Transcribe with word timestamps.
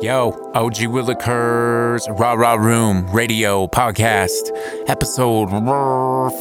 Yo, 0.00 0.32
OG 0.54 0.74
Willikers, 0.90 2.00
Rah 2.18 2.32
Rah 2.32 2.54
Room, 2.54 3.08
Radio, 3.10 3.66
Podcast, 3.68 4.50
episode 4.88 5.48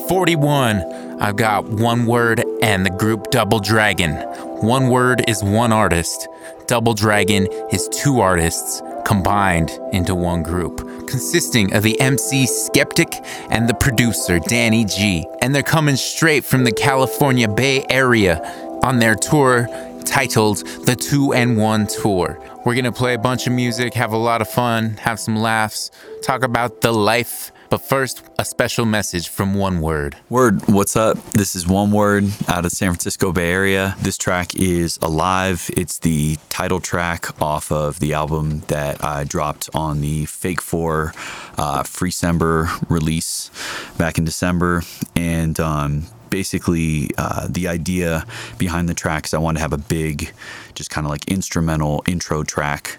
41. 0.07 1.21
I've 1.21 1.35
got 1.35 1.63
one 1.65 2.05
word 2.05 2.43
and 2.61 2.85
the 2.85 2.89
group 2.89 3.29
Double 3.29 3.59
Dragon. 3.59 4.15
One 4.61 4.89
word 4.89 5.23
is 5.29 5.43
one 5.43 5.71
artist, 5.71 6.27
Double 6.65 6.93
Dragon 6.93 7.47
is 7.71 7.87
two 7.89 8.19
artists 8.19 8.81
combined 9.05 9.69
into 9.91 10.15
one 10.15 10.41
group, 10.43 10.77
consisting 11.07 11.73
of 11.73 11.83
the 11.83 11.99
MC 12.01 12.47
Skeptic 12.47 13.13
and 13.49 13.69
the 13.69 13.75
producer 13.75 14.39
Danny 14.39 14.83
G. 14.83 15.25
And 15.41 15.53
they're 15.53 15.63
coming 15.63 15.95
straight 15.95 16.43
from 16.43 16.63
the 16.63 16.71
California 16.71 17.47
Bay 17.47 17.85
Area 17.89 18.41
on 18.83 18.99
their 18.99 19.15
tour 19.15 19.67
titled 20.05 20.57
The 20.85 20.95
Two 20.95 21.33
and 21.33 21.57
One 21.57 21.87
Tour. 21.87 22.39
We're 22.65 22.75
gonna 22.75 22.93
play 22.93 23.13
a 23.13 23.19
bunch 23.19 23.45
of 23.45 23.51
music, 23.51 23.93
have 23.95 24.13
a 24.13 24.17
lot 24.17 24.41
of 24.41 24.47
fun, 24.49 24.91
have 25.01 25.19
some 25.19 25.35
laughs, 25.35 25.91
talk 26.21 26.43
about 26.43 26.79
the 26.79 26.93
life. 26.93 27.51
But 27.69 27.79
first, 27.79 28.23
a 28.39 28.45
special 28.45 28.85
message 28.85 29.27
from 29.27 29.55
One 29.55 29.81
Word. 29.81 30.15
Word, 30.29 30.65
what's 30.69 30.95
up? 30.95 31.17
This 31.31 31.57
is 31.57 31.67
One 31.67 31.91
Word 31.91 32.23
out 32.47 32.63
of 32.63 32.71
San 32.71 32.91
Francisco 32.91 33.33
Bay 33.33 33.51
Area. 33.51 33.97
This 33.99 34.17
track 34.17 34.55
is 34.55 34.97
Alive. 35.01 35.69
It's 35.75 35.99
the 35.99 36.37
title 36.47 36.79
track 36.79 37.41
off 37.41 37.69
of 37.69 37.99
the 37.99 38.13
album 38.13 38.59
that 38.67 39.03
I 39.03 39.25
dropped 39.25 39.69
on 39.73 39.99
the 39.99 40.25
Fake 40.25 40.61
4 40.61 41.13
uh, 41.57 41.83
Freecember 41.83 42.89
release 42.89 43.51
back 43.97 44.17
in 44.17 44.23
December. 44.23 44.83
And 45.17 45.59
um, 45.59 46.05
basically 46.33 47.11
uh, 47.19 47.45
the 47.47 47.67
idea 47.67 48.25
behind 48.57 48.89
the 48.89 48.93
track 48.95 49.25
is 49.25 49.35
I 49.35 49.37
wanted 49.37 49.59
to 49.59 49.61
have 49.61 49.73
a 49.73 49.77
big, 49.77 50.33
just 50.75 50.89
kind 50.89 51.05
of 51.05 51.11
like 51.11 51.27
instrumental 51.27 52.03
intro 52.07 52.43
track 52.43 52.97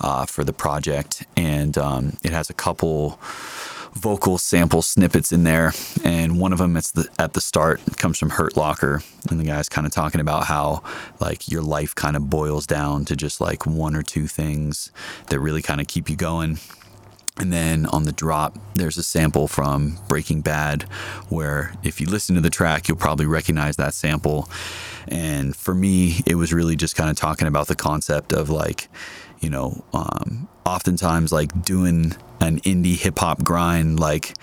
uh, 0.00 0.26
for 0.26 0.44
the 0.44 0.52
project, 0.52 1.24
and 1.36 1.76
um, 1.78 2.16
it 2.22 2.32
has 2.32 2.50
a 2.50 2.54
couple 2.54 3.18
vocal 3.96 4.36
sample 4.36 4.82
snippets 4.82 5.32
in 5.32 5.44
there, 5.44 5.72
and 6.04 6.38
one 6.38 6.52
of 6.52 6.58
them 6.58 6.76
it's 6.76 6.90
the, 6.92 7.08
at 7.18 7.32
the 7.32 7.40
start 7.40 7.80
comes 7.96 8.18
from 8.18 8.30
Hurt 8.30 8.56
Locker, 8.56 9.02
and 9.30 9.40
the 9.40 9.44
guy's 9.44 9.68
kind 9.68 9.86
of 9.86 9.92
talking 9.92 10.20
about 10.20 10.44
how 10.44 10.82
like 11.18 11.50
your 11.50 11.62
life 11.62 11.94
kind 11.94 12.16
of 12.16 12.28
boils 12.28 12.66
down 12.66 13.04
to 13.06 13.16
just 13.16 13.40
like 13.40 13.66
one 13.66 13.96
or 13.96 14.02
two 14.02 14.26
things 14.26 14.92
that 15.28 15.40
really 15.40 15.62
kind 15.62 15.80
of 15.80 15.86
keep 15.86 16.10
you 16.10 16.16
going. 16.16 16.58
And 17.38 17.52
then 17.52 17.84
on 17.86 18.04
the 18.04 18.12
drop, 18.12 18.56
there's 18.74 18.96
a 18.96 19.02
sample 19.02 19.46
from 19.46 19.98
Breaking 20.08 20.40
Bad 20.40 20.84
where 21.28 21.74
if 21.82 22.00
you 22.00 22.06
listen 22.06 22.34
to 22.34 22.40
the 22.40 22.50
track, 22.50 22.88
you'll 22.88 22.96
probably 22.96 23.26
recognize 23.26 23.76
that 23.76 23.92
sample. 23.92 24.48
And 25.08 25.54
for 25.54 25.74
me, 25.74 26.20
it 26.26 26.36
was 26.36 26.52
really 26.52 26.76
just 26.76 26.96
kind 26.96 27.10
of 27.10 27.16
talking 27.16 27.46
about 27.46 27.68
the 27.68 27.76
concept 27.76 28.32
of 28.32 28.48
like, 28.48 28.88
you 29.40 29.50
know, 29.50 29.84
um, 29.92 30.48
oftentimes 30.64 31.30
like 31.30 31.62
doing 31.62 32.16
an 32.40 32.60
indie 32.60 32.96
hip 32.96 33.18
hop 33.18 33.44
grind, 33.44 34.00
like 34.00 34.34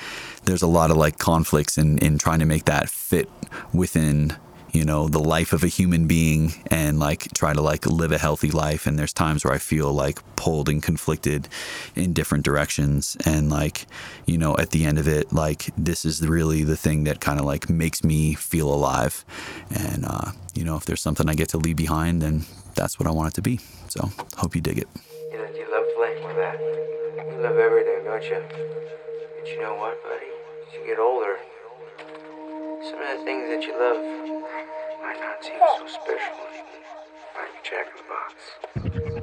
there's 0.46 0.62
a 0.62 0.68
lot 0.68 0.92
of 0.92 0.98
like 0.98 1.18
conflicts 1.18 1.78
in, 1.78 1.98
in 1.98 2.20
trying 2.20 2.40
to 2.40 2.46
make 2.46 2.66
that 2.66 2.90
fit 2.90 3.30
within 3.74 4.36
you 4.74 4.84
know 4.84 5.08
the 5.08 5.20
life 5.20 5.54
of 5.54 5.64
a 5.64 5.68
human 5.68 6.08
being 6.08 6.52
and 6.72 7.00
like 7.00 7.32
try 7.34 7.54
to 7.54 7.62
like 7.62 7.86
live 7.86 8.12
a 8.12 8.18
healthy 8.18 8.52
life 8.52 8.88
and 8.88 8.98
there's 8.98 9.14
times 9.14 9.46
where 9.46 9.54
i 9.54 9.58
feel 9.60 9.94
like 9.94 10.20
pulled 10.36 10.68
and 10.68 10.82
conflicted 10.84 11.48
in 11.96 12.12
different 12.12 12.44
directions 12.44 13.16
and 13.26 13.50
like 13.50 13.86
you 14.26 14.38
know 14.38 14.58
at 14.58 14.72
the 14.72 14.84
end 14.86 14.98
of 14.98 15.08
it 15.08 15.32
like 15.32 15.70
this 15.78 16.04
is 16.04 16.28
really 16.28 16.64
the 16.64 16.76
thing 16.76 17.04
that 17.04 17.22
kind 17.22 17.40
of 17.40 17.46
like 17.46 17.70
makes 17.70 18.04
me 18.04 18.34
feel 18.34 18.74
alive 18.74 19.24
and 19.70 20.06
uh 20.06 20.32
you 20.54 20.64
know 20.64 20.76
if 20.76 20.86
there's 20.86 21.02
something 21.02 21.30
i 21.30 21.36
get 21.36 21.50
to 21.50 21.58
leave 21.58 21.78
behind 21.78 22.22
then 22.22 22.44
that's 22.76 23.00
what 23.00 23.08
i 23.08 23.12
want 23.12 23.30
it 23.30 23.36
to 23.36 23.42
be 23.42 23.60
so 23.88 24.12
hope 24.38 24.56
you 24.56 24.62
dig 24.62 24.80
it 24.80 24.88
You 25.32 25.38
know, 25.40 25.48
you 25.60 25.66
love 25.72 25.88
playing 25.98 26.24
with 26.28 26.38
that. 26.38 26.58
You 26.60 27.38
love 27.42 27.58
everything, 27.58 28.00
don't 28.06 28.24
you? 28.24 28.42
But 28.42 29.46
you 29.52 29.60
know 29.62 29.76
what, 29.76 29.96
buddy? 30.04 30.32
As 30.68 30.74
you 30.76 30.86
get 30.86 31.00
older, 31.00 31.36
some 32.88 33.00
of 33.02 33.08
the 33.18 33.24
things 33.26 33.46
that 33.50 33.62
you 33.66 33.74
love 33.86 34.02
might 35.13 35.22
not 35.22 35.44
seem 35.44 35.59
so 35.59 35.88
special 35.88 36.35
anymore. 36.50 37.03
Like 37.35 37.63
Jack 37.63 37.88
in 37.88 37.96
the 37.97 38.03
Box. 38.09 38.34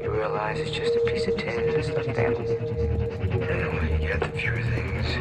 You 0.03 0.11
realize 0.11 0.59
it's 0.61 0.71
just 0.71 0.95
a 0.95 1.01
piece 1.11 1.27
of 1.27 1.37
tin 1.37 1.59
and 1.59 1.69
it's 1.71 1.89
left 1.89 2.15
there. 2.15 2.33
And 2.33 2.37
when 3.77 3.89
you 4.01 4.09
get 4.09 4.21
the 4.21 4.29
few 4.29 4.53
things 4.53 5.17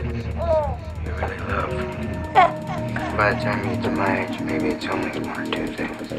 you 1.06 1.12
really 1.12 1.38
love, 1.47 1.72
by 3.18 3.34
the 3.34 3.40
time 3.41 3.59
you 3.69 3.75
get 3.75 3.84
to 3.84 3.91
my 3.91 4.25
age, 4.25 4.40
maybe 4.41 4.69
it's 4.69 4.85
only 4.85 5.19
one 5.19 5.40
or 5.40 5.46
two 5.52 5.68
things. 5.68 6.09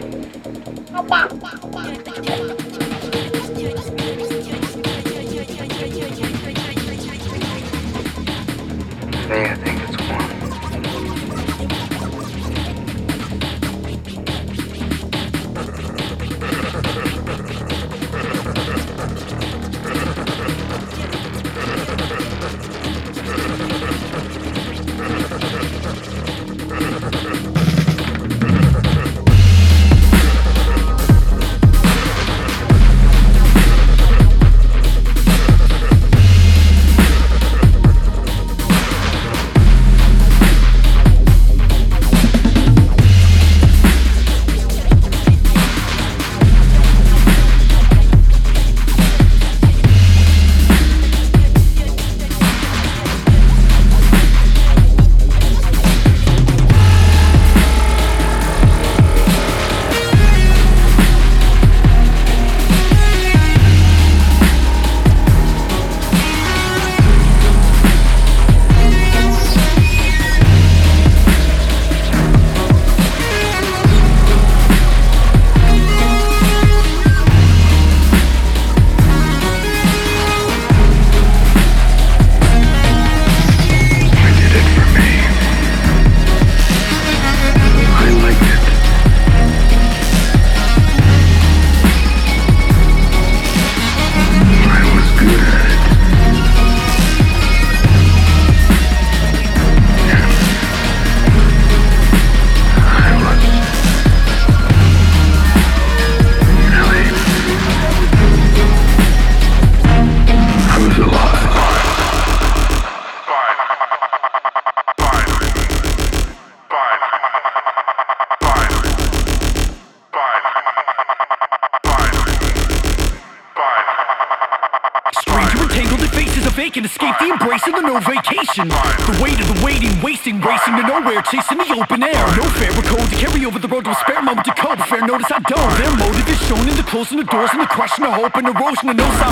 Doors 137.30 137.50
And 137.52 137.60
the 137.60 137.66
question 137.66 138.04
of 138.04 138.14
hope 138.14 138.36
and 138.36 138.48
erosion 138.48 138.88
of 138.90 138.96
no 138.96 139.04
sound 139.04 139.29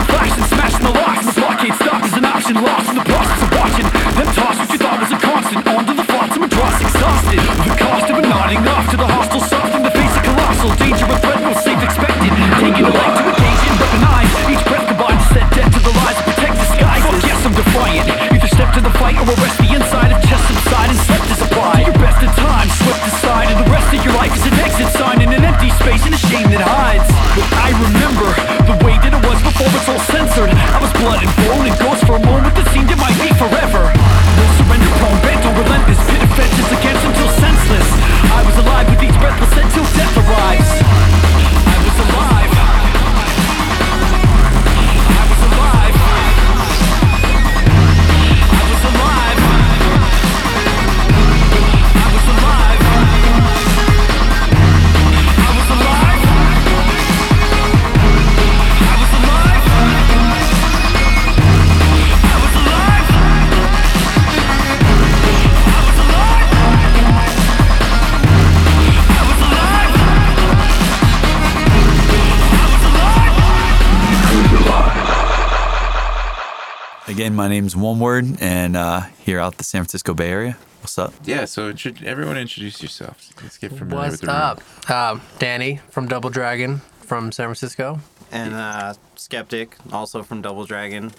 One 77.88 78.00
Word, 78.00 78.43
and 78.43 78.76
uh, 78.76 79.00
here 79.25 79.40
out 79.40 79.56
the 79.56 79.64
San 79.64 79.81
Francisco 79.81 80.12
Bay 80.12 80.29
Area. 80.29 80.58
What's 80.82 80.99
up? 80.99 81.14
Yeah, 81.25 81.46
so 81.46 81.75
should 81.75 82.05
everyone 82.05 82.37
introduce 82.37 82.82
yourself. 82.82 83.31
Let's 83.43 83.56
get 83.56 83.73
familiar 83.73 83.96
What's 84.11 84.11
with 84.12 84.20
the 84.20 84.26
room. 84.26 84.37
up? 84.37 84.90
Um, 84.90 85.23
Danny 85.38 85.81
from 85.88 86.06
Double 86.06 86.29
Dragon 86.29 86.82
from 87.00 87.32
San 87.32 87.46
Francisco. 87.46 88.00
and 88.31 88.52
uh, 88.52 88.93
Skeptic, 89.17 89.75
also 89.90 90.23
from 90.23 90.43
Double 90.43 90.67
Dragon. 90.67 91.12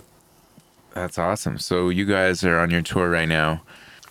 That's 0.94 1.18
awesome. 1.18 1.58
So 1.58 1.90
you 1.90 2.06
guys 2.06 2.44
are 2.44 2.60
on 2.60 2.70
your 2.70 2.84
tour 2.84 3.10
right 3.10 3.28
now. 3.28 3.64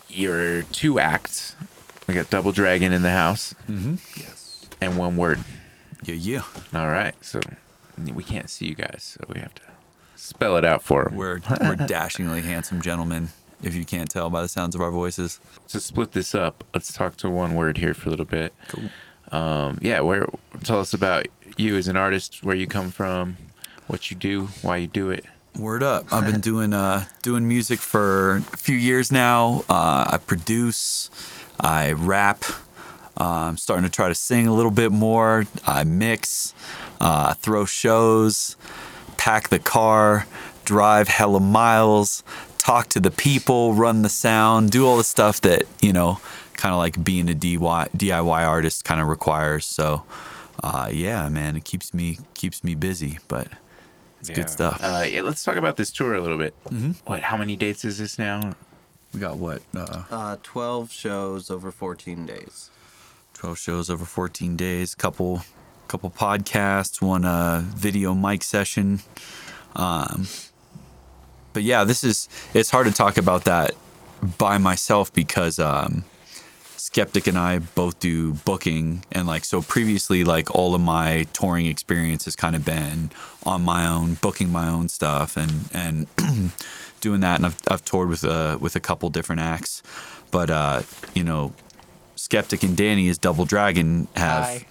You're 0.08 0.62
two 0.62 0.98
acts. 0.98 1.54
We 2.08 2.14
got 2.14 2.28
Double 2.28 2.50
Dragon 2.50 2.92
in 2.92 3.02
the 3.02 3.12
house. 3.12 3.54
Mm-hmm. 3.68 3.94
Yes. 4.20 4.66
And 4.80 4.98
one 4.98 5.16
word. 5.16 5.38
Yeah, 6.02 6.14
yeah. 6.16 6.42
All 6.74 6.88
right. 6.88 7.14
So 7.24 7.38
we 8.12 8.24
can't 8.24 8.50
see 8.50 8.66
you 8.66 8.74
guys, 8.74 9.16
so 9.16 9.24
we 9.32 9.38
have 9.38 9.54
to 9.54 9.62
spell 10.18 10.56
it 10.56 10.64
out 10.64 10.82
for 10.82 11.04
them. 11.04 11.16
We're, 11.16 11.40
we're 11.60 11.76
dashingly 11.86 12.42
handsome 12.42 12.82
gentlemen, 12.82 13.28
if 13.62 13.74
you 13.74 13.84
can't 13.84 14.10
tell 14.10 14.28
by 14.30 14.42
the 14.42 14.48
sounds 14.48 14.74
of 14.74 14.80
our 14.80 14.90
voices. 14.90 15.40
to 15.68 15.80
split 15.80 16.12
this 16.12 16.34
up, 16.34 16.64
let's 16.74 16.92
talk 16.92 17.16
to 17.18 17.30
one 17.30 17.54
word 17.54 17.78
here 17.78 17.94
for 17.94 18.08
a 18.08 18.10
little 18.10 18.26
bit. 18.26 18.52
Cool. 18.68 18.90
Um, 19.30 19.78
yeah, 19.80 20.00
where 20.00 20.26
tell 20.64 20.80
us 20.80 20.94
about 20.94 21.26
you 21.56 21.76
as 21.76 21.88
an 21.88 21.96
artist, 21.96 22.42
where 22.42 22.56
you 22.56 22.66
come 22.66 22.90
from, 22.90 23.36
what 23.86 24.10
you 24.10 24.16
do, 24.16 24.46
why 24.62 24.78
you 24.78 24.86
do 24.86 25.10
it. 25.10 25.24
Word 25.58 25.82
up! 25.82 26.12
I've 26.12 26.24
been 26.24 26.40
doing 26.40 26.72
uh, 26.72 27.04
doing 27.22 27.48
music 27.48 27.80
for 27.80 28.36
a 28.36 28.56
few 28.56 28.76
years 28.76 29.10
now. 29.10 29.64
Uh, 29.68 30.08
I 30.12 30.18
produce, 30.18 31.10
I 31.58 31.92
rap. 31.92 32.44
Uh, 33.20 33.48
I'm 33.48 33.56
starting 33.56 33.84
to 33.84 33.90
try 33.90 34.08
to 34.08 34.14
sing 34.14 34.46
a 34.46 34.54
little 34.54 34.70
bit 34.70 34.92
more. 34.92 35.44
I 35.66 35.82
mix, 35.82 36.54
uh, 37.00 37.34
throw 37.34 37.64
shows, 37.64 38.56
pack 39.28 39.50
the 39.50 39.58
car, 39.58 40.26
drive 40.64 41.06
hella 41.06 41.38
miles, 41.38 42.24
talk 42.56 42.88
to 42.88 42.98
the 42.98 43.10
people, 43.10 43.74
run 43.74 44.00
the 44.00 44.08
sound, 44.08 44.70
do 44.70 44.86
all 44.86 44.96
the 44.96 45.04
stuff 45.04 45.42
that 45.42 45.64
you 45.82 45.92
know, 45.92 46.18
kind 46.54 46.72
of 46.72 46.78
like 46.78 47.04
being 47.04 47.28
a 47.28 47.34
DIY 47.34 47.90
DIY 47.90 48.46
artist 48.46 48.86
kind 48.86 49.02
of 49.02 49.06
requires. 49.06 49.66
So, 49.66 50.02
uh, 50.64 50.88
yeah, 50.90 51.28
man, 51.28 51.56
it 51.56 51.64
keeps 51.66 51.92
me 51.92 52.18
keeps 52.32 52.64
me 52.64 52.74
busy, 52.74 53.18
but. 53.28 53.48
It's 54.20 54.30
good 54.30 54.50
stuff. 54.50 54.80
Uh, 54.82 55.04
yeah, 55.08 55.20
let's 55.20 55.44
talk 55.44 55.54
about 55.54 55.76
this 55.76 55.92
tour 55.92 56.14
a 56.14 56.20
little 56.20 56.38
bit. 56.38 56.52
Mm-hmm. 56.64 56.90
What? 57.06 57.20
How 57.20 57.36
many 57.36 57.54
dates 57.54 57.84
is 57.84 57.98
this 57.98 58.18
now? 58.18 58.56
We 59.14 59.20
got 59.20 59.36
what? 59.36 59.62
Uh, 59.76 60.02
Uh, 60.10 60.36
12 60.42 60.90
shows 60.90 61.52
over 61.52 61.70
14 61.70 62.26
days. 62.26 62.70
12 63.34 63.58
shows 63.58 63.88
over 63.90 64.04
14 64.04 64.56
days, 64.56 64.96
couple 64.96 65.42
couple 65.88 66.10
podcasts, 66.10 67.00
one 67.00 67.24
uh, 67.24 67.62
video 67.64 68.14
mic 68.14 68.42
session. 68.42 69.00
Um, 69.74 70.26
but 71.52 71.62
yeah, 71.62 71.84
this 71.84 72.04
is 72.04 72.28
it's 72.54 72.70
hard 72.70 72.86
to 72.86 72.92
talk 72.92 73.16
about 73.16 73.44
that 73.44 73.74
by 74.36 74.58
myself 74.58 75.12
because 75.12 75.58
um, 75.58 76.04
Skeptic 76.76 77.26
and 77.26 77.38
I 77.38 77.58
both 77.58 77.98
do 77.98 78.34
booking 78.34 79.04
and 79.10 79.26
like 79.26 79.44
so 79.44 79.62
previously 79.62 80.24
like 80.24 80.54
all 80.54 80.74
of 80.74 80.80
my 80.80 81.26
touring 81.32 81.66
experience 81.66 82.26
has 82.26 82.36
kind 82.36 82.54
of 82.54 82.64
been 82.64 83.10
on 83.44 83.62
my 83.62 83.86
own, 83.86 84.14
booking 84.14 84.52
my 84.52 84.68
own 84.68 84.88
stuff 84.88 85.36
and 85.36 85.68
and 85.72 86.06
doing 87.00 87.20
that 87.20 87.36
and 87.36 87.46
I've 87.46 87.60
I've 87.68 87.84
toured 87.84 88.08
with 88.08 88.24
uh 88.24 88.58
with 88.60 88.76
a 88.76 88.80
couple 88.80 89.08
different 89.10 89.40
acts. 89.40 89.82
But 90.30 90.50
uh, 90.50 90.82
you 91.14 91.24
know, 91.24 91.54
Skeptic 92.14 92.62
and 92.62 92.76
Danny 92.76 93.08
as 93.08 93.16
Double 93.16 93.46
Dragon 93.46 94.08
have 94.14 94.44
Hi. 94.44 94.66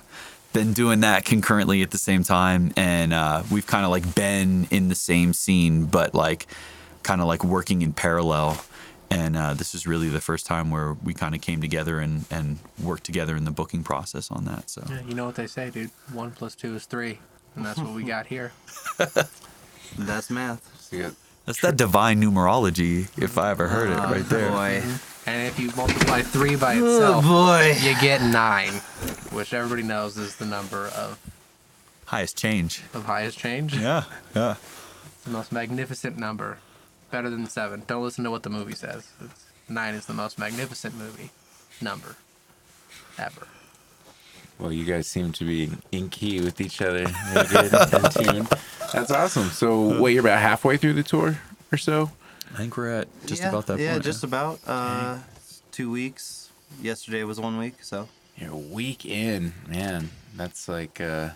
Been 0.58 0.74
doing 0.74 1.02
that 1.02 1.24
concurrently 1.24 1.84
at 1.84 1.92
the 1.92 2.00
same 2.00 2.24
time, 2.24 2.74
and 2.76 3.14
uh, 3.14 3.44
we've 3.52 3.68
kind 3.68 3.86
of 3.86 3.92
like 3.92 4.16
been 4.16 4.68
in 4.72 4.90
the 4.90 4.96
same 4.96 5.32
scene, 5.32 5.86
but 5.86 6.16
like 6.16 6.48
kind 7.04 7.22
of 7.22 7.28
like 7.28 7.44
working 7.44 7.84
in 7.84 7.94
parallel. 7.94 8.60
And 9.12 9.38
uh, 9.38 9.54
this 9.54 9.76
is 9.76 9.86
really 9.86 10.10
the 10.10 10.20
first 10.20 10.48
time 10.48 10.72
where 10.72 10.94
we 10.94 11.14
kind 11.14 11.36
of 11.36 11.42
came 11.42 11.62
together 11.62 12.00
and 12.00 12.26
and 12.32 12.58
worked 12.82 13.04
together 13.04 13.36
in 13.36 13.46
the 13.46 13.52
booking 13.52 13.84
process 13.84 14.32
on 14.32 14.46
that. 14.46 14.68
So 14.72 14.84
Yeah, 14.90 15.02
you 15.08 15.14
know 15.14 15.28
what 15.28 15.36
they 15.36 15.46
say, 15.46 15.70
dude. 15.70 15.92
One 16.12 16.32
plus 16.32 16.56
two 16.56 16.76
is 16.76 16.86
three, 16.86 17.20
and 17.56 17.64
that's 17.64 17.78
what 17.80 17.94
we 17.94 18.04
got 18.04 18.26
here. 18.34 18.52
That's 18.98 20.32
math. 20.32 20.90
that's 21.46 21.62
that 21.62 21.78
divine 21.78 22.20
numerology, 22.20 23.08
if 23.22 23.38
I 23.38 23.52
ever 23.52 23.68
heard 23.68 23.92
it, 23.92 23.96
right 23.96 24.26
there. 24.28 24.50
Boy. 24.50 24.82
And 25.28 25.46
if 25.46 25.60
you 25.60 25.70
multiply 25.76 26.22
three 26.22 26.56
by 26.56 26.78
oh, 26.78 26.86
itself, 26.86 27.26
boy. 27.26 27.76
you 27.82 28.00
get 28.00 28.22
nine, 28.22 28.72
which 29.32 29.54
everybody 29.54 29.84
knows 29.84 30.18
is 30.18 30.38
the 30.38 30.46
number 30.46 30.88
of, 30.88 31.20
Highest 32.06 32.38
change. 32.38 32.82
of 32.94 33.04
highest 33.04 33.38
change. 33.38 33.76
Yeah, 33.76 34.06
yeah. 34.36 34.56
The 35.26 35.30
most 35.30 35.52
magnificent 35.52 36.18
number. 36.18 36.60
Better 37.12 37.30
than 37.30 37.46
seven. 37.48 37.84
Don't 37.88 38.04
listen 38.04 38.24
to 38.24 38.32
what 38.32 38.44
the 38.44 38.50
movie 38.50 38.74
says. 38.74 39.10
It's, 39.22 39.46
nine 39.68 39.96
is 39.96 40.06
the 40.06 40.14
most 40.14 40.40
magnificent 40.40 40.96
movie 40.98 41.30
number 41.82 42.16
ever. 43.18 43.48
Well, 44.60 44.72
you 44.72 44.86
guys 44.86 45.08
seem 45.08 45.34
to 45.34 45.44
be 45.44 45.70
in 45.92 46.10
key 46.10 46.40
with 46.42 46.62
each 46.62 46.82
other. 46.82 47.06
Really 47.34 47.48
good, 47.48 47.74
in 47.94 48.24
tune. 48.34 48.48
That's 48.94 49.12
awesome. 49.12 49.50
So, 49.50 50.02
wait, 50.02 50.14
you're 50.14 50.22
about 50.22 50.40
halfway 50.40 50.78
through 50.78 50.94
the 50.94 51.04
tour 51.04 51.38
or 51.72 51.78
so? 51.78 52.12
I 52.54 52.58
think 52.58 52.78
we're 52.78 52.90
at 52.90 53.08
just 53.26 53.42
yeah, 53.42 53.50
about 53.50 53.68
that 53.68 53.74
point. 53.74 53.84
Yeah, 53.84 53.94
point. 53.94 54.04
just 54.04 54.24
about. 54.24 54.60
Uh, 54.66 55.20
two 55.72 55.92
weeks. 55.92 56.50
Yesterday 56.82 57.24
was 57.24 57.40
one 57.40 57.58
week, 57.58 57.76
so. 57.84 58.10
You're 58.36 58.52
a 58.52 58.58
week 58.58 59.06
in, 59.06 59.54
man. 59.68 60.10
That's 60.36 60.68
like 60.68 61.00
uh 61.00 61.30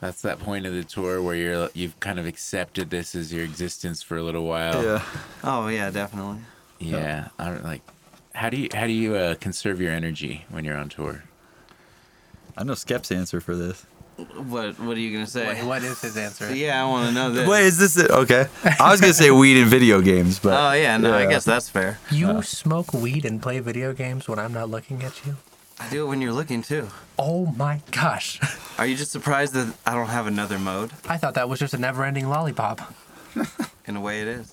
that's 0.00 0.22
that 0.22 0.38
point 0.38 0.66
of 0.66 0.72
the 0.72 0.82
tour 0.82 1.22
where 1.22 1.34
you're 1.34 1.68
you've 1.74 1.98
kind 2.00 2.18
of 2.18 2.26
accepted 2.26 2.90
this 2.90 3.14
as 3.14 3.32
your 3.32 3.44
existence 3.44 4.02
for 4.02 4.16
a 4.16 4.22
little 4.22 4.44
while. 4.46 4.82
yeah. 4.82 5.04
Oh, 5.44 5.68
yeah, 5.68 5.90
definitely. 5.90 6.40
Yeah. 6.78 7.28
I 7.38 7.46
don't 7.46 7.64
like 7.64 7.82
how 8.34 8.48
do 8.48 8.56
you 8.56 8.68
how 8.72 8.86
do 8.86 8.92
you 8.92 9.14
uh, 9.14 9.34
conserve 9.34 9.80
your 9.80 9.92
energy 9.92 10.46
when 10.48 10.64
you're 10.64 10.76
on 10.76 10.88
tour? 10.88 11.24
I 12.56 12.64
know 12.64 12.74
Skep's 12.74 13.12
answer 13.12 13.40
for 13.40 13.54
this. 13.54 13.86
What 14.48 14.78
What 14.78 14.96
are 14.96 15.00
you 15.00 15.12
going 15.12 15.24
to 15.24 15.30
say? 15.30 15.46
Wait, 15.46 15.64
what 15.64 15.82
is 15.82 16.00
his 16.00 16.16
answer? 16.16 16.54
Yeah, 16.60 16.82
I 16.84 16.88
want 16.88 17.08
to 17.08 17.14
know 17.14 17.30
this. 17.30 17.48
Wait, 17.48 17.64
is 17.64 17.78
this 17.78 17.96
it? 17.96 18.10
Okay. 18.10 18.46
I 18.78 18.90
was 18.90 19.00
gonna 19.00 19.12
say 19.14 19.30
weed 19.30 19.56
in 19.60 19.68
video 19.68 20.00
games, 20.00 20.38
but 20.38 20.52
Oh, 20.52 20.72
yeah, 20.72 20.96
no, 20.96 21.14
I 21.14 21.26
guess 21.26 21.44
that's 21.44 21.68
fair. 21.68 21.98
You 22.10 22.42
smoke 22.42 22.92
weed 22.92 23.24
and 23.24 23.40
play 23.40 23.60
video 23.60 23.92
games 23.92 24.28
when 24.28 24.38
I'm 24.38 24.52
not 24.52 24.68
looking 24.68 25.02
at 25.02 25.24
you? 25.26 25.36
I 25.78 25.88
do 25.88 26.04
it 26.04 26.08
when 26.08 26.20
you're 26.20 26.34
looking, 26.34 26.62
too. 26.62 26.88
Oh 27.18 27.46
my 27.56 27.80
gosh. 27.90 28.38
Are 28.78 28.84
you 28.86 28.96
just 28.96 29.10
surprised 29.12 29.54
that 29.54 29.72
I 29.86 29.94
don't 29.94 30.08
have 30.08 30.26
another 30.26 30.58
mode? 30.58 30.90
I 31.08 31.16
thought 31.16 31.34
that 31.34 31.48
was 31.48 31.58
just 31.58 31.72
a 31.72 31.78
never 31.78 32.04
ending 32.04 32.28
lollipop. 32.28 32.92
In 33.86 33.96
a 33.96 34.00
way, 34.00 34.20
it 34.20 34.28
is. 34.28 34.52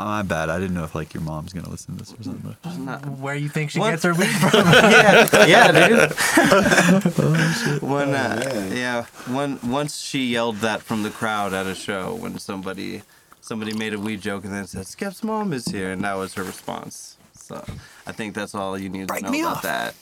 Oh, 0.00 0.04
my 0.06 0.22
bad. 0.22 0.48
I 0.50 0.58
didn't 0.58 0.74
know 0.74 0.84
if 0.84 0.94
like 0.94 1.12
your 1.14 1.22
mom's 1.22 1.52
gonna 1.52 1.68
listen 1.68 1.96
to 1.96 1.98
this 2.04 2.14
or 2.18 2.22
something. 2.22 2.56
Not- 2.84 3.06
Where 3.18 3.34
you 3.34 3.48
think 3.48 3.70
she 3.70 3.78
What? 3.78 3.90
gets 3.90 4.02
her 4.04 4.14
weed 4.14 4.26
from? 4.50 4.66
yeah, 4.66 5.46
yeah, 5.46 5.88
dude. 5.88 6.10
when 7.82 8.14
uh, 8.14 8.70
yeah, 8.74 9.04
when 9.34 9.58
once 9.62 10.00
she 10.00 10.26
yelled 10.26 10.56
that 10.56 10.82
from 10.82 11.02
the 11.02 11.10
crowd 11.10 11.52
at 11.52 11.66
a 11.66 11.74
show 11.74 12.14
when 12.14 12.38
somebody 12.38 13.02
somebody 13.40 13.72
made 13.74 13.92
a 13.94 13.98
weed 13.98 14.20
joke 14.20 14.44
and 14.44 14.52
then 14.52 14.66
said 14.66 14.86
Skep's 14.86 15.22
mom 15.24 15.52
is 15.52 15.66
here 15.66 15.90
and 15.90 16.02
that 16.04 16.14
was 16.14 16.34
her 16.34 16.42
response. 16.42 17.16
So 17.34 17.62
I 18.06 18.12
think 18.12 18.34
that's 18.34 18.54
all 18.54 18.78
you 18.78 18.88
need 18.88 19.08
Break 19.08 19.20
to 19.20 19.26
know 19.26 19.32
me 19.32 19.40
about 19.42 19.56
off. 19.56 19.62
that. 19.62 19.94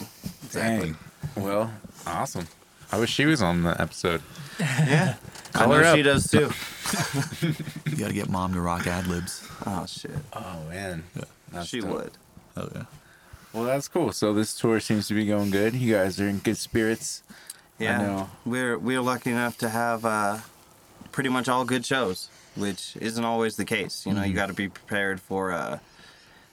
Dang. 0.52 0.96
Well, 1.36 1.72
awesome. 2.06 2.46
I 2.90 2.98
wish 2.98 3.10
she 3.12 3.26
was 3.26 3.42
on 3.42 3.62
the 3.62 3.80
episode. 3.80 4.22
Yeah, 4.58 5.16
I 5.54 5.58
Call 5.58 5.72
her 5.72 5.82
know 5.82 5.88
up. 5.90 5.96
she 5.96 6.02
does 6.02 6.30
too. 6.30 6.50
You 7.86 7.96
gotta 7.96 8.14
get 8.14 8.30
mom 8.30 8.54
to 8.54 8.60
rock 8.62 8.86
ad 8.86 9.06
libs. 9.06 9.46
Oh 9.66 9.84
shit, 9.86 10.10
Oh 10.32 10.62
man. 10.70 11.04
That's 11.52 11.68
she 11.68 11.80
dope. 11.80 11.90
would. 11.90 12.10
Oh 12.56 12.68
yeah. 12.74 12.84
Well, 13.52 13.64
that's 13.64 13.88
cool. 13.88 14.12
So 14.12 14.32
this 14.32 14.54
tour 14.54 14.80
seems 14.80 15.06
to 15.08 15.14
be 15.14 15.26
going 15.26 15.50
good. 15.50 15.74
You 15.74 15.92
guys 15.94 16.18
are 16.20 16.28
in 16.28 16.38
good 16.38 16.56
spirits. 16.56 17.22
Yeah, 17.78 17.98
know. 17.98 18.30
we're 18.46 18.78
we're 18.78 19.00
lucky 19.02 19.30
enough 19.30 19.58
to 19.58 19.68
have 19.68 20.04
uh, 20.06 20.38
pretty 21.12 21.28
much 21.28 21.46
all 21.48 21.64
good 21.66 21.84
shows, 21.84 22.30
which 22.56 22.96
isn't 23.00 23.24
always 23.24 23.56
the 23.56 23.64
case. 23.66 24.06
You 24.06 24.14
know, 24.14 24.22
you 24.24 24.32
got 24.34 24.46
to 24.46 24.54
be 24.54 24.68
prepared 24.68 25.20
for 25.20 25.52
uh, 25.52 25.78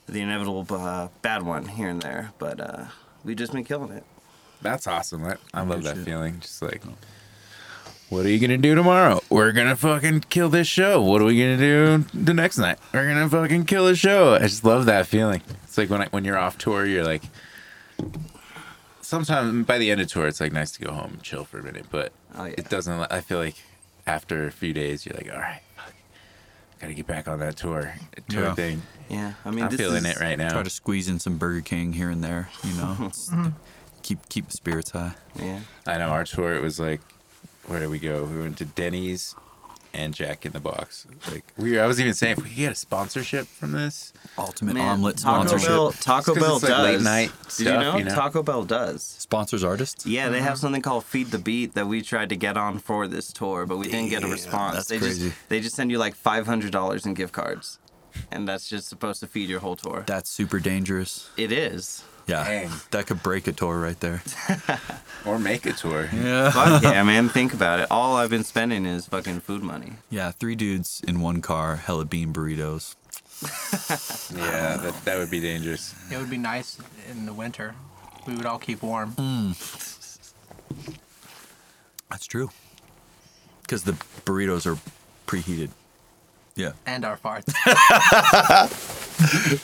the 0.06 0.20
inevitable 0.20 0.66
uh, 0.70 1.08
bad 1.22 1.42
one 1.44 1.66
here 1.66 1.88
and 1.88 2.02
there, 2.02 2.32
but 2.38 2.60
uh, 2.60 2.84
we 3.24 3.34
just 3.34 3.52
been 3.52 3.64
killing 3.64 3.90
it. 3.92 4.04
That's 4.66 4.86
awesome. 4.86 5.22
That, 5.22 5.38
I 5.54 5.62
love 5.62 5.82
that 5.84 5.96
shit. 5.96 6.04
feeling. 6.04 6.40
Just 6.40 6.60
like, 6.62 6.82
what 8.08 8.24
are 8.26 8.28
you 8.28 8.38
gonna 8.38 8.56
do 8.58 8.74
tomorrow? 8.74 9.20
We're 9.30 9.52
gonna 9.52 9.76
fucking 9.76 10.20
kill 10.28 10.48
this 10.48 10.66
show. 10.68 11.00
What 11.02 11.20
are 11.22 11.24
we 11.24 11.38
gonna 11.38 11.56
do 11.56 12.04
the 12.14 12.34
next 12.34 12.58
night? 12.58 12.78
We're 12.92 13.06
gonna 13.08 13.28
fucking 13.28 13.64
kill 13.66 13.86
a 13.88 13.94
show. 13.96 14.34
I 14.34 14.40
just 14.40 14.64
love 14.64 14.86
that 14.86 15.06
feeling. 15.06 15.42
It's 15.64 15.76
like 15.78 15.90
when 15.90 16.02
I, 16.02 16.06
when 16.06 16.24
you're 16.24 16.38
off 16.38 16.58
tour, 16.58 16.84
you're 16.86 17.04
like. 17.04 17.22
Sometimes 19.00 19.66
by 19.66 19.78
the 19.78 19.90
end 19.92 20.00
of 20.00 20.08
tour, 20.08 20.26
it's 20.26 20.40
like 20.40 20.52
nice 20.52 20.72
to 20.72 20.80
go 20.84 20.90
home 20.92 21.12
and 21.14 21.22
chill 21.22 21.44
for 21.44 21.58
a 21.60 21.62
minute, 21.62 21.86
but 21.90 22.12
Oh, 22.36 22.44
yeah. 22.44 22.54
it 22.58 22.68
doesn't. 22.68 23.00
I 23.12 23.20
feel 23.20 23.38
like 23.38 23.54
after 24.06 24.46
a 24.46 24.50
few 24.50 24.72
days, 24.72 25.06
you're 25.06 25.14
like, 25.14 25.30
all 25.32 25.38
right, 25.38 25.60
fuck, 25.76 25.94
gotta 26.80 26.92
get 26.94 27.06
back 27.06 27.28
on 27.28 27.38
that 27.38 27.56
tour 27.56 27.94
tour 28.28 28.42
Yeah. 28.44 28.54
thing. 28.54 28.82
Yeah, 29.08 29.34
I 29.44 29.52
mean, 29.52 29.64
I'm 29.64 29.70
feeling 29.70 30.04
is, 30.04 30.16
it 30.16 30.20
right 30.20 30.36
now. 30.36 30.50
Try 30.50 30.64
to 30.64 30.70
squeeze 30.70 31.08
in 31.08 31.20
some 31.20 31.38
Burger 31.38 31.60
King 31.60 31.92
here 31.92 32.10
and 32.10 32.24
there. 32.24 32.48
You 32.64 32.72
know, 32.74 33.12
keep 34.06 34.28
keep 34.28 34.46
the 34.46 34.56
spirits 34.56 34.90
high. 34.90 35.14
Yeah, 35.38 35.60
I 35.86 35.98
know 35.98 36.08
our 36.08 36.24
tour. 36.24 36.54
It 36.54 36.62
was 36.62 36.78
like, 36.78 37.00
where 37.66 37.80
did 37.80 37.90
we 37.90 37.98
go? 37.98 38.24
We 38.24 38.40
went 38.40 38.58
to 38.58 38.64
Denny's 38.64 39.34
and 39.92 40.12
Jack 40.14 40.44
in 40.44 40.52
the 40.52 40.60
Box. 40.60 41.06
Like 41.30 41.42
we, 41.56 41.78
I 41.80 41.86
was 41.86 41.98
even 42.00 42.12
saying, 42.14 42.32
if 42.32 42.42
we 42.44 42.50
could 42.50 42.56
get 42.56 42.72
a 42.72 42.74
sponsorship 42.74 43.46
from 43.46 43.72
this, 43.72 44.12
Ultimate 44.38 44.74
Man, 44.74 44.86
omelet 44.88 45.16
Taco 45.16 45.46
sponsorship. 45.46 45.68
Bell, 45.68 45.92
Taco 45.92 46.34
'cause 46.34 46.42
Bell 46.42 46.54
it's 46.56 46.62
like 46.64 46.70
does. 46.72 46.84
late 46.96 47.02
night 47.02 47.30
Did 47.44 47.50
stuff, 47.52 47.66
you 47.66 47.72
know? 47.72 47.96
you 47.98 48.04
know? 48.04 48.14
Taco 48.14 48.42
Bell 48.42 48.64
does. 48.64 49.02
Sponsors 49.02 49.64
artists. 49.64 50.04
Yeah, 50.06 50.28
they 50.28 50.40
have 50.42 50.58
something 50.58 50.82
called 50.82 51.04
Feed 51.04 51.28
the 51.28 51.38
Beat 51.38 51.74
that 51.74 51.86
we 51.88 52.02
tried 52.02 52.28
to 52.28 52.36
get 52.36 52.56
on 52.58 52.78
for 52.78 53.08
this 53.08 53.32
tour, 53.32 53.64
but 53.66 53.78
we 53.78 53.86
didn't 53.86 54.10
get 54.10 54.18
a 54.18 54.20
Damn, 54.22 54.30
response. 54.32 54.76
that's 54.76 54.88
they 54.88 54.98
crazy. 54.98 55.28
just 55.30 55.48
they 55.48 55.60
just 55.60 55.74
send 55.74 55.90
you 55.90 55.98
like 55.98 56.14
five 56.14 56.46
hundred 56.46 56.72
dollars 56.72 57.06
in 57.06 57.14
gift 57.14 57.32
cards, 57.32 57.78
and 58.30 58.46
that's 58.46 58.68
just 58.68 58.88
supposed 58.88 59.20
to 59.20 59.26
feed 59.26 59.48
your 59.48 59.60
whole 59.60 59.76
tour. 59.76 60.04
That's 60.06 60.28
super 60.30 60.60
dangerous. 60.60 61.30
It 61.38 61.50
is. 61.52 62.04
Yeah, 62.26 62.44
Dang. 62.44 62.70
that 62.90 63.06
could 63.06 63.22
break 63.22 63.46
a 63.46 63.52
tour 63.52 63.80
right 63.80 63.98
there. 64.00 64.20
or 65.26 65.38
make 65.38 65.64
a 65.64 65.72
tour. 65.72 66.08
Yeah. 66.12 66.50
Fuck 66.50 66.82
yeah, 66.82 67.02
man. 67.04 67.28
Think 67.28 67.54
about 67.54 67.78
it. 67.80 67.86
All 67.90 68.16
I've 68.16 68.30
been 68.30 68.42
spending 68.42 68.84
is 68.84 69.06
fucking 69.06 69.40
food 69.40 69.62
money. 69.62 69.92
Yeah, 70.10 70.32
three 70.32 70.56
dudes 70.56 71.00
in 71.06 71.20
one 71.20 71.40
car, 71.40 71.76
hella 71.76 72.04
bean 72.04 72.32
burritos. 72.32 72.94
Yeah, 74.36 74.76
that, 74.78 75.04
that 75.04 75.18
would 75.18 75.30
be 75.30 75.40
dangerous. 75.40 75.94
It 76.10 76.16
would 76.16 76.30
be 76.30 76.38
nice 76.38 76.78
in 77.10 77.26
the 77.26 77.32
winter. 77.32 77.74
We 78.26 78.34
would 78.34 78.46
all 78.46 78.58
keep 78.58 78.82
warm. 78.82 79.12
Hmm. 79.12 79.52
That's 82.10 82.26
true. 82.26 82.50
Because 83.62 83.84
the 83.84 83.92
burritos 84.24 84.66
are 84.66 84.78
preheated. 85.26 85.68
Yeah. 86.56 86.72
And 86.86 87.04
our 87.04 87.16
farts. 87.18 87.52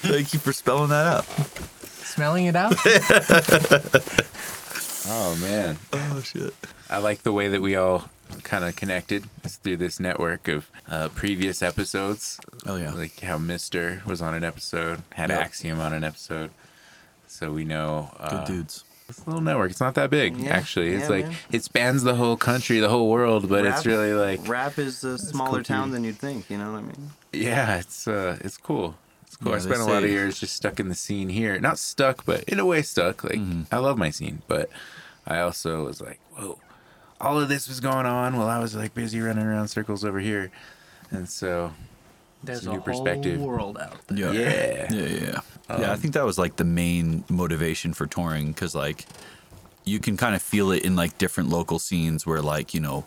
Thank 0.02 0.32
you 0.34 0.38
for 0.38 0.52
spelling 0.52 0.90
that 0.90 1.06
out. 1.06 1.26
Smelling 2.14 2.46
it 2.46 2.56
out? 2.56 2.74
Oh 5.04 5.36
man, 5.40 5.78
Oh 5.92 6.20
shit. 6.20 6.54
I 6.88 6.98
like 6.98 7.22
the 7.24 7.32
way 7.32 7.48
that 7.48 7.60
we 7.60 7.74
all 7.74 8.04
kind 8.44 8.64
of 8.64 8.76
connected 8.76 9.24
through 9.42 9.78
this 9.78 9.98
network 9.98 10.46
of 10.46 10.70
uh, 10.88 11.08
previous 11.08 11.60
episodes. 11.60 12.38
Oh, 12.66 12.76
yeah. 12.76 12.92
like 12.94 13.18
how 13.20 13.36
Mister 13.36 14.02
was 14.06 14.22
on 14.22 14.32
an 14.34 14.44
episode, 14.44 15.02
had 15.14 15.30
Yep. 15.30 15.40
Axiom 15.40 15.80
on 15.80 15.92
an 15.92 16.04
episode, 16.04 16.50
so 17.26 17.50
we 17.50 17.64
know 17.64 18.10
Good 18.16 18.32
uh, 18.38 18.44
dudes. 18.44 18.84
It's 19.08 19.22
a 19.24 19.26
little 19.28 19.42
network. 19.42 19.72
It's 19.72 19.80
not 19.80 19.94
that 19.96 20.08
big, 20.10 20.36
Yeah, 20.36 20.54
actually. 20.56 20.90
It's 20.92 21.04
yeah, 21.10 21.16
like 21.16 21.26
man. 21.26 21.36
it 21.50 21.64
spans 21.64 22.04
the 22.04 22.14
whole 22.14 22.36
country, 22.36 22.78
the 22.78 22.88
whole 22.88 23.10
world, 23.10 23.48
but 23.48 23.66
it's 23.66 23.84
really 23.84 24.12
like 24.14 24.46
Rap 24.48 24.78
is 24.78 25.02
a 25.02 25.18
smaller 25.18 25.58
cool, 25.58 25.64
town 25.64 25.88
dude. 25.88 25.96
than 25.96 26.04
you'd 26.04 26.16
think. 26.18 26.48
You 26.48 26.58
know 26.58 26.70
what 26.72 26.78
I 26.78 26.82
mean? 26.82 27.10
yeah, 27.32 27.78
it's 27.78 28.06
uh, 28.06 28.38
it's 28.40 28.56
cool. 28.56 28.94
It's 29.42 29.44
cool. 29.44 29.52
Yeah, 29.52 29.56
I 29.56 29.60
spent 29.60 29.80
a 29.80 29.92
lot 29.92 30.04
of 30.04 30.10
years 30.10 30.38
just 30.40 30.54
stuck 30.54 30.80
in 30.80 30.88
the 30.88 30.94
scene 30.94 31.28
here. 31.28 31.58
Not 31.60 31.78
stuck, 31.78 32.24
but 32.24 32.44
in 32.44 32.58
a 32.58 32.66
way 32.66 32.82
stuck. 32.82 33.24
Like 33.24 33.34
Mm-hmm. 33.38 33.62
I 33.74 33.78
love 33.78 33.98
my 33.98 34.10
scene, 34.10 34.42
but 34.48 34.70
I 35.26 35.40
also 35.40 35.84
was 35.84 36.00
like, 36.00 36.20
whoa, 36.36 36.58
all 37.20 37.40
of 37.40 37.48
this 37.48 37.68
was 37.68 37.80
going 37.80 38.06
on 38.06 38.36
while 38.36 38.48
I 38.48 38.58
was 38.58 38.74
like 38.74 38.94
busy 38.94 39.20
running 39.20 39.44
around 39.46 39.68
circles 39.68 40.04
over 40.04 40.18
here, 40.20 40.50
and 41.10 41.28
so 41.28 41.72
There's 42.44 42.58
It's 42.58 42.66
a 42.66 42.70
a 42.70 42.72
new 42.74 42.80
whole 42.80 42.84
perspective. 43.04 43.40
world 43.40 43.78
out 43.78 43.96
there. 44.08 44.18
Yeah. 44.18 44.32
Yeah. 44.32 44.86
Yeah, 44.90 45.06
yeah, 45.06 45.40
yeah. 45.70 45.80
yeah, 45.80 45.92
I 45.92 45.96
think 45.96 46.14
that 46.14 46.24
was 46.24 46.38
like 46.38 46.56
the 46.56 46.64
main 46.64 47.22
motivation 47.30 47.94
for 47.94 48.06
touring 48.06 48.48
because 48.52 48.74
like 48.74 49.06
you 49.84 49.98
can 50.00 50.16
kind 50.16 50.34
of 50.34 50.42
feel 50.42 50.70
it 50.72 50.84
in 50.84 50.94
like 50.96 51.18
different 51.18 51.48
local 51.50 51.78
scenes 51.78 52.26
where 52.26 52.42
like, 52.42 52.74
you 52.74 52.80
know, 52.80 53.04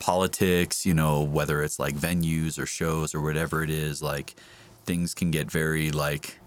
politics, 0.00 0.84
you 0.84 0.94
know, 0.94 1.22
whether 1.22 1.62
it's 1.62 1.78
like 1.78 1.94
venues 1.94 2.58
or 2.58 2.66
shows 2.66 3.14
or 3.14 3.20
whatever 3.20 3.62
it 3.62 3.70
is, 3.70 4.02
like 4.02 4.34
things 4.84 5.14
can 5.14 5.30
get 5.30 5.50
very 5.50 5.90
like 5.90 6.38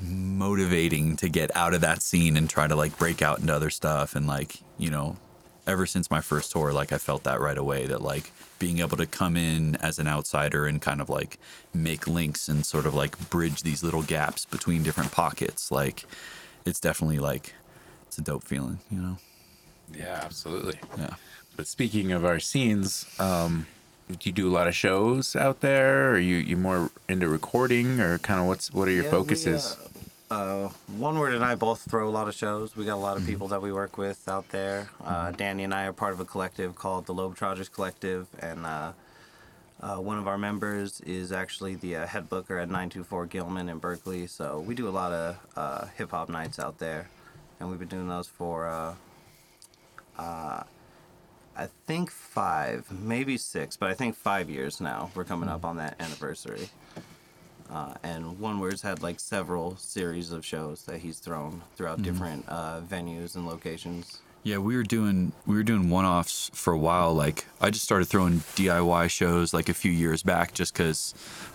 motivating 0.00 1.16
to 1.16 1.28
get 1.28 1.54
out 1.56 1.74
of 1.74 1.80
that 1.80 2.02
scene 2.02 2.36
and 2.36 2.48
try 2.48 2.66
to 2.66 2.76
like 2.76 2.96
break 2.98 3.22
out 3.22 3.40
into 3.40 3.54
other 3.54 3.70
stuff 3.70 4.14
and 4.14 4.26
like, 4.26 4.60
you 4.76 4.90
know, 4.90 5.16
ever 5.66 5.86
since 5.86 6.10
my 6.10 6.20
first 6.20 6.52
tour, 6.52 6.72
like 6.72 6.92
I 6.92 6.98
felt 6.98 7.24
that 7.24 7.40
right 7.40 7.58
away 7.58 7.86
that 7.86 8.00
like 8.00 8.32
being 8.58 8.78
able 8.78 8.96
to 8.96 9.06
come 9.06 9.36
in 9.36 9.76
as 9.76 9.98
an 9.98 10.08
outsider 10.08 10.66
and 10.66 10.80
kind 10.80 11.00
of 11.00 11.08
like 11.08 11.38
make 11.74 12.06
links 12.06 12.48
and 12.48 12.64
sort 12.64 12.86
of 12.86 12.94
like 12.94 13.30
bridge 13.30 13.62
these 13.62 13.82
little 13.82 14.02
gaps 14.02 14.44
between 14.44 14.82
different 14.82 15.12
pockets, 15.12 15.70
like 15.70 16.04
it's 16.64 16.80
definitely 16.80 17.18
like 17.18 17.54
it's 18.06 18.18
a 18.18 18.22
dope 18.22 18.44
feeling, 18.44 18.78
you 18.90 19.00
know? 19.00 19.16
yeah, 19.96 20.20
absolutely. 20.22 20.78
Yeah. 20.96 21.14
But 21.56 21.66
speaking 21.66 22.12
of 22.12 22.24
our 22.24 22.40
scenes, 22.40 23.06
um, 23.18 23.66
do 24.08 24.16
you 24.22 24.32
do 24.32 24.48
a 24.48 24.54
lot 24.54 24.66
of 24.68 24.74
shows 24.74 25.36
out 25.36 25.60
there? 25.60 26.10
Or 26.10 26.14
are 26.14 26.18
you 26.18 26.36
you 26.36 26.56
more 26.56 26.90
into 27.08 27.28
recording, 27.28 28.00
or 28.00 28.18
kind 28.18 28.40
of 28.40 28.46
what's 28.46 28.72
what 28.72 28.88
are 28.88 28.92
your 28.92 29.04
Yeah, 29.04 29.10
we, 29.10 29.16
focuses? 29.18 29.76
Uh, 30.30 30.68
One 30.98 31.18
Word 31.18 31.34
and 31.34 31.44
I 31.44 31.54
both 31.54 31.80
throw 31.90 32.06
a 32.08 32.10
lot 32.10 32.28
of 32.28 32.34
shows. 32.34 32.76
We 32.76 32.84
got 32.84 32.94
a 32.94 32.96
lot 32.96 33.16
Mm-hmm. 33.16 33.24
of 33.24 33.30
people 33.30 33.48
that 33.48 33.62
we 33.62 33.72
work 33.72 33.96
with 33.98 34.28
out 34.28 34.48
there. 34.50 34.90
Uh, 35.04 35.30
Danny 35.30 35.64
and 35.64 35.72
I 35.74 35.84
are 35.86 35.92
part 35.92 36.12
of 36.12 36.20
a 36.20 36.24
collective 36.24 36.74
called 36.74 37.06
the 37.06 37.14
Lobe 37.14 37.34
Trogers 37.36 37.68
Collective, 37.70 38.26
and 38.40 38.66
uh, 38.66 38.92
uh, 39.80 39.96
one 39.96 40.18
of 40.18 40.26
our 40.28 40.36
members 40.36 41.00
is 41.02 41.32
actually 41.32 41.76
the 41.76 41.96
uh, 41.96 42.06
head 42.06 42.28
booker 42.28 42.58
at 42.58 42.68
924 42.68 43.26
Gilman 43.26 43.68
in 43.68 43.78
Berkeley. 43.78 44.26
So 44.26 44.60
we 44.60 44.74
do 44.74 44.86
a 44.88 44.90
lot 44.90 45.12
of 45.12 45.36
uh, 45.56 45.86
hip 45.96 46.10
hop 46.10 46.28
nights 46.28 46.58
out 46.58 46.78
there, 46.78 47.08
and 47.60 47.70
we've 47.70 47.78
been 47.78 47.88
doing 47.88 48.08
those 48.08 48.26
for. 48.28 48.94
I 51.58 51.66
think 51.86 52.12
five, 52.12 52.86
maybe 52.92 53.36
six, 53.36 53.76
but 53.76 53.90
I 53.90 53.94
think 53.94 54.14
five 54.14 54.48
years 54.48 54.80
now. 54.80 55.10
We're 55.16 55.24
coming 55.24 55.48
up 55.48 55.64
on 55.64 55.76
that 55.78 55.96
anniversary. 55.98 56.68
Uh, 57.68 57.94
and 58.04 58.38
One 58.38 58.60
Word's 58.60 58.80
had 58.82 59.02
like 59.02 59.18
several 59.18 59.76
series 59.76 60.30
of 60.30 60.46
shows 60.46 60.84
that 60.84 60.98
he's 60.98 61.18
thrown 61.18 61.62
throughout 61.76 62.00
different 62.00 62.48
uh, 62.48 62.80
venues 62.88 63.34
and 63.34 63.44
locations. 63.44 64.20
Yeah, 64.44 64.58
we 64.58 64.76
were 64.76 64.84
doing 64.84 65.32
we 65.46 65.56
were 65.56 65.64
doing 65.64 65.90
one-offs 65.90 66.50
for 66.54 66.72
a 66.72 66.78
while. 66.78 67.12
Like 67.12 67.44
I 67.60 67.70
just 67.70 67.84
started 67.84 68.06
throwing 68.06 68.38
DIY 68.54 69.10
shows 69.10 69.52
like 69.52 69.68
a 69.68 69.74
few 69.74 69.90
years 69.90 70.22
back, 70.22 70.54
just 70.54 70.72
because 70.72 71.12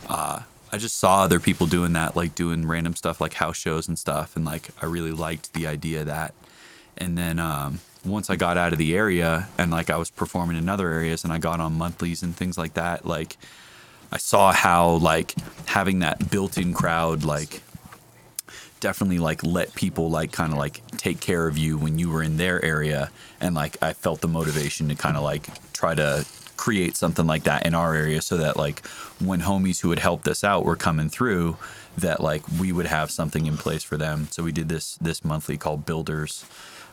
uh, 0.10 0.42
I 0.72 0.78
just 0.78 0.98
saw 0.98 1.24
other 1.24 1.40
people 1.40 1.66
doing 1.66 1.94
that, 1.94 2.16
like 2.16 2.36
doing 2.36 2.68
random 2.68 2.96
stuff 2.96 3.22
like 3.22 3.36
house 3.36 3.58
shows 3.58 3.88
and 3.88 3.98
stuff, 3.98 4.36
and 4.36 4.44
like 4.44 4.70
I 4.82 4.86
really 4.86 5.14
liked 5.14 5.54
the 5.54 5.66
idea 5.66 6.02
of 6.02 6.08
that. 6.08 6.34
And 6.98 7.18
then 7.18 7.40
um, 7.40 7.80
once 8.06 8.30
I 8.30 8.36
got 8.36 8.58
out 8.58 8.74
of 8.74 8.80
the 8.80 8.96
area 8.96 9.48
and 9.58 9.72
like 9.72 9.90
I 9.90 9.98
was 9.98 10.10
performing 10.10 10.58
in 10.58 10.70
other 10.70 10.90
areas 10.90 11.24
and 11.24 11.32
I 11.32 11.38
got 11.38 11.60
on 11.60 11.74
monthlies 11.74 12.24
and 12.24 12.36
things 12.36 12.58
like 12.58 12.74
that, 12.74 13.06
like 13.06 13.38
I 14.12 14.18
saw 14.18 14.52
how 14.52 14.92
like 14.96 15.34
having 15.68 16.00
that 16.00 16.30
built-in 16.30 16.74
crowd 16.74 17.24
like 17.24 17.62
definitely 18.80 19.20
like 19.20 19.44
let 19.44 19.74
people 19.76 20.10
like 20.10 20.34
kind 20.34 20.52
of 20.52 20.60
like 20.60 20.86
take 20.98 21.22
care 21.22 21.48
of 21.48 21.58
you 21.58 21.78
when 21.78 21.98
you 21.98 22.10
were 22.10 22.22
in 22.22 22.36
their 22.36 22.64
area. 22.64 23.10
And 23.40 23.56
like 23.56 23.78
I 23.82 23.94
felt 23.94 24.20
the 24.20 24.28
motivation 24.28 24.90
to 24.90 24.96
kind 24.96 25.16
of 25.16 25.24
like 25.24 25.48
try 25.72 25.96
to 25.96 26.26
create 26.58 26.96
something 26.98 27.26
like 27.26 27.44
that 27.44 27.66
in 27.66 27.74
our 27.74 27.96
area 27.96 28.22
so 28.22 28.38
that 28.38 28.58
like 28.58 28.86
when 29.20 29.42
homies 29.42 29.82
who 29.82 29.90
had 29.90 30.00
helped 30.00 30.28
us 30.28 30.44
out 30.44 30.66
were 30.66 30.76
coming 30.76 31.10
through 31.10 31.58
that 31.98 32.20
like 32.20 32.44
we 32.60 32.72
would 32.72 32.86
have 32.86 33.10
something 33.10 33.46
in 33.46 33.58
place 33.58 33.84
for 33.84 33.98
them. 33.98 34.28
So 34.32 34.44
we 34.44 34.52
did 34.52 34.68
this 34.68 34.96
this 34.98 35.24
monthly 35.24 35.58
called 35.58 35.86
builders. 35.86 36.46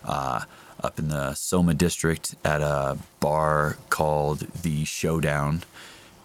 Uh, 0.04 0.44
up 0.82 0.98
in 0.98 1.08
the 1.08 1.34
Soma 1.34 1.74
district 1.74 2.34
at 2.44 2.60
a 2.60 2.98
bar 3.20 3.76
called 3.90 4.40
the 4.62 4.84
Showdown 4.84 5.62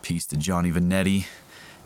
peace 0.02 0.26
to 0.28 0.38
Johnny 0.38 0.72
Vanetti 0.72 1.26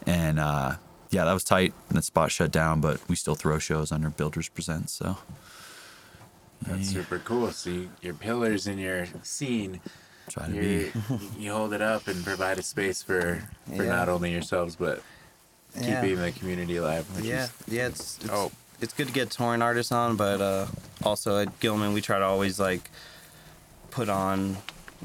and 0.06 0.40
uh, 0.40 0.76
yeah, 1.12 1.26
that 1.26 1.34
was 1.34 1.44
tight. 1.44 1.74
And 1.90 1.98
that 1.98 2.04
spot 2.04 2.32
shut 2.32 2.52
down, 2.52 2.82
but 2.82 3.00
we 3.10 3.16
still 3.16 3.36
throw 3.36 3.60
shows 3.60 3.92
under 3.92 4.10
Builders 4.10 4.48
Presents. 4.50 4.94
So 4.94 5.18
That's 6.62 6.90
super 6.90 7.20
cool. 7.20 7.52
So 7.52 7.70
you, 7.70 7.90
your 8.02 8.14
pillars 8.14 8.68
in 8.68 8.78
your 8.78 9.08
scene, 9.24 9.80
try 10.30 10.48
to 10.48 10.54
you 10.56 10.92
be. 11.10 11.20
you 11.40 11.52
hold 11.52 11.74
it 11.74 11.82
up 11.82 12.08
and 12.08 12.24
provide 12.24 12.60
a 12.60 12.64
space 12.64 13.02
for 13.02 13.44
for 13.76 13.84
Yeah. 13.84 13.90
not 13.90 14.10
only 14.10 14.32
yourselves 14.32 14.76
but 14.76 15.02
Yeah. 15.80 16.02
keeping 16.02 16.18
the 16.22 16.32
community 16.32 16.78
alive. 16.78 17.06
Yeah, 17.22 17.46
is, 17.46 17.54
yeah, 17.68 17.88
it's 17.88 18.18
it's, 18.22 18.30
Oh. 18.32 18.52
It's 18.82 18.94
good 18.94 19.08
to 19.08 19.14
get 19.14 19.30
touring 19.30 19.62
artists 19.62 19.92
on, 19.92 20.16
but 20.16 20.42
uh, 20.42 20.68
also 21.04 21.40
at 21.40 21.60
Gilman 21.60 21.94
we 21.94 22.02
try 22.02 22.20
to 22.20 22.26
always 22.26 22.60
like 22.60 22.90
put 23.92 24.10
on 24.10 24.58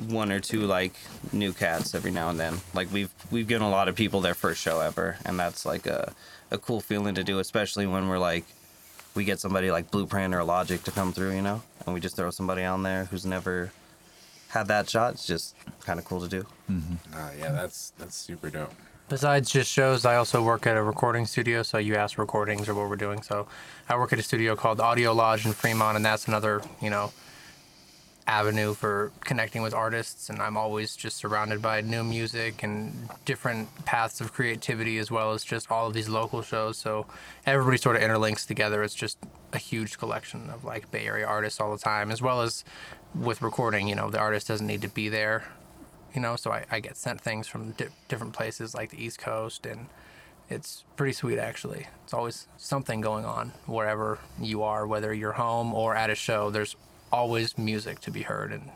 one 0.08 0.32
or 0.32 0.40
two 0.40 0.60
like 0.62 0.94
new 1.32 1.52
cats 1.52 1.94
every 1.94 2.10
now 2.10 2.28
and 2.30 2.38
then. 2.38 2.58
Like 2.72 2.92
we've 2.92 3.10
we've 3.30 3.48
given 3.48 3.66
a 3.66 3.70
lot 3.70 3.88
of 3.88 3.94
people 3.94 4.20
their 4.20 4.34
first 4.34 4.60
show 4.60 4.80
ever, 4.80 5.16
and 5.24 5.38
that's 5.38 5.64
like 5.64 5.86
a 5.86 6.12
a 6.50 6.58
cool 6.58 6.80
feeling 6.80 7.14
to 7.14 7.24
do, 7.24 7.38
especially 7.38 7.86
when 7.86 8.08
we're 8.08 8.18
like 8.18 8.44
we 9.14 9.24
get 9.24 9.38
somebody 9.40 9.70
like 9.70 9.90
Blueprint 9.90 10.34
or 10.34 10.42
Logic 10.42 10.82
to 10.84 10.90
come 10.90 11.12
through, 11.12 11.34
you 11.34 11.42
know, 11.42 11.62
and 11.86 11.94
we 11.94 12.00
just 12.00 12.16
throw 12.16 12.30
somebody 12.30 12.64
on 12.64 12.82
there 12.82 13.04
who's 13.06 13.24
never 13.24 13.70
had 14.48 14.66
that 14.68 14.90
shot. 14.90 15.14
It's 15.14 15.26
just 15.26 15.54
kind 15.80 15.98
of 15.98 16.04
cool 16.04 16.20
to 16.20 16.28
do. 16.28 16.46
oh, 16.70 17.30
yeah, 17.38 17.52
that's 17.52 17.92
that's 17.98 18.16
super 18.16 18.50
dope. 18.50 18.72
Besides 19.06 19.50
just 19.50 19.70
shows, 19.70 20.06
I 20.06 20.16
also 20.16 20.42
work 20.42 20.66
at 20.66 20.78
a 20.78 20.82
recording 20.82 21.26
studio. 21.26 21.62
So 21.62 21.76
you 21.76 21.94
asked 21.94 22.16
recordings 22.16 22.68
or 22.70 22.74
what 22.74 22.88
we're 22.88 22.96
doing. 22.96 23.20
So 23.20 23.46
I 23.86 23.96
work 23.98 24.14
at 24.14 24.18
a 24.18 24.22
studio 24.22 24.56
called 24.56 24.80
Audio 24.80 25.12
Lodge 25.12 25.44
in 25.44 25.52
Fremont, 25.52 25.96
and 25.96 26.04
that's 26.04 26.26
another, 26.26 26.62
you 26.80 26.88
know, 26.88 27.12
avenue 28.26 28.72
for 28.72 29.12
connecting 29.20 29.60
with 29.60 29.74
artists. 29.74 30.30
And 30.30 30.40
I'm 30.40 30.56
always 30.56 30.96
just 30.96 31.18
surrounded 31.18 31.60
by 31.60 31.82
new 31.82 32.02
music 32.02 32.62
and 32.62 33.10
different 33.26 33.68
paths 33.84 34.22
of 34.22 34.32
creativity, 34.32 34.96
as 34.96 35.10
well 35.10 35.32
as 35.32 35.44
just 35.44 35.70
all 35.70 35.86
of 35.86 35.92
these 35.92 36.08
local 36.08 36.40
shows. 36.40 36.78
So 36.78 37.04
everybody 37.44 37.76
sort 37.76 37.96
of 37.96 38.02
interlinks 38.02 38.46
together. 38.46 38.82
It's 38.82 38.94
just 38.94 39.18
a 39.52 39.58
huge 39.58 39.98
collection 39.98 40.48
of 40.48 40.64
like 40.64 40.90
Bay 40.90 41.06
Area 41.06 41.26
artists 41.26 41.60
all 41.60 41.70
the 41.72 41.82
time, 41.82 42.10
as 42.10 42.22
well 42.22 42.40
as 42.40 42.64
with 43.14 43.42
recording. 43.42 43.86
You 43.86 43.96
know, 43.96 44.08
the 44.08 44.18
artist 44.18 44.48
doesn't 44.48 44.66
need 44.66 44.80
to 44.80 44.88
be 44.88 45.10
there 45.10 45.44
you 46.14 46.20
know. 46.20 46.36
So 46.36 46.52
I, 46.52 46.64
I 46.70 46.80
get 46.80 46.96
sent 46.96 47.20
things 47.20 47.46
from 47.46 47.72
di- 47.72 47.88
different 48.08 48.32
places 48.32 48.74
like 48.74 48.90
the 48.90 49.02
East 49.02 49.18
Coast, 49.18 49.66
and 49.66 49.86
it's 50.48 50.84
pretty 50.96 51.12
sweet 51.12 51.38
actually. 51.38 51.86
It's 52.04 52.14
always 52.14 52.46
something 52.56 53.00
going 53.00 53.24
on 53.24 53.52
wherever 53.66 54.18
you 54.40 54.62
are, 54.62 54.86
whether 54.86 55.12
you're 55.12 55.32
home 55.32 55.74
or 55.74 55.94
at 55.94 56.10
a 56.10 56.14
show. 56.14 56.50
There's 56.50 56.76
always 57.12 57.56
music 57.58 58.00
to 58.00 58.10
be 58.10 58.22
heard 58.22 58.52
and 58.52 58.70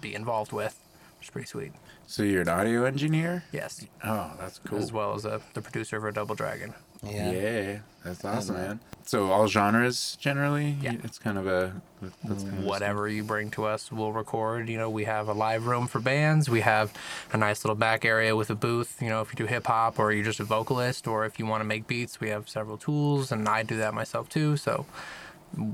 be 0.00 0.14
involved 0.14 0.52
with. 0.52 0.78
It's 1.20 1.30
pretty 1.30 1.46
sweet. 1.48 1.72
So 2.06 2.22
you're 2.22 2.42
an 2.42 2.48
audio 2.48 2.84
engineer? 2.84 3.42
Yes, 3.50 3.84
Oh, 4.04 4.30
that's 4.38 4.60
cool. 4.60 4.78
as 4.78 4.92
well 4.92 5.14
as 5.14 5.24
a, 5.24 5.40
the 5.54 5.60
producer 5.60 6.00
for 6.00 6.12
Double 6.12 6.36
Dragon. 6.36 6.72
Yeah. 7.10 7.78
that's 8.04 8.24
awesome, 8.24 8.56
man. 8.56 8.80
So 9.04 9.30
all 9.30 9.46
genres 9.46 10.16
generally? 10.20 10.76
Yeah. 10.80 10.94
It's 11.04 11.18
kind 11.18 11.38
of 11.38 11.46
a 11.46 11.80
that's 12.24 12.42
kind 12.42 12.58
of 12.58 12.64
whatever 12.64 13.08
you 13.08 13.22
bring 13.22 13.50
to 13.52 13.64
us, 13.64 13.92
we'll 13.92 14.12
record. 14.12 14.68
You 14.68 14.78
know, 14.78 14.90
we 14.90 15.04
have 15.04 15.28
a 15.28 15.32
live 15.32 15.66
room 15.66 15.86
for 15.86 16.00
bands. 16.00 16.50
We 16.50 16.60
have 16.60 16.92
a 17.32 17.36
nice 17.36 17.64
little 17.64 17.76
back 17.76 18.04
area 18.04 18.34
with 18.34 18.50
a 18.50 18.56
booth. 18.56 19.00
You 19.00 19.08
know, 19.08 19.20
if 19.20 19.30
you 19.30 19.36
do 19.36 19.46
hip 19.46 19.66
hop 19.66 19.98
or 20.00 20.12
you're 20.12 20.24
just 20.24 20.40
a 20.40 20.44
vocalist 20.44 21.06
or 21.06 21.24
if 21.24 21.38
you 21.38 21.46
want 21.46 21.60
to 21.60 21.64
make 21.64 21.86
beats, 21.86 22.20
we 22.20 22.30
have 22.30 22.48
several 22.48 22.76
tools, 22.76 23.30
and 23.30 23.48
I 23.48 23.62
do 23.62 23.76
that 23.76 23.94
myself 23.94 24.28
too. 24.28 24.56
So 24.56 24.86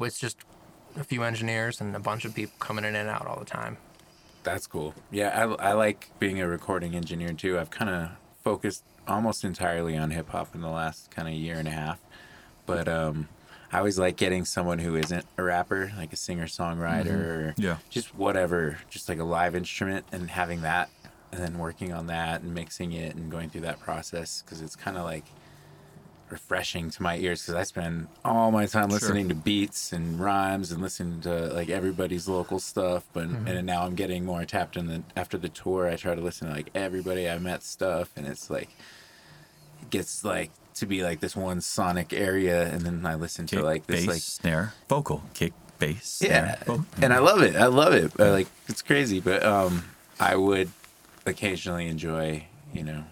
it's 0.01 0.19
just 0.19 0.37
a 0.97 1.05
few 1.05 1.23
engineers 1.23 1.81
and 1.81 1.97
a 1.97 2.01
bunch 2.01 2.27
of 2.27 2.35
people 2.35 2.55
coming 2.59 2.85
in 2.85 2.95
and 2.95 3.09
out 3.09 3.27
all 3.27 3.39
the 3.39 3.47
time. 3.47 3.79
That's 4.45 4.67
cool. 4.67 4.95
Yeah, 5.11 5.29
I, 5.59 5.71
I 5.71 5.73
like 5.73 6.11
being 6.19 6.41
a 6.41 6.47
recording 6.47 6.95
engineer 6.95 7.33
too. 7.33 7.59
I've 7.59 7.71
kind 7.71 7.91
of 7.91 8.11
focused 8.43 8.85
almost 9.09 9.45
entirely 9.45 9.97
on 9.97 10.11
hip 10.11 10.29
hop 10.31 10.55
in 10.55 10.61
the 10.61 10.69
last 10.69 11.11
kind 11.11 11.29
of 11.29 11.35
year 11.35 11.57
and 11.57 11.69
a 11.69 11.73
half. 11.73 12.01
But 12.67 12.89
um, 12.89 13.29
I 13.73 13.79
always 13.79 13.99
like 13.99 14.17
getting 14.17 14.45
someone 14.45 14.79
who 14.79 14.97
isn't 14.97 15.25
a 15.37 15.43
rapper, 15.43 15.93
like 15.97 16.13
a 16.13 16.17
singer 16.17 16.47
songwriter 16.47 17.11
or 17.11 17.55
Yeah. 17.57 17.79
just 17.91 18.15
whatever, 18.15 18.79
just 18.91 19.09
like 19.09 19.19
a 19.19 19.25
live 19.25 19.55
instrument 19.57 20.07
and 20.13 20.31
having 20.31 20.63
that 20.63 20.91
and 21.33 21.41
then 21.43 21.59
working 21.59 21.93
on 21.93 22.07
that 22.09 22.43
and 22.43 22.55
mixing 22.55 22.93
it 22.93 23.15
and 23.17 23.31
going 23.31 23.49
through 23.49 23.63
that 23.63 23.81
process 23.81 24.43
because 24.45 24.61
it's 24.61 24.77
kind 24.77 24.97
of 24.97 25.05
like 25.05 25.25
refreshing 26.33 26.89
to 26.89 27.03
my 27.03 27.19
ears 27.19 27.43
because 27.43 27.55
I 27.55 27.63
spend 27.63 28.09
all 28.25 28.51
my 28.51 28.65
time 28.65 28.89
listening 28.89 29.29
to 29.29 29.35
beats 29.35 29.93
and 29.93 30.19
rhymes 30.19 30.73
and 30.73 30.81
listening 30.81 31.21
to 31.21 31.53
like 31.53 31.69
everybody's 31.69 32.27
local 32.27 32.59
stuff. 32.59 33.05
But 33.13 33.25
and 33.25 33.67
now 33.67 33.83
I'm 33.85 33.95
getting 33.95 34.25
more 34.25 34.45
tapped 34.47 34.79
in 34.79 34.87
the 34.89 35.03
after 35.15 35.37
the 35.37 35.51
tour. 35.51 35.89
I 35.89 35.97
try 35.97 36.15
to 36.15 36.21
listen 36.21 36.49
to 36.49 36.55
like 36.55 36.71
everybody 36.75 37.29
I 37.29 37.39
met 37.39 37.63
stuff, 37.63 38.11
and 38.17 38.27
it's 38.27 38.49
like 38.49 38.71
it 39.83 39.91
gets 39.91 40.25
like 40.25 40.51
to 40.77 40.87
be 40.87 41.03
like 41.03 41.21
this 41.21 41.37
one 41.37 41.61
sonic 41.61 42.15
area, 42.15 42.67
and 42.73 42.81
then 42.81 43.05
I 43.05 43.15
listen 43.15 43.47
to 43.49 43.63
like 43.63 43.87
this 43.87 44.01
bass, 44.01 44.09
like 44.09 44.23
snare, 44.23 44.73
vocal, 44.89 45.23
kick, 45.35 45.53
bass, 45.79 46.23
yeah, 46.25 46.57
snare, 46.65 46.79
and 47.03 47.13
I 47.13 47.19
love 47.19 47.43
it. 47.43 47.57
I 47.57 47.67
love 47.67 47.93
it. 47.93 48.19
Uh, 48.19 48.31
like 48.31 48.49
it's 48.69 48.81
crazy, 48.81 49.21
but 49.21 49.45
um, 49.45 49.85
I 50.19 50.35
would 50.35 50.71
occasionally 51.27 51.89
enjoy, 51.89 52.47
you 52.73 52.85
know, 52.85 53.05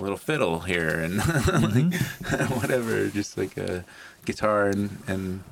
little 0.00 0.16
fiddle 0.16 0.60
here 0.60 0.88
and 1.00 1.16
like, 1.46 2.50
whatever, 2.60 3.06
just 3.08 3.36
like 3.38 3.56
a 3.56 3.84
guitar 4.24 4.66
and 4.66 4.98
and 5.06 5.42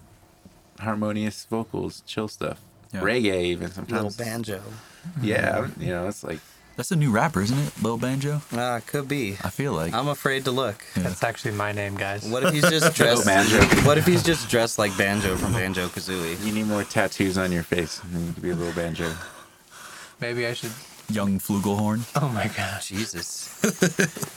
harmonious 0.81 1.45
vocals, 1.51 2.03
chill 2.07 2.29
stuff, 2.29 2.61
Yeah. 2.93 3.01
reggae 3.01 3.43
even 3.45 3.71
sometimes. 3.71 4.19
Little 4.19 4.25
banjo. 4.25 4.63
Yeah, 5.23 5.69
you 5.79 5.89
know, 5.89 6.07
it's 6.09 6.23
like 6.25 6.41
That's 6.77 6.91
a 6.93 6.97
new 6.97 7.11
rapper, 7.11 7.41
isn't 7.43 7.59
it? 7.59 7.73
Lil 7.83 7.97
Banjo. 7.99 8.43
Ah, 8.53 8.81
could 8.87 9.09
be. 9.09 9.33
I 9.43 9.51
feel 9.51 9.73
like. 9.73 9.93
I'm 9.95 10.07
afraid 10.09 10.45
to 10.45 10.51
look. 10.53 10.85
That's 10.95 11.25
actually 11.25 11.53
my 11.55 11.73
name, 11.73 11.97
guys. 11.97 12.29
What 12.29 12.43
if 12.45 12.53
he's 12.53 12.69
just 12.71 12.95
dressed? 13.01 13.25
Banjo. 13.27 13.59
What 13.87 13.99
if 13.99 14.07
he's 14.07 14.23
just 14.23 14.49
dressed 14.49 14.79
like 14.79 14.97
Banjo 14.99 15.37
from 15.37 15.53
Banjo 15.55 15.89
Kazooie? 15.89 16.39
you 16.45 16.53
need 16.53 16.67
more 16.67 16.85
tattoos 16.85 17.37
on 17.39 17.51
your 17.51 17.65
face. 17.65 18.01
and 18.05 18.27
You 18.27 18.33
could 18.33 18.43
be 18.43 18.51
a 18.51 18.55
little 18.55 18.75
banjo. 18.75 19.11
Maybe 20.21 20.47
I 20.47 20.53
should. 20.53 20.71
Young 21.11 21.39
Flugelhorn. 21.41 22.03
Oh 22.21 22.29
my 22.29 22.49
gosh. 22.49 22.89
Jesus. 22.89 23.49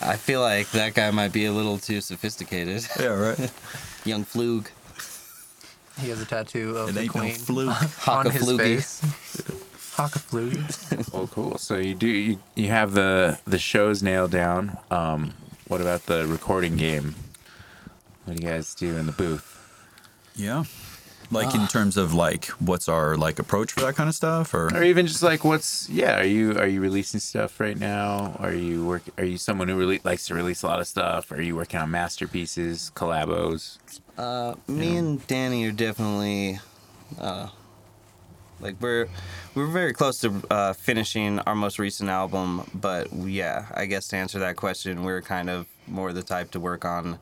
I 0.01 0.15
feel 0.15 0.39
like 0.41 0.69
that 0.71 0.93
guy 0.93 1.11
might 1.11 1.33
be 1.33 1.45
a 1.45 1.51
little 1.51 1.77
too 1.77 1.99
sophisticated. 2.01 2.87
Yeah, 2.99 3.07
right. 3.07 3.51
Young 4.05 4.23
Flug. 4.25 4.67
He 5.99 6.09
has 6.09 6.21
a 6.21 6.25
tattoo 6.25 6.77
of 6.77 6.89
It 6.89 6.93
the 6.93 7.01
ain't 7.01 7.13
no 7.15 7.21
queen 7.21 7.33
fluke. 7.35 8.07
on 8.07 8.25
his 8.31 8.41
Hakaflugi. 8.43 8.57
face. 8.57 9.01
Hakaflugi. 9.97 11.13
Oh, 11.13 11.27
cool. 11.27 11.57
So 11.57 11.75
you 11.77 11.93
do 11.93 12.07
you, 12.07 12.39
you 12.55 12.69
have 12.69 12.93
the 12.93 13.37
the 13.45 13.59
shows 13.59 14.01
nailed 14.01 14.31
down. 14.31 14.77
Um, 14.89 15.33
what 15.67 15.81
about 15.81 16.05
the 16.05 16.25
recording 16.25 16.77
game? 16.77 17.15
What 18.25 18.37
do 18.37 18.43
you 18.43 18.49
guys 18.49 18.73
do 18.73 18.95
in 18.97 19.05
the 19.07 19.11
booth? 19.11 19.47
Yeah. 20.35 20.63
Like 21.31 21.55
in 21.55 21.67
terms 21.67 21.95
of 21.97 22.13
like 22.13 22.45
what's 22.59 22.89
our 22.89 23.15
like 23.15 23.39
approach 23.39 23.71
for 23.71 23.81
that 23.81 23.95
kind 23.95 24.09
of 24.09 24.15
stuff 24.15 24.53
or 24.53 24.67
Or 24.75 24.83
even 24.83 25.07
just 25.07 25.23
like 25.23 25.43
what's 25.45 25.89
yeah? 25.89 26.19
Are 26.19 26.25
you 26.25 26.57
are 26.57 26.67
you 26.67 26.81
releasing 26.81 27.19
stuff 27.19 27.59
right 27.59 27.79
now? 27.79 28.35
Are 28.39 28.53
you 28.53 28.85
work? 28.85 29.03
Are 29.17 29.23
you 29.23 29.37
someone 29.37 29.67
who 29.69 29.77
really 29.77 30.01
likes 30.03 30.27
to 30.27 30.33
release 30.35 30.61
a 30.63 30.67
lot 30.67 30.79
of 30.79 30.87
stuff? 30.87 31.31
Are 31.31 31.41
you 31.41 31.55
working 31.55 31.79
on 31.79 31.89
masterpieces, 31.89 32.91
collabos? 32.95 33.77
Uh, 34.17 34.55
me 34.67 34.97
and 34.97 35.25
Danny 35.27 35.65
are 35.65 35.71
definitely, 35.71 36.59
uh, 37.19 37.47
like 38.59 38.75
we're 38.81 39.07
we're 39.55 39.67
very 39.67 39.93
close 39.93 40.19
to 40.21 40.33
uh, 40.51 40.73
finishing 40.73 41.39
our 41.39 41.55
most 41.55 41.79
recent 41.79 42.09
album. 42.09 42.69
But 42.73 43.11
yeah, 43.13 43.67
I 43.73 43.85
guess 43.85 44.07
to 44.09 44.17
answer 44.17 44.39
that 44.39 44.57
question, 44.57 45.03
we're 45.03 45.21
kind 45.21 45.49
of 45.49 45.65
more 45.87 46.13
the 46.13 46.23
type 46.23 46.51
to 46.51 46.59
work 46.59 46.85
on 46.85 47.19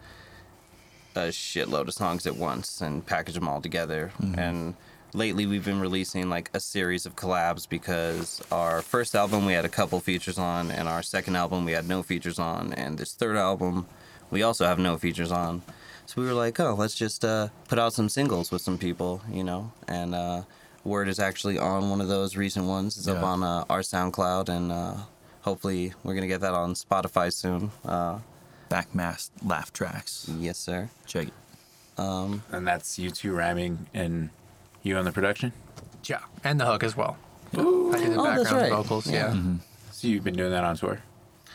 a 1.15 1.29
shitload 1.29 1.87
of 1.87 1.93
songs 1.93 2.25
at 2.27 2.35
once 2.35 2.81
and 2.81 3.05
package 3.05 3.35
them 3.35 3.47
all 3.47 3.61
together. 3.61 4.11
And 4.37 4.75
lately, 5.13 5.45
we've 5.45 5.65
been 5.65 5.79
releasing 5.79 6.29
like 6.29 6.49
a 6.53 6.59
series 6.59 7.05
of 7.05 7.15
collabs 7.15 7.67
because 7.67 8.41
our 8.51 8.81
first 8.81 9.15
album 9.15 9.45
we 9.45 9.53
had 9.53 9.65
a 9.65 9.69
couple 9.69 9.99
features 9.99 10.37
on, 10.37 10.71
and 10.71 10.87
our 10.87 11.01
second 11.03 11.35
album 11.35 11.65
we 11.65 11.71
had 11.73 11.87
no 11.87 12.03
features 12.03 12.39
on, 12.39 12.73
and 12.73 12.97
this 12.97 13.13
third 13.13 13.35
album 13.37 13.87
we 14.31 14.43
also 14.43 14.65
have 14.65 14.77
no 14.79 14.97
features 14.97 15.31
on. 15.31 15.61
So 16.05 16.21
we 16.21 16.27
were 16.27 16.33
like, 16.33 16.59
oh, 16.59 16.73
let's 16.75 16.95
just 16.95 17.23
uh, 17.25 17.49
put 17.67 17.77
out 17.79 17.93
some 17.93 18.09
singles 18.09 18.51
with 18.51 18.61
some 18.61 18.77
people, 18.77 19.21
you 19.31 19.43
know. 19.43 19.71
And 19.87 20.15
uh, 20.15 20.41
Word 20.83 21.07
is 21.07 21.19
actually 21.19 21.57
on 21.59 21.89
one 21.89 22.01
of 22.01 22.07
those 22.07 22.35
recent 22.35 22.65
ones. 22.65 22.97
It's 22.97 23.07
up 23.07 23.23
on 23.23 23.43
uh, 23.43 23.65
our 23.69 23.81
SoundCloud, 23.81 24.49
and 24.49 24.71
uh, 24.71 24.95
hopefully 25.41 25.93
we're 26.03 26.15
gonna 26.15 26.27
get 26.27 26.41
that 26.41 26.53
on 26.53 26.73
Spotify 26.73 27.31
soon. 27.33 27.71
Uh, 28.71 28.75
backmask 28.81 29.29
laugh 29.43 29.71
tracks. 29.73 30.29
yes, 30.39 30.57
sir. 30.57 30.89
Check 31.05 31.27
it. 31.27 31.33
And 31.97 32.67
that's 32.67 32.97
you 32.97 33.09
two 33.11 33.33
rhyming 33.35 33.87
and 33.93 34.29
you 34.83 34.95
on 34.97 35.05
the 35.05 35.11
production. 35.11 35.51
Yeah, 36.05 36.19
and 36.43 36.59
the 36.59 36.65
hook 36.65 36.83
as 36.83 36.95
well. 36.95 37.17
I 37.53 37.57
do 37.57 37.63
the 37.63 38.15
Oh, 38.17 38.23
that's 38.23 38.43
background 38.43 38.61
right. 38.61 38.71
vocals. 38.71 39.07
Yeah. 39.07 39.33
Yeah. 39.33 39.41
So 39.91 40.07
you've 40.07 40.23
been 40.23 40.35
doing 40.35 40.51
that 40.51 40.63
on 40.63 40.77
tour. 40.77 40.99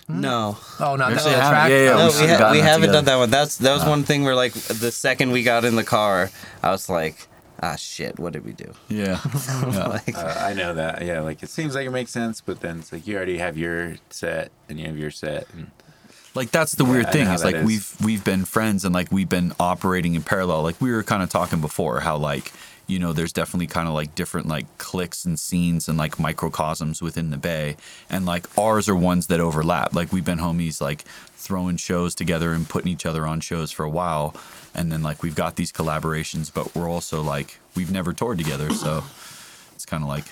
No, 0.07 0.59
Oh 0.81 0.96
no, 0.96 1.07
We 1.09 1.14
no, 1.14 1.16
actually 1.16 1.31
the 1.33 1.40
have- 1.40 1.50
track. 1.50 1.70
yeah, 1.70 1.85
yeah, 1.85 1.90
oh, 1.92 1.96
no, 1.96 1.98
we 2.00 2.05
we, 2.09 2.12
should've 2.12 2.31
ha- 2.31 2.38
gotten 2.38 2.53
we 2.53 2.61
that 2.61 2.64
haven't 2.66 2.81
together. 2.83 2.92
done 2.98 3.05
that 3.07 3.16
one. 3.16 3.31
That's 3.31 3.57
that 3.57 3.72
was 3.72 3.85
one 3.87 4.03
thing 4.05 4.24
where 4.24 4.35
like 4.35 4.53
the 4.53 4.90
second 4.92 5.31
we 5.33 5.42
got 5.42 5.64
in 5.64 5.77
the 5.77 5.85
car, 5.85 6.31
I 6.62 6.70
was 6.72 6.90
like, 6.90 7.27
ah, 7.62 7.77
shit, 7.77 8.18
what 8.18 8.35
did 8.35 8.44
we 8.44 8.53
do? 8.53 8.74
Yeah. 8.90 9.18
yeah. 9.48 9.87
Like, 9.87 10.14
Uh, 10.14 10.35
I 10.40 10.53
know 10.53 10.74
that. 10.74 11.00
Yeah, 11.07 11.20
like 11.20 11.42
it 11.42 11.48
seems 11.48 11.74
like 11.74 11.87
it 11.87 11.90
makes 11.90 12.11
sense, 12.11 12.42
but 12.42 12.61
then 12.61 12.81
it's 12.81 12.92
like 12.92 13.07
you 13.07 13.16
already 13.16 13.38
have 13.38 13.57
your 13.57 13.96
set 14.11 14.50
and 14.68 14.79
you 14.79 14.85
have 14.87 14.98
your 14.98 15.11
set. 15.11 15.46
And 15.55 15.70
Like 16.35 16.51
that's 16.51 16.75
the 16.75 16.85
Yeah, 16.85 16.90
weird 16.90 17.12
thing 17.12 17.31
is 17.31 17.44
like 17.44 17.57
is. 17.57 17.64
we've 17.64 17.97
we've 18.03 18.25
been 18.25 18.44
friends 18.44 18.85
and 18.85 18.94
like 18.94 19.12
we've 19.12 19.29
been 19.29 19.53
operating 19.61 20.14
in 20.14 20.23
parallel. 20.23 20.62
Like 20.62 20.81
we 20.81 20.92
were 20.92 21.03
kind 21.05 21.23
of 21.23 21.31
talking 21.31 21.61
before 21.61 22.01
how 22.01 22.16
like 22.16 22.53
you 22.87 22.99
know 22.99 23.12
there's 23.12 23.33
definitely 23.33 23.66
kind 23.68 23.88
of 23.88 23.94
like 23.94 24.14
different 24.14 24.49
like 24.49 24.66
cliques 24.79 25.25
and 25.25 25.38
scenes 25.38 25.88
and 25.88 25.97
like 25.99 26.18
microcosms 26.18 27.01
within 27.01 27.31
the 27.31 27.37
bay 27.38 27.77
and 28.11 28.27
like 28.27 28.47
ours 28.59 28.88
are 28.88 28.97
ones 28.97 29.29
that 29.29 29.40
overlap. 29.40 29.94
Like 29.94 30.12
we've 30.12 30.25
been 30.25 30.38
homies 30.40 30.81
like 30.81 31.03
throwing 31.37 31.77
shows 31.77 32.14
together 32.14 32.53
and 32.53 32.68
putting 32.68 32.90
each 32.92 33.07
other 33.07 33.27
on 33.27 33.40
shows 33.40 33.70
for 33.70 33.85
a 33.85 33.90
while 33.90 34.35
and 34.75 34.90
then 34.90 35.03
like 35.03 35.23
we've 35.23 35.35
got 35.37 35.57
these 35.57 35.70
collaborations 35.73 36.53
but 36.53 36.75
we're 36.75 36.88
also 36.90 37.23
like 37.23 37.59
we've 37.77 37.92
never 37.92 38.12
toured 38.12 38.38
together 38.38 38.70
so 38.73 39.05
it's 39.75 39.85
kind 39.87 40.03
of 40.03 40.09
like 40.09 40.25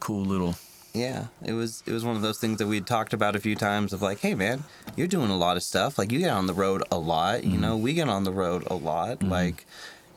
cool 0.00 0.24
little 0.24 0.56
yeah, 0.94 1.26
it 1.42 1.52
was 1.52 1.82
it 1.86 1.92
was 1.92 2.04
one 2.04 2.16
of 2.16 2.22
those 2.22 2.38
things 2.38 2.58
that 2.58 2.66
we 2.66 2.76
had 2.76 2.86
talked 2.86 3.14
about 3.14 3.34
a 3.34 3.40
few 3.40 3.56
times 3.56 3.92
of 3.92 4.02
like, 4.02 4.20
hey 4.20 4.34
man, 4.34 4.64
you're 4.94 5.06
doing 5.06 5.30
a 5.30 5.36
lot 5.36 5.56
of 5.56 5.62
stuff. 5.62 5.98
Like 5.98 6.12
you 6.12 6.18
get 6.18 6.30
on 6.30 6.46
the 6.46 6.52
road 6.52 6.82
a 6.90 6.98
lot. 6.98 7.44
You 7.44 7.52
mm-hmm. 7.52 7.60
know, 7.60 7.76
we 7.76 7.94
get 7.94 8.08
on 8.08 8.24
the 8.24 8.32
road 8.32 8.64
a 8.66 8.74
lot. 8.74 9.20
Mm-hmm. 9.20 9.30
Like, 9.30 9.66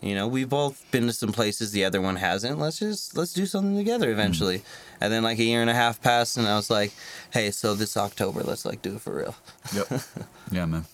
you 0.01 0.15
know, 0.15 0.27
we've 0.27 0.49
both 0.49 0.83
been 0.91 1.07
to 1.07 1.13
some 1.13 1.31
places 1.31 1.71
the 1.71 1.85
other 1.85 2.01
one 2.01 2.17
hasn't. 2.17 2.59
Let's 2.59 2.79
just 2.79 3.15
let's 3.15 3.31
do 3.31 3.45
something 3.45 3.77
together 3.77 4.07
mm-hmm. 4.07 4.19
eventually. 4.19 4.63
And 4.99 5.13
then 5.13 5.23
like 5.23 5.39
a 5.39 5.43
year 5.43 5.61
and 5.61 5.69
a 5.69 5.73
half 5.73 6.01
passed, 6.01 6.35
and 6.35 6.45
I 6.45 6.57
was 6.57 6.69
like, 6.69 6.91
hey, 7.31 7.51
so 7.51 7.73
this 7.73 7.95
October, 7.95 8.41
let's 8.41 8.65
like 8.65 8.81
do 8.81 8.95
it 8.95 9.01
for 9.01 9.15
real. 9.15 9.35
Yep. 9.73 10.01
yeah, 10.51 10.65
man. 10.65 10.85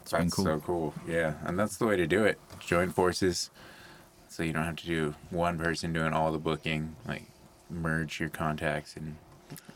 It's 0.00 0.12
been 0.12 0.22
that's 0.22 0.34
cool. 0.34 0.44
so 0.44 0.60
cool. 0.60 0.94
Yeah, 1.06 1.34
and 1.44 1.58
that's 1.58 1.76
the 1.76 1.86
way 1.86 1.96
to 1.96 2.06
do 2.06 2.24
it. 2.24 2.38
Join 2.60 2.90
forces, 2.90 3.50
so 4.28 4.42
you 4.42 4.54
don't 4.54 4.64
have 4.64 4.76
to 4.76 4.86
do 4.86 5.14
one 5.28 5.58
person 5.58 5.92
doing 5.92 6.14
all 6.14 6.32
the 6.32 6.38
booking. 6.38 6.96
Like 7.06 7.24
merge 7.68 8.20
your 8.20 8.28
contacts 8.28 8.96
and 8.96 9.16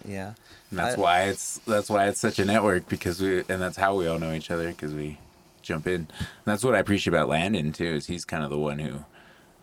Yeah. 0.07 0.35
And 0.71 0.79
that's 0.79 0.97
I- 0.97 1.01
why 1.01 1.23
it's 1.25 1.59
that's 1.67 1.91
why 1.91 2.09
it's 2.09 2.21
such 2.21 2.39
a 2.39 2.45
network 2.45 2.89
because 2.89 3.21
we 3.21 3.39
and 3.49 3.61
that's 3.61 3.77
how 3.77 3.95
we 3.97 4.07
all 4.07 4.19
know 4.19 4.33
each 4.33 4.51
other 4.51 4.69
because 4.69 4.95
we 4.95 5.19
jump 5.63 5.87
in. 5.87 5.95
And 5.95 6.09
that's 6.45 6.65
what 6.65 6.75
I 6.75 6.79
appreciate 6.79 7.13
about 7.15 7.29
Landon 7.29 7.73
too 7.73 7.85
is 7.87 8.07
he's 8.07 8.25
kind 8.25 8.43
of 8.45 8.51
the 8.51 8.59
one 8.59 8.79
who, 8.79 9.05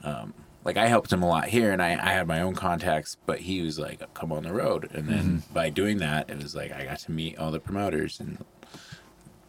um, 0.04 0.34
like 0.64 0.78
I 0.78 0.88
helped 0.88 1.12
him 1.14 1.24
a 1.24 1.28
lot 1.28 1.46
here, 1.48 1.72
and 1.72 1.82
I, 1.82 1.92
I 1.94 2.12
had 2.14 2.28
my 2.28 2.42
own 2.42 2.54
contacts, 2.54 3.16
but 3.26 3.40
he 3.40 3.62
was 3.62 3.80
like, 3.80 4.02
"Come 4.14 4.32
on 4.34 4.44
the 4.44 4.54
road," 4.54 4.90
and 4.94 5.08
then 5.08 5.24
Mm-hmm. 5.24 5.54
by 5.54 5.70
doing 5.70 5.98
that, 6.00 6.30
it 6.30 6.42
was 6.44 6.54
like 6.56 6.72
I 6.74 6.84
got 6.86 7.00
to 7.00 7.12
meet 7.12 7.38
all 7.38 7.52
the 7.52 7.60
promoters, 7.60 8.20
and 8.20 8.44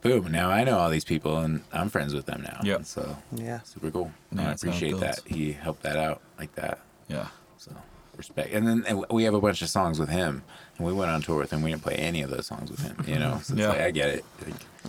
boom, 0.01 0.31
now 0.31 0.49
I 0.51 0.65
know 0.65 0.79
all 0.79 0.91
these 0.91 1.05
people, 1.05 1.39
and 1.39 1.63
I'm 1.73 1.89
friends 1.89 2.15
with 2.15 2.27
them 2.27 2.43
now. 2.43 2.61
Yeah. 2.63 2.83
so 2.83 3.17
Yeah. 3.35 3.61
super 3.63 3.91
cool. 3.91 4.13
Yeah, 4.33 4.43
I 4.43 4.45
that's 4.47 4.63
how 4.63 4.69
it 4.71 4.77
appreciate 4.77 5.01
that 5.01 5.21
he 5.27 5.53
helped 5.53 5.83
that 5.83 5.97
out 5.97 6.21
like 6.39 6.55
that. 6.55 6.79
Yeah. 7.09 7.29
So 7.59 7.73
respect. 8.17 8.53
And 8.53 8.67
then 8.67 8.85
and 8.87 9.05
we 9.11 9.25
have 9.25 9.35
a 9.35 9.41
bunch 9.41 9.61
of 9.63 9.69
songs 9.69 9.99
with 9.99 10.09
him, 10.09 10.29
and 10.29 10.43
we 10.79 10.93
went 10.93 11.11
on 11.11 11.23
tour 11.23 11.39
with 11.39 11.51
him. 11.53 11.63
We 11.63 11.71
didn't 11.71 11.83
play 11.83 11.95
any 11.97 12.23
of 12.23 12.31
those 12.31 12.47
songs 12.47 12.71
with 12.71 12.81
him. 12.83 12.97
You 13.07 13.19
know, 13.19 13.41
so 13.43 13.53
it's 13.55 13.61
Yeah. 13.61 13.69
like, 13.69 13.81
I 13.81 13.91
get 13.91 14.09
it. 14.11 14.25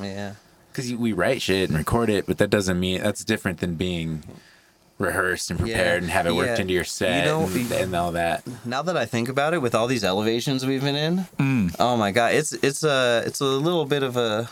Yeah. 0.01 0.33
Because 0.71 0.93
we 0.93 1.13
write 1.13 1.41
shit 1.41 1.69
and 1.69 1.77
record 1.77 2.09
it, 2.09 2.25
but 2.27 2.37
that 2.37 2.49
doesn't 2.49 2.79
mean 2.79 3.01
that's 3.01 3.23
different 3.23 3.59
than 3.59 3.75
being 3.75 4.23
rehearsed 4.97 5.49
and 5.49 5.59
prepared 5.59 6.03
and 6.03 6.11
have 6.11 6.27
it 6.27 6.35
worked 6.35 6.49
yeah. 6.57 6.61
into 6.61 6.73
your 6.73 6.81
You 6.83 6.85
set 6.85 7.25
know, 7.25 7.43
and, 7.45 7.71
and 7.71 7.95
all 7.95 8.11
that. 8.13 8.43
Now 8.65 8.81
that 8.83 8.97
I 8.97 9.05
think 9.05 9.29
about 9.29 9.53
it, 9.53 9.61
with 9.61 9.73
all 9.73 9.87
these 9.87 10.03
elevations 10.03 10.65
we've 10.65 10.83
been 10.83 10.95
in, 10.95 11.71
oh 11.79 11.95
my 11.97 12.11
god, 12.11 12.33
it's 12.33 12.53
it's 12.53 12.83
a 12.83 13.23
it's 13.25 13.39
a 13.39 13.45
little 13.45 13.85
bit 13.85 14.03
of 14.03 14.17
a. 14.17 14.49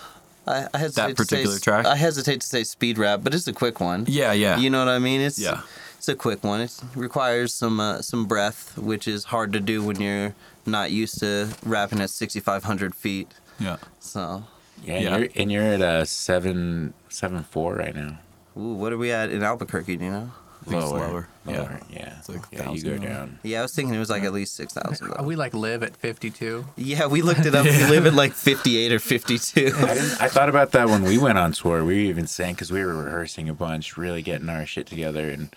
I, 0.48 0.68
I 0.74 0.78
hesitate 0.78 1.08
That 1.08 1.18
to 1.18 1.24
say 1.24 1.36
particular 1.36 1.56
s- 1.58 1.62
track? 1.62 1.86
I 1.86 1.98
hesitate 1.98 2.40
to 2.40 2.48
say 2.48 2.64
speed 2.64 2.98
rap, 2.98 3.20
but 3.22 3.34
it's 3.34 3.48
a 3.48 3.54
quick 3.54 3.82
one. 3.82 4.06
Yeah, 4.08 4.32
yeah. 4.32 4.58
You 4.58 4.70
know 4.70 4.80
what 4.80 4.88
I 4.88 5.00
mean? 5.00 5.20
It's 5.20 5.38
Yeah. 5.38 5.62
It's 5.98 6.08
a 6.08 6.16
quick 6.16 6.42
one. 6.44 6.62
It 6.62 6.74
requires 6.96 7.54
some 7.54 7.80
uh, 7.82 8.02
some 8.02 8.26
breath, 8.26 8.78
which 8.78 9.08
is 9.10 9.26
hard 9.26 9.52
to 9.54 9.60
do 9.60 9.84
when 9.84 10.00
you're 10.00 10.34
not 10.68 10.92
used 10.92 11.20
to 11.20 11.50
rapping 11.66 12.00
at 12.02 12.10
6,500 12.10 12.94
feet. 12.96 13.32
Yeah. 13.60 13.78
So, 14.00 14.44
Yeah, 14.84 15.00
Yeah. 15.00 15.18
You're, 15.18 15.30
and 15.36 15.52
you're 15.52 15.64
at 15.64 15.82
a 15.82 16.06
seven 16.06 16.94
seven 17.10 17.44
four 17.44 17.76
right 17.76 17.96
now. 17.96 18.20
ooh, 18.58 18.74
what 18.74 18.92
are 18.94 18.98
we 18.98 19.12
at 19.12 19.32
in 19.32 19.42
Albuquerque? 19.44 19.98
Do 19.98 20.06
you 20.06 20.12
know? 20.12 20.32
I 20.66 20.70
think 20.70 20.82
it's 20.84 20.92
lower. 20.92 21.28
lower. 21.46 21.80
Yeah, 21.90 22.18
It's 22.20 22.28
like 22.28 22.42
yeah. 22.52 22.70
You 22.72 22.82
go 22.84 22.90
lower. 22.90 22.98
down. 23.00 23.40
Yeah, 23.42 23.60
I 23.60 23.62
was 23.62 23.74
thinking 23.74 23.96
it 23.96 24.00
was 24.00 24.10
like 24.10 24.24
at 24.24 24.34
least 24.34 24.56
6,000. 24.56 25.14
Uh. 25.18 25.24
We 25.24 25.36
like 25.38 25.54
live 25.54 25.82
at 25.82 25.96
52. 25.96 26.66
Yeah, 26.76 27.08
we 27.08 27.22
looked 27.22 27.46
it 27.46 27.56
up. 27.56 27.66
We 27.66 27.86
live 27.90 28.06
at 28.06 28.14
like 28.14 28.34
58 28.34 28.92
or 28.92 29.00
52. 29.00 29.62
I, 29.62 29.94
didn't, 29.94 30.22
I 30.22 30.28
thought 30.28 30.50
about 30.50 30.74
that 30.74 30.88
when 30.90 31.04
we 31.04 31.18
went 31.18 31.38
on 31.38 31.54
tour. 31.54 31.86
We 31.86 31.94
were 31.96 32.00
even 32.02 32.28
saying 32.28 32.56
because 32.56 32.70
we 32.72 32.84
were 32.84 33.02
rehearsing 33.04 33.48
a 33.48 33.54
bunch, 33.54 33.96
really 33.98 34.22
getting 34.22 34.50
our 34.50 34.66
shit 34.66 34.88
together, 34.88 35.30
and 35.30 35.50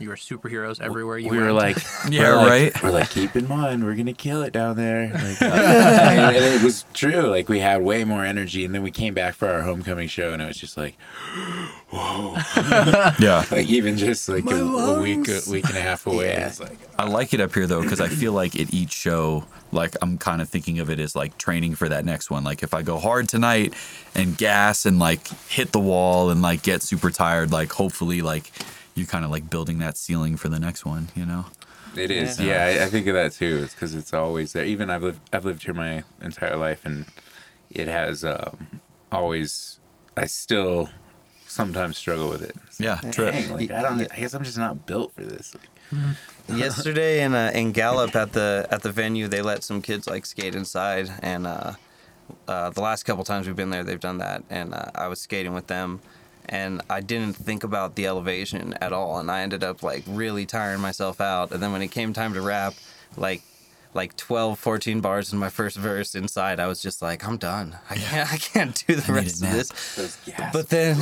You 0.00 0.10
were 0.10 0.16
superheroes 0.16 0.80
everywhere 0.80 1.18
you 1.18 1.30
we 1.30 1.38
went. 1.38 1.46
were 1.52 1.52
like, 1.52 1.76
Yeah, 2.08 2.30
we're 2.30 2.36
like- 2.36 2.48
right. 2.74 2.82
We're 2.82 2.90
like, 2.90 3.10
keep 3.10 3.34
in 3.36 3.48
mind, 3.48 3.84
we're 3.84 3.94
gonna 3.96 4.12
kill 4.12 4.42
it 4.42 4.52
down 4.52 4.76
there. 4.76 5.10
Like, 5.18 5.42
uh, 5.42 5.46
and 6.34 6.44
it 6.44 6.62
was 6.62 6.84
true. 6.94 7.22
Like 7.22 7.48
we 7.48 7.58
had 7.60 7.82
way 7.82 8.04
more 8.04 8.24
energy, 8.24 8.64
and 8.64 8.74
then 8.74 8.82
we 8.82 8.90
came 8.90 9.14
back 9.14 9.34
for 9.34 9.48
our 9.48 9.62
homecoming 9.62 10.08
show, 10.08 10.32
and 10.32 10.40
it 10.42 10.46
was 10.46 10.56
just 10.56 10.76
like, 10.76 10.94
whoa, 11.90 12.36
Yeah. 13.18 13.44
like 13.50 13.66
even 13.68 13.96
just 13.96 14.28
like 14.28 14.44
a, 14.46 14.54
a 14.56 15.00
week, 15.02 15.28
a 15.28 15.40
week 15.50 15.66
and 15.68 15.76
a 15.76 15.80
half 15.80 16.06
away. 16.06 16.32
It's 16.34 16.60
like, 16.60 16.78
I 16.98 17.04
like 17.08 17.34
it 17.34 17.40
up 17.40 17.54
here 17.54 17.66
though 17.66 17.82
because 17.82 18.00
I 18.00 18.08
feel 18.08 18.32
like 18.32 18.58
at 18.58 18.72
each 18.72 18.92
show, 18.92 19.44
like 19.72 19.94
I'm 20.02 20.18
kind 20.18 20.40
of 20.40 20.48
thinking 20.48 20.78
of 20.78 20.90
it 20.90 20.98
as 21.00 21.14
like 21.16 21.36
training 21.38 21.74
for 21.74 21.88
that 21.88 22.04
next 22.04 22.30
one. 22.30 22.44
Like 22.44 22.62
if 22.62 22.74
I 22.74 22.82
go 22.82 22.98
hard 22.98 23.28
tonight 23.28 23.74
and 24.14 24.36
gas 24.36 24.86
and 24.86 24.98
like 24.98 25.26
hit 25.48 25.72
the 25.72 25.80
wall 25.80 26.30
and 26.30 26.42
like 26.42 26.62
get 26.62 26.82
super 26.82 27.10
tired, 27.10 27.50
like 27.52 27.72
hopefully 27.72 28.22
like 28.22 28.50
you're 28.98 29.06
kind 29.06 29.24
of 29.24 29.30
like 29.30 29.48
building 29.48 29.78
that 29.78 29.96
ceiling 29.96 30.36
for 30.36 30.48
the 30.48 30.58
next 30.58 30.84
one, 30.84 31.08
you 31.14 31.24
know? 31.24 31.46
It 31.96 32.10
is, 32.10 32.38
yeah. 32.40 32.64
I, 32.64 32.84
I 32.84 32.86
think 32.88 33.06
of 33.06 33.14
that 33.14 33.32
too. 33.32 33.60
It's 33.64 33.74
because 33.74 33.94
it's 33.94 34.12
always 34.12 34.52
there. 34.52 34.64
Even 34.64 34.90
I've 34.90 35.02
lived, 35.02 35.20
I've 35.32 35.44
lived 35.44 35.64
here 35.64 35.74
my 35.74 36.04
entire 36.20 36.56
life, 36.56 36.84
and 36.84 37.06
it 37.70 37.88
has 37.88 38.24
um, 38.24 38.80
always. 39.10 39.80
I 40.16 40.26
still 40.26 40.90
sometimes 41.46 41.96
struggle 41.96 42.28
with 42.28 42.42
it. 42.42 42.54
It's 42.66 42.78
Yeah, 42.78 43.00
like, 43.02 43.12
trip. 43.14 43.34
like, 43.50 43.70
I 43.70 43.82
don't. 43.82 44.00
I 44.12 44.16
guess 44.16 44.34
I'm 44.34 44.44
just 44.44 44.58
not 44.58 44.84
built 44.86 45.12
for 45.14 45.22
this. 45.22 45.54
Like, 45.54 46.08
Yesterday 46.58 47.22
in 47.22 47.34
uh, 47.34 47.50
in 47.54 47.72
Gallup 47.72 48.14
at 48.14 48.32
the 48.32 48.66
at 48.70 48.82
the 48.82 48.92
venue, 48.92 49.26
they 49.28 49.42
let 49.42 49.62
some 49.64 49.82
kids 49.82 50.06
like 50.06 50.24
skate 50.26 50.54
inside, 50.54 51.10
and 51.22 51.46
uh, 51.46 51.72
uh, 52.46 52.70
the 52.70 52.80
last 52.80 53.04
couple 53.04 53.24
times 53.24 53.46
we've 53.46 53.56
been 53.56 53.70
there, 53.70 53.82
they've 53.82 53.98
done 54.00 54.18
that, 54.18 54.44
and 54.50 54.74
uh, 54.74 54.90
I 54.94 55.08
was 55.08 55.20
skating 55.20 55.54
with 55.54 55.66
them, 55.66 56.00
and 56.48 56.82
I 56.88 57.00
didn't 57.00 57.34
think 57.34 57.64
about 57.64 57.94
the 57.94 58.06
elevation 58.06 58.74
at 58.74 58.92
all, 58.92 59.18
and 59.18 59.30
I 59.30 59.42
ended 59.42 59.64
up 59.64 59.82
like 59.82 60.04
really 60.06 60.46
tiring 60.46 60.80
myself 60.80 61.20
out, 61.20 61.52
and 61.52 61.62
then 61.62 61.72
when 61.72 61.82
it 61.82 61.88
came 61.88 62.12
time 62.12 62.34
to 62.34 62.40
rap, 62.40 62.74
like 63.16 63.42
like 63.94 64.14
12 64.18 64.58
14 64.58 65.00
bars 65.00 65.32
in 65.32 65.38
my 65.38 65.48
first 65.48 65.74
verse 65.78 66.14
inside 66.14 66.60
i 66.60 66.66
was 66.66 66.82
just 66.82 67.00
like 67.00 67.26
i'm 67.26 67.38
done 67.38 67.74
i 67.88 67.96
can't 67.96 68.32
i 68.32 68.36
can't 68.36 68.84
do 68.86 68.94
the 68.94 69.10
I 69.10 69.16
rest 69.16 69.42
of 69.42 69.50
this 69.50 69.72
but 70.52 70.68
then, 70.68 70.96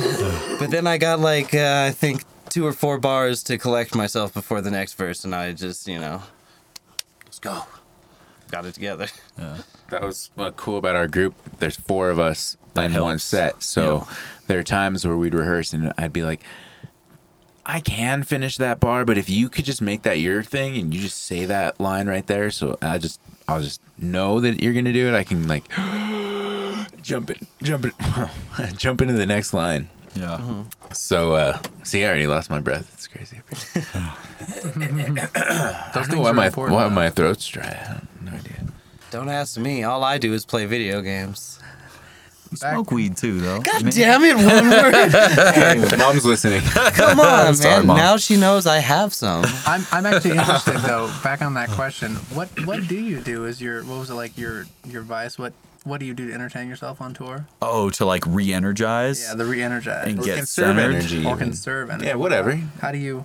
but 0.59 0.71
then 0.71 0.87
I 0.87 0.97
got 0.97 1.19
like 1.19 1.53
uh, 1.53 1.85
I 1.87 1.91
think 1.91 2.23
two 2.49 2.65
or 2.65 2.73
four 2.73 2.97
bars 2.97 3.43
to 3.43 3.57
collect 3.57 3.95
myself 3.95 4.33
before 4.33 4.61
the 4.61 4.71
next 4.71 4.93
verse, 4.93 5.23
and 5.25 5.35
I 5.35 5.53
just 5.53 5.87
you 5.87 5.99
know, 5.99 6.23
let's 7.25 7.39
go, 7.39 7.63
got 8.51 8.65
it 8.65 8.73
together. 8.73 9.07
yeah. 9.37 9.57
that 9.89 10.01
was 10.01 10.29
cool 10.55 10.77
about 10.77 10.95
our 10.95 11.07
group. 11.07 11.35
There's 11.59 11.75
four 11.75 12.09
of 12.09 12.19
us 12.19 12.57
That 12.77 12.91
in 12.91 13.01
one 13.01 13.19
set, 13.19 13.63
so 13.63 14.07
there 14.47 14.59
are 14.59 14.63
times 14.63 15.05
where 15.05 15.17
we'd 15.17 15.33
rehearse, 15.33 15.73
and 15.73 15.93
I'd 15.97 16.13
be 16.13 16.23
like. 16.23 16.41
I 17.69 17.81
can 17.81 18.23
finish 18.23 18.55
that 18.55 18.79
bar, 18.79 19.03
but 19.03 19.17
if 19.17 19.29
you 19.29 19.49
could 19.49 19.65
just 19.65 19.81
make 19.81 20.03
that 20.03 20.19
your 20.19 20.41
thing 20.41 20.77
and 20.77 20.93
you 20.93 21.01
just 21.01 21.21
say 21.21 21.43
that 21.43 21.81
line 21.81 22.07
right 22.07 22.25
there, 22.25 22.49
so 22.49 22.77
I 22.81 22.97
just 22.97 23.19
I'll 23.45 23.61
just 23.61 23.81
know 23.97 24.39
that 24.39 24.63
you're 24.63 24.71
gonna 24.71 24.93
do 24.93 25.09
it. 25.09 25.13
I 25.13 25.25
can 25.25 25.49
like 25.49 25.67
jump 27.01 27.29
it, 27.29 27.39
jump 27.61 27.83
it, 27.85 27.93
jump 28.77 29.01
into 29.01 29.15
the 29.15 29.25
next 29.25 29.53
line. 29.53 29.89
Yeah. 30.15 30.63
So, 30.93 31.33
uh, 31.33 31.59
see, 31.83 32.03
I 32.03 32.07
already 32.07 32.27
lost 32.27 32.49
my 32.49 32.59
breath. 32.59 32.89
It's 32.93 33.07
crazy. 33.07 33.41
I 35.35 35.91
don't 35.93 36.11
know 36.11 36.21
why 36.21 36.31
my 36.31 36.49
why 36.49 36.83
though. 36.83 36.89
my 36.89 37.09
throat's 37.09 37.47
dry. 37.47 37.65
I 37.65 37.73
have 37.73 38.07
no 38.21 38.31
idea. 38.31 38.63
Don't 39.11 39.29
ask 39.29 39.57
me. 39.57 39.83
All 39.83 40.03
I 40.03 40.17
do 40.17 40.33
is 40.33 40.45
play 40.45 40.65
video 40.65 41.01
games. 41.01 41.56
You 42.51 42.57
smoke 42.57 42.91
weed 42.91 43.17
too, 43.17 43.39
though. 43.39 43.59
God 43.61 43.75
I 43.75 43.83
mean, 43.83 43.93
damn 43.93 44.23
it, 44.23 44.35
one 44.35 44.69
word. 45.91 45.97
Mom's 45.99 46.25
listening. 46.25 46.61
Come 46.61 47.19
on, 47.19 47.55
Sorry, 47.55 47.77
man. 47.77 47.87
Mom. 47.87 47.97
Now 47.97 48.17
she 48.17 48.37
knows 48.37 48.65
I 48.67 48.79
have 48.79 49.13
some. 49.13 49.45
I'm, 49.65 49.85
I'm 49.91 50.05
actually 50.05 50.31
interested 50.37 50.77
though. 50.79 51.11
Back 51.23 51.41
on 51.41 51.53
that 51.55 51.69
question, 51.69 52.15
what 52.33 52.47
what 52.65 52.87
do 52.87 52.95
you 52.99 53.19
do? 53.19 53.45
Is 53.45 53.61
your 53.61 53.83
what 53.83 53.99
was 53.99 54.09
it 54.09 54.13
like 54.15 54.37
your 54.37 54.65
your 54.87 55.01
vice? 55.01 55.37
What 55.37 55.53
what 55.83 55.99
do 55.99 56.05
you 56.05 56.13
do 56.13 56.27
to 56.27 56.33
entertain 56.33 56.67
yourself 56.67 57.01
on 57.01 57.13
tour? 57.13 57.47
Oh, 57.61 57.89
to 57.91 58.05
like 58.05 58.23
re-energize. 58.27 59.23
Yeah, 59.23 59.35
the 59.35 59.45
re-energize 59.45 60.07
And 60.07 60.19
or 60.19 60.23
get 60.25 60.37
conserve 60.37 60.75
centered. 60.75 60.95
energy. 60.95 61.25
or 61.25 61.37
conserve 61.37 61.89
energy. 61.89 62.07
Yeah, 62.07 62.15
whatever. 62.15 62.55
How 62.81 62.91
do 62.91 62.97
you 62.97 63.23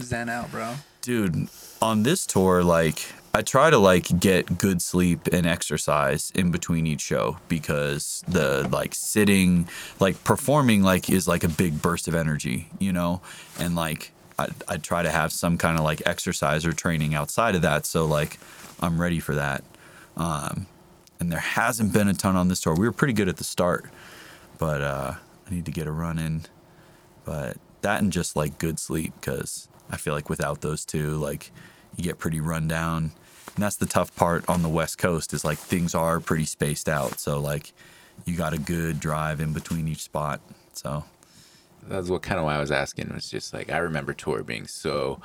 zen 0.00 0.28
out, 0.28 0.50
bro? 0.50 0.74
dude 1.02 1.48
on 1.80 2.02
this 2.02 2.26
tour 2.26 2.62
like 2.62 3.06
i 3.34 3.42
try 3.42 3.70
to 3.70 3.78
like 3.78 4.18
get 4.18 4.58
good 4.58 4.82
sleep 4.82 5.26
and 5.32 5.46
exercise 5.46 6.32
in 6.34 6.50
between 6.50 6.86
each 6.86 7.00
show 7.00 7.38
because 7.48 8.24
the 8.26 8.68
like 8.70 8.94
sitting 8.94 9.68
like 9.98 10.22
performing 10.24 10.82
like 10.82 11.08
is 11.08 11.28
like 11.28 11.44
a 11.44 11.48
big 11.48 11.80
burst 11.80 12.08
of 12.08 12.14
energy 12.14 12.68
you 12.78 12.92
know? 12.92 13.20
And 13.58 13.74
like 13.76 14.12
i, 14.38 14.48
I 14.68 14.76
try 14.76 15.02
to 15.02 15.10
have 15.10 15.32
some 15.32 15.58
kind 15.58 15.78
of 15.78 15.84
like 15.84 16.02
exercise 16.06 16.64
or 16.66 16.72
training 16.72 17.14
outside 17.14 17.54
of 17.54 17.62
that 17.62 17.86
so 17.86 18.04
like 18.06 18.38
i'm 18.80 19.00
ready 19.00 19.20
for 19.20 19.34
that. 19.34 19.62
Um 20.16 20.66
and 21.18 21.30
there 21.30 21.38
hasn't 21.38 21.92
been 21.92 22.08
a 22.08 22.14
ton 22.14 22.34
on 22.36 22.48
this 22.48 22.60
tour 22.60 22.74
we 22.74 22.86
were 22.86 22.92
pretty 22.92 23.12
good 23.12 23.28
at 23.28 23.36
the 23.36 23.44
start 23.44 23.86
but 24.58 24.80
uh 24.80 25.14
i 25.46 25.54
need 25.54 25.66
to 25.66 25.72
get 25.72 25.86
a 25.86 25.92
run 25.92 26.18
in. 26.18 26.42
But 27.24 27.58
that 27.82 28.02
and 28.02 28.12
just 28.12 28.36
like 28.36 28.58
good 28.58 28.78
sleep 28.78 29.12
because 29.20 29.68
I 29.90 29.96
feel 29.96 30.14
like 30.14 30.28
without 30.28 30.60
those 30.60 30.84
two, 30.84 31.12
like 31.16 31.50
you 31.96 32.04
get 32.04 32.18
pretty 32.18 32.40
run 32.40 32.68
down. 32.68 33.12
And 33.54 33.64
that's 33.64 33.76
the 33.76 33.86
tough 33.86 34.14
part 34.14 34.48
on 34.48 34.62
the 34.62 34.68
West 34.68 34.98
Coast 34.98 35.32
is 35.32 35.44
like 35.44 35.58
things 35.58 35.94
are 35.94 36.20
pretty 36.20 36.44
spaced 36.44 36.88
out. 36.88 37.18
So 37.18 37.40
like 37.40 37.72
you 38.24 38.36
got 38.36 38.52
a 38.52 38.58
good 38.58 39.00
drive 39.00 39.40
in 39.40 39.52
between 39.52 39.88
each 39.88 40.02
spot. 40.02 40.40
So 40.72 41.04
That's 41.88 42.08
what 42.08 42.22
kind 42.22 42.38
of 42.38 42.46
why 42.46 42.56
I 42.56 42.60
was 42.60 42.70
asking 42.70 43.10
was 43.12 43.28
just 43.28 43.52
like 43.52 43.70
I 43.70 43.78
remember 43.78 44.12
tour 44.12 44.42
being 44.42 44.66
so 44.66 45.20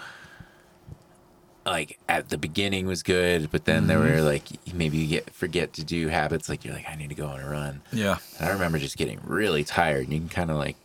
like 1.65 1.97
at 2.07 2.29
the 2.29 2.37
beginning 2.37 2.85
was 2.85 3.03
good, 3.03 3.51
but 3.51 3.65
then 3.65 3.87
there 3.87 3.99
mm-hmm. 3.99 4.15
were 4.17 4.21
like 4.21 4.43
maybe 4.73 4.97
you 4.97 5.07
get 5.07 5.31
forget 5.31 5.73
to 5.73 5.83
do 5.83 6.07
habits 6.09 6.47
like 6.47 6.63
you're 6.63 6.73
like 6.73 6.89
I 6.89 6.95
need 6.95 7.09
to 7.09 7.15
go 7.15 7.27
on 7.27 7.39
a 7.39 7.49
run. 7.49 7.81
yeah, 7.91 8.17
And 8.39 8.49
I 8.49 8.53
remember 8.53 8.77
just 8.77 8.97
getting 8.97 9.19
really 9.23 9.63
tired. 9.63 10.05
And 10.05 10.13
you 10.13 10.19
can 10.19 10.29
kind 10.29 10.51
of 10.51 10.57
like 10.57 10.77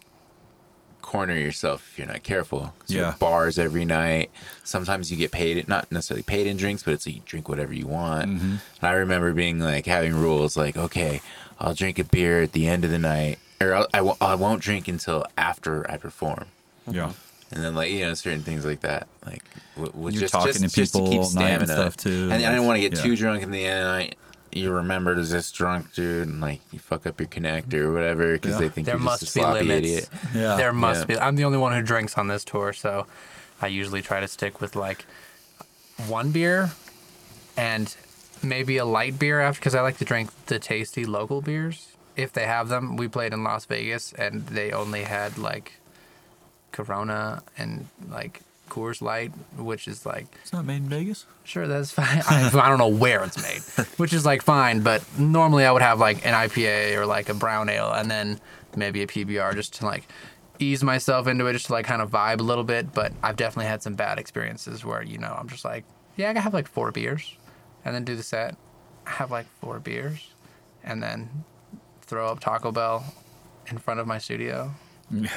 corner 1.10 1.34
yourself 1.34 1.88
if 1.90 1.98
you're 1.98 2.06
not 2.06 2.22
careful. 2.22 2.72
you 2.86 2.98
Yeah. 3.00 3.14
bars 3.18 3.58
every 3.58 3.84
night. 3.84 4.30
Sometimes 4.62 5.10
you 5.10 5.16
get 5.16 5.32
paid, 5.32 5.66
not 5.68 5.90
necessarily 5.90 6.22
paid 6.22 6.46
in 6.46 6.56
drinks, 6.56 6.84
but 6.84 6.94
it's 6.94 7.04
like 7.06 7.16
you 7.16 7.22
drink 7.26 7.48
whatever 7.48 7.72
you 7.74 7.86
want. 7.88 8.30
Mm-hmm. 8.30 8.50
And 8.80 8.82
I 8.82 8.92
remember 8.92 9.32
being 9.32 9.58
like 9.58 9.86
having 9.86 10.14
rules 10.14 10.56
like, 10.56 10.76
okay, 10.76 11.20
I'll 11.58 11.74
drink 11.74 11.98
a 11.98 12.04
beer 12.04 12.42
at 12.42 12.52
the 12.52 12.68
end 12.68 12.84
of 12.84 12.90
the 12.92 12.98
night, 12.98 13.38
or 13.60 13.74
I'll, 13.74 13.86
I, 13.92 13.98
w- 13.98 14.16
I 14.20 14.36
won't 14.36 14.62
drink 14.62 14.86
until 14.88 15.26
after 15.36 15.90
I 15.90 15.96
perform. 15.96 16.46
yeah. 16.88 17.12
And 17.52 17.64
then 17.64 17.74
like 17.74 17.90
you 17.90 18.02
know 18.06 18.14
certain 18.14 18.42
things 18.44 18.64
like 18.64 18.82
that, 18.82 19.08
like 19.26 19.42
w- 19.74 19.90
w- 19.92 20.12
You're 20.14 20.20
just, 20.20 20.32
talking 20.32 20.52
just, 20.52 20.62
to 20.62 20.80
just 20.82 20.94
people 20.94 21.08
keep 21.10 21.20
all 21.20 21.32
night 21.32 21.58
and 21.58 21.68
stuff, 21.68 21.96
too, 21.96 22.28
And 22.30 22.34
I 22.34 22.38
didn't 22.52 22.64
want 22.64 22.76
to 22.76 22.88
get 22.88 22.96
yeah. 22.96 23.02
too 23.02 23.16
drunk 23.16 23.42
in 23.42 23.50
the 23.50 23.64
end 23.66 23.78
of 23.80 23.84
the 23.86 23.92
night. 23.98 24.14
You 24.52 24.72
remembered 24.72 25.18
as 25.18 25.30
this 25.30 25.52
drunk 25.52 25.94
dude, 25.94 26.26
and 26.28 26.40
like 26.40 26.60
you 26.72 26.78
fuck 26.80 27.06
up 27.06 27.20
your 27.20 27.28
connector 27.28 27.74
or 27.84 27.92
whatever 27.92 28.32
because 28.32 28.52
Yeah. 28.52 28.58
they 28.58 28.68
think 28.68 28.86
There 28.86 28.96
you're 28.96 29.06
just 29.06 29.22
a 29.22 29.24
must 29.26 29.34
be 29.34 29.40
sloppy 29.40 29.64
limits. 29.64 29.86
idiot. 29.88 30.08
Yeah. 30.34 30.56
There 30.56 30.72
must 30.72 31.00
Yeah. 31.00 31.06
be. 31.16 31.18
I'm 31.20 31.36
the 31.36 31.44
only 31.44 31.58
one 31.58 31.72
who 31.72 31.82
drinks 31.82 32.18
on 32.18 32.26
this 32.28 32.44
tour, 32.44 32.72
so 32.72 33.06
I 33.62 33.68
usually 33.68 34.02
try 34.02 34.18
to 34.20 34.26
stick 34.28 34.60
with 34.60 34.74
like 34.74 35.04
one 36.06 36.30
beer 36.32 36.70
and 37.56 37.94
maybe 38.42 38.76
a 38.78 38.84
light 38.84 39.18
beer 39.18 39.40
after 39.40 39.60
because 39.60 39.74
I 39.74 39.82
like 39.82 39.98
to 39.98 40.04
drink 40.04 40.30
the 40.46 40.58
tasty 40.58 41.04
local 41.04 41.42
beers 41.42 41.88
if 42.16 42.32
they 42.32 42.46
have 42.46 42.68
them. 42.68 42.96
We 42.96 43.06
played 43.06 43.32
in 43.32 43.44
Las 43.44 43.66
Vegas 43.66 44.12
and 44.14 44.46
they 44.48 44.72
only 44.72 45.02
had 45.04 45.38
like 45.38 45.74
Corona 46.72 47.42
and 47.58 47.86
like 48.08 48.40
Coors 48.70 49.02
Light, 49.02 49.32
which 49.56 49.86
is 49.86 50.06
like 50.06 50.26
It's 50.42 50.52
not 50.52 50.64
made 50.64 50.76
in 50.76 50.88
Vegas. 50.88 51.26
Sure, 51.44 51.66
that's 51.66 51.90
fine. 51.92 52.22
I, 52.28 52.50
I 52.54 52.68
don't 52.68 52.78
know 52.78 52.88
where 52.88 53.22
it's 53.24 53.40
made, 53.42 53.86
which 53.98 54.12
is 54.12 54.24
like 54.24 54.42
fine. 54.42 54.80
But 54.80 55.02
normally 55.18 55.64
I 55.64 55.72
would 55.72 55.82
have 55.82 55.98
like 55.98 56.24
an 56.24 56.32
IPA 56.34 56.96
or 56.96 57.06
like 57.06 57.28
a 57.28 57.34
brown 57.34 57.68
ale, 57.68 57.92
and 57.92 58.10
then 58.10 58.40
maybe 58.76 59.02
a 59.02 59.06
PBR 59.06 59.54
just 59.54 59.74
to 59.74 59.86
like 59.86 60.04
ease 60.58 60.82
myself 60.82 61.26
into 61.26 61.46
it, 61.46 61.52
just 61.54 61.66
to 61.66 61.72
like 61.72 61.86
kind 61.86 62.00
of 62.00 62.10
vibe 62.10 62.40
a 62.40 62.44
little 62.44 62.64
bit. 62.64 62.92
But 62.92 63.12
I've 63.22 63.36
definitely 63.36 63.66
had 63.68 63.82
some 63.82 63.94
bad 63.94 64.18
experiences 64.18 64.84
where 64.84 65.02
you 65.02 65.18
know 65.18 65.36
I'm 65.38 65.48
just 65.48 65.64
like, 65.64 65.84
yeah, 66.16 66.30
I 66.30 66.32
can 66.32 66.42
have 66.42 66.54
like 66.54 66.68
four 66.68 66.92
beers, 66.92 67.36
and 67.84 67.94
then 67.94 68.04
do 68.04 68.16
the 68.16 68.22
set, 68.22 68.56
have 69.04 69.30
like 69.30 69.46
four 69.60 69.78
beers, 69.80 70.28
and 70.84 71.02
then 71.02 71.44
throw 72.02 72.28
up 72.28 72.40
Taco 72.40 72.72
Bell 72.72 73.04
in 73.66 73.78
front 73.78 74.00
of 74.00 74.06
my 74.06 74.18
studio 74.18 74.72
Yeah. 75.10 75.28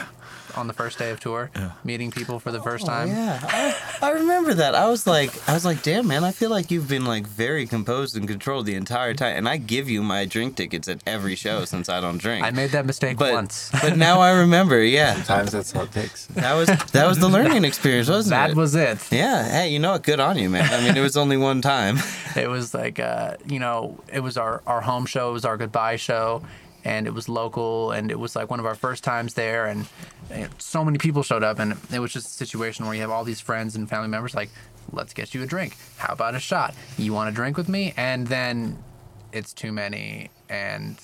on 0.55 0.67
the 0.67 0.73
first 0.73 0.99
day 0.99 1.09
of 1.09 1.19
tour, 1.19 1.49
meeting 1.83 2.11
people 2.11 2.39
for 2.39 2.51
the 2.51 2.61
first 2.61 2.85
time. 2.85 3.09
Oh, 3.09 3.11
Yeah, 3.11 3.39
I, 3.41 4.07
I 4.07 4.11
remember 4.11 4.53
that. 4.53 4.75
I 4.75 4.87
was 4.87 5.07
like, 5.07 5.31
I 5.49 5.53
was 5.55 5.65
like, 5.65 5.81
damn 5.81 6.07
man, 6.07 6.23
I 6.23 6.31
feel 6.31 6.51
like 6.51 6.69
you've 6.69 6.87
been 6.87 7.05
like 7.05 7.25
very 7.25 7.65
composed 7.65 8.15
and 8.15 8.27
controlled 8.27 8.67
the 8.67 8.75
entire 8.75 9.15
time, 9.15 9.35
and 9.35 9.49
I 9.49 9.57
give 9.57 9.89
you 9.89 10.03
my 10.03 10.25
drink 10.25 10.55
tickets 10.55 10.87
at 10.87 11.01
every 11.07 11.35
show 11.35 11.65
since 11.65 11.89
I 11.89 11.99
don't 12.01 12.19
drink. 12.19 12.45
I 12.45 12.51
made 12.51 12.69
that 12.71 12.85
mistake 12.85 13.17
but 13.17 13.33
once. 13.33 13.71
but 13.81 13.97
now 13.97 14.19
I 14.19 14.31
remember. 14.31 14.83
Yeah, 14.83 15.15
Sometimes 15.15 15.51
that's 15.53 15.71
how 15.71 15.83
it 15.83 15.91
takes. 15.91 16.27
that 16.27 16.53
was 16.53 16.67
that 16.91 17.07
was 17.07 17.17
the 17.17 17.29
learning 17.29 17.65
experience, 17.65 18.09
wasn't 18.09 18.31
that 18.31 18.51
it? 18.51 18.53
That 18.53 18.59
was 18.59 18.75
it. 18.75 19.11
Yeah. 19.11 19.49
Hey, 19.49 19.69
you 19.69 19.79
know 19.79 19.93
what? 19.93 20.03
Good 20.03 20.19
on 20.19 20.37
you, 20.37 20.49
man. 20.51 20.71
I 20.71 20.85
mean, 20.85 20.95
it 20.95 21.01
was 21.01 21.17
only 21.17 21.37
one 21.37 21.61
time. 21.61 21.97
It 22.35 22.49
was 22.49 22.73
like, 22.73 22.99
uh, 22.99 23.37
you 23.45 23.59
know, 23.59 23.99
it 24.11 24.21
was 24.21 24.37
our, 24.37 24.63
our 24.65 24.81
home 24.81 25.05
show, 25.05 25.29
it 25.29 25.33
was 25.33 25.45
our 25.45 25.55
goodbye 25.55 25.97
show, 25.97 26.41
and 26.83 27.07
it 27.07 27.13
was 27.13 27.29
local, 27.29 27.91
and 27.91 28.11
it 28.11 28.19
was 28.19 28.35
like 28.35 28.49
one 28.49 28.59
of 28.59 28.65
our 28.65 28.75
first 28.75 29.03
times 29.03 29.33
there, 29.33 29.65
and, 29.67 29.87
and 30.29 30.49
so 30.57 30.83
many 30.83 30.97
people 30.97 31.23
showed 31.23 31.43
up, 31.43 31.59
and 31.59 31.77
it 31.93 31.99
was 31.99 32.11
just 32.13 32.27
a 32.27 32.29
situation 32.29 32.85
where 32.85 32.93
you 32.93 33.01
have 33.01 33.11
all 33.11 33.23
these 33.23 33.41
friends 33.41 33.75
and 33.75 33.89
family 33.89 34.09
members 34.09 34.35
like, 34.35 34.49
let's 34.91 35.13
get 35.13 35.33
you 35.33 35.41
a 35.43 35.45
drink. 35.45 35.75
How 35.97 36.13
about 36.13 36.35
a 36.35 36.39
shot? 36.39 36.75
You 36.97 37.13
want 37.13 37.29
to 37.29 37.35
drink 37.35 37.57
with 37.57 37.69
me? 37.69 37.93
And 37.95 38.27
then 38.27 38.83
it's 39.31 39.53
too 39.53 39.71
many, 39.71 40.29
and 40.49 40.99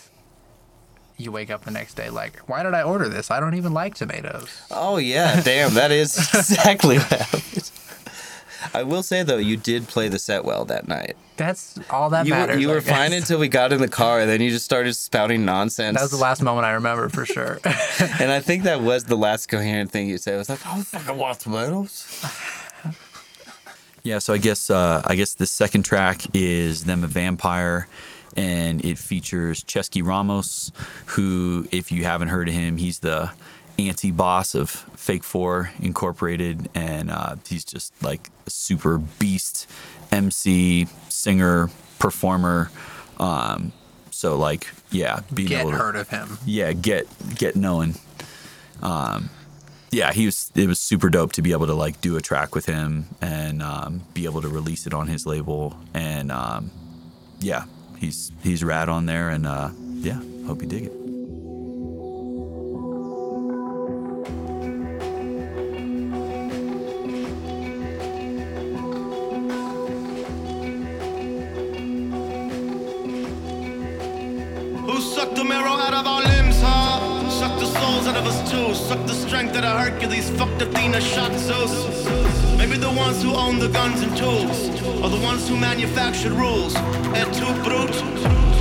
you 1.19 1.31
wake 1.31 1.49
up 1.51 1.65
the 1.65 1.71
next 1.71 1.95
day 1.95 2.09
like, 2.09 2.37
why 2.47 2.63
did 2.63 2.73
I 2.73 2.81
order 2.81 3.09
this? 3.09 3.29
I 3.29 3.39
don't 3.39 3.55
even 3.55 3.73
like 3.73 3.95
tomatoes. 3.95 4.61
Oh 4.71 4.97
yeah, 4.97 5.41
damn, 5.41 5.73
that 5.73 5.91
is 5.91 6.17
exactly 6.33 6.97
what 6.97 7.07
happened. 7.07 7.71
I 8.73 8.83
will 8.83 9.03
say 9.03 9.23
though, 9.23 9.37
you 9.37 9.57
did 9.57 9.87
play 9.87 10.07
the 10.07 10.19
set 10.19 10.45
well 10.45 10.65
that 10.65 10.87
night. 10.87 11.17
That's 11.39 11.79
all 11.89 12.09
that 12.11 12.27
You 12.27 12.33
were, 12.33 12.39
matters. 12.39 12.61
you 12.61 12.67
were 12.67 12.81
fine 12.81 13.13
until 13.13 13.39
we 13.39 13.47
got 13.47 13.71
in 13.73 13.79
the 13.81 13.87
car, 13.87 14.19
and 14.19 14.29
then 14.29 14.41
you 14.41 14.49
just 14.51 14.65
started 14.65 14.93
spouting 14.93 15.45
nonsense. 15.45 15.95
That 15.97 16.03
was 16.03 16.11
the 16.11 16.17
last 16.17 16.41
moment 16.43 16.65
I 16.65 16.71
remember 16.73 17.09
for 17.09 17.25
sure. 17.25 17.59
And 18.19 18.31
I 18.31 18.39
think 18.41 18.63
that 18.63 18.81
was 18.81 19.05
the 19.05 19.15
last 19.15 19.47
coherent 19.47 19.89
thing 19.91 20.07
you 20.09 20.17
said. 20.17 20.35
It 20.35 20.37
was 20.37 20.49
like, 20.49 20.59
"Oh, 20.65 20.81
fucking 20.83 21.17
want 21.17 21.39
tomatoes." 21.39 22.23
Yeah, 24.03 24.19
so 24.19 24.33
I 24.33 24.37
guess 24.37 24.69
uh, 24.69 25.01
I 25.05 25.15
guess 25.15 25.33
the 25.33 25.45
second 25.45 25.83
track 25.83 26.21
is 26.33 26.85
them 26.85 27.03
a 27.03 27.07
vampire, 27.07 27.87
and 28.37 28.83
it 28.83 28.97
features 28.97 29.61
Ceschi 29.65 30.01
Ramos, 30.05 30.71
who, 31.07 31.67
if 31.71 31.91
you 31.91 32.05
haven't 32.05 32.29
heard 32.29 32.47
of 32.47 32.53
him, 32.55 32.77
he's 32.77 32.99
the 32.99 33.29
anti-boss 33.77 34.55
of 34.55 34.69
Fake 34.69 35.23
Four 35.25 35.71
Incorporated, 35.81 36.69
and 36.73 37.11
uh, 37.11 37.35
he's 37.47 37.65
just 37.65 37.91
like 38.01 38.29
a 38.47 38.49
super 38.49 38.97
beast 38.97 39.67
MC, 40.13 40.87
singer, 41.19 41.69
performer. 41.99 42.71
Um, 43.19 43.73
so 44.11 44.37
like, 44.37 44.67
yeah, 44.91 45.21
being 45.33 45.49
Get 45.49 45.61
able 45.61 45.71
to 45.71 45.77
heard 45.77 45.95
of 45.95 46.09
him. 46.09 46.37
yeah, 46.45 46.73
get 46.73 47.07
get 47.35 47.55
knowing. 47.55 47.95
Um, 48.81 49.29
yeah, 49.91 50.11
he 50.13 50.25
was. 50.25 50.51
It 50.55 50.67
was 50.67 50.79
super 50.79 51.09
dope 51.09 51.31
to 51.33 51.41
be 51.41 51.51
able 51.51 51.67
to 51.67 51.73
like 51.73 51.99
do 52.01 52.15
a 52.15 52.21
track 52.21 52.53
with 52.53 52.65
him 52.65 53.07
and 53.21 53.61
um, 53.61 54.01
be 54.13 54.25
able 54.25 54.41
to 54.41 54.47
release 54.47 54.85
it 54.87 54.93
on 54.93 55.07
his 55.07 55.25
label. 55.25 55.75
And 55.93 56.31
um, 56.31 56.71
yeah, 57.39 57.65
he's 57.97 58.31
he's 58.43 58.63
rad 58.63 58.87
on 58.89 59.05
there. 59.05 59.29
And 59.29 59.47
uh, 59.47 59.69
yeah, 59.95 60.21
hope 60.45 60.61
you 60.61 60.67
dig 60.67 60.85
it. 60.85 60.98
Hercules. 79.99 80.29
Fucked 80.29 80.61
Athena, 80.61 81.01
shot 81.01 81.33
Zeus. 81.33 82.18
The 82.89 82.95
ones 82.95 83.21
who 83.21 83.35
own 83.35 83.59
the 83.59 83.67
guns 83.67 84.01
and 84.01 84.17
tools 84.17 84.67
are 85.03 85.09
the 85.09 85.21
ones 85.21 85.47
who 85.47 85.55
manufactured 85.55 86.31
rules. 86.31 86.75
Et 87.13 87.29
tu, 87.37 87.45
brute? 87.61 87.93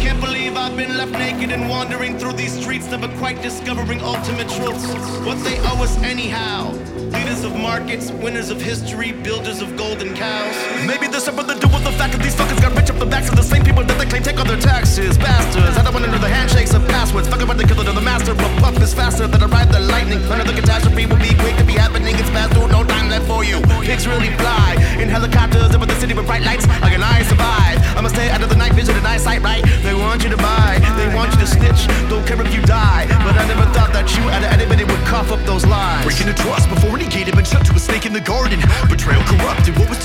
Can't 0.05 0.21
believe 0.21 0.55
I've 0.55 0.77
been 0.77 0.99
left 0.99 1.13
naked 1.13 1.51
and 1.51 1.67
wandering 1.67 2.19
through 2.19 2.35
these 2.35 2.53
streets, 2.53 2.91
never 2.91 3.09
quite 3.17 3.41
discovering 3.41 4.03
ultimate 4.03 4.51
truths. 4.51 4.87
What 5.25 5.43
they 5.45 5.59
owe 5.61 5.83
us, 5.83 5.97
anyhow. 6.03 6.73
Leaders 7.17 7.43
of 7.43 7.57
markets, 7.57 8.11
winners 8.13 8.51
of 8.51 8.61
history, 8.61 9.13
builders 9.13 9.63
of 9.63 9.79
golden 9.79 10.15
cows. 10.15 10.55
Maybe 10.87 11.07
there's 11.07 11.25
something 11.25 11.47
to 11.47 11.55
do 11.59 11.69
with 11.73 11.85
the 11.85 11.93
fact 11.93 12.13
that 12.13 12.23
these 12.23 12.35
fuckers 12.35 12.61
got 12.61 12.77
rich 12.77 12.91
off 12.91 12.99
the 12.99 13.07
backs 13.07 13.31
of 13.31 13.37
the 13.37 13.43
same 13.43 13.65
people 13.65 13.83
that 13.83 13.97
they 13.99 14.05
claim 14.05 14.23
take 14.23 14.39
all 14.39 14.45
their 14.45 14.61
taxes. 14.61 15.17
Bastards, 15.17 15.79
I 15.79 15.83
don't 15.83 15.95
want 15.95 16.05
to 16.05 16.13
know 16.13 16.19
the 16.19 16.29
handshakes 16.29 16.75
of 16.75 16.87
passwords. 16.89 17.29
Fuck 17.29 17.41
about 17.41 17.57
the 17.57 17.65
killer 17.65 17.85
to 17.85 17.93
the 17.93 18.05
master, 18.05 18.35
but 18.35 18.51
puff 18.61 18.77
is 18.83 18.93
faster 18.93 19.27
than 19.27 19.43
a 19.43 19.49
ride 19.49 19.73
the 19.73 19.81
lightning. 19.81 20.21
The 20.21 20.53
catastrophe 20.53 21.07
will 21.07 21.17
be 21.17 21.33
quick 21.41 21.57
to 21.57 21.65
be 21.65 21.73
happening. 21.73 22.15
It's 22.15 22.29
fast, 22.29 22.53
no 22.55 22.85
time 22.85 22.98
for 23.23 23.45
you. 23.45 23.61
Pigs 23.83 24.07
really 24.07 24.31
fly 24.37 24.77
in 25.01 25.09
helicopters 25.09 25.75
over 25.75 25.87
the 25.87 25.95
city 25.97 26.15
with 26.15 26.27
bright 26.27 26.43
lights. 26.43 26.67
Like 26.81 26.95
an 26.95 27.03
eye 27.03 27.23
survive. 27.23 27.79
I'ma 27.97 28.09
stay 28.09 28.31
out 28.31 28.43
of 28.43 28.49
the 28.49 28.57
night 28.57 28.73
vision 28.73 28.97
and 28.97 29.07
eyesight, 29.07 29.43
right? 29.43 29.65
They 29.83 29.95
want 29.95 30.23
you 30.23 30.31
to 30.31 30.37
buy, 30.37 30.79
they 30.97 31.13
want 31.15 31.33
you 31.33 31.41
to 31.41 31.47
snitch. 31.47 31.87
Don't 32.09 32.27
care 32.27 32.41
if 32.41 32.55
you 32.55 32.63
die, 32.63 33.07
but 33.27 33.35
I 33.35 33.47
never 33.47 33.67
thought 33.75 33.93
that 33.93 34.07
you 34.17 34.23
out 34.31 34.45
of 34.45 34.51
anybody 34.55 34.85
would 34.85 35.03
cough 35.03 35.33
up 35.33 35.41
those 35.47 35.67
lies. 35.67 36.05
Breaking 36.05 36.27
the 36.27 36.35
trust 36.35 36.69
before 36.69 36.95
any 36.95 37.09
gate 37.09 37.27
had 37.27 37.35
been 37.35 37.45
shut 37.45 37.67
to 37.67 37.75
a 37.75 37.79
snake 37.81 38.07
in 38.07 38.13
the 38.13 38.21
garden. 38.21 38.61
Betrayal 38.89 39.23
corrupted. 39.27 39.77
What 39.79 39.89
was 39.89 39.98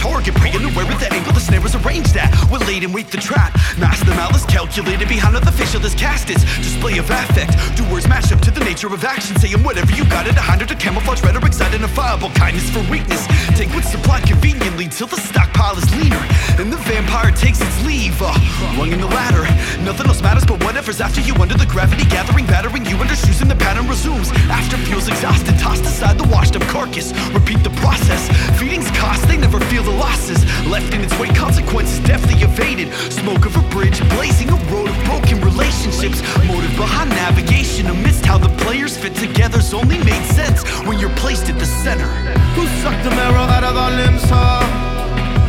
target. 0.00 0.34
Prey 0.34 0.50
unaware 0.56 0.88
of 0.88 0.98
the 0.98 1.12
angle 1.12 1.32
the 1.32 1.40
snare 1.40 1.60
was 1.60 1.76
arranged 1.76 2.16
at. 2.16 2.32
What 2.48 2.66
laid 2.66 2.82
in 2.82 2.92
wait 2.92 3.12
the 3.12 3.18
trap. 3.20 3.52
Master 3.76 4.06
the 4.06 4.16
malice 4.16 4.46
calculated 4.46 5.08
behind 5.08 5.36
the 5.36 5.52
facial 5.52 5.84
is 5.84 5.94
cast. 5.94 6.30
It's 6.30 6.42
display 6.56 6.96
of 6.98 7.10
affect. 7.10 7.52
Do 7.76 7.84
words 7.92 8.08
match 8.08 8.32
up 8.32 8.40
to 8.40 8.50
the 8.50 8.64
nature 8.64 8.88
of 8.88 9.04
action. 9.04 9.36
Saying 9.36 9.62
whatever 9.62 9.92
you 9.92 10.04
got 10.08 10.26
it. 10.26 10.36
A 10.36 10.40
hundred 10.40 10.68
to 10.68 10.74
camouflage 10.74 11.22
rhetoric's 11.22 11.60
identifiable. 11.60 12.30
Kindness 12.30 12.70
for 12.70 12.82
weakness. 12.90 13.28
Take 13.54 13.68
what's 13.76 13.90
supplied 13.92 14.24
conveniently 14.24 14.88
till 14.88 15.06
the 15.06 15.20
stockpile 15.20 15.76
is 15.76 15.88
leaner. 15.94 16.24
And 16.56 16.72
the 16.72 16.80
vampire 16.88 17.30
takes 17.30 17.60
its 17.60 17.76
leave. 17.84 18.16
Uh, 18.20 18.32
rung 18.80 18.92
in 18.92 19.00
the 19.00 19.06
ladder. 19.06 19.44
Nothing 19.84 20.06
else 20.08 20.22
matters 20.22 20.46
but 20.46 20.64
whatever's 20.64 21.00
after 21.00 21.20
you 21.20 21.34
under 21.34 21.54
the 21.54 21.66
gravity 21.66 22.04
gathering, 22.08 22.46
battering 22.46 22.86
you 22.86 22.96
under 22.96 23.14
shoes 23.14 23.42
and 23.42 23.50
the 23.50 23.56
pattern 23.56 23.86
resumes. 23.86 24.32
After 24.48 24.76
fuel's 24.88 25.08
exhausted, 25.08 25.58
tossed 25.58 25.84
aside 25.84 26.16
the 26.16 26.28
washed 26.28 26.56
up 26.56 26.62
carcass. 26.72 27.12
Repeat 27.32 27.62
the 27.62 27.74
process. 27.84 28.28
Feeding's 28.58 28.90
cost, 28.92 29.28
they 29.28 29.36
never 29.36 29.60
feel 29.68 29.89
the 29.90 29.98
losses. 29.98 30.40
Left 30.66 30.92
in 30.94 31.00
its 31.02 31.16
wake, 31.18 31.34
consequences 31.34 31.98
deftly 32.00 32.34
evaded. 32.42 32.92
Smoke 33.12 33.46
of 33.46 33.56
a 33.56 33.62
bridge, 33.70 33.98
blazing 34.16 34.48
a 34.50 34.58
road 34.70 34.88
of 34.88 34.98
broken 35.04 35.40
relationships. 35.40 36.22
Motive 36.46 36.74
behind 36.76 37.10
navigation 37.10 37.86
amidst 37.86 38.24
how 38.24 38.38
the 38.38 38.52
players 38.64 38.96
fit 38.96 39.14
together's 39.14 39.72
only 39.74 39.98
made 39.98 40.24
sense 40.38 40.62
when 40.86 40.98
you're 40.98 41.16
placed 41.22 41.48
at 41.48 41.58
the 41.58 41.66
center. 41.66 42.10
Who 42.56 42.66
sucked 42.82 43.04
the 43.04 43.10
marrow 43.10 43.46
out 43.56 43.64
of 43.64 43.76
our 43.76 43.90
limbs, 43.90 44.22
huh? 44.24 44.62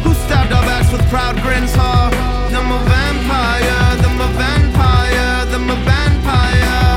Who 0.04 0.14
stabbed 0.26 0.54
our 0.54 0.64
backs 0.64 0.92
with 0.92 1.04
proud 1.10 1.36
grins, 1.42 1.74
huh? 1.76 2.10
Them 2.50 2.72
a 2.72 2.80
vampire, 2.94 3.96
them 4.04 4.18
a 4.28 4.30
vampire, 4.42 5.46
them 5.52 5.70
a 5.70 5.78
vampire, 5.90 6.90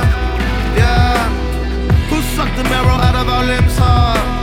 yeah. 0.80 1.28
Who 2.11 2.18
sucked 2.37 2.57
the 2.57 2.64
marrow 2.64 2.96
out 3.07 3.16
of 3.22 3.28
our 3.28 3.44
limbs, 3.44 3.76
huh? 3.76 4.33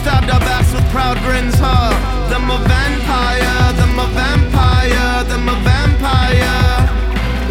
Stabbed 0.00 0.30
our 0.30 0.40
backs 0.40 0.72
with 0.72 0.88
proud 0.90 1.18
grins, 1.18 1.54
huh? 1.58 1.90
Them 2.30 2.50
a 2.50 2.56
vampire, 2.66 3.72
them 3.74 3.98
a 3.98 4.06
vampire, 4.14 5.24
them 5.24 5.46
a 5.46 5.56
vampire, 5.60 6.38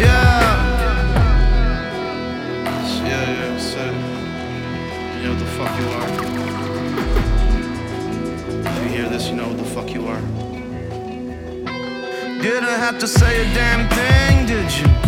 Yeah, 0.00 0.50
yeah, 3.06 3.58
said 3.58 3.94
You 5.14 5.22
know 5.22 5.30
what 5.30 5.38
the 5.38 5.50
fuck 5.58 5.72
you 5.80 5.88
are. 5.98 6.10
If 8.66 8.82
you 8.82 8.88
hear 8.98 9.08
this, 9.08 9.28
you 9.28 9.36
know 9.36 9.46
what 9.46 9.58
the 9.58 9.64
fuck 9.64 9.88
you 9.94 10.06
are. 10.08 10.20
Didn't 12.42 12.64
have 12.64 12.98
to 12.98 13.06
say 13.06 13.42
a 13.42 13.54
damn 13.54 13.88
thing, 13.90 14.46
did 14.46 14.72
you? 14.76 14.99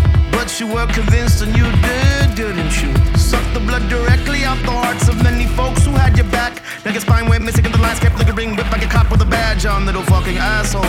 But 0.42 0.58
you 0.58 0.66
were 0.66 0.88
convinced 0.88 1.40
and 1.40 1.54
you 1.54 1.62
did, 1.86 2.34
didn't 2.34 2.74
you? 2.82 2.90
Suck 3.16 3.46
the 3.54 3.60
blood 3.60 3.88
directly 3.88 4.42
out 4.42 4.58
the 4.66 4.72
hearts 4.72 5.06
of 5.06 5.22
many 5.22 5.46
folks 5.46 5.84
who 5.84 5.92
had 5.92 6.16
your 6.18 6.26
back. 6.34 6.60
Like 6.84 6.94
your 6.94 7.00
spine 7.00 7.28
went 7.28 7.44
missing 7.44 7.64
and 7.64 7.72
the 7.72 7.78
lines 7.78 8.00
kept 8.00 8.18
lingering, 8.18 8.56
whipped 8.56 8.72
like 8.72 8.82
a 8.82 8.88
cop 8.88 9.08
with 9.12 9.22
a 9.22 9.24
badge 9.24 9.66
on, 9.66 9.86
little 9.86 10.02
fucking 10.02 10.38
asshole. 10.38 10.82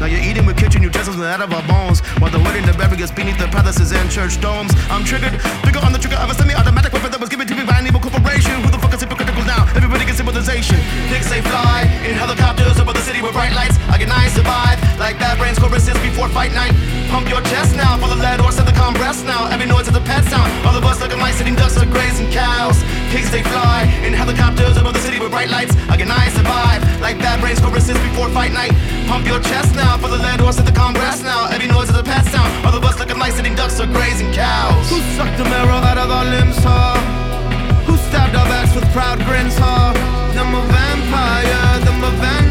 Now 0.00 0.06
you're 0.06 0.24
eating 0.24 0.46
with 0.46 0.56
kitchen 0.56 0.82
utensils 0.82 1.16
and 1.16 1.24
out 1.24 1.42
of 1.42 1.52
our 1.52 1.60
bones. 1.68 2.00
While 2.16 2.32
the 2.32 2.40
wedding 2.40 2.64
the 2.64 2.72
burials 2.72 3.10
beneath 3.10 3.36
the 3.36 3.46
palaces 3.48 3.92
and 3.92 4.10
church 4.10 4.40
domes. 4.40 4.72
I'm 4.88 5.04
triggered, 5.04 5.36
bigger 5.60 5.84
on 5.84 5.92
the 5.92 5.98
trigger 5.98 6.16
of 6.16 6.30
a 6.30 6.34
semi-automatic 6.34 6.94
weapon 6.94 7.10
that 7.10 7.20
was 7.20 7.28
given 7.28 7.46
to 7.46 7.54
me 7.54 7.64
by 7.66 7.80
an 7.80 7.86
evil 7.86 8.00
corporation. 8.00 8.56
Who 8.64 8.70
the 8.70 8.83
is 8.94 9.02
hypocritical 9.02 9.42
now? 9.42 9.66
Everybody 9.74 10.06
gets 10.06 10.18
civilization. 10.18 10.78
Pigs 11.10 11.28
they 11.28 11.42
fly 11.42 11.82
in 12.06 12.14
helicopters 12.14 12.78
over 12.78 12.92
the 12.92 13.02
city 13.02 13.20
with 13.20 13.32
bright 13.32 13.52
lights. 13.52 13.74
I 13.90 13.98
can 13.98 14.10
I 14.10 14.28
survive 14.30 14.78
like 15.02 15.18
bad 15.18 15.36
brains 15.38 15.58
choruses 15.58 15.98
before 15.98 16.28
fight 16.30 16.54
night. 16.54 16.70
Pump 17.10 17.28
your 17.28 17.42
chest 17.50 17.74
now 17.74 17.98
for 17.98 18.06
the 18.06 18.14
lead 18.14 18.40
or 18.40 18.52
silicon 18.52 18.94
breast 18.94 19.26
now. 19.26 19.50
Every 19.50 19.66
noise 19.66 19.88
is 19.88 19.96
a 19.96 20.00
pet 20.00 20.24
sound. 20.30 20.46
All 20.66 20.76
of 20.76 20.84
us 20.84 21.00
looking 21.02 21.18
like 21.18 21.34
sitting 21.34 21.56
ducks 21.56 21.76
or 21.76 21.86
grazing 21.90 22.30
cows. 22.30 22.78
Pigs 23.10 23.30
they 23.34 23.42
fly 23.42 23.82
in 24.06 24.14
helicopters 24.14 24.78
over 24.78 24.92
the 24.92 25.02
city 25.02 25.18
with 25.18 25.30
bright 25.30 25.50
lights. 25.50 25.74
I 25.90 25.96
can 25.96 26.10
I 26.10 26.30
survive 26.30 26.80
like 27.02 27.18
bad 27.18 27.40
brains 27.42 27.58
choruses 27.58 27.98
before 27.98 28.30
fight 28.30 28.52
night. 28.52 28.72
Pump 29.10 29.26
your 29.26 29.40
chest 29.42 29.74
now 29.74 29.98
for 29.98 30.08
the 30.08 30.18
lead 30.18 30.40
or 30.40 30.52
silicon 30.52 30.94
breast 30.94 31.24
now. 31.24 31.50
Every 31.50 31.66
noise 31.66 31.90
is 31.90 31.98
a 31.98 32.04
pet 32.04 32.24
sound. 32.30 32.50
All 32.64 32.74
of 32.74 32.84
us 32.84 32.98
looking 33.00 33.18
like 33.18 33.32
sitting 33.32 33.56
ducks 33.56 33.80
or 33.80 33.86
grazing 33.86 34.30
cows. 34.32 34.86
Who 34.90 35.02
sucked 35.18 35.36
the 35.38 35.44
marrow 35.50 35.82
out 35.82 35.98
of 35.98 36.10
our 36.10 36.24
limbs, 36.24 36.62
huh? 36.62 37.23
Stabbed 38.14 38.36
our 38.36 38.46
backs 38.46 38.72
with 38.76 38.88
proud 38.92 39.18
grins, 39.26 39.56
huh? 39.58 39.92
Them 40.34 40.54
a 40.54 40.62
vampire, 40.70 41.80
them 41.84 42.04
a 42.04 42.10
vampire, 42.22 42.43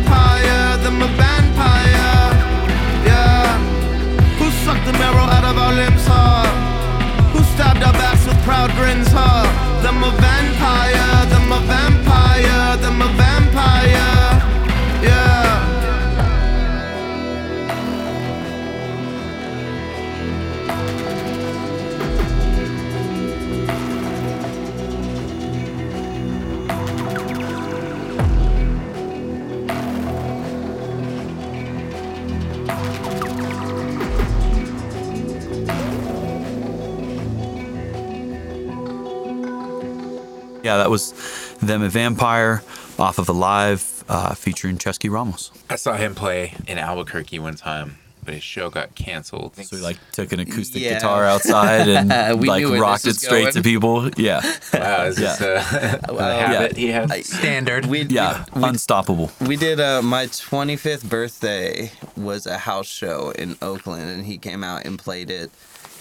Vampire 41.94 42.64
off 42.98 43.20
of 43.20 43.30
Alive 43.30 44.04
uh, 44.10 44.34
featuring 44.34 44.78
Ceschi 44.78 45.10
Ramos. 45.10 45.52
I 45.70 45.76
saw 45.76 45.94
him 45.96 46.16
play 46.16 46.54
in 46.68 46.78
Albuquerque 46.80 47.38
one 47.40 47.56
time, 47.56 47.98
but 48.26 48.34
his 48.34 48.44
show 48.44 48.70
got 48.72 48.96
canceled. 48.96 49.56
So 49.56 49.76
he 49.78 49.82
like 49.82 49.98
took 50.12 50.32
an 50.32 50.40
acoustic 50.40 50.82
Yeah. 50.82 50.96
guitar 50.96 51.24
outside 51.26 51.88
and 51.88 52.10
like 52.46 52.66
rocked 52.66 53.04
it 53.04 53.06
this 53.06 53.16
was 53.18 53.22
straight 53.22 53.54
to 53.54 53.62
people. 53.62 54.10
Yeah. 54.18 54.42
wow, 54.74 55.06
is 55.06 55.18
this 55.18 55.40
Yeah. 55.40 56.00
uh, 56.10 56.16
a 56.18 56.34
habit 56.34 56.76
he 56.78 56.88
has? 56.90 57.28
Standard. 57.30 57.86
We, 57.86 58.02
Yeah. 58.04 58.46
we, 58.56 58.64
Unstoppable. 58.64 59.32
we 59.40 59.56
did 59.56 59.80
uh, 59.80 60.02
my 60.02 60.26
25th 60.28 61.08
birthday 61.08 61.92
was 62.18 62.46
a 62.48 62.58
house 62.58 62.88
show 62.88 63.32
in 63.32 63.56
Oakland, 63.62 64.10
and 64.10 64.26
he 64.26 64.38
came 64.40 64.64
out 64.64 64.86
and 64.86 64.98
played 64.98 65.30
it, 65.30 65.52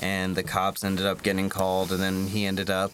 and 0.01 0.37
the 0.37 0.43
cops 0.43 0.83
ended 0.85 1.05
up 1.07 1.23
getting 1.23 1.49
called, 1.51 1.93
and 1.93 2.01
then 2.03 2.29
he 2.29 2.47
ended 2.47 2.71
up 2.71 2.93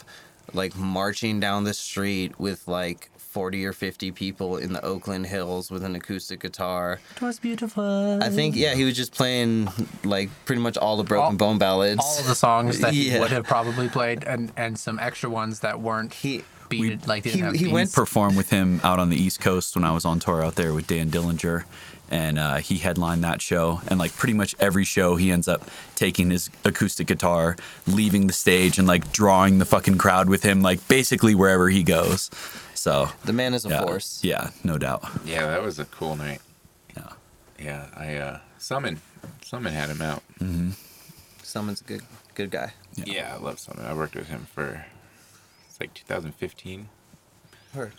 like 0.55 0.77
marching 0.77 1.41
down 1.41 1.65
the 1.65 1.75
street 1.75 2.39
with 2.39 2.67
like 2.69 3.11
40 3.19 3.67
or 3.67 3.73
50 3.73 4.11
people 4.13 4.57
in 4.57 4.73
the 4.73 4.83
Oakland 4.85 5.27
Hills 5.27 5.71
with 5.71 5.85
an 5.85 5.95
acoustic 5.95 6.41
guitar. 6.41 6.99
It 7.17 7.23
was 7.23 7.39
beautiful. 7.39 8.23
I 8.23 8.31
think 8.31 8.57
yeah, 8.57 8.75
he 8.75 8.85
was 8.85 8.97
just 8.97 9.13
playing 9.13 9.69
like 10.05 10.31
pretty 10.47 10.63
much 10.63 10.77
all 10.79 10.97
the 10.97 11.05
Broken 11.05 11.25
All- 11.33 11.37
Bone 11.37 11.59
ballads. 11.59 12.01
all 12.03 12.19
of 12.19 12.27
the 12.27 12.35
songs 12.35 12.81
that 12.81 12.93
he 12.95 13.17
would 13.21 13.31
have 13.31 13.45
probably 13.45 13.89
played, 13.89 14.25
and 14.25 14.51
and 14.57 14.79
some 14.79 14.99
extra 14.99 15.29
ones 15.31 15.61
that 15.61 15.81
weren't 15.81 16.15
He 16.15 16.43
beated 16.69 17.07
like 17.07 17.25
he- 17.25 17.41
he 17.57 17.73
went 17.73 17.93
Perform 17.93 18.35
with 18.37 18.51
him 18.51 18.81
out 18.85 18.99
on 18.99 19.09
the 19.11 19.17
East 19.17 19.41
Coast 19.41 19.75
when 19.77 19.85
I 19.85 19.93
was 19.93 20.05
on 20.05 20.19
tour 20.19 20.43
out 20.45 20.55
there 20.57 20.73
with 20.75 20.87
Dan 20.87 21.11
Dillinger. 21.11 21.65
And 22.11 22.39
uh, 22.39 22.57
he 22.57 22.79
headlined 22.79 23.23
that 23.25 23.43
show. 23.43 23.81
And 23.89 23.99
like 23.99 24.15
pretty 24.17 24.33
much 24.35 24.55
every 24.59 24.85
show, 24.85 25.17
he 25.17 25.31
ends 25.31 25.47
up 25.49 25.69
taking 25.95 26.31
his 26.31 26.49
acoustic 26.65 27.07
guitar, 27.07 27.57
leaving 27.87 28.27
the 28.27 28.33
stage, 28.33 28.79
and 28.79 28.89
like 28.89 29.13
drawing 29.13 29.59
the 29.59 29.67
fucking 29.67 29.99
crowd 29.99 30.29
with 30.29 30.43
him, 30.43 30.63
like 30.63 30.87
basically 30.89 31.35
wherever 31.35 31.69
he 31.69 31.83
goes. 31.83 32.31
So, 32.75 33.09
the 33.25 33.33
man 33.33 33.55
is 33.55 33.67
a 33.67 33.71
yeah, 33.71 33.83
force. 33.83 34.21
yeah, 34.23 34.51
no 34.65 34.79
doubt. 34.79 35.05
Yeah, 35.25 35.47
that 35.49 35.63
was 35.63 35.79
a 35.79 35.85
cool 35.85 36.17
night. 36.17 36.41
Yeah. 36.97 37.13
Yeah, 37.59 37.87
I 37.97 38.17
uh 38.17 38.39
Summon. 38.59 39.01
Summon 39.43 39.73
had 39.73 39.91
him 39.91 40.01
out. 40.01 40.23
mhm 40.39 40.75
summon's 41.49 41.81
a 41.81 41.85
good 41.85 42.03
good 42.35 42.51
guy. 42.51 42.73
Yeah, 42.95 43.35
I 43.35 43.43
love 43.43 43.59
Summon. 43.59 43.85
I 43.87 43.95
worked 43.95 44.15
with 44.15 44.29
him 44.29 44.47
for 44.55 44.85
it's 45.69 45.81
like 45.81 45.95
2015. 45.95 46.89
Heard. 47.75 47.93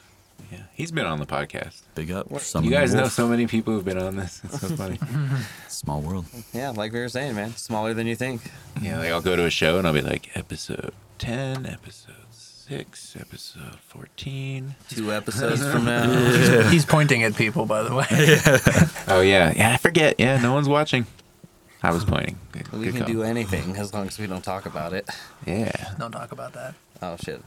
Yeah, 0.52 0.64
he's 0.74 0.92
been 0.92 1.06
on 1.06 1.20
the 1.20 1.26
podcast. 1.26 1.82
Big 1.96 2.12
up. 2.12 2.30
What- 2.32 2.42
Some 2.42 2.64
you 2.66 2.72
guys 2.72 2.94
know 2.94 3.08
so 3.08 3.28
many 3.28 3.46
people 3.48 3.74
who've 3.74 3.86
been 3.86 3.98
on 4.02 4.16
this. 4.16 4.42
It's 4.46 4.62
so 4.62 4.68
funny. 4.76 5.00
Small 5.68 6.02
world. 6.02 6.26
Yeah, 6.54 6.72
like 6.72 6.92
we 6.92 7.00
were 7.00 7.10
saying, 7.10 7.36
man, 7.36 7.56
smaller 7.56 7.94
than 7.94 8.08
you 8.08 8.16
think. 8.16 8.42
yeah, 8.82 8.98
like 9.00 9.12
I'll 9.12 9.22
go 9.22 9.36
to 9.36 9.46
a 9.46 9.50
show 9.52 9.78
and 9.78 9.88
I'll 9.88 9.94
be 9.94 10.02
like, 10.02 10.36
episode 10.36 10.94
10, 11.20 11.66
episode 11.68 12.16
6, 12.32 13.16
episode 13.20 13.76
14. 13.88 14.76
Two 14.90 15.12
episodes 15.14 15.62
from 15.72 15.86
now. 15.86 16.70
He's 16.70 16.86
pointing 16.86 17.24
at 17.24 17.36
people, 17.36 17.66
by 17.66 17.84
the 17.84 17.94
way. 17.96 18.06
Oh 19.08 19.22
yeah, 19.22 19.54
yeah. 19.56 19.74
I 19.74 19.78
forget. 19.78 20.16
Yeah, 20.20 20.42
no 20.42 20.54
one's 20.54 20.68
watching. 20.70 21.06
I 21.82 21.92
was 21.92 22.04
pointing. 22.04 22.38
Good, 22.52 22.72
We 22.74 22.86
good 22.86 22.92
can 22.96 23.00
call. 23.06 23.14
do 23.14 23.24
anything 23.24 23.78
as 23.78 23.94
long 23.94 24.08
as 24.08 24.20
we 24.20 24.28
don't 24.28 24.44
talk 24.44 24.66
about 24.66 24.92
it. 24.94 25.08
Yeah. 25.48 25.72
Don't 25.98 26.12
talk 26.12 26.32
about 26.34 26.52
that. 26.54 26.74
Oh 27.02 27.16
shit. 27.24 27.42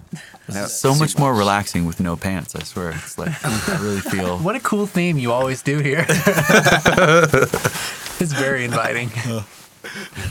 Now- 0.48 0.66
So 0.66 0.94
much 0.94 1.18
more 1.18 1.34
relaxing 1.34 1.84
with 1.86 2.00
no 2.00 2.16
pants, 2.16 2.54
I 2.54 2.62
swear. 2.62 2.90
It's 2.92 3.18
like, 3.18 3.32
I 3.44 3.78
really 3.82 4.00
feel. 4.14 4.38
What 4.38 4.56
a 4.56 4.60
cool 4.60 4.86
theme 4.86 5.18
you 5.18 5.32
always 5.32 5.62
do 5.62 5.78
here. 5.78 6.06
it's 6.08 6.22
very 8.32 8.64
inviting. 8.64 9.10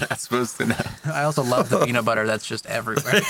not 0.10 0.20
supposed 0.20 0.58
to 0.58 0.66
know. 0.66 0.76
I 1.06 1.24
also 1.24 1.44
love 1.44 1.70
the 1.70 1.86
peanut 1.86 2.06
butter 2.06 2.26
that's 2.26 2.48
just 2.48 2.66
everywhere. 2.68 3.22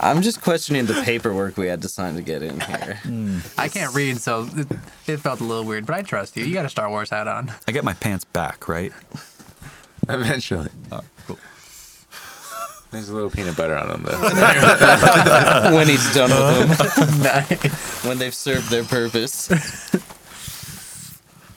I'm 0.00 0.22
just 0.22 0.40
questioning 0.42 0.86
the 0.86 1.00
paperwork 1.04 1.56
we 1.56 1.66
had 1.66 1.82
to 1.82 1.88
sign 1.88 2.14
to 2.16 2.22
get 2.22 2.42
in 2.42 2.60
here. 2.60 3.00
Hmm. 3.02 3.38
I 3.56 3.68
can't 3.68 3.94
read, 3.94 4.18
so 4.20 4.48
it, 4.54 4.66
it 5.06 5.16
felt 5.18 5.40
a 5.40 5.44
little 5.44 5.64
weird, 5.64 5.86
but 5.86 5.96
I 5.96 6.02
trust 6.02 6.36
you. 6.36 6.44
You 6.44 6.52
got 6.54 6.66
a 6.66 6.68
Star 6.68 6.88
Wars 6.90 7.10
hat 7.10 7.26
on. 7.28 7.50
I 7.66 7.72
get 7.72 7.82
my 7.82 7.94
pants 7.94 8.24
back, 8.24 8.68
right? 8.68 8.92
Eventually. 10.08 10.68
Oh, 10.92 11.00
cool. 11.26 11.38
There's 12.90 13.10
a 13.10 13.14
little 13.14 13.30
peanut 13.30 13.56
butter 13.56 13.76
on 13.76 13.88
them 13.88 14.02
though. 14.02 14.18
when 15.74 15.88
he's 15.88 16.14
done 16.14 16.30
with 16.30 16.78
them, 16.78 17.22
nice. 17.22 18.04
when 18.04 18.18
they've 18.18 18.34
served 18.34 18.70
their 18.70 18.84
purpose. 18.84 19.50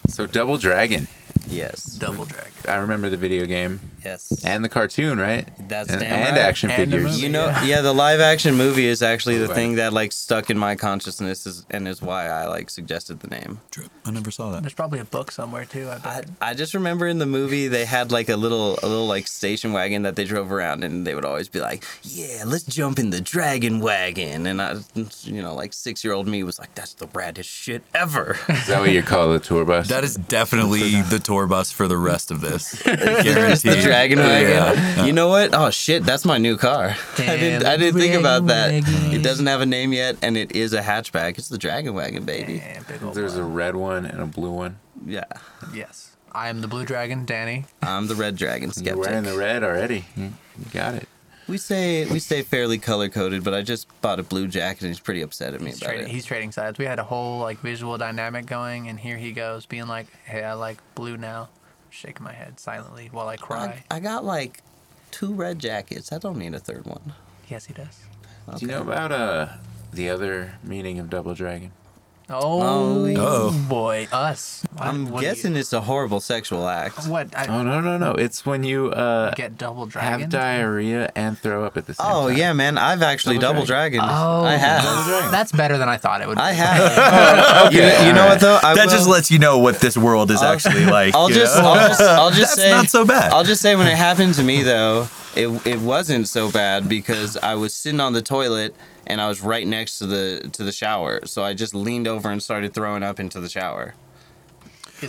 so 0.08 0.26
Double 0.26 0.58
Dragon. 0.58 1.08
Yes. 1.48 1.84
Double 1.86 2.26
drag. 2.26 2.48
I 2.68 2.76
remember 2.76 3.10
the 3.10 3.18
video 3.18 3.46
game 3.46 3.80
Yes. 4.06 4.44
and 4.46 4.64
the 4.64 4.70
cartoon, 4.70 5.20
right? 5.20 5.48
That's 5.68 5.90
and, 5.90 6.00
damn 6.00 6.12
and 6.14 6.36
right. 6.38 6.42
action 6.46 6.70
And 6.72 6.92
the 6.92 6.98
figures. 6.98 7.12
movie. 7.14 7.24
You 7.24 7.30
know, 7.30 7.48
yeah, 7.66 7.82
the 7.82 7.94
live 7.94 8.20
action 8.20 8.56
movie 8.56 8.86
is 8.86 9.02
actually 9.02 9.38
the 9.38 9.48
Right. 9.48 9.56
thing 9.56 9.76
that 9.76 9.94
like 9.94 10.12
stuck 10.12 10.50
in 10.50 10.58
my 10.58 10.76
consciousness 10.76 11.46
is, 11.48 11.66
and 11.72 11.88
is 11.88 12.02
why 12.02 12.28
I 12.30 12.46
like 12.48 12.70
suggested 12.70 13.20
the 13.22 13.28
name. 13.28 13.60
True. 13.72 13.88
I 14.06 14.12
never 14.12 14.32
saw 14.32 14.52
that. 14.52 14.62
There's 14.62 14.74
probably 14.74 15.00
a 15.00 15.06
book 15.06 15.32
somewhere 15.32 15.66
too. 15.66 15.90
I 15.90 15.96
I. 16.42 16.50
I 16.50 16.54
just 16.54 16.74
remember 16.74 17.08
in 17.08 17.20
the 17.20 17.26
movie 17.26 17.68
they 17.68 17.86
had 17.86 18.12
like 18.12 18.30
a 18.30 18.38
little 18.38 18.78
a 18.84 18.88
little 18.88 19.08
like 19.08 19.28
station 19.28 19.74
wagon 19.74 20.04
that 20.04 20.16
they 20.16 20.24
drove 20.26 20.52
around 20.52 20.84
and 20.84 21.06
they 21.08 21.16
would 21.16 21.26
always 21.26 21.50
be 21.50 21.60
like, 21.60 21.84
"Yeah, 22.04 22.44
let's 22.46 22.64
jump 22.64 23.00
in 23.00 23.10
the 23.10 23.22
dragon 23.22 23.80
wagon." 23.80 24.46
And 24.46 24.62
I 24.62 24.78
you 25.24 25.42
know, 25.42 25.54
like 25.56 25.72
6-year-old 25.72 26.28
me 26.28 26.44
was 26.44 26.60
like, 26.60 26.76
"That's 26.76 26.94
the 26.94 27.08
raddest 27.08 27.46
shit 27.46 27.84
ever." 27.94 28.38
Is 28.50 28.68
that 28.68 28.80
what 28.82 28.92
you 28.92 29.02
call 29.04 29.32
the 29.34 29.40
tour 29.40 29.66
bus? 29.66 29.88
That 29.92 30.04
is 30.04 30.16
definitely 30.16 31.02
the 31.10 31.20
tour 31.20 31.31
bus 31.48 31.72
for 31.72 31.88
the 31.88 31.98
rest 31.98 32.32
of 32.32 32.42
this. 32.42 32.82
Guaranteed. 32.84 33.72
the 33.72 33.82
dragon 33.82 34.20
wagon. 34.20 34.50
Yeah. 34.50 35.06
You 35.06 35.14
know 35.14 35.28
what? 35.28 35.54
Oh 35.54 35.70
shit, 35.70 36.04
that's 36.04 36.26
my 36.26 36.38
new 36.38 36.58
car. 36.58 36.96
I 37.18 37.38
didn't 37.38 37.66
I 37.66 37.78
didn't 37.78 38.00
think 38.00 38.16
about 38.16 38.48
that. 38.48 38.84
Dragon 38.84 39.12
It 39.12 39.24
doesn't 39.24 39.46
have 39.48 39.62
a 39.62 39.66
name 39.66 39.94
yet 39.94 40.18
and 40.22 40.38
it 40.38 40.56
is 40.56 40.74
a 40.74 40.82
hatchback. 40.82 41.38
It's 41.38 41.50
the 41.50 41.58
dragon 41.58 41.94
wagon, 41.94 42.26
baby. 42.26 42.54
Yeah, 42.54 42.82
big 42.88 43.04
old 43.04 43.16
There's 43.16 43.36
a 43.38 43.44
red 43.44 43.76
one 43.76 44.06
and 44.06 44.22
a 44.22 44.26
blue 44.26 44.52
one. 44.52 44.80
Yeah. 45.06 45.26
Yes. 45.74 46.16
I 46.32 46.50
am 46.50 46.62
the 46.62 46.68
blue 46.68 46.86
dragon, 46.86 47.26
Danny. 47.26 47.66
I'm 47.82 48.08
the 48.08 48.16
red 48.16 48.38
dragon 48.38 48.72
You're 48.82 48.98
wearing 48.98 49.24
the 49.24 49.38
red 49.38 49.64
already. 49.64 50.06
You 50.16 50.34
you 50.58 50.66
got 50.72 50.94
it. 50.96 51.08
We 51.52 51.58
say 51.58 52.06
we 52.06 52.20
stay 52.20 52.44
fairly 52.44 52.78
color 52.78 53.10
coded, 53.10 53.44
but 53.44 53.54
I 53.54 53.62
just 53.62 53.86
bought 54.02 54.22
a 54.22 54.24
blue 54.24 54.48
jacket 54.48 54.84
and 54.84 54.88
he's 54.90 55.02
pretty 55.02 55.22
upset 55.22 55.54
at 55.54 55.60
me 55.60 55.72
He's 55.72 55.82
about 55.82 55.90
trading, 55.90 56.08
it. 56.08 56.12
he's 56.12 56.24
trading 56.26 56.52
sides. 56.54 56.80
We 56.80 56.86
had 56.86 56.98
a 56.98 57.04
whole 57.04 57.40
like 57.40 57.60
visual 57.60 57.98
dynamic 57.98 58.46
going, 58.46 58.88
and 58.88 58.98
here 58.98 59.18
he 59.18 59.34
goes, 59.34 59.66
being 59.66 59.88
like, 59.88 60.08
"Hey, 60.24 60.44
I 60.46 60.54
like 60.54 60.78
blue 60.96 61.18
now." 61.18 61.50
Shaking 61.90 62.24
my 62.24 62.32
head 62.32 62.58
silently 62.58 63.10
while 63.12 63.28
I 63.28 63.36
cry. 63.36 63.84
I, 63.92 63.98
I 63.98 64.00
got 64.00 64.24
like 64.24 64.62
two 65.12 65.34
red 65.34 65.60
jackets. 65.60 66.14
I 66.14 66.20
don't 66.20 66.38
need 66.38 66.54
a 66.54 66.60
third 66.60 66.86
one. 66.86 67.14
Yes, 67.50 67.66
he 67.66 67.74
does. 67.74 68.00
Do 68.58 68.66
you 68.66 68.72
know 68.72 68.82
about 68.82 69.12
uh 69.12 69.48
the 69.92 70.10
other 70.10 70.54
meaning 70.64 71.00
of 71.00 71.10
Double 71.10 71.34
Dragon? 71.34 71.74
Oh, 72.34 73.06
Oh. 73.18 73.52
boy, 73.68 74.08
us. 74.12 74.64
What- 74.74 74.88
I'm 74.88 75.10
what 75.12 75.20
do 75.22 75.26
you- 75.28 75.34
guessing 75.34 75.56
it's 75.56 75.74
a 75.74 75.82
horrible 75.82 76.20
sexual 76.22 76.68
act. 76.68 77.06
what? 77.08 77.28
I 77.38 77.48
Oh 77.48 77.62
no 77.64 77.82
no 77.82 77.98
no! 77.98 78.12
It's 78.14 78.46
when 78.46 78.64
you 78.64 78.92
uh 78.92 79.34
get 79.36 79.58
double 79.58 79.86
dragon. 79.86 80.22
have 80.22 80.30
diarrhea 80.30 81.12
and 81.16 81.38
throw 81.38 81.66
up 81.66 81.78
at 81.78 81.88
the 81.88 81.94
same 81.94 82.06
time. 82.06 82.16
Oh 82.16 82.28
time. 82.30 82.38
yeah, 82.38 82.54
man. 82.54 82.78
I've 82.78 83.02
actually 83.02 83.38
Double 83.38 83.54
double 83.62 83.66
dragon. 83.66 84.00
Oh, 84.04 84.44
I 84.44 84.56
have. 84.56 85.32
That's 85.32 85.52
better 85.52 85.78
than 85.78 85.90
I 85.90 85.98
thought 85.98 86.22
it 86.22 86.28
would. 86.28 86.38
Be. 86.38 86.42
I 86.42 86.52
be. 86.52 86.58
have. 86.64 87.74
you 87.74 87.82
know, 87.82 88.06
you 88.08 88.14
know 88.14 88.26
what 88.28 88.40
though? 88.40 88.60
I 88.64 88.76
that 88.76 88.86
will- 88.86 88.92
just 88.92 89.08
lets 89.10 89.30
you 89.32 89.40
know 89.40 89.58
what 89.60 89.80
this 89.80 89.98
world 89.98 90.32
is 90.32 90.42
actually 90.42 90.86
like. 91.00 91.14
I'll 91.16 91.30
you 91.30 91.36
just, 91.36 91.58
know? 91.58 91.66
I'll 91.72 91.88
just, 91.90 92.02
I'll 92.02 92.32
just 92.32 92.56
That's 92.56 92.62
say, 92.62 92.72
not 92.72 92.90
so 92.90 93.06
bad. 93.06 93.32
I'll 93.34 93.44
just 93.44 93.62
say 93.62 93.76
when 93.76 93.88
it 93.88 93.98
happened 93.98 94.36
to 94.36 94.44
me 94.44 94.64
though, 94.64 95.08
it 95.36 95.66
it 95.66 95.80
wasn't 95.80 96.28
so 96.28 96.52
bad 96.52 96.90
because 96.90 97.38
I 97.38 97.56
was 97.56 97.74
sitting 97.74 98.00
on 98.00 98.14
the 98.14 98.22
toilet 98.22 98.76
and 99.08 99.20
I 99.22 99.28
was 99.28 99.42
right 99.42 99.66
next 99.66 100.00
to 100.00 100.06
the 100.06 100.50
to 100.54 100.64
the 100.64 100.72
shower, 100.72 101.26
so 101.26 101.44
I 101.44 101.54
just 101.54 101.74
leaned 101.74 102.08
over 102.08 102.30
and 102.30 102.42
started 102.42 102.74
throwing 102.74 103.04
up 103.04 103.20
into 103.20 103.40
the 103.40 103.50
shower. 103.50 103.96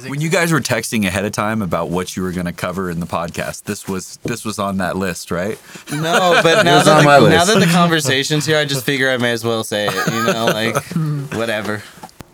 When 0.06 0.22
you 0.22 0.30
guys 0.30 0.50
were 0.52 0.60
texting 0.60 1.06
ahead 1.06 1.26
of 1.26 1.32
time 1.32 1.60
about 1.60 1.90
what 1.90 2.16
you 2.16 2.22
were 2.22 2.32
going 2.32 2.46
to 2.46 2.52
cover 2.52 2.88
in 2.88 2.98
the 2.98 3.06
podcast, 3.06 3.64
this 3.64 3.86
was 3.86 4.16
this 4.22 4.42
was 4.42 4.58
on 4.58 4.78
that 4.78 4.96
list, 4.96 5.30
right? 5.30 5.60
No, 5.92 6.40
but 6.42 6.62
now 6.64 6.82
that 6.82 6.88
on 6.88 6.98
the, 6.98 7.04
my 7.04 7.18
now 7.18 7.24
list. 7.24 7.52
that 7.52 7.60
the 7.60 7.66
conversation's 7.72 8.46
here, 8.46 8.56
I 8.56 8.64
just 8.64 8.86
figure 8.86 9.10
I 9.10 9.18
may 9.18 9.32
as 9.32 9.44
well 9.44 9.62
say 9.64 9.88
it. 9.88 10.06
You 10.10 10.32
know, 10.32 10.46
like 10.46 10.82
whatever. 11.34 11.82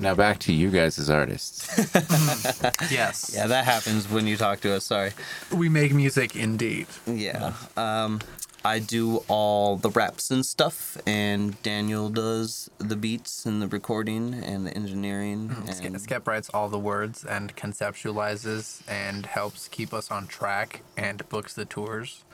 Now 0.00 0.14
back 0.14 0.38
to 0.40 0.52
you 0.52 0.70
guys 0.70 0.98
as 0.98 1.10
artists. 1.10 1.66
yes. 2.90 3.32
Yeah, 3.34 3.46
that 3.48 3.64
happens 3.64 4.08
when 4.08 4.26
you 4.26 4.36
talk 4.36 4.60
to 4.60 4.74
us. 4.74 4.84
Sorry. 4.84 5.12
we 5.52 5.68
make 5.68 5.92
music 5.92 6.36
indeed. 6.36 6.86
Yeah. 7.06 7.54
Um, 7.76 8.20
I 8.64 8.80
do 8.80 9.24
all 9.28 9.76
the 9.76 9.90
raps 9.90 10.30
and 10.30 10.44
stuff, 10.44 10.96
and 11.06 11.60
Daniel 11.62 12.10
does 12.10 12.70
the 12.78 12.96
beats 12.96 13.46
and 13.46 13.62
the 13.62 13.68
recording 13.68 14.34
and 14.34 14.66
the 14.66 14.74
engineering. 14.76 15.50
Skep, 15.70 15.84
And 15.84 16.00
Skep 16.00 16.26
writes 16.28 16.50
all 16.52 16.68
the 16.68 16.78
words 16.78 17.24
and 17.24 17.54
conceptualizes 17.56 18.82
and 18.88 19.26
helps 19.26 19.68
keep 19.68 19.94
us 19.94 20.10
on 20.10 20.26
track 20.26 20.82
and 20.96 21.28
books 21.28 21.54
the 21.54 21.64
tours. 21.64 22.24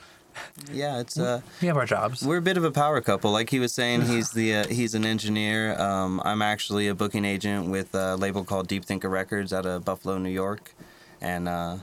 Yeah, 0.71 0.99
it's 0.99 1.17
uh, 1.19 1.41
We 1.61 1.67
have 1.67 1.77
our 1.77 1.85
jobs. 1.85 2.23
we're 2.23 2.37
a 2.37 2.41
bit 2.41 2.57
of 2.57 2.63
a 2.63 2.71
power 2.71 3.01
couple. 3.01 3.31
Like 3.31 3.49
he 3.49 3.59
was 3.59 3.73
saying, 3.73 4.01
he's 4.03 4.31
the 4.31 4.55
uh, 4.55 4.67
he's 4.67 4.93
an 4.95 5.05
engineer. 5.05 5.79
Um, 5.79 6.21
I'm 6.25 6.41
actually 6.41 6.87
a 6.87 6.95
booking 6.95 7.25
agent 7.25 7.69
with 7.69 7.93
a 7.95 8.15
label 8.15 8.43
called 8.43 8.67
Deep 8.67 8.85
Thinker 8.85 9.09
Records 9.09 9.53
out 9.53 9.65
of 9.65 9.85
Buffalo, 9.85 10.17
New 10.17 10.29
York, 10.29 10.73
and 11.21 11.47
uh, 11.47 11.77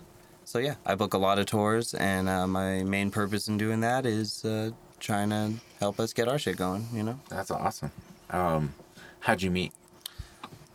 so 0.44 0.59
yeah, 0.59 0.74
I 0.84 0.94
book 0.94 1.14
a 1.14 1.18
lot 1.18 1.38
of 1.38 1.46
tours, 1.46 1.94
and 1.94 2.28
uh, 2.28 2.46
my 2.46 2.82
main 2.82 3.11
purpose 3.11 3.48
in 3.48 3.57
doing 3.59 3.80
that 3.80 4.05
is 4.07 4.44
uh, 4.44 4.70
trying 5.00 5.30
to 5.30 5.53
help 5.80 5.98
us 6.00 6.12
get 6.12 6.28
our 6.28 6.38
shit 6.38 6.57
going. 6.57 6.88
You 6.92 7.03
know. 7.03 7.20
That's 7.28 7.50
awesome. 7.50 7.90
Um, 8.30 8.74
how'd 9.20 9.42
you 9.42 9.50
meet? 9.50 9.72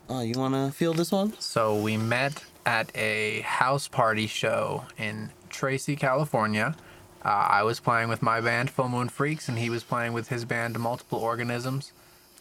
Oh, 0.09 0.21
you 0.21 0.39
want 0.39 0.53
to 0.53 0.71
feel 0.71 0.93
this 0.93 1.11
one? 1.11 1.33
So 1.39 1.75
we 1.75 1.97
met 1.97 2.43
at 2.65 2.95
a 2.95 3.41
house 3.41 3.87
party 3.87 4.25
show 4.27 4.85
in 4.97 5.31
Tracy, 5.49 5.95
California. 5.95 6.75
Uh, 7.23 7.29
I 7.29 7.63
was 7.63 7.79
playing 7.79 8.09
with 8.09 8.21
my 8.21 8.41
band, 8.41 8.69
Full 8.69 8.89
Moon 8.89 9.09
Freaks, 9.09 9.49
and 9.49 9.57
he 9.57 9.69
was 9.69 9.83
playing 9.83 10.13
with 10.13 10.29
his 10.29 10.45
band, 10.45 10.79
Multiple 10.79 11.19
Organisms. 11.19 11.91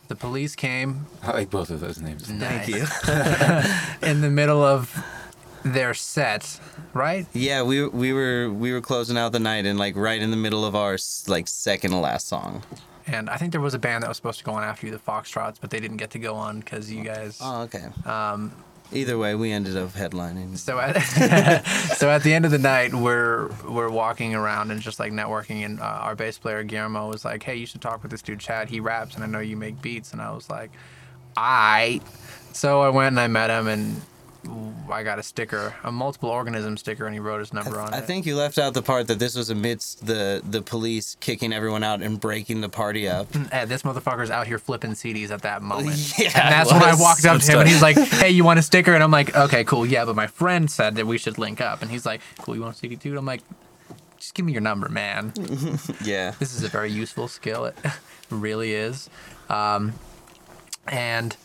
The 0.09 0.15
police 0.15 0.55
came 0.55 1.07
I 1.23 1.33
like 1.33 1.51
both 1.51 1.71
of 1.71 1.81
those 1.81 2.01
names. 2.01 2.27
Thank 2.27 2.69
you. 2.69 2.87
in 4.09 4.21
the 4.21 4.31
middle 4.31 4.63
of 4.63 5.05
their 5.65 5.95
set, 5.95 6.61
right? 6.95 7.27
Yeah, 7.33 7.63
we 7.63 7.87
we 7.89 8.13
were 8.13 8.49
we 8.51 8.73
were 8.73 8.81
closing 8.81 9.19
out 9.19 9.33
the 9.33 9.41
night 9.41 9.67
and 9.67 9.79
like 9.79 9.97
right 9.97 10.21
in 10.23 10.31
the 10.31 10.37
middle 10.37 10.65
of 10.65 10.77
our 10.77 10.97
like 11.27 11.49
second 11.49 11.91
to 11.91 11.97
last 11.97 12.29
song. 12.29 12.63
And 13.09 13.31
I 13.31 13.37
think 13.37 13.53
there 13.53 13.61
was 13.61 13.75
a 13.75 13.79
band 13.79 14.03
that 14.03 14.09
was 14.09 14.17
supposed 14.17 14.39
to 14.39 14.45
go 14.45 14.53
on 14.53 14.65
after 14.65 14.87
you, 14.87 14.93
the 14.93 14.99
Foxtrots, 14.99 15.57
but 15.61 15.71
they 15.71 15.79
didn't 15.79 15.99
get 15.99 16.11
to 16.11 16.19
go 16.19 16.35
on 16.35 16.61
because 16.61 16.91
you 16.91 17.05
guys. 17.05 17.39
Oh, 17.41 17.63
okay. 17.63 17.87
Um, 18.05 18.53
either 18.93 19.19
way, 19.19 19.35
we 19.35 19.53
ended 19.53 19.77
up 19.77 19.91
headlining. 19.91 20.57
So 20.59 20.79
at, 20.79 20.97
so 21.97 22.11
at 22.11 22.23
the 22.23 22.33
end 22.33 22.45
of 22.45 22.51
the 22.51 22.59
night, 22.59 22.95
we're 22.95 23.51
we're 23.69 23.91
walking 23.91 24.35
around 24.35 24.71
and 24.71 24.81
just 24.81 24.99
like 24.99 25.13
networking, 25.13 25.65
and 25.65 25.81
uh, 25.81 25.85
our 25.85 26.15
bass 26.15 26.39
player 26.39 26.63
Guillermo 26.63 27.09
was 27.09 27.25
like, 27.25 27.43
"Hey, 27.43 27.57
you 27.57 27.67
should 27.67 27.81
talk 27.81 28.03
with 28.03 28.11
this 28.11 28.23
dude 28.23 28.41
Chad. 28.41 28.69
He 28.69 28.81
raps, 28.81 29.15
and 29.15 29.25
I 29.25 29.27
know 29.27 29.41
you 29.41 29.57
make 29.57 29.81
beats." 29.83 30.13
And 30.13 30.21
I 30.21 30.33
was 30.33 30.49
like, 30.51 30.71
"I." 31.37 32.01
So 32.53 32.81
I 32.81 32.89
went 32.89 33.09
and 33.09 33.21
I 33.21 33.27
met 33.27 33.51
him, 33.51 33.69
and 33.69 34.01
I 34.91 35.03
got 35.03 35.19
a 35.19 35.23
sticker, 35.23 35.75
a 35.83 35.91
multiple 35.91 36.29
organism 36.31 36.77
sticker, 36.77 37.07
and 37.07 37.15
he 37.15 37.21
wrote 37.21 37.41
his 37.41 37.53
number 37.53 37.81
on 37.81 37.93
I 37.93 37.99
it. 37.99 38.01
I 38.03 38.07
think 38.07 38.27
you 38.27 38.37
left 38.37 38.59
out 38.59 38.75
the 38.75 38.83
part 38.83 39.09
that 39.09 39.19
this 39.19 39.35
was 39.37 39.51
amidst 39.51 40.07
the 40.07 40.43
the 40.49 40.63
police 40.63 41.17
kicking 41.21 41.53
everyone 41.53 41.83
out 41.83 42.03
and 42.03 42.21
breaking 42.21 42.61
the 42.61 42.69
party 42.69 43.09
up. 43.09 43.33
Hey, 43.53 43.65
this 43.65 43.83
motherfucker's 43.83 44.31
out 44.31 44.47
here 44.47 44.59
flipping 44.59 44.93
CDs 44.93 45.31
at 45.31 45.43
that 45.43 45.63
moment. 45.63 45.97
Yeah, 46.19 46.31
and 46.35 46.53
that's 46.53 46.73
when 46.73 46.83
I 46.83 46.95
walked 46.95 47.25
up 47.25 47.41
to 47.41 47.53
him 47.53 47.59
and 47.61 47.69
he's 47.69 47.83
like, 47.83 47.97
hey, 47.97 48.31
you 48.31 48.43
want 48.45 48.59
a 48.59 48.63
sticker? 48.63 48.95
And 48.95 49.03
I'm 49.03 49.11
like, 49.11 49.35
okay, 49.37 49.65
cool. 49.65 49.85
Yeah, 49.85 50.05
but 50.05 50.17
my 50.17 50.27
friend 50.27 50.71
said 50.71 50.95
that 50.97 51.07
we 51.07 51.19
should 51.19 51.37
link 51.37 51.61
up. 51.61 51.83
And 51.83 51.91
he's 51.91 52.07
like, 52.07 52.21
cool, 52.39 52.55
you 52.55 52.63
want 52.63 52.75
a 52.75 52.79
CD 52.79 52.97
too? 52.97 53.11
And 53.11 53.19
I'm 53.19 53.27
like, 53.27 53.43
just 54.19 54.35
give 54.35 54.47
me 54.47 54.53
your 54.53 54.63
number, 54.63 54.89
man. 54.89 55.33
Yeah. 56.05 56.33
this 56.39 56.55
is 56.55 56.63
a 56.63 56.69
very 56.69 56.91
useful 56.91 57.29
skill. 57.29 57.67
It 57.67 57.77
really 58.31 58.73
is. 58.73 59.11
Um, 59.51 59.93
and 60.89 61.37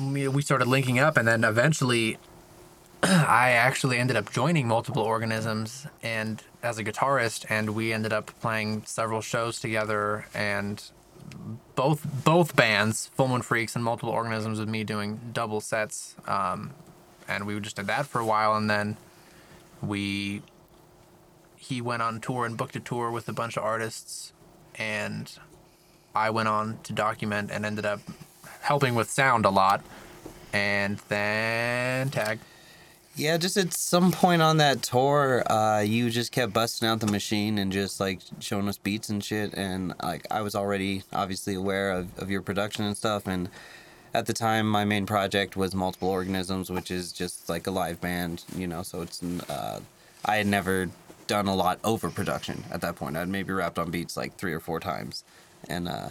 we 0.00 0.42
started 0.42 0.68
linking 0.68 0.98
up, 0.98 1.16
and 1.16 1.28
then 1.28 1.44
eventually, 1.44 2.18
I 3.02 3.50
actually 3.50 3.98
ended 3.98 4.16
up 4.16 4.32
joining 4.32 4.66
multiple 4.66 5.02
organisms 5.02 5.86
and 6.02 6.42
as 6.62 6.78
a 6.78 6.84
guitarist, 6.84 7.46
and 7.48 7.70
we 7.70 7.92
ended 7.92 8.12
up 8.12 8.32
playing 8.40 8.82
several 8.86 9.20
shows 9.20 9.60
together, 9.60 10.26
and 10.34 10.82
both 11.74 12.06
both 12.24 12.56
bands, 12.56 13.10
Full 13.14 13.28
Moon 13.28 13.42
Freaks 13.42 13.74
and 13.74 13.84
Multiple 13.84 14.10
Organisms, 14.10 14.58
with 14.58 14.68
me 14.68 14.84
doing 14.84 15.20
double 15.32 15.60
sets, 15.60 16.14
um, 16.26 16.72
and 17.28 17.46
we 17.46 17.58
just 17.60 17.76
did 17.76 17.86
that 17.86 18.06
for 18.06 18.20
a 18.20 18.26
while, 18.26 18.54
and 18.56 18.68
then 18.68 18.96
we 19.82 20.42
he 21.56 21.80
went 21.80 22.02
on 22.02 22.20
tour 22.20 22.46
and 22.46 22.56
booked 22.56 22.76
a 22.76 22.80
tour 22.80 23.10
with 23.10 23.28
a 23.28 23.32
bunch 23.32 23.56
of 23.56 23.62
artists, 23.62 24.32
and 24.74 25.38
I 26.14 26.30
went 26.30 26.48
on 26.48 26.80
to 26.84 26.92
document 26.92 27.50
and 27.52 27.64
ended 27.64 27.86
up 27.86 28.00
helping 28.60 28.94
with 28.94 29.10
sound 29.10 29.44
a 29.44 29.50
lot, 29.50 29.82
and 30.52 30.98
then 31.08 32.10
tag. 32.10 32.38
Yeah, 33.16 33.36
just 33.36 33.56
at 33.56 33.74
some 33.74 34.12
point 34.12 34.40
on 34.40 34.58
that 34.58 34.82
tour, 34.82 35.42
uh, 35.50 35.80
you 35.80 36.10
just 36.10 36.32
kept 36.32 36.52
busting 36.52 36.88
out 36.88 37.00
the 37.00 37.06
machine 37.06 37.58
and 37.58 37.72
just 37.72 38.00
like 38.00 38.20
showing 38.38 38.68
us 38.68 38.78
beats 38.78 39.08
and 39.08 39.22
shit. 39.22 39.52
And 39.54 39.92
like 40.02 40.26
I 40.30 40.40
was 40.42 40.54
already 40.54 41.02
obviously 41.12 41.54
aware 41.54 41.90
of, 41.90 42.18
of 42.18 42.30
your 42.30 42.40
production 42.40 42.84
and 42.84 42.96
stuff. 42.96 43.26
And 43.26 43.50
at 44.14 44.26
the 44.26 44.32
time, 44.32 44.68
my 44.68 44.84
main 44.84 45.06
project 45.06 45.56
was 45.56 45.74
Multiple 45.74 46.08
Organisms, 46.08 46.70
which 46.70 46.90
is 46.90 47.12
just 47.12 47.48
like 47.48 47.66
a 47.66 47.70
live 47.70 48.00
band, 48.00 48.44
you 48.56 48.66
know. 48.66 48.82
So 48.82 49.02
it's 49.02 49.22
uh, 49.22 49.80
I 50.24 50.36
had 50.36 50.46
never 50.46 50.88
done 51.26 51.46
a 51.46 51.54
lot 51.54 51.78
over 51.84 52.10
production 52.10 52.64
at 52.70 52.80
that 52.80 52.96
point. 52.96 53.16
I'd 53.16 53.28
maybe 53.28 53.52
rapped 53.52 53.78
on 53.78 53.90
beats 53.90 54.16
like 54.16 54.36
three 54.36 54.52
or 54.52 54.60
four 54.60 54.80
times, 54.80 55.24
and 55.68 55.88
uh, 55.88 56.08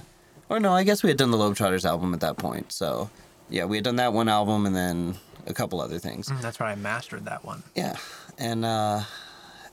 or 0.50 0.60
no, 0.60 0.74
I 0.74 0.84
guess 0.84 1.04
we 1.04 1.10
had 1.10 1.18
done 1.18 1.32
the 1.32 1.38
Lobe 1.38 1.56
Trotters 1.56 1.86
album 1.86 2.14
at 2.14 2.20
that 2.22 2.38
point. 2.38 2.72
So 2.72 3.10
yeah, 3.50 3.66
we 3.66 3.78
had 3.78 3.84
done 3.84 3.98
that 3.98 4.14
one 4.14 4.30
album 4.30 4.66
and 4.66 4.76
then 4.76 5.16
a 5.48 5.54
couple 5.54 5.82
other 5.82 6.00
things. 6.00 6.32
That's 6.42 6.60
where 6.60 6.70
I 6.70 6.76
mastered 6.76 7.26
that 7.26 7.44
one. 7.44 7.64
Yeah. 7.76 7.96
And 8.38 8.64
uh, 8.64 9.02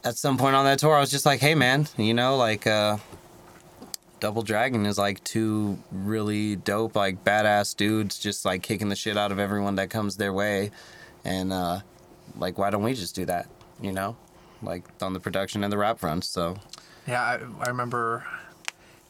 at 0.03 0.15
some 0.17 0.37
point 0.37 0.55
on 0.55 0.65
that 0.65 0.79
tour, 0.79 0.95
I 0.95 0.99
was 0.99 1.11
just 1.11 1.25
like, 1.25 1.39
hey, 1.39 1.55
man, 1.55 1.87
you 1.97 2.13
know, 2.13 2.37
like, 2.37 2.65
uh, 2.65 2.97
Double 4.19 4.41
Dragon 4.41 4.85
is 4.87 4.97
like 4.97 5.23
two 5.23 5.77
really 5.91 6.55
dope, 6.55 6.95
like, 6.95 7.23
badass 7.23 7.75
dudes 7.75 8.17
just 8.17 8.45
like 8.45 8.63
kicking 8.63 8.89
the 8.89 8.95
shit 8.95 9.15
out 9.15 9.31
of 9.31 9.37
everyone 9.39 9.75
that 9.75 9.89
comes 9.91 10.17
their 10.17 10.33
way. 10.33 10.71
And, 11.23 11.53
uh, 11.53 11.81
like, 12.37 12.57
why 12.57 12.71
don't 12.71 12.83
we 12.83 12.93
just 12.95 13.13
do 13.15 13.25
that, 13.25 13.47
you 13.79 13.91
know? 13.91 14.17
Like, 14.63 14.85
on 15.01 15.13
the 15.13 15.19
production 15.19 15.63
and 15.63 15.71
the 15.71 15.77
rap 15.77 15.99
front. 15.99 16.23
So, 16.25 16.57
Yeah, 17.05 17.21
I, 17.21 17.39
I 17.63 17.67
remember. 17.67 18.25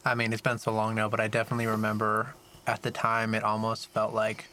I 0.08 0.14
mean, 0.14 0.32
it's 0.32 0.40
been 0.40 0.58
so 0.58 0.72
long 0.72 0.94
now, 0.94 1.10
but 1.10 1.20
I 1.20 1.28
definitely 1.28 1.66
remember 1.66 2.34
at 2.66 2.80
the 2.80 2.90
time 2.90 3.34
it 3.34 3.44
almost 3.44 3.88
felt 3.88 4.14
like 4.14 4.46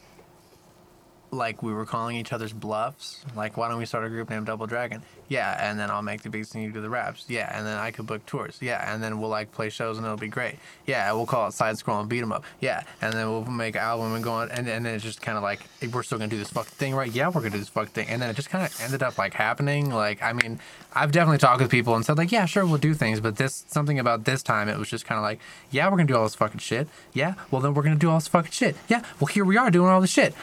like 1.35 1.61
we 1.61 1.73
were 1.73 1.85
calling 1.85 2.15
each 2.15 2.33
other's 2.33 2.53
bluffs. 2.53 3.23
Like, 3.35 3.57
why 3.57 3.69
don't 3.69 3.77
we 3.77 3.85
start 3.85 4.05
a 4.05 4.09
group 4.09 4.29
named 4.29 4.47
Double 4.47 4.67
Dragon? 4.67 5.01
Yeah, 5.27 5.57
and 5.59 5.79
then 5.79 5.89
I'll 5.89 6.01
make 6.03 6.21
the 6.21 6.29
beats 6.29 6.53
and 6.53 6.63
you 6.63 6.71
do 6.71 6.81
the 6.81 6.89
raps. 6.89 7.25
Yeah, 7.27 7.55
and 7.55 7.65
then 7.65 7.77
I 7.77 7.91
could 7.91 8.05
book 8.05 8.25
tours. 8.25 8.57
Yeah, 8.61 8.93
and 8.93 9.01
then 9.01 9.19
we'll 9.19 9.29
like 9.29 9.51
play 9.51 9.69
shows 9.69 9.97
and 9.97 10.05
it'll 10.05 10.17
be 10.17 10.27
great. 10.27 10.55
Yeah, 10.85 11.11
we'll 11.13 11.25
call 11.25 11.47
it 11.47 11.53
Side 11.53 11.77
Scroll 11.77 11.99
and 11.99 12.09
beat 12.09 12.21
'em 12.21 12.31
up. 12.31 12.43
Yeah, 12.59 12.83
and 13.01 13.13
then 13.13 13.29
we'll 13.29 13.45
make 13.45 13.75
an 13.75 13.81
album 13.81 14.13
and 14.13 14.23
go 14.23 14.33
on. 14.33 14.51
And, 14.51 14.67
and 14.67 14.85
then 14.85 14.95
it's 14.95 15.03
just 15.03 15.21
kind 15.21 15.37
of 15.37 15.43
like, 15.43 15.61
we're 15.91 16.03
still 16.03 16.17
gonna 16.17 16.29
do 16.29 16.37
this 16.37 16.51
fucking 16.51 16.71
thing, 16.75 16.95
right? 16.95 17.11
Yeah, 17.11 17.27
we're 17.27 17.41
gonna 17.41 17.51
do 17.51 17.57
this 17.59 17.69
fucking 17.69 17.93
thing. 17.93 18.07
And 18.07 18.21
then 18.21 18.29
it 18.29 18.35
just 18.35 18.49
kind 18.49 18.65
of 18.65 18.79
ended 18.81 19.01
up 19.01 19.17
like 19.17 19.33
happening. 19.33 19.89
Like, 19.89 20.21
I 20.21 20.33
mean, 20.33 20.59
I've 20.93 21.11
definitely 21.11 21.39
talked 21.39 21.61
with 21.61 21.71
people 21.71 21.95
and 21.95 22.05
said 22.05 22.17
like, 22.17 22.31
yeah, 22.31 22.45
sure, 22.45 22.65
we'll 22.65 22.77
do 22.77 22.93
things, 22.93 23.19
but 23.19 23.37
this 23.37 23.65
something 23.67 23.99
about 23.99 24.25
this 24.25 24.43
time, 24.43 24.69
it 24.69 24.77
was 24.77 24.89
just 24.89 25.05
kind 25.05 25.17
of 25.17 25.23
like, 25.23 25.39
yeah, 25.71 25.89
we're 25.89 25.97
gonna 25.97 26.07
do 26.07 26.15
all 26.15 26.23
this 26.23 26.35
fucking 26.35 26.59
shit. 26.59 26.87
Yeah, 27.13 27.33
well 27.49 27.61
then 27.61 27.73
we're 27.73 27.83
gonna 27.83 27.95
do 27.95 28.09
all 28.09 28.17
this 28.17 28.27
fucking 28.27 28.51
shit. 28.51 28.75
Yeah, 28.87 29.01
well 29.19 29.27
here 29.27 29.43
we 29.43 29.57
are 29.57 29.71
doing 29.71 29.89
all 29.89 30.01
this 30.01 30.11
shit 30.11 30.35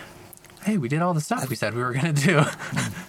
hey, 0.64 0.78
we 0.78 0.88
did 0.88 1.02
all 1.02 1.14
the 1.14 1.20
stuff 1.20 1.48
we 1.48 1.56
said 1.56 1.74
we 1.74 1.82
were 1.82 1.92
gonna 1.92 2.12
do. 2.12 2.38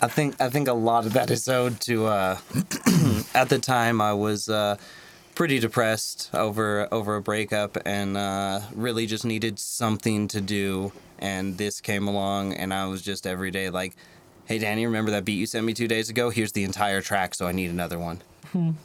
I 0.02 0.08
think 0.08 0.40
I 0.42 0.50
think 0.50 0.68
a 0.68 0.74
lot 0.74 1.06
of 1.06 1.14
that 1.14 1.30
is 1.32 1.48
owed 1.48 1.80
to 1.82 2.08
uh, 2.08 2.38
at 3.34 3.50
the 3.50 3.60
time 3.60 4.02
I 4.02 4.14
was 4.14 4.50
uh, 4.50 4.78
pretty 5.36 5.60
depressed 5.60 6.30
over 6.34 6.88
over 6.92 7.16
a 7.16 7.22
breakup 7.22 7.78
and 7.86 8.18
uh, 8.18 8.62
really 8.74 9.06
just 9.06 9.26
needed 9.26 9.60
something 9.60 10.28
to 10.30 10.42
do. 10.42 10.92
And 11.20 11.58
this 11.58 11.80
came 11.80 12.08
along 12.08 12.54
and 12.54 12.74
I 12.74 12.86
was 12.88 13.02
just 13.02 13.26
every 13.26 13.52
day 13.52 13.70
like 13.70 13.96
hey 14.46 14.60
Danny 14.60 14.86
remember 14.86 15.12
that 15.12 15.24
beat 15.24 15.36
you 15.36 15.46
sent 15.46 15.66
me 15.66 15.74
2 15.74 15.88
days 15.88 16.10
ago? 16.10 16.30
Here's 16.30 16.52
the 16.52 16.64
entire 16.64 17.02
track 17.02 17.34
so 17.34 17.48
I 17.48 17.52
need 17.52 17.70
another 17.70 17.98
one. 18.00 18.22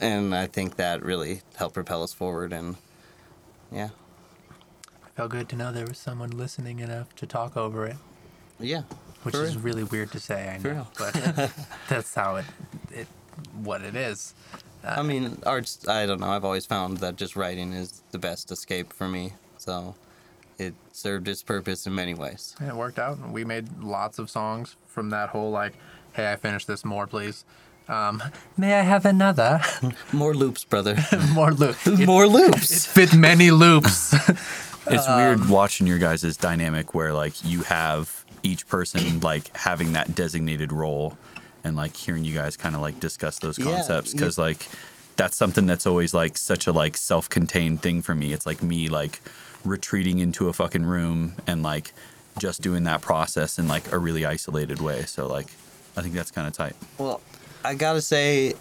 And 0.00 0.34
I 0.34 0.46
think 0.46 0.76
that 0.76 1.02
really 1.02 1.42
helped 1.56 1.74
propel 1.74 2.02
us 2.02 2.12
forward 2.14 2.52
and 2.52 2.76
yeah. 3.72 3.88
I 5.04 5.08
Felt 5.16 5.30
good 5.32 5.48
to 5.50 5.56
know 5.56 5.72
there 5.72 5.84
was 5.86 5.98
someone 5.98 6.30
listening 6.30 6.78
enough 6.78 7.14
to 7.16 7.26
talk 7.26 7.56
over 7.56 7.84
it, 7.86 7.96
yeah 8.60 8.82
which 9.22 9.34
is 9.34 9.56
real. 9.56 9.64
really 9.64 9.84
weird 9.84 10.12
to 10.12 10.20
say. 10.20 10.52
I 10.54 10.58
For 10.58 10.68
know, 10.68 10.74
real. 10.74 10.90
but 10.98 11.50
that's 11.88 12.14
how 12.14 12.36
it, 12.36 12.44
it, 12.90 13.06
what 13.62 13.82
it 13.82 13.96
is. 13.96 14.34
I 14.84 15.02
mean, 15.02 15.38
arts. 15.44 15.86
I 15.88 16.06
don't 16.06 16.20
know. 16.20 16.30
I've 16.30 16.44
always 16.44 16.66
found 16.66 16.98
that 16.98 17.16
just 17.16 17.36
writing 17.36 17.72
is 17.72 18.02
the 18.12 18.18
best 18.18 18.50
escape 18.50 18.92
for 18.92 19.08
me. 19.08 19.32
So, 19.58 19.96
it 20.56 20.74
served 20.92 21.28
its 21.28 21.42
purpose 21.42 21.86
in 21.86 21.94
many 21.94 22.14
ways. 22.14 22.54
And 22.60 22.68
it 22.68 22.74
worked 22.76 22.98
out. 22.98 23.18
We 23.30 23.44
made 23.44 23.80
lots 23.80 24.18
of 24.18 24.30
songs 24.30 24.76
from 24.86 25.10
that 25.10 25.30
whole 25.30 25.50
like, 25.50 25.74
hey, 26.12 26.30
I 26.32 26.36
finished 26.36 26.66
this 26.68 26.84
more, 26.84 27.06
please. 27.06 27.44
Um, 27.88 28.22
may 28.56 28.74
I 28.74 28.82
have 28.82 29.06
another? 29.06 29.60
More 30.12 30.34
loops, 30.34 30.62
brother. 30.62 30.98
more 31.32 31.52
loops. 31.52 31.86
More 31.86 32.26
loops. 32.26 32.70
It 32.70 32.74
loops. 32.74 32.86
fit 32.86 33.14
many 33.14 33.50
loops. 33.50 34.12
It's 34.90 35.08
weird 35.08 35.48
watching 35.48 35.86
your 35.86 35.98
guys' 35.98 36.36
dynamic 36.36 36.94
where 36.94 37.14
like 37.14 37.42
you 37.44 37.62
have 37.62 38.26
each 38.42 38.66
person 38.68 39.20
like 39.20 39.54
having 39.56 39.92
that 39.94 40.14
designated 40.14 40.72
role 40.72 41.16
and 41.64 41.76
like 41.76 41.96
hearing 41.96 42.24
you 42.24 42.34
guys 42.34 42.56
kind 42.56 42.74
of 42.74 42.80
like 42.80 43.00
discuss 43.00 43.38
those 43.38 43.58
Yeah, 43.58 43.64
concepts 43.66 44.12
because 44.12 44.38
like 44.38 44.68
that's 45.16 45.36
something 45.36 45.66
that's 45.66 45.86
always 45.86 46.14
like 46.14 46.36
such 46.38 46.66
a 46.66 46.72
like 46.72 46.96
self-contained 46.96 47.82
thing 47.82 48.02
for 48.02 48.14
me. 48.14 48.32
It's 48.32 48.46
like 48.46 48.62
me 48.62 48.88
like 48.88 49.20
retreating 49.64 50.20
into 50.20 50.48
a 50.48 50.52
fucking 50.52 50.84
room 50.86 51.34
and 51.46 51.62
like 51.62 51.92
just 52.38 52.62
doing 52.62 52.84
that 52.84 53.00
process 53.00 53.58
in 53.58 53.66
like 53.66 53.90
a 53.92 53.98
really 53.98 54.24
isolated 54.24 54.80
way. 54.80 55.02
So 55.02 55.26
like 55.26 55.48
I 55.96 56.02
think 56.02 56.14
that's 56.14 56.30
kind 56.30 56.46
of 56.46 56.52
tight. 56.52 56.76
Well, 56.96 57.20
I 57.64 57.74
gotta 57.74 58.00
say, 58.00 58.54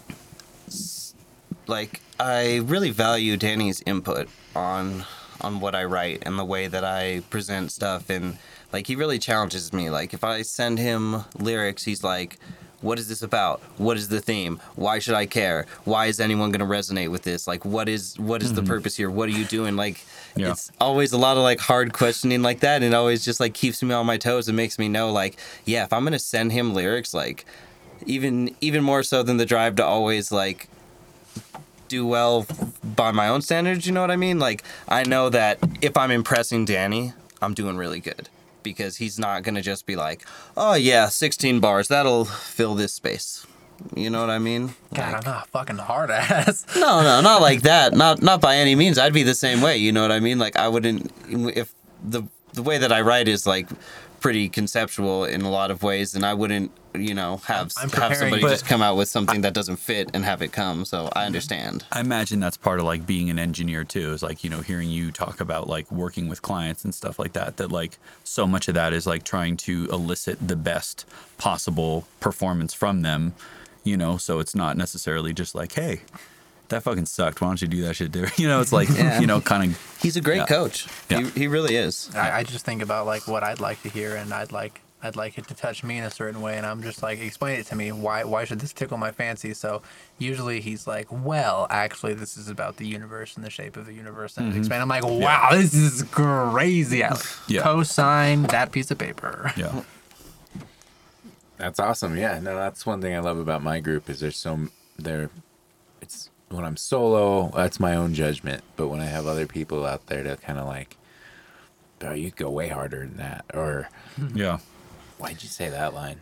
like, 1.68 2.00
I 2.18 2.56
really 2.56 2.90
value 2.90 3.36
Danny's 3.36 3.80
input 3.86 4.28
on 4.56 5.04
on 5.40 5.60
what 5.60 5.76
I 5.76 5.84
write 5.84 6.24
and 6.26 6.36
the 6.36 6.44
way 6.44 6.66
that 6.66 6.82
I 6.84 7.22
present 7.30 7.70
stuff, 7.70 8.10
and 8.10 8.38
like 8.72 8.86
he 8.86 8.96
really 8.96 9.18
challenges 9.18 9.72
me. 9.72 9.90
Like, 9.90 10.14
if 10.14 10.24
I 10.24 10.42
send 10.42 10.78
him 10.78 11.24
lyrics, 11.38 11.84
he's 11.84 12.02
like. 12.02 12.38
What 12.80 13.00
is 13.00 13.08
this 13.08 13.22
about? 13.22 13.60
What 13.76 13.96
is 13.96 14.06
the 14.06 14.20
theme? 14.20 14.60
Why 14.76 15.00
should 15.00 15.14
I 15.14 15.26
care? 15.26 15.66
Why 15.82 16.06
is 16.06 16.20
anyone 16.20 16.52
going 16.52 16.60
to 16.60 16.64
resonate 16.64 17.10
with 17.10 17.24
this? 17.24 17.48
Like, 17.48 17.64
what 17.64 17.88
is 17.88 18.16
what 18.20 18.40
is 18.40 18.54
the 18.54 18.60
mm-hmm. 18.60 18.70
purpose 18.70 18.96
here? 18.96 19.10
What 19.10 19.28
are 19.28 19.32
you 19.32 19.44
doing? 19.46 19.74
Like, 19.74 20.06
Yeah. 20.36 20.52
it's 20.52 20.70
always 20.80 21.12
a 21.12 21.18
lot 21.18 21.36
of 21.36 21.42
like 21.42 21.58
hard 21.58 21.92
questioning 21.92 22.40
like 22.40 22.60
that, 22.60 22.84
and 22.84 22.94
it 22.94 22.96
always 22.96 23.24
just 23.24 23.40
like 23.40 23.52
keeps 23.52 23.82
me 23.82 23.92
on 23.92 24.06
my 24.06 24.16
toes 24.16 24.46
and 24.46 24.56
makes 24.56 24.78
me 24.78 24.88
know 24.88 25.10
like, 25.10 25.36
yeah, 25.64 25.82
if 25.82 25.92
I'm 25.92 26.04
gonna 26.04 26.20
send 26.20 26.52
him 26.52 26.72
lyrics, 26.72 27.12
like, 27.12 27.44
even 28.06 28.54
even 28.60 28.84
more 28.84 29.02
so 29.02 29.22
than 29.22 29.36
the 29.36 29.46
drive 29.46 29.76
to 29.76 29.84
always 29.84 30.30
like 30.30 30.68
do 31.88 32.06
well 32.06 32.46
by 32.84 33.10
my 33.10 33.28
own 33.28 33.40
standards 33.40 33.86
you 33.86 33.92
know 33.92 34.00
what 34.00 34.10
i 34.10 34.16
mean 34.16 34.38
like 34.38 34.62
i 34.88 35.02
know 35.02 35.30
that 35.30 35.58
if 35.80 35.96
i'm 35.96 36.10
impressing 36.10 36.64
danny 36.64 37.12
i'm 37.40 37.54
doing 37.54 37.76
really 37.76 38.00
good 38.00 38.28
because 38.62 38.96
he's 38.96 39.18
not 39.18 39.42
gonna 39.42 39.62
just 39.62 39.86
be 39.86 39.96
like 39.96 40.24
oh 40.56 40.74
yeah 40.74 41.08
16 41.08 41.60
bars 41.60 41.88
that'll 41.88 42.24
fill 42.24 42.74
this 42.74 42.92
space. 42.92 43.46
You 43.94 44.10
know 44.10 44.20
what 44.20 44.30
i 44.30 44.38
mean? 44.38 44.74
God, 44.92 45.12
Like- 45.12 45.26
I'm 45.26 45.32
not 45.32 45.46
a 45.46 45.50
fucking 45.50 45.78
hard 45.78 46.10
ass. 46.10 46.66
no 46.76 47.02
no 47.02 47.20
not 47.20 47.40
like 47.40 47.62
that. 47.70 47.94
Not 47.94 48.22
not 48.22 48.40
by 48.40 48.56
any 48.56 48.74
means. 48.74 48.98
I'd 48.98 49.12
be 49.12 49.22
the 49.22 49.34
same 49.34 49.60
way 49.60 49.76
you 49.76 49.92
know 49.92 50.02
what 50.02 50.12
i 50.12 50.20
mean? 50.20 50.38
Like 50.38 50.56
i 50.56 50.68
wouldn't 50.68 51.12
if 51.56 51.72
the 52.02 52.22
the 52.54 52.62
way 52.62 52.78
that 52.78 52.92
i 52.92 53.00
write 53.00 53.28
is 53.28 53.46
like 53.46 53.68
pretty 54.20 54.48
conceptual 54.48 55.24
in 55.24 55.42
a 55.42 55.50
lot 55.50 55.70
of 55.70 55.82
ways 55.82 56.14
and 56.14 56.24
i 56.24 56.34
wouldn't 56.34 56.70
you 56.94 57.14
know 57.14 57.36
have 57.44 57.72
I'm 57.76 57.90
have 57.90 58.16
somebody 58.16 58.42
just 58.42 58.66
come 58.66 58.82
out 58.82 58.96
with 58.96 59.08
something 59.08 59.42
that 59.42 59.54
doesn't 59.54 59.76
fit 59.76 60.10
and 60.14 60.24
have 60.24 60.42
it 60.42 60.52
come 60.52 60.84
so 60.84 61.08
i 61.14 61.26
understand 61.26 61.84
I 61.92 62.00
imagine 62.00 62.40
that's 62.40 62.56
part 62.56 62.78
of 62.78 62.84
like 62.84 63.06
being 63.06 63.30
an 63.30 63.38
engineer 63.38 63.84
too. 63.84 64.12
Is 64.12 64.22
like 64.22 64.44
you 64.44 64.50
know 64.50 64.60
hearing 64.60 64.88
you 64.90 65.10
talk 65.10 65.40
about 65.40 65.68
like 65.68 65.90
working 65.90 66.28
with 66.28 66.42
clients 66.42 66.84
and 66.84 66.94
stuff 66.94 67.18
like 67.18 67.32
that. 67.32 67.56
That 67.56 67.72
like 67.72 67.98
so 68.24 68.46
much 68.46 68.68
of 68.68 68.74
that 68.74 68.92
is 68.92 69.06
like 69.06 69.24
trying 69.24 69.56
to 69.58 69.88
elicit 69.90 70.38
the 70.46 70.56
best 70.56 71.04
possible 71.38 72.06
performance 72.20 72.74
from 72.74 73.02
them. 73.02 73.34
You 73.84 73.96
know, 73.96 74.16
so 74.16 74.38
it's 74.38 74.54
not 74.54 74.76
necessarily 74.76 75.32
just 75.32 75.54
like, 75.54 75.72
hey, 75.72 76.02
that 76.68 76.82
fucking 76.82 77.06
sucked. 77.06 77.40
Why 77.40 77.48
don't 77.48 77.60
you 77.62 77.68
do 77.68 77.82
that 77.82 77.94
shit 77.96 78.12
different? 78.12 78.38
You 78.38 78.48
know, 78.48 78.60
it's 78.60 78.72
like 78.72 78.88
Yeah. 78.90 79.20
you 79.20 79.26
know, 79.26 79.40
kind 79.40 79.70
of 79.72 79.98
he's 80.02 80.16
a 80.16 80.20
great 80.20 80.38
Yeah. 80.38 80.46
coach 80.46 80.86
Yeah. 81.08 81.22
He, 81.22 81.40
he 81.40 81.46
really 81.48 81.76
is 81.76 82.10
I, 82.14 82.38
I 82.38 82.42
just 82.44 82.64
think 82.64 82.82
about 82.82 83.06
like 83.06 83.26
what 83.26 83.42
I'd 83.42 83.60
like 83.60 83.82
to 83.82 83.88
hear, 83.88 84.16
and 84.16 84.32
I'd 84.34 84.52
like 84.52 84.80
I'd 85.00 85.14
like 85.14 85.38
it 85.38 85.46
to 85.46 85.54
touch 85.54 85.84
me 85.84 85.96
in 85.98 86.02
a 86.02 86.10
certain 86.10 86.40
way, 86.40 86.56
and 86.56 86.66
I'm 86.66 86.82
just 86.82 87.04
like, 87.04 87.20
explain 87.20 87.60
it 87.60 87.66
to 87.66 87.76
me. 87.76 87.92
Why 87.92 88.24
why 88.24 88.44
should 88.44 88.58
this 88.58 88.72
tickle 88.72 88.98
my 88.98 89.12
fancy? 89.12 89.54
So 89.54 89.80
usually 90.18 90.60
he's 90.60 90.88
like, 90.88 91.06
well, 91.12 91.68
actually, 91.70 92.14
this 92.14 92.36
is 92.36 92.48
about 92.48 92.78
the 92.78 92.86
universe 92.86 93.36
and 93.36 93.44
the 93.44 93.50
shape 93.50 93.76
of 93.76 93.86
the 93.86 93.92
universe, 93.94 94.36
and 94.36 94.52
mm 94.52 94.56
expand. 94.58 94.82
I'm 94.82 94.88
like, 94.88 95.04
wow, 95.06 95.50
this 95.52 95.72
is 95.72 96.02
crazy. 96.10 97.04
I 97.04 97.16
Yeah. 97.46 97.62
Co-sign 97.62 98.42
that 98.44 98.72
piece 98.72 98.90
of 98.90 98.98
paper. 98.98 99.52
yeah. 99.56 99.82
That's 101.58 101.78
awesome. 101.80 102.16
Yeah, 102.16 102.38
no, 102.40 102.54
that's 102.56 102.84
one 102.86 103.00
thing 103.00 103.14
I 103.14 103.18
love 103.20 103.38
about 103.38 103.62
my 103.62 103.80
group 103.80 104.08
is 104.10 104.18
there's 104.20 104.36
so 104.36 104.66
there. 104.98 105.30
It's 106.48 106.56
when 106.56 106.64
I'm 106.64 106.76
solo, 106.76 107.50
that's 107.54 107.78
my 107.80 107.94
own 107.96 108.14
judgment. 108.14 108.62
But 108.76 108.88
when 108.88 109.00
I 109.00 109.06
have 109.06 109.26
other 109.26 109.46
people 109.46 109.84
out 109.84 110.06
there 110.06 110.22
to 110.22 110.36
kind 110.36 110.58
of 110.58 110.66
like, 110.66 110.96
oh, 112.02 112.12
you 112.12 112.30
go 112.30 112.50
way 112.50 112.68
harder 112.68 113.00
than 113.00 113.16
that, 113.18 113.44
or 113.54 113.88
mm-hmm. 114.18 114.36
Yeah. 114.36 114.58
why'd 115.18 115.42
you 115.42 115.48
say 115.48 115.68
that 115.68 115.94
line? 115.94 116.20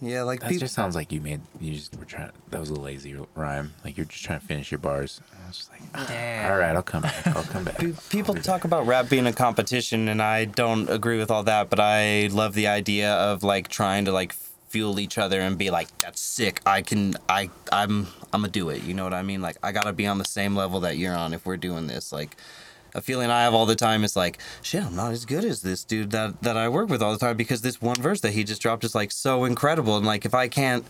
yeah 0.00 0.22
like 0.22 0.40
That 0.40 0.50
people, 0.50 0.60
just 0.60 0.74
sounds 0.74 0.94
like 0.94 1.12
you 1.12 1.20
made 1.20 1.40
you 1.60 1.72
just 1.72 1.96
were 1.96 2.04
trying. 2.04 2.30
That 2.50 2.60
was 2.60 2.68
a 2.68 2.74
lazy 2.74 3.16
rhyme. 3.34 3.72
Like 3.84 3.96
you're 3.96 4.04
just 4.06 4.22
trying 4.24 4.40
to 4.40 4.46
finish 4.46 4.70
your 4.70 4.78
bars. 4.78 5.20
I 5.42 5.46
was 5.46 5.56
just 5.56 5.70
like, 5.70 5.80
ah, 5.94 6.04
Damn. 6.08 6.50
all 6.50 6.58
right, 6.58 6.76
I'll 6.76 6.82
come 6.82 7.02
back. 7.02 7.26
I'll 7.28 7.42
come 7.44 7.64
back. 7.64 7.82
People 8.10 8.34
talk 8.34 8.64
about 8.64 8.86
rap 8.86 9.08
being 9.08 9.26
a 9.26 9.32
competition, 9.32 10.08
and 10.08 10.20
I 10.20 10.44
don't 10.44 10.90
agree 10.90 11.18
with 11.18 11.30
all 11.30 11.44
that. 11.44 11.70
But 11.70 11.80
I 11.80 12.28
love 12.32 12.54
the 12.54 12.66
idea 12.66 13.12
of 13.14 13.42
like 13.42 13.68
trying 13.68 14.04
to 14.04 14.12
like 14.12 14.34
fuel 14.74 14.98
each 14.98 15.18
other 15.18 15.40
and 15.40 15.56
be 15.56 15.70
like, 15.70 15.88
"That's 16.00 16.20
sick. 16.20 16.60
I 16.66 16.82
can. 16.82 17.14
I. 17.28 17.48
I'm. 17.70 18.08
I'm 18.32 18.40
gonna 18.40 18.48
do 18.48 18.70
it." 18.70 18.82
You 18.82 18.92
know 18.92 19.04
what 19.04 19.14
I 19.14 19.22
mean? 19.22 19.40
Like 19.40 19.56
I 19.62 19.70
gotta 19.70 19.92
be 19.92 20.04
on 20.08 20.18
the 20.18 20.24
same 20.24 20.56
level 20.56 20.80
that 20.80 20.98
you're 20.98 21.14
on 21.14 21.32
if 21.32 21.46
we're 21.46 21.56
doing 21.68 21.86
this. 21.86 22.12
Like 22.12 22.36
a 22.92 23.00
feeling 23.00 23.30
I 23.30 23.42
have 23.44 23.54
all 23.54 23.66
the 23.66 23.76
time 23.76 24.02
is 24.02 24.16
like, 24.16 24.38
"Shit, 24.62 24.82
I'm 24.82 24.96
not 24.96 25.12
as 25.12 25.24
good 25.24 25.44
as 25.44 25.62
this 25.62 25.84
dude 25.84 26.10
that 26.10 26.42
that 26.42 26.56
I 26.56 26.68
work 26.68 26.88
with 26.88 27.02
all 27.02 27.12
the 27.12 27.24
time 27.24 27.36
because 27.36 27.60
this 27.62 27.80
one 27.80 27.94
verse 27.94 28.20
that 28.22 28.32
he 28.32 28.42
just 28.42 28.60
dropped 28.60 28.82
is 28.82 28.96
like 28.96 29.12
so 29.12 29.44
incredible." 29.44 29.96
And 29.96 30.04
like 30.04 30.24
if 30.24 30.34
I 30.34 30.48
can't 30.48 30.84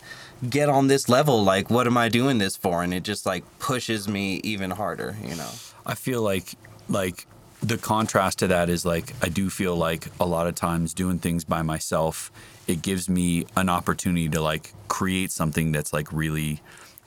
get 0.49 0.70
on 0.70 0.87
this 0.87 1.07
level, 1.11 1.45
like 1.45 1.68
what 1.68 1.87
am 1.87 1.99
I 1.99 2.09
doing 2.09 2.39
this 2.39 2.57
for? 2.57 2.82
And 2.82 2.95
it 2.95 3.03
just 3.03 3.26
like 3.26 3.45
pushes 3.59 4.09
me 4.09 4.41
even 4.45 4.70
harder. 4.70 5.14
You 5.22 5.37
know. 5.37 5.51
I 5.85 5.95
feel 5.95 6.22
like 6.22 6.55
like 6.89 7.26
the 7.64 7.78
contrast 7.78 8.40
to 8.40 8.46
that 8.48 8.68
is 8.68 8.84
like 8.84 9.14
I 9.22 9.28
do 9.28 9.48
feel 9.48 9.74
like 9.74 10.08
a 10.20 10.26
lot 10.26 10.46
of 10.46 10.54
times 10.54 10.92
doing 10.92 11.18
things 11.18 11.44
by 11.44 11.62
myself, 11.62 12.30
it 12.66 12.82
gives 12.82 13.08
me 13.08 13.46
an 13.56 13.68
opportunity 13.68 14.28
to 14.28 14.40
like 14.40 14.72
create 14.88 15.30
something 15.30 15.72
that's 15.72 15.92
like 15.92 16.12
really 16.12 16.60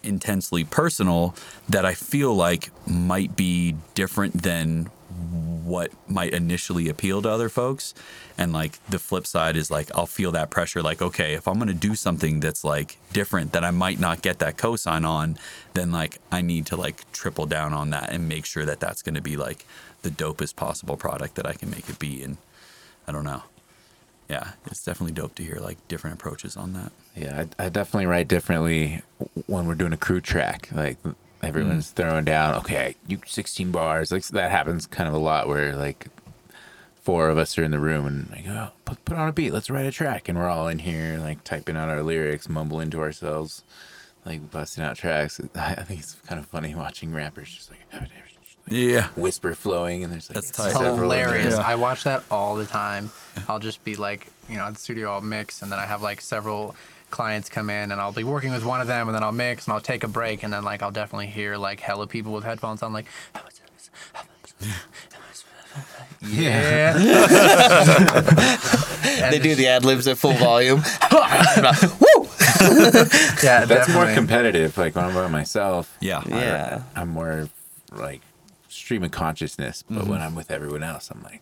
intensely 0.04 0.64
personal 0.64 1.36
that 1.70 1.86
I 1.86 1.94
feel 1.94 2.34
like 2.34 2.72
might 2.88 3.36
be 3.36 3.76
different 3.94 4.42
than 4.44 4.90
what 5.64 5.92
might 6.08 6.34
initially 6.34 6.90
appeal 6.90 7.22
to 7.22 7.30
other 7.30 7.50
folks. 7.50 7.94
And 8.38 8.54
like 8.54 8.80
the 8.88 9.00
flip 9.00 9.28
side 9.28 9.56
is 9.56 9.70
like 9.70 9.96
I'll 9.96 10.08
feel 10.08 10.32
that 10.32 10.50
pressure 10.50 10.82
like 10.82 11.04
okay, 11.04 11.34
if 11.36 11.48
I'm 11.48 11.56
going 11.56 11.68
to 11.68 11.74
do 11.74 11.94
something 11.94 12.40
that's 12.40 12.64
like 12.64 12.98
different 13.14 13.52
that 13.52 13.64
I 13.64 13.72
might 13.72 14.00
not 14.00 14.24
get 14.24 14.40
that 14.40 14.58
cosign 14.58 15.06
on, 15.06 15.38
then 15.76 15.92
like 15.92 16.18
I 16.32 16.42
need 16.42 16.66
to 16.68 16.76
like 16.76 17.12
triple 17.12 17.46
down 17.46 17.74
on 17.74 17.92
that 17.92 18.10
and 18.12 18.28
make 18.28 18.46
sure 18.46 18.66
that 18.66 18.80
that's 18.80 19.04
going 19.04 19.16
to 19.16 19.22
be 19.22 19.38
like 19.38 19.66
the 20.08 20.24
dopest 20.24 20.56
possible 20.56 20.96
product 20.96 21.36
that 21.36 21.46
I 21.46 21.54
can 21.54 21.70
make 21.70 21.90
it 21.90 22.00
be 22.00 22.24
and 22.24 22.38
I 23.08 23.12
don't 23.12 23.26
know. 23.26 23.44
Yeah, 24.30 24.52
it's 24.66 24.84
definitely 24.84 25.14
dope 25.14 25.36
to 25.36 25.44
hear 25.44 25.58
like 25.62 25.86
different 25.88 26.16
approaches 26.16 26.58
on 26.58 26.74
that. 26.74 26.92
Yeah, 27.16 27.46
I, 27.60 27.66
I 27.66 27.70
definitely 27.70 28.08
write 28.08 28.28
differently 28.28 29.02
when 29.46 29.68
we're 29.68 29.76
doing 29.76 29.94
a 29.94 29.98
crew 29.98 30.20
track. 30.20 30.70
Like 30.74 30.98
everyone's 31.42 31.92
mm. 31.92 31.96
throwing 31.96 32.26
down, 32.26 32.56
okay, 32.56 32.96
you 33.08 33.22
16 33.26 33.72
bars. 33.72 34.12
Like 34.12 34.26
that 34.28 34.52
happens 34.52 34.86
kind 34.86 35.08
of 35.08 35.14
a 35.14 35.20
lot 35.20 35.48
where 35.48 35.76
like 35.76 36.08
four 37.02 37.30
of 37.30 37.38
us 37.38 37.58
are 37.58 37.64
in 37.64 37.72
the 37.72 37.80
room 37.80 38.06
and 38.06 38.30
like, 38.30 38.46
oh, 38.48 38.72
put, 38.84 39.04
put 39.06 39.18
on 39.18 39.30
a 39.30 39.34
beat, 39.34 39.52
let's 39.52 39.70
write 39.70 39.86
a 39.86 39.92
track, 39.92 40.28
and 40.28 40.38
we're 40.38 40.50
all 40.50 40.68
in 40.68 40.80
here 40.80 41.20
like 41.20 41.44
typing 41.46 41.78
out 41.78 41.88
our 41.88 42.04
lyrics, 42.04 42.50
mumbling 42.50 42.90
to 42.90 43.00
ourselves, 43.00 43.64
like 44.26 44.52
busting 44.52 44.84
out 44.84 44.98
tracks. 44.98 45.40
I 45.56 45.76
think 45.84 46.02
it's 46.02 46.16
kind 46.28 46.40
of 46.40 46.48
funny 46.48 46.76
watching 46.76 47.14
rappers 47.14 47.54
just 47.54 47.72
like 47.72 47.80
Yeah. 48.70 49.08
whisper 49.16 49.54
flowing, 49.56 50.04
and 50.04 50.12
there's 50.12 50.30
like 50.30 50.36
That's 50.36 50.52
tight. 50.52 50.74
hilarious. 50.74 51.56
there. 51.56 51.64
I 51.66 51.76
watch 51.76 52.04
that 52.04 52.24
all 52.30 52.56
the 52.56 52.66
time. 52.66 53.12
I'll 53.48 53.60
just 53.60 53.84
be 53.84 53.96
like, 53.96 54.28
you 54.50 54.58
know, 54.58 54.64
at 54.66 54.74
the 54.74 54.80
studio, 54.80 55.12
I'll 55.14 55.22
mix, 55.22 55.62
and 55.62 55.72
then 55.72 55.80
I 55.80 55.86
have 55.86 56.02
like 56.02 56.22
several 56.22 56.76
clients 57.10 57.48
come 57.50 57.70
in, 57.70 57.92
and 57.92 58.02
I'll 58.02 58.12
be 58.12 58.24
working 58.26 58.52
with 58.52 58.66
one 58.66 58.82
of 58.82 58.88
them, 58.88 59.08
and 59.08 59.16
then 59.16 59.24
I'll 59.24 59.32
mix, 59.32 59.66
and 59.66 59.74
I'll 59.74 59.80
take 59.82 60.04
a 60.04 60.08
break, 60.10 60.44
and 60.44 60.52
then 60.52 60.64
like 60.64 60.82
I'll 60.84 60.92
definitely 60.92 61.28
hear 61.28 61.56
like 61.58 61.80
hella 61.80 62.08
people 62.08 62.34
with 62.34 62.44
headphones 62.44 62.84
on, 62.84 62.92
like. 62.94 63.06
Yeah. 66.22 66.98
They 69.32 69.40
do 69.40 69.56
the 69.56 69.68
ad 69.68 69.86
libs 69.86 70.08
at 70.08 70.18
full 70.18 70.34
volume. 70.34 70.80
Woo 71.12 72.28
Yeah, 73.44 73.66
That's 73.66 73.90
more 73.90 74.12
competitive. 74.14 74.78
Like 74.78 74.96
when 74.96 75.06
I'm 75.06 75.14
by 75.14 75.28
myself, 75.28 75.96
Yeah. 76.02 76.24
Yeah. 76.28 76.84
I'm 76.96 77.10
more 77.10 77.50
like 77.92 78.22
stream 78.78 79.04
of 79.04 79.12
consciousness. 79.12 79.84
But 79.88 80.00
Mm-hmm. 80.00 80.10
when 80.10 80.22
I'm 80.22 80.36
with 80.36 80.52
everyone 80.52 80.84
else, 80.84 81.10
I'm 81.12 81.22
like, 81.24 81.42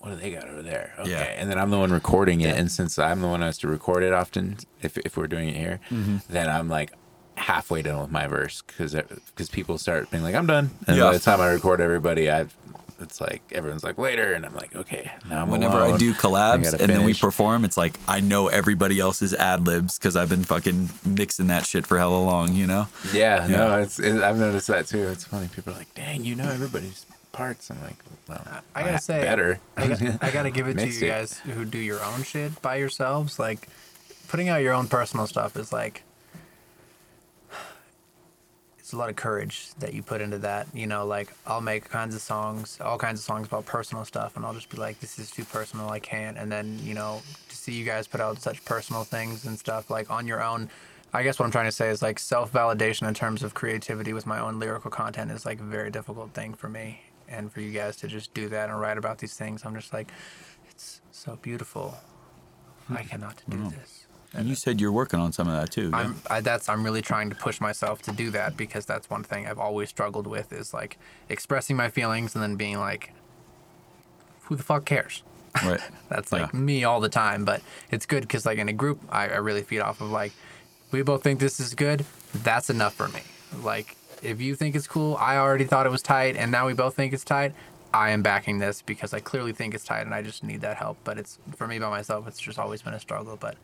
what 0.00 0.10
do 0.10 0.16
they 0.16 0.30
got 0.32 0.48
over 0.48 0.62
there? 0.62 0.92
Okay. 0.98 1.10
Yeah. 1.10 1.22
And 1.22 1.50
then 1.50 1.58
I'm 1.58 1.70
the 1.70 1.78
one 1.78 1.90
recording 1.92 2.40
it. 2.42 2.56
And 2.58 2.70
since 2.70 2.98
I'm 2.98 3.20
the 3.20 3.28
one 3.28 3.40
who 3.40 3.46
has 3.46 3.58
to 3.58 3.68
record 3.68 4.02
it 4.02 4.12
often, 4.12 4.58
if, 4.82 4.98
if 4.98 5.16
we're 5.16 5.26
doing 5.28 5.48
it 5.48 5.56
here, 5.56 5.80
Mm-hmm. 5.90 6.16
then 6.28 6.48
I'm 6.50 6.68
like 6.68 6.92
halfway 7.36 7.82
done 7.82 8.00
with 8.00 8.10
my 8.12 8.26
verse 8.28 8.62
because 8.66 8.92
because 8.94 9.48
people 9.50 9.76
start 9.78 10.10
being 10.10 10.22
like, 10.22 10.34
I'm 10.34 10.46
done. 10.46 10.70
And 10.86 10.96
Yeah. 10.96 11.04
by 11.04 11.12
the 11.14 11.18
time 11.18 11.40
I 11.40 11.48
record 11.48 11.80
everybody, 11.80 12.30
I've 12.30 12.54
it's 13.00 13.20
like 13.20 13.42
everyone's 13.52 13.82
like 13.84 13.98
later, 13.98 14.32
and 14.34 14.44
I'm 14.46 14.54
like, 14.54 14.74
okay, 14.74 15.10
now 15.28 15.42
I'm 15.42 15.50
Whenever 15.50 15.78
I 15.78 15.96
do 15.96 16.12
collabs 16.14 16.64
gotta 16.70 16.82
and 16.82 16.92
then 16.92 17.04
we 17.04 17.14
perform, 17.14 17.64
it's 17.64 17.76
like 17.76 17.98
I 18.08 18.20
know 18.20 18.48
everybody 18.48 19.00
else's 19.00 19.34
ad 19.34 19.66
libs 19.66 19.98
because 19.98 20.16
I've 20.16 20.28
been 20.28 20.44
fucking 20.44 20.90
mixing 21.04 21.48
that 21.48 21.66
shit 21.66 21.86
for 21.86 21.98
hella 21.98 22.18
long, 22.22 22.52
you 22.54 22.66
know? 22.66 22.88
Yeah, 23.12 23.46
Yeah. 23.46 23.56
no, 23.56 23.78
it's 23.80 23.98
it, 23.98 24.22
I've 24.22 24.38
noticed 24.38 24.68
that 24.68 24.86
too. 24.86 25.08
It's 25.08 25.24
funny. 25.24 25.48
People 25.48 25.72
are 25.72 25.76
like, 25.76 25.92
"Dang, 25.94 26.24
you 26.24 26.34
know 26.34 26.48
everybody's 26.50 27.04
parts." 27.32 27.70
I'm 27.70 27.80
like, 27.82 27.96
"Well, 28.28 28.42
I 28.74 28.82
gotta 28.82 28.98
say, 29.00 29.20
better." 29.20 29.60
I, 29.76 29.88
got, 29.88 30.02
I 30.22 30.30
gotta 30.30 30.50
give 30.50 30.68
it 30.68 30.74
to 30.78 30.84
Mixed 30.84 31.00
you 31.00 31.08
it. 31.08 31.10
guys 31.10 31.38
who 31.40 31.64
do 31.64 31.78
your 31.78 32.02
own 32.04 32.22
shit 32.22 32.60
by 32.62 32.76
yourselves. 32.76 33.38
Like, 33.38 33.68
putting 34.28 34.48
out 34.48 34.62
your 34.62 34.72
own 34.72 34.86
personal 34.88 35.26
stuff 35.26 35.56
is 35.56 35.72
like, 35.72 35.96
it's 35.96 36.13
a 38.94 38.98
lot 38.98 39.10
of 39.10 39.16
courage 39.16 39.68
that 39.78 39.92
you 39.92 40.02
put 40.02 40.20
into 40.20 40.38
that. 40.38 40.66
You 40.72 40.86
know, 40.86 41.04
like 41.06 41.32
I'll 41.46 41.60
make 41.60 41.88
kinds 41.88 42.14
of 42.14 42.20
songs, 42.20 42.78
all 42.80 42.98
kinds 42.98 43.20
of 43.20 43.24
songs 43.24 43.46
about 43.46 43.66
personal 43.66 44.04
stuff, 44.04 44.36
and 44.36 44.44
I'll 44.44 44.54
just 44.54 44.70
be 44.70 44.78
like, 44.78 45.00
this 45.00 45.18
is 45.18 45.30
too 45.30 45.44
personal, 45.44 45.88
I 45.90 45.98
can't. 45.98 46.38
And 46.38 46.50
then 46.50 46.78
you 46.82 46.94
know, 46.94 47.22
to 47.48 47.56
see 47.56 47.72
you 47.72 47.84
guys 47.84 48.06
put 48.06 48.20
out 48.20 48.40
such 48.40 48.64
personal 48.64 49.04
things 49.04 49.44
and 49.44 49.58
stuff 49.58 49.90
like 49.90 50.10
on 50.10 50.26
your 50.26 50.42
own. 50.42 50.70
I 51.12 51.22
guess 51.22 51.38
what 51.38 51.44
I'm 51.44 51.52
trying 51.52 51.66
to 51.66 51.72
say 51.72 51.90
is 51.90 52.02
like 52.02 52.18
self 52.18 52.52
validation 52.52 53.06
in 53.06 53.14
terms 53.14 53.42
of 53.42 53.54
creativity 53.54 54.12
with 54.12 54.26
my 54.26 54.40
own 54.40 54.58
lyrical 54.58 54.90
content 54.90 55.30
is 55.30 55.46
like 55.46 55.60
a 55.60 55.64
very 55.64 55.90
difficult 55.90 56.32
thing 56.34 56.54
for 56.54 56.68
me. 56.68 57.02
And 57.28 57.52
for 57.52 57.60
you 57.60 57.72
guys 57.72 57.96
to 57.98 58.08
just 58.08 58.34
do 58.34 58.48
that 58.48 58.68
and 58.68 58.80
write 58.80 58.98
about 58.98 59.18
these 59.18 59.34
things, 59.34 59.64
I'm 59.64 59.74
just 59.74 59.92
like, 59.92 60.10
it's 60.70 61.00
so 61.12 61.38
beautiful. 61.40 61.96
I 62.90 63.02
hmm. 63.02 63.08
cannot 63.08 63.42
do 63.48 63.68
this. 63.70 63.93
And 64.36 64.48
you 64.48 64.54
said 64.54 64.80
you're 64.80 64.92
working 64.92 65.20
on 65.20 65.32
some 65.32 65.46
of 65.48 65.54
that 65.54 65.70
too. 65.70 65.90
yeah? 65.90 65.96
I'm 65.98 66.16
I, 66.28 66.40
that's 66.40 66.68
I'm 66.68 66.84
really 66.84 67.02
trying 67.02 67.30
to 67.30 67.36
push 67.36 67.60
myself 67.60 68.02
to 68.02 68.12
do 68.12 68.30
that 68.30 68.56
because 68.56 68.84
that's 68.84 69.08
one 69.08 69.22
thing 69.22 69.46
I've 69.46 69.58
always 69.58 69.88
struggled 69.88 70.26
with 70.26 70.52
is 70.52 70.74
like 70.74 70.98
expressing 71.28 71.76
my 71.76 71.88
feelings 71.88 72.34
and 72.34 72.42
then 72.42 72.56
being 72.56 72.78
like, 72.78 73.12
who 74.42 74.56
the 74.56 74.62
fuck 74.62 74.84
cares? 74.84 75.22
Right. 75.64 75.80
That's 76.08 76.32
like 76.32 76.52
Yeah. 76.52 76.58
me 76.58 76.84
all 76.84 77.00
the 77.00 77.08
time, 77.08 77.44
but 77.44 77.62
it's 77.90 78.06
good 78.06 78.22
because 78.22 78.44
like 78.44 78.58
in 78.58 78.68
a 78.68 78.72
group, 78.72 79.00
I, 79.08 79.28
I 79.28 79.36
really 79.36 79.62
feed 79.62 79.80
off 79.80 80.00
of 80.00 80.10
like, 80.10 80.32
we 80.90 81.02
both 81.02 81.22
think 81.22 81.38
this 81.40 81.60
is 81.60 81.74
good. 81.74 82.04
That's 82.34 82.68
enough 82.70 82.94
for 82.94 83.08
me. 83.08 83.20
Like 83.62 83.96
if 84.22 84.40
you 84.40 84.54
think 84.56 84.74
it's 84.74 84.86
cool, 84.88 85.16
I 85.16 85.36
already 85.36 85.64
thought 85.64 85.86
it 85.86 85.90
was 85.90 86.02
tight, 86.02 86.34
and 86.36 86.50
now 86.50 86.66
we 86.66 86.72
both 86.72 86.94
think 86.96 87.12
it's 87.12 87.24
tight. 87.24 87.52
I 87.92 88.10
am 88.10 88.22
backing 88.22 88.58
this 88.58 88.82
because 88.82 89.14
I 89.14 89.20
clearly 89.20 89.52
think 89.52 89.74
it's 89.74 89.84
tight, 89.84 90.00
and 90.00 90.12
I 90.14 90.22
just 90.22 90.42
need 90.42 90.60
that 90.62 90.76
help. 90.76 90.98
But 91.04 91.18
it's 91.18 91.38
for 91.56 91.68
me 91.68 91.78
by 91.78 91.88
myself. 91.90 92.26
It's 92.26 92.40
just 92.40 92.58
always 92.58 92.82
been 92.82 92.94
a 92.94 92.98
struggle. 93.00 93.36
But 93.36 93.56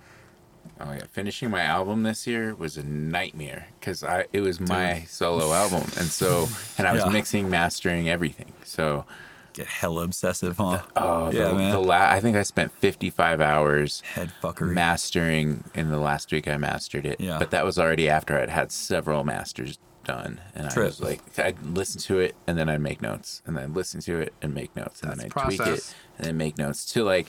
Oh 0.81 0.93
yeah, 0.93 1.05
finishing 1.11 1.51
my 1.51 1.63
album 1.63 2.03
this 2.05 2.27
year 2.27 2.55
was 2.55 2.77
a 2.77 2.83
nightmare 2.83 3.67
because 3.79 4.03
I 4.03 4.27
it 4.33 4.41
was 4.41 4.61
my 4.61 5.01
solo 5.09 5.53
album, 5.53 5.83
and 5.99 6.07
so 6.07 6.49
and 6.79 6.87
I 6.89 6.93
was 6.93 7.03
Yeah. 7.05 7.11
mixing, 7.11 7.51
mastering 7.51 8.09
everything. 8.09 8.53
So 8.65 9.05
Get 9.53 9.67
hella 9.67 10.05
obsessive, 10.05 10.57
huh? 10.59 10.81
oh 10.97 11.31
yeah, 11.33 11.49
the, 11.49 11.55
man. 11.55 11.71
the 11.73 11.81
la- 11.81 12.09
I 12.11 12.21
think 12.21 12.37
I 12.37 12.45
spent 12.45 12.71
55 12.73 13.41
hours 13.41 14.01
Head 14.03 14.31
fuckery. 14.41 14.73
mastering 14.73 15.65
in 15.75 15.91
the 15.91 15.99
last 15.99 16.31
week 16.33 16.47
I 16.47 16.57
mastered 16.57 17.05
it. 17.05 17.21
Yeah. 17.21 17.39
But 17.39 17.51
that 17.51 17.65
was 17.65 17.77
already 17.79 18.09
after 18.09 18.39
I'd 18.39 18.49
had 18.49 18.71
several 18.71 19.25
masters 19.25 19.79
done. 20.05 20.41
And 20.55 20.69
I 20.69 20.81
was 20.81 21.01
like, 21.01 21.21
I'd 21.39 21.61
listen 21.65 22.01
to 22.03 22.21
it 22.21 22.37
and 22.47 22.57
then 22.57 22.69
I'd 22.69 22.81
make 22.81 23.03
notes. 23.03 23.43
And 23.45 23.57
then 23.57 23.65
i 23.65 23.67
listen 23.67 24.01
to 24.03 24.19
it 24.21 24.33
and 24.41 24.55
make 24.55 24.75
notes. 24.77 25.03
And 25.03 25.11
then 25.11 25.21
I'd 25.21 25.33
That's 25.33 25.57
tweak 25.57 25.67
it 25.69 25.95
and 26.19 26.27
then 26.29 26.37
make 26.37 26.57
notes 26.57 26.85
to 26.93 27.03
like, 27.05 27.27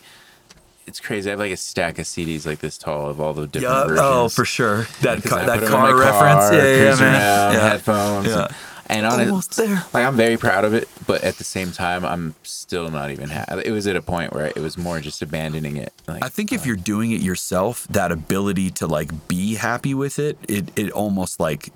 it's 0.88 1.00
crazy. 1.00 1.30
I 1.30 1.32
have 1.32 1.40
like 1.40 1.52
a 1.52 1.58
stack 1.58 2.00
of 2.00 2.06
CDs 2.06 2.46
like 2.46 2.60
this 2.60 2.78
tall 2.78 3.10
of 3.10 3.20
all 3.22 3.34
the 3.34 3.48
different 3.48 3.74
yeah, 3.76 3.84
versions. 3.88 4.00
oh, 4.02 4.30
for 4.30 4.46
sure. 4.46 4.88
That 5.02 5.24
car, 5.24 5.46
that 5.46 5.60
put 5.60 5.64
'em 5.64 5.64
in 5.64 5.70
car 5.70 5.96
reference. 5.96 6.50
car, 6.50 6.54
yeah, 6.56 6.64
yeah, 6.64 6.96
man. 6.96 7.02
around, 7.02 7.54
yeah. 7.54 7.70
headphones. 7.70 8.28
Yeah. 8.28 8.48
And 8.88 9.06
on 9.06 9.22
Almost 9.22 9.58
it, 9.58 9.68
there. 9.68 9.86
like 9.94 10.06
I'm 10.06 10.18
very 10.18 10.36
proud 10.36 10.66
of 10.66 10.74
it, 10.74 10.90
but 11.08 11.24
at 11.24 11.38
the 11.38 11.46
same 11.46 11.72
time, 11.72 12.04
I'm 12.04 12.36
still 12.44 12.90
not 12.92 13.10
even. 13.10 13.30
Ha- 13.30 13.46
it 13.64 13.72
was 13.72 13.88
at 13.88 13.96
a 13.96 14.02
point 14.02 14.34
where 14.34 14.48
it 14.48 14.58
was 14.58 14.78
more 14.78 15.00
just 15.00 15.22
abandoning 15.22 15.78
it. 15.78 15.94
Like, 16.10 16.26
I 16.26 16.28
think 16.28 16.52
if 16.52 16.64
uh, 16.64 16.66
you're 16.66 16.76
doing 16.76 17.14
it 17.14 17.22
yourself, 17.22 17.88
that 17.90 18.12
ability 18.12 18.70
to 18.72 18.88
like 18.88 19.30
be 19.30 19.56
happy 19.56 19.94
with 19.94 20.20
it, 20.20 20.38
it 20.50 20.72
it 20.76 20.92
almost 20.92 21.40
like 21.40 21.72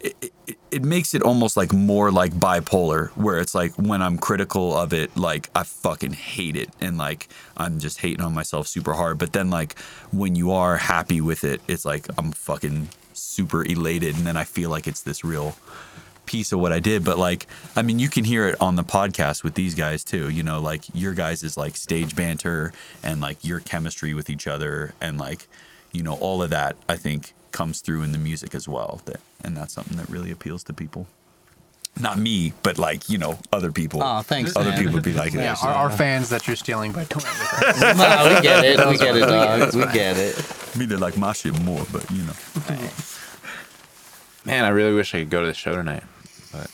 it, 0.00 0.32
it, 0.70 0.84
makes 0.84 1.14
it 1.14 1.22
almost 1.22 1.56
like 1.56 1.72
more 1.72 2.10
like 2.10 2.32
bipolar, 2.32 3.08
where 3.10 3.38
it's 3.38 3.54
like 3.54 3.72
when 3.74 4.02
I'm 4.02 4.18
critical 4.18 4.76
of 4.76 4.92
it, 4.92 5.16
like 5.16 5.50
I 5.54 5.62
fucking 5.62 6.12
hate 6.12 6.56
it, 6.56 6.70
and 6.80 6.98
like 6.98 7.28
I'm 7.56 7.78
just 7.78 8.00
hating 8.00 8.20
on 8.20 8.34
myself 8.34 8.66
super 8.66 8.94
hard. 8.94 9.18
But 9.18 9.32
then 9.32 9.50
like 9.50 9.78
when 10.12 10.34
you 10.34 10.52
are 10.52 10.76
happy 10.76 11.20
with 11.20 11.44
it, 11.44 11.60
it's 11.68 11.84
like 11.84 12.06
I'm 12.18 12.32
fucking 12.32 12.88
super 13.12 13.64
elated, 13.64 14.16
and 14.16 14.26
then 14.26 14.36
I 14.36 14.44
feel 14.44 14.70
like 14.70 14.86
it's 14.86 15.02
this 15.02 15.24
real 15.24 15.56
piece 16.28 16.52
of 16.52 16.60
what 16.60 16.72
I 16.72 16.78
did. 16.78 17.04
But 17.04 17.18
like, 17.18 17.46
I 17.74 17.82
mean, 17.82 17.98
you 17.98 18.08
can 18.08 18.24
hear 18.24 18.46
it 18.46 18.60
on 18.60 18.76
the 18.76 18.84
podcast 18.84 19.42
with 19.42 19.54
these 19.54 19.74
guys 19.74 20.04
too. 20.04 20.28
You 20.28 20.42
know, 20.42 20.60
like 20.60 20.84
your 20.94 21.14
guys 21.14 21.42
is 21.42 21.56
like 21.56 21.76
stage 21.76 22.14
banter 22.14 22.72
and 23.02 23.20
like 23.20 23.44
your 23.44 23.60
chemistry 23.60 24.14
with 24.14 24.30
each 24.30 24.46
other 24.46 24.94
and 25.00 25.18
like, 25.18 25.48
you 25.90 26.02
know, 26.02 26.14
all 26.14 26.42
of 26.42 26.50
that 26.50 26.76
I 26.88 26.96
think 26.96 27.32
comes 27.58 27.80
through 27.80 28.04
in 28.04 28.12
the 28.12 28.18
music 28.18 28.54
as 28.54 28.68
well. 28.68 29.00
That 29.06 29.20
and 29.42 29.56
that's 29.56 29.72
something 29.72 29.96
that 29.96 30.08
really 30.08 30.30
appeals 30.30 30.62
to 30.64 30.72
people. 30.72 31.08
Not 32.00 32.16
me, 32.16 32.52
but 32.62 32.78
like 32.78 33.10
you 33.10 33.18
know, 33.18 33.36
other 33.52 33.72
people. 33.72 34.00
Aw, 34.00 34.22
thanks, 34.22 34.54
Other 34.54 34.70
man. 34.70 34.78
people 34.78 34.94
would 34.94 35.02
be 35.02 35.12
like, 35.12 35.32
yeah, 35.32 35.54
that. 35.54 35.64
our, 35.64 35.74
our 35.74 35.90
fans 35.90 36.28
that 36.28 36.46
you're 36.46 36.54
stealing 36.54 36.92
by 36.92 37.02
doing 37.04 37.24
with 37.24 37.62
us. 37.64 37.80
Nah, 37.98 38.32
we 38.32 38.40
get 38.42 38.64
it. 38.64 38.88
We 38.88 38.96
get 38.96 39.16
it, 39.16 39.26
dog. 39.26 39.74
We 39.74 39.92
get 39.92 40.16
it. 40.16 40.36
me 40.76 40.86
they 40.86 40.94
like 40.94 41.16
my 41.16 41.32
shit 41.32 41.60
more, 41.62 41.84
but 41.92 42.08
you 42.12 42.22
know, 42.22 42.36
man, 44.44 44.64
I 44.64 44.68
really 44.68 44.94
wish 44.94 45.12
I 45.12 45.18
could 45.18 45.30
go 45.30 45.40
to 45.40 45.48
the 45.48 45.54
show 45.54 45.74
tonight. 45.74 46.04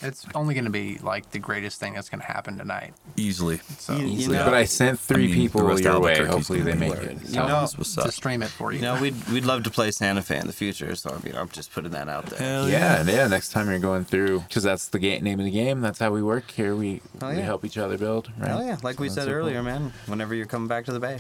It's 0.02 0.26
only 0.34 0.54
going 0.54 0.64
to 0.64 0.70
be 0.70 0.98
like 0.98 1.30
the 1.30 1.38
greatest 1.38 1.80
thing 1.80 1.94
that's 1.94 2.08
going 2.08 2.20
to 2.20 2.26
happen 2.26 2.58
tonight. 2.58 2.94
easily. 3.16 3.60
So 3.78 3.94
You- 3.96 4.06
you 4.06 4.18
Easily. 4.18 4.36
know- 4.38 4.44
But 4.44 4.54
I 4.54 4.64
sent 4.64 4.98
three 5.00 5.24
I 5.24 5.26
mean, 5.26 5.34
people 5.36 5.62
rest 5.62 5.82
your 5.84 5.94
of 5.94 6.02
way. 6.02 6.12
Albuquerque's 6.12 6.34
Hopefully, 6.34 6.60
they 6.62 6.74
make 6.74 6.92
hilarious. 6.94 7.22
it. 7.30 7.32
tell 7.34 7.48
know, 7.48 7.54
them 7.66 7.68
what's 7.78 7.94
to 7.94 8.02
up. 8.02 8.10
stream 8.12 8.42
it 8.42 8.48
for 8.50 8.72
you. 8.72 8.78
You 8.78 8.84
know, 8.84 9.00
we'd 9.00 9.28
we'd 9.32 9.44
love 9.44 9.62
to 9.64 9.70
play 9.70 9.90
Santa 9.90 10.22
Fe 10.22 10.38
in 10.38 10.46
the 10.46 10.52
future. 10.52 10.94
So 10.94 11.10
I 11.10 11.24
mean, 11.24 11.34
I'm 11.36 11.48
just 11.48 11.72
putting 11.72 11.90
that 11.92 12.08
out 12.08 12.26
there. 12.26 12.38
Hell 12.38 12.68
Yeah, 12.68 13.02
yeah. 13.04 13.26
Next 13.26 13.50
time 13.50 13.68
you're 13.68 13.78
going 13.78 14.04
through, 14.04 14.40
because 14.40 14.62
that's 14.62 14.88
the 14.88 14.98
ga- 14.98 15.20
name 15.20 15.38
of 15.40 15.44
the 15.44 15.50
game. 15.50 15.80
That's 15.80 15.98
how 15.98 16.10
we 16.10 16.22
work 16.22 16.50
here. 16.50 16.74
We 16.76 17.00
Oh, 17.22 17.30
we 17.34 17.40
help 17.42 17.64
each 17.64 17.78
other 17.78 17.98
build. 17.98 18.30
Right? 18.38 18.48
Hell 18.48 18.64
yeah, 18.64 18.76
like 18.82 18.98
we 19.00 19.08
said 19.08 19.28
earlier, 19.28 19.56
cool. 19.56 19.64
man. 19.64 19.92
Whenever 20.06 20.34
you're 20.34 20.46
coming 20.46 20.68
back 20.68 20.84
to 20.86 20.92
the 20.92 21.00
Bay. 21.00 21.18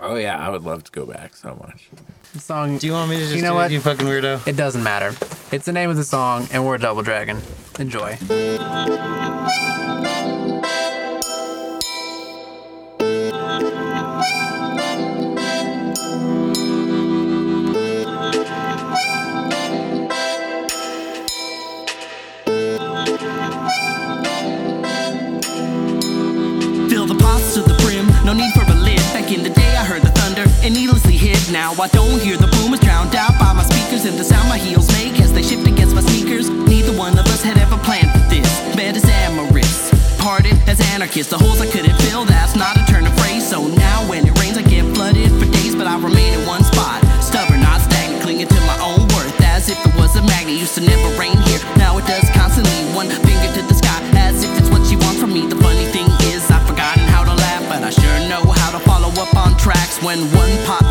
Oh 0.00 0.16
yeah, 0.16 0.38
I 0.38 0.48
would 0.48 0.62
love 0.64 0.84
to 0.84 0.92
go 0.92 1.04
back 1.06 1.34
so 1.36 1.54
much. 1.60 1.88
The 2.32 2.40
song. 2.40 2.78
Do 2.78 2.86
you 2.86 2.92
want 2.94 3.10
me 3.10 3.16
to 3.16 3.22
just 3.22 3.34
You 3.36 3.42
know 3.42 3.50
do 3.50 3.54
what? 3.56 3.70
it, 3.70 3.74
you 3.74 3.80
fucking 3.80 4.06
weirdo? 4.06 4.46
It 4.46 4.56
doesn't 4.56 4.82
matter. 4.82 5.14
It's 5.52 5.66
the 5.66 5.72
name 5.72 5.90
of 5.90 5.96
the 5.96 6.04
song, 6.04 6.48
and 6.52 6.64
we're 6.66 6.78
Double 6.78 7.02
Dragon. 7.02 7.40
Enjoy. 7.78 8.16
And 30.70 30.78
needlessly 30.78 31.16
hit. 31.16 31.50
Now 31.50 31.72
I 31.74 31.88
don't 31.88 32.20
hear 32.20 32.36
the 32.36 32.46
boom, 32.46 32.72
it's 32.74 32.82
drowned 32.82 33.14
out 33.14 33.38
by 33.38 33.52
my 33.52 33.62
speakers 33.62 34.04
and 34.04 34.16
the 34.18 34.24
sound 34.24 34.48
my 34.48 34.58
heels 34.58 34.88
make 34.98 35.20
as 35.20 35.32
they 35.32 35.42
shift 35.42 35.66
against 35.66 35.94
my 35.94 36.02
sneakers. 36.02 36.48
Neither 36.48 36.96
one 36.96 37.18
of 37.18 37.26
us 37.26 37.42
had 37.42 37.58
ever 37.58 37.76
planned 37.78 38.10
for 38.12 38.22
this. 38.30 38.48
Bed 38.76 38.96
as 38.96 39.04
amorous, 39.04 39.90
parted 40.18 40.56
as 40.68 40.80
anarchists. 40.92 41.30
The 41.30 41.38
holes 41.38 41.60
I 41.60 41.66
couldn't 41.66 41.96
fill, 42.02 42.24
that's 42.24 42.54
not 42.54 42.76
a 42.76 42.84
turn 42.86 43.06
of 43.06 43.14
phrase. 43.18 43.48
So 43.48 43.66
now 43.66 44.08
when 44.08 44.26
it 44.26 44.38
rains, 44.40 44.58
I 44.58 44.62
get 44.62 44.84
flooded 44.94 45.30
for 45.38 45.46
days, 45.50 45.74
but 45.74 45.86
I 45.86 45.98
remain 45.98 46.38
in 46.38 46.46
one 46.46 46.62
spot. 46.62 47.02
Stubborn, 47.22 47.60
not 47.60 47.80
stagnant, 47.80 48.22
clinging 48.22 48.48
to 48.48 48.60
my 48.70 48.78
own 48.80 49.02
worth 49.14 49.40
as 49.42 49.68
if 49.68 49.78
it 49.86 49.94
was 49.96 50.16
a 50.16 50.22
magnet. 50.22 50.56
Used 50.58 50.74
to 50.76 50.82
never 50.82 51.08
rain 51.18 51.36
here, 51.48 51.60
now 51.76 51.98
it 51.98 52.06
does 52.06 52.28
constantly. 52.30 52.78
One 52.94 53.08
when 60.02 60.20
one 60.32 60.64
pops. 60.64 60.89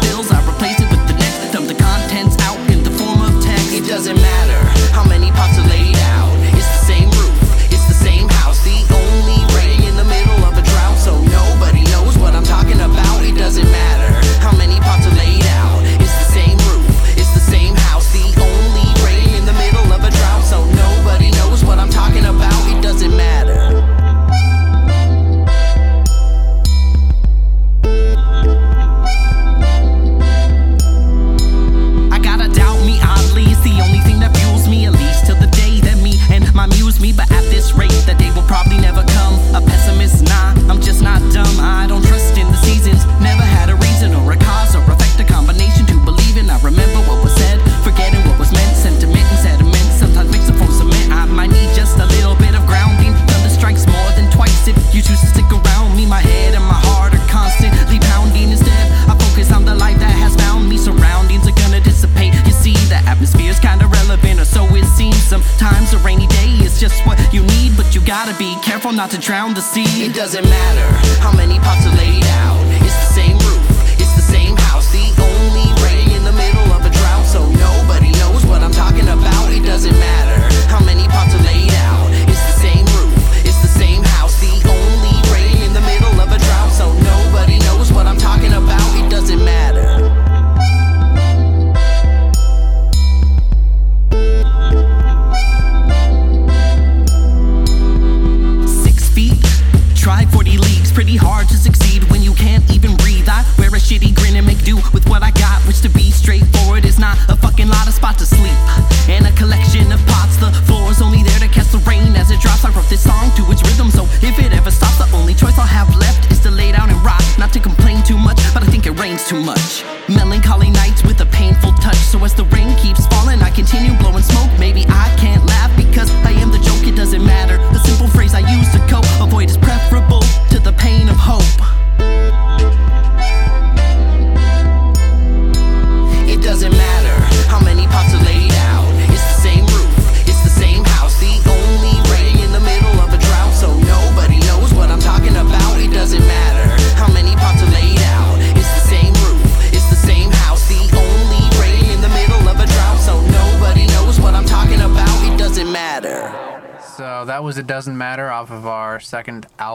Drown 69.20 69.54
the 69.54 69.62
sea. 69.62 70.06
It 70.06 70.16
doesn't 70.16 70.44
matter 70.44 70.69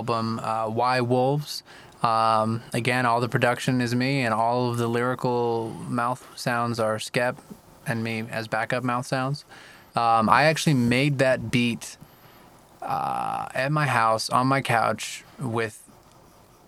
album, 0.05 0.38
uh, 0.40 0.68
Why 0.68 1.00
Wolves. 1.00 1.62
Um, 2.02 2.62
again, 2.74 3.07
all 3.07 3.22
the 3.22 3.28
production 3.28 3.80
is 3.80 3.94
me, 3.94 4.20
and 4.20 4.34
all 4.34 4.70
of 4.70 4.76
the 4.76 4.86
lyrical 4.86 5.70
mouth 5.88 6.26
sounds 6.36 6.78
are 6.78 6.98
Skep 6.98 7.38
and 7.86 8.05
me 8.05 8.24
as 8.30 8.46
backup 8.46 8.84
mouth 8.84 9.07
sounds. 9.07 9.46
Um, 9.96 10.28
I 10.28 10.44
actually 10.44 10.74
made 10.74 11.16
that 11.18 11.50
beat 11.50 11.96
uh, 12.82 13.48
at 13.55 13.72
my 13.72 13.86
house 13.86 14.28
on 14.28 14.46
my 14.46 14.61
couch 14.61 15.24
with 15.38 15.80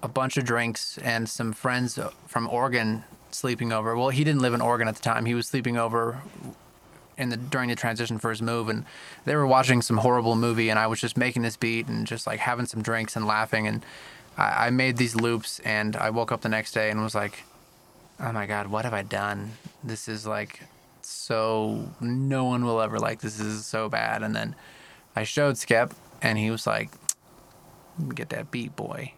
a 0.02 0.08
bunch 0.08 0.38
of 0.38 0.44
drinks 0.44 0.96
and 0.98 1.28
some 1.28 1.52
friends 1.52 1.98
from 2.26 2.48
Oregon 2.48 3.04
sleeping 3.30 3.70
over. 3.70 3.94
Well, 3.94 4.08
he 4.08 4.24
didn't 4.24 4.40
live 4.40 4.54
in 4.54 4.62
Oregon 4.62 4.88
at 4.88 4.96
the 4.96 5.02
time. 5.02 5.26
He 5.26 5.34
was 5.34 5.46
sleeping 5.46 5.76
over 5.76 6.22
in 7.18 7.30
the 7.30 7.36
during 7.36 7.68
the 7.68 7.76
transition 7.76 8.18
for 8.18 8.30
his 8.30 8.42
move 8.42 8.68
and 8.68 8.84
they 9.24 9.34
were 9.34 9.46
watching 9.46 9.80
some 9.80 9.98
horrible 9.98 10.36
movie 10.36 10.68
and 10.68 10.78
I 10.78 10.86
was 10.86 11.00
just 11.00 11.16
making 11.16 11.42
this 11.42 11.56
beat 11.56 11.88
and 11.88 12.06
just 12.06 12.26
like 12.26 12.40
having 12.40 12.66
some 12.66 12.82
drinks 12.82 13.16
and 13.16 13.26
laughing 13.26 13.66
and 13.66 13.84
I, 14.36 14.66
I 14.66 14.70
made 14.70 14.96
these 14.96 15.16
loops 15.16 15.60
and 15.60 15.96
I 15.96 16.10
woke 16.10 16.30
up 16.30 16.42
the 16.42 16.48
next 16.48 16.72
day 16.72 16.90
and 16.90 17.02
was 17.02 17.14
like, 17.14 17.44
Oh 18.20 18.32
my 18.32 18.46
god, 18.46 18.68
what 18.68 18.84
have 18.84 18.94
I 18.94 19.02
done? 19.02 19.52
This 19.82 20.08
is 20.08 20.26
like 20.26 20.60
so 21.02 21.90
no 22.00 22.44
one 22.44 22.64
will 22.64 22.80
ever 22.80 22.98
like 22.98 23.20
this. 23.20 23.36
This 23.36 23.46
is 23.46 23.66
so 23.66 23.88
bad 23.88 24.22
and 24.22 24.34
then 24.34 24.54
I 25.14 25.24
showed 25.24 25.56
Skep 25.56 25.94
and 26.20 26.38
he 26.38 26.50
was 26.50 26.66
like, 26.66 26.90
Get 28.14 28.28
that 28.30 28.50
beat 28.50 28.76
boy. 28.76 29.12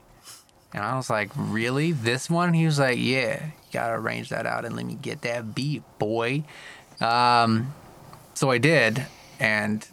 And 0.73 0.85
I 0.85 0.97
was 0.97 1.11
like, 1.11 1.31
Really? 1.35 1.91
This 1.91 2.31
one? 2.31 2.55
He 2.55 2.65
was 2.65 2.79
like, 2.79 2.99
Yeah, 2.99 3.47
you 3.47 3.73
gotta 3.73 3.95
arrange 3.95 4.29
that 4.29 4.47
out 4.47 4.65
and 4.65 4.77
let 4.77 4.87
me 4.87 4.95
get 4.95 5.23
that 5.23 5.53
beat, 5.55 5.83
boy. 5.99 6.45
Um 7.01 7.75
so 8.39 8.53
I 8.53 8.59
did, 8.59 9.05
and 9.41 9.85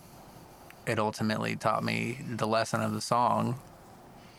it 0.85 0.99
ultimately 0.99 1.55
taught 1.55 1.83
me 1.83 2.19
the 2.29 2.45
lesson 2.45 2.79
of 2.79 2.93
the 2.93 3.01
song. 3.01 3.59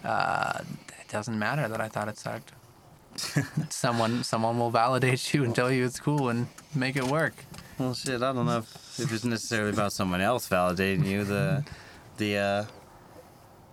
Uh, 0.04 0.61
it 1.00 1.09
doesn't 1.09 1.36
matter 1.36 1.66
that 1.66 1.80
I 1.80 1.88
thought 1.88 2.07
it 2.07 2.16
sucked. 2.16 2.52
someone, 3.68 4.22
someone 4.22 4.61
will 4.61 4.70
validate 4.70 5.34
you 5.34 5.42
and 5.42 5.52
tell 5.52 5.72
you 5.72 5.84
it's 5.84 5.98
cool 5.98 6.28
and 6.28 6.46
make 6.72 6.94
it 6.94 7.02
work. 7.02 7.34
Well, 7.78 7.94
shit, 7.94 8.22
I 8.22 8.32
don't 8.32 8.46
know 8.46 8.59
if, 8.59 9.00
if 9.00 9.12
it's 9.12 9.24
necessarily 9.24 9.70
about 9.70 9.92
someone 9.92 10.20
else 10.20 10.48
validating 10.48 11.04
you. 11.04 11.24
The, 11.24 11.64
the, 12.18 12.36
uh, 12.36 12.64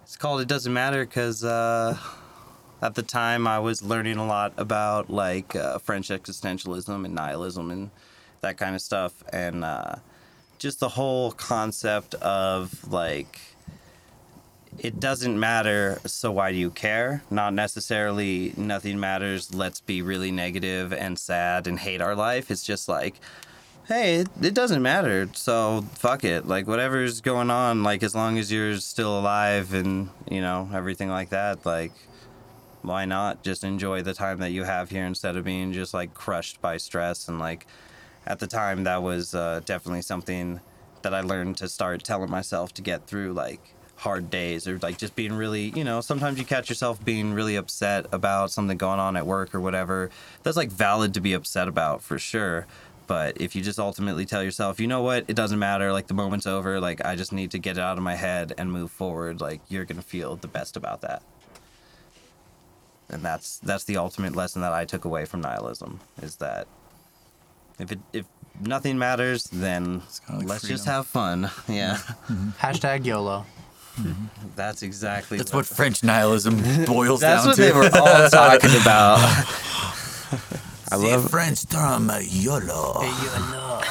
it's 0.02 0.18
called 0.18 0.42
It 0.42 0.48
Doesn't 0.48 0.74
Matter 0.74 1.06
because, 1.06 1.44
uh, 1.44 1.96
at 2.82 2.96
the 2.96 3.04
time 3.04 3.46
I 3.46 3.60
was 3.60 3.84
learning 3.84 4.18
a 4.18 4.26
lot 4.26 4.54
about, 4.58 5.12
like, 5.12 5.56
uh, 5.56 5.78
French 5.78 6.10
existentialism 6.10 7.06
and 7.06 7.14
nihilism 7.14 7.70
and 7.70 7.92
that 8.42 8.58
kind 8.58 8.74
of 8.74 8.82
stuff. 8.82 9.24
And, 9.32 9.64
uh, 9.64 9.98
just 10.64 10.80
the 10.80 10.90
whole 10.90 11.34
concept 11.34 12.16
of, 12.16 12.90
like, 12.92 13.40
it 14.80 14.98
doesn't 14.98 15.38
matter, 15.38 16.00
so 16.06 16.32
why 16.32 16.54
do 16.54 16.58
you 16.58 16.72
care? 16.72 17.22
Not 17.30 17.54
necessarily 17.54 18.54
nothing 18.56 18.98
matters, 18.98 19.54
let's 19.54 19.82
be 19.82 20.02
really 20.02 20.32
negative 20.32 20.94
and 20.94 21.20
sad 21.20 21.68
and 21.68 21.78
hate 21.78 22.02
our 22.02 22.16
life. 22.16 22.50
It's 22.50 22.64
just 22.64 22.88
like, 22.88 23.16
hey, 23.90 24.22
it, 24.22 24.30
it 24.42 24.54
doesn't 24.54 24.82
matter, 24.82 25.30
so 25.34 25.82
fuck 25.96 26.24
it. 26.24 26.48
Like, 26.48 26.66
whatever's 26.66 27.20
going 27.20 27.52
on, 27.52 27.84
like, 27.84 28.02
as 28.02 28.16
long 28.16 28.38
as 28.38 28.50
you're 28.50 28.78
still 28.78 29.20
alive 29.20 29.74
and, 29.74 30.10
you 30.32 30.40
know, 30.40 30.70
everything 30.74 31.10
like 31.10 31.30
that, 31.32 31.66
like, 31.66 31.92
why 32.84 33.04
not 33.04 33.44
just 33.44 33.66
enjoy 33.66 34.02
the 34.02 34.14
time 34.14 34.40
that 34.40 34.52
you 34.52 34.64
have 34.64 34.90
here 34.90 35.06
instead 35.06 35.36
of 35.36 35.44
being 35.44 35.74
just, 35.74 35.94
like, 35.94 36.14
crushed 36.14 36.62
by 36.62 36.78
stress? 36.78 37.28
And, 37.28 37.38
like, 37.38 37.68
at 38.26 38.40
the 38.40 38.48
time, 38.48 38.84
that 38.86 39.04
was 39.04 39.36
uh, 39.36 39.62
definitely 39.66 40.02
something 40.02 40.60
that 41.02 41.14
I 41.14 41.22
learned 41.22 41.58
to 41.58 41.68
start 41.68 42.04
telling 42.04 42.30
myself 42.30 42.74
to 42.76 42.82
get 42.82 43.08
through, 43.08 43.34
like, 43.34 43.60
hard 44.04 44.30
days 44.30 44.68
or 44.68 44.78
like 44.80 44.98
just 44.98 45.16
being 45.16 45.32
really 45.32 45.72
you 45.78 45.84
know 45.84 46.02
sometimes 46.02 46.38
you 46.38 46.44
catch 46.44 46.68
yourself 46.68 47.04
being 47.06 47.32
really 47.34 47.56
upset 47.56 48.06
about 48.12 48.52
something 48.52 48.78
going 48.78 49.00
on 49.00 49.16
at 49.16 49.26
work 49.26 49.56
or 49.56 49.62
whatever. 49.62 50.10
That's 50.44 50.58
like 50.58 50.70
valid 50.70 51.14
to 51.14 51.22
be 51.22 51.34
upset 51.34 51.68
about 51.68 52.02
for 52.02 52.20
sure. 52.20 52.68
But 53.06 53.40
if 53.40 53.56
you 53.56 53.62
just 53.62 53.80
ultimately 53.80 54.26
tell 54.26 54.44
yourself 54.44 54.80
you 54.80 54.88
know 54.88 55.02
what? 55.02 55.26
It 55.28 55.36
doesn't 55.36 55.60
matter. 55.60 55.94
Like 55.94 56.08
the 56.08 56.14
moment's 56.14 56.48
over. 56.48 56.82
Like 56.82 57.06
i 57.06 57.16
just 57.16 57.32
need 57.32 57.52
to 57.52 57.60
get 57.60 57.78
it 57.78 57.82
out 57.82 57.98
of 57.98 58.04
my 58.04 58.16
head 58.16 58.54
and 58.58 58.72
move 58.72 58.92
forward 58.92 59.40
like 59.40 59.62
you're 59.70 59.86
gonna 59.86 60.02
feel 60.02 60.36
the 60.36 60.48
best 60.48 60.76
about 60.76 61.02
that. 61.02 61.22
And 63.10 63.24
that's 63.24 63.60
that's 63.60 63.86
the 63.86 63.98
ultimate 63.98 64.36
lesson 64.36 64.62
that 64.64 64.74
i 64.74 64.86
took 64.86 65.06
away 65.06 65.26
from 65.26 65.42
nihilism 65.42 66.00
is 66.22 66.38
that 66.38 66.68
if 67.80 67.92
it 67.92 68.00
if 68.12 68.26
nothing 68.62 68.98
matters 68.98 69.46
then 69.46 70.02
like 70.30 70.46
let's 70.46 70.68
just 70.68 70.86
have 70.86 71.08
fun 71.08 71.42
yeah 71.68 71.98
mm-hmm. 71.98 72.50
Hashtag 72.60 73.06
YOLO. 73.06 73.46
that's 74.56 74.82
exactly 74.82 75.38
That's 75.38 75.54
what 75.54 75.66
French 75.66 76.04
nihilism 76.04 76.56
boils 76.86 77.22
down 77.22 77.44
to. 77.44 77.46
That's 77.46 77.46
down 77.46 77.48
what 77.48 77.56
to. 77.56 77.62
they 77.62 77.72
were 77.72 77.90
all 77.94 78.30
talking 78.30 78.76
about. 78.82 79.20
I 80.92 80.96
love 80.96 81.30
French 81.30 81.66
term 81.68 82.10
uh, 82.10 82.20
YOLO. 82.20 83.02
Yolo. 83.02 83.82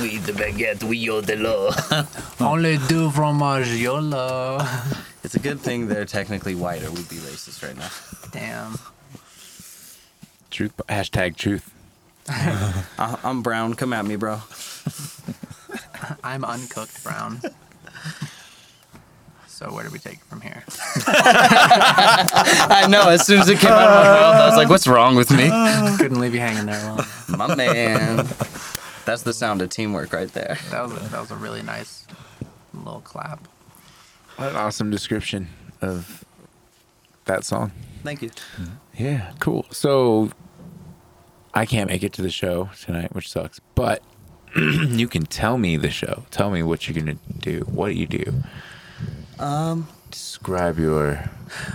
We 0.00 0.18
the 0.18 0.32
baguette, 0.32 0.82
we 0.82 1.06
yodelo. 1.06 1.72
Only 2.40 2.78
do 2.88 3.10
fromage 3.10 3.68
YOLO. 3.68 4.66
It's 5.24 5.34
a 5.34 5.38
good 5.38 5.60
thing 5.60 5.88
they're 5.88 6.04
technically 6.04 6.54
white, 6.54 6.82
or 6.82 6.90
we'd 6.90 7.08
be 7.08 7.16
racist 7.16 7.62
right 7.62 7.76
now. 7.76 7.90
Damn. 8.30 8.78
Truth. 10.50 10.76
Hashtag 10.88 11.36
truth. 11.36 11.72
I- 12.28 13.18
I'm 13.24 13.42
brown. 13.42 13.74
Come 13.74 13.92
at 13.92 14.04
me, 14.04 14.16
bro. 14.16 14.40
I'm 16.24 16.44
uncooked 16.44 17.02
brown. 17.04 17.40
So 19.46 19.72
where 19.72 19.84
do 19.84 19.90
we 19.90 19.98
take 19.98 20.14
it 20.14 20.24
from 20.24 20.40
here? 20.40 20.64
I 21.06 22.86
know. 22.88 23.08
As 23.08 23.24
soon 23.26 23.40
as 23.40 23.48
it 23.48 23.58
came 23.60 23.70
out 23.70 23.82
of 23.82 23.90
my 23.90 24.02
mouth, 24.20 24.34
I 24.34 24.46
was 24.48 24.56
like, 24.56 24.68
"What's 24.68 24.86
wrong 24.88 25.14
with 25.14 25.30
me?" 25.30 25.48
Couldn't 25.98 26.18
leave 26.20 26.34
you 26.34 26.40
hanging 26.40 26.66
there 26.66 26.82
long. 26.84 27.04
My 27.28 27.54
man. 27.54 28.26
That's 29.04 29.22
the 29.22 29.32
sound 29.32 29.62
of 29.62 29.68
teamwork 29.70 30.12
right 30.12 30.32
there. 30.32 30.58
That 30.70 30.82
was 30.82 30.92
a, 30.92 31.00
that 31.10 31.20
was 31.20 31.30
a 31.30 31.36
really 31.36 31.62
nice 31.62 32.06
little 32.74 33.00
clap. 33.02 33.46
What 34.36 34.50
an 34.50 34.56
awesome 34.56 34.90
description 34.90 35.48
of 35.80 36.24
that 37.26 37.44
song. 37.44 37.72
Thank 38.02 38.22
you. 38.22 38.30
Yeah, 38.96 39.32
cool. 39.40 39.66
So 39.70 40.30
I 41.54 41.66
can't 41.66 41.90
make 41.90 42.02
it 42.02 42.12
to 42.14 42.22
the 42.22 42.30
show 42.30 42.70
tonight, 42.80 43.14
which 43.14 43.30
sucks. 43.30 43.60
But 43.74 44.02
you 44.56 45.08
can 45.08 45.26
tell 45.26 45.58
me 45.58 45.76
the 45.76 45.90
show. 45.90 46.24
Tell 46.30 46.50
me 46.50 46.62
what 46.62 46.88
you're 46.88 46.98
gonna 46.98 47.18
do. 47.38 47.60
What 47.60 47.88
do 47.88 47.94
you 47.94 48.06
do? 48.06 48.42
Um, 49.38 49.88
Describe 50.12 50.78
your. 50.78 51.30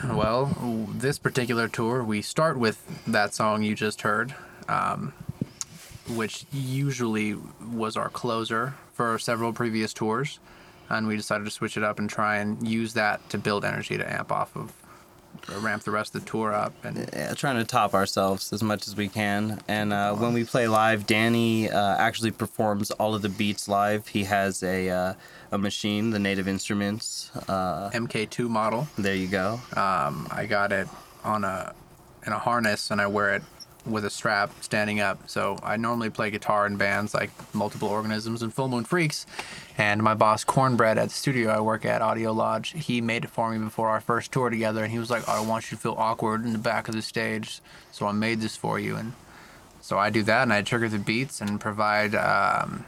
Well, 0.07 0.45
this 0.93 1.17
particular 1.17 1.67
tour, 1.67 2.03
we 2.03 2.21
start 2.21 2.59
with 2.59 2.79
that 3.07 3.33
song 3.33 3.63
you 3.63 3.73
just 3.73 4.01
heard, 4.01 4.35
um, 4.69 5.11
which 6.07 6.45
usually 6.51 7.33
was 7.33 7.97
our 7.97 8.09
closer 8.09 8.75
for 8.93 9.17
several 9.17 9.53
previous 9.53 9.91
tours. 9.91 10.39
And 10.87 11.07
we 11.07 11.17
decided 11.17 11.45
to 11.45 11.51
switch 11.51 11.77
it 11.77 11.83
up 11.83 11.97
and 11.97 12.07
try 12.07 12.37
and 12.37 12.65
use 12.67 12.93
that 12.93 13.27
to 13.31 13.39
build 13.39 13.65
energy 13.65 13.97
to 13.97 14.11
amp 14.11 14.31
off 14.31 14.55
of, 14.55 14.71
or 14.83 14.86
ramp 15.59 15.83
the 15.83 15.91
rest 15.91 16.15
of 16.15 16.23
the 16.23 16.29
tour 16.29 16.53
up. 16.53 16.73
And 16.83 17.09
yeah, 17.13 17.33
trying 17.33 17.57
to 17.57 17.65
top 17.65 17.93
ourselves 17.93 18.51
as 18.53 18.63
much 18.63 18.87
as 18.87 18.95
we 18.95 19.07
can. 19.07 19.61
And 19.67 19.93
uh, 19.93 20.15
when 20.15 20.33
we 20.33 20.43
play 20.43 20.67
live, 20.67 21.05
Danny 21.05 21.69
uh, 21.69 21.97
actually 21.97 22.31
performs 22.31 22.91
all 22.91 23.15
of 23.15 23.21
the 23.21 23.29
beats 23.29 23.67
live. 23.67 24.07
He 24.07 24.23
has 24.25 24.63
a 24.63 24.89
uh, 24.89 25.13
a 25.51 25.57
machine, 25.57 26.09
the 26.11 26.19
Native 26.19 26.47
Instruments. 26.47 27.31
Uh, 27.47 27.89
MK2 27.91 28.49
model. 28.49 28.87
there 28.97 29.15
you 29.15 29.27
go. 29.27 29.59
Um, 29.75 30.27
I 30.31 30.45
got 30.47 30.71
it 30.71 30.87
on 31.23 31.43
a 31.43 31.73
in 32.25 32.33
a 32.33 32.39
harness 32.39 32.91
and 32.91 33.01
I 33.01 33.07
wear 33.07 33.35
it 33.35 33.43
with 33.87 34.05
a 34.05 34.09
strap 34.09 34.51
standing 34.61 34.99
up. 34.99 35.29
So 35.29 35.57
I 35.63 35.77
normally 35.77 36.09
play 36.09 36.29
guitar 36.29 36.67
in 36.67 36.77
bands 36.77 37.13
like 37.13 37.31
Multiple 37.53 37.87
Organisms 37.87 38.41
and 38.41 38.53
Full 38.53 38.67
Moon 38.67 38.83
Freaks. 38.83 39.25
And 39.77 40.01
my 40.01 40.13
boss 40.13 40.43
Cornbread 40.43 40.97
at 40.97 41.09
the 41.09 41.13
studio 41.13 41.49
I 41.51 41.59
work 41.59 41.85
at, 41.85 42.01
Audio 42.01 42.31
Lodge, 42.31 42.71
he 42.71 43.01
made 43.01 43.23
it 43.23 43.29
for 43.29 43.51
me 43.51 43.59
before 43.59 43.89
our 43.89 44.01
first 44.01 44.31
tour 44.31 44.49
together. 44.49 44.83
And 44.83 44.91
he 44.91 44.99
was 44.99 45.09
like, 45.09 45.27
"I 45.27 45.39
want 45.39 45.71
you 45.71 45.77
to 45.77 45.81
feel 45.81 45.95
awkward 45.97 46.45
in 46.45 46.53
the 46.53 46.59
back 46.59 46.87
of 46.87 46.95
the 46.95 47.01
stage, 47.01 47.61
so 47.91 48.07
I 48.07 48.11
made 48.11 48.41
this 48.41 48.55
for 48.55 48.79
you." 48.79 48.95
And 48.95 49.13
so 49.81 49.97
I 49.97 50.09
do 50.09 50.23
that, 50.23 50.43
and 50.43 50.53
I 50.53 50.61
trigger 50.63 50.89
the 50.89 50.99
beats 50.99 51.41
and 51.41 51.59
provide 51.59 52.15
um, 52.15 52.85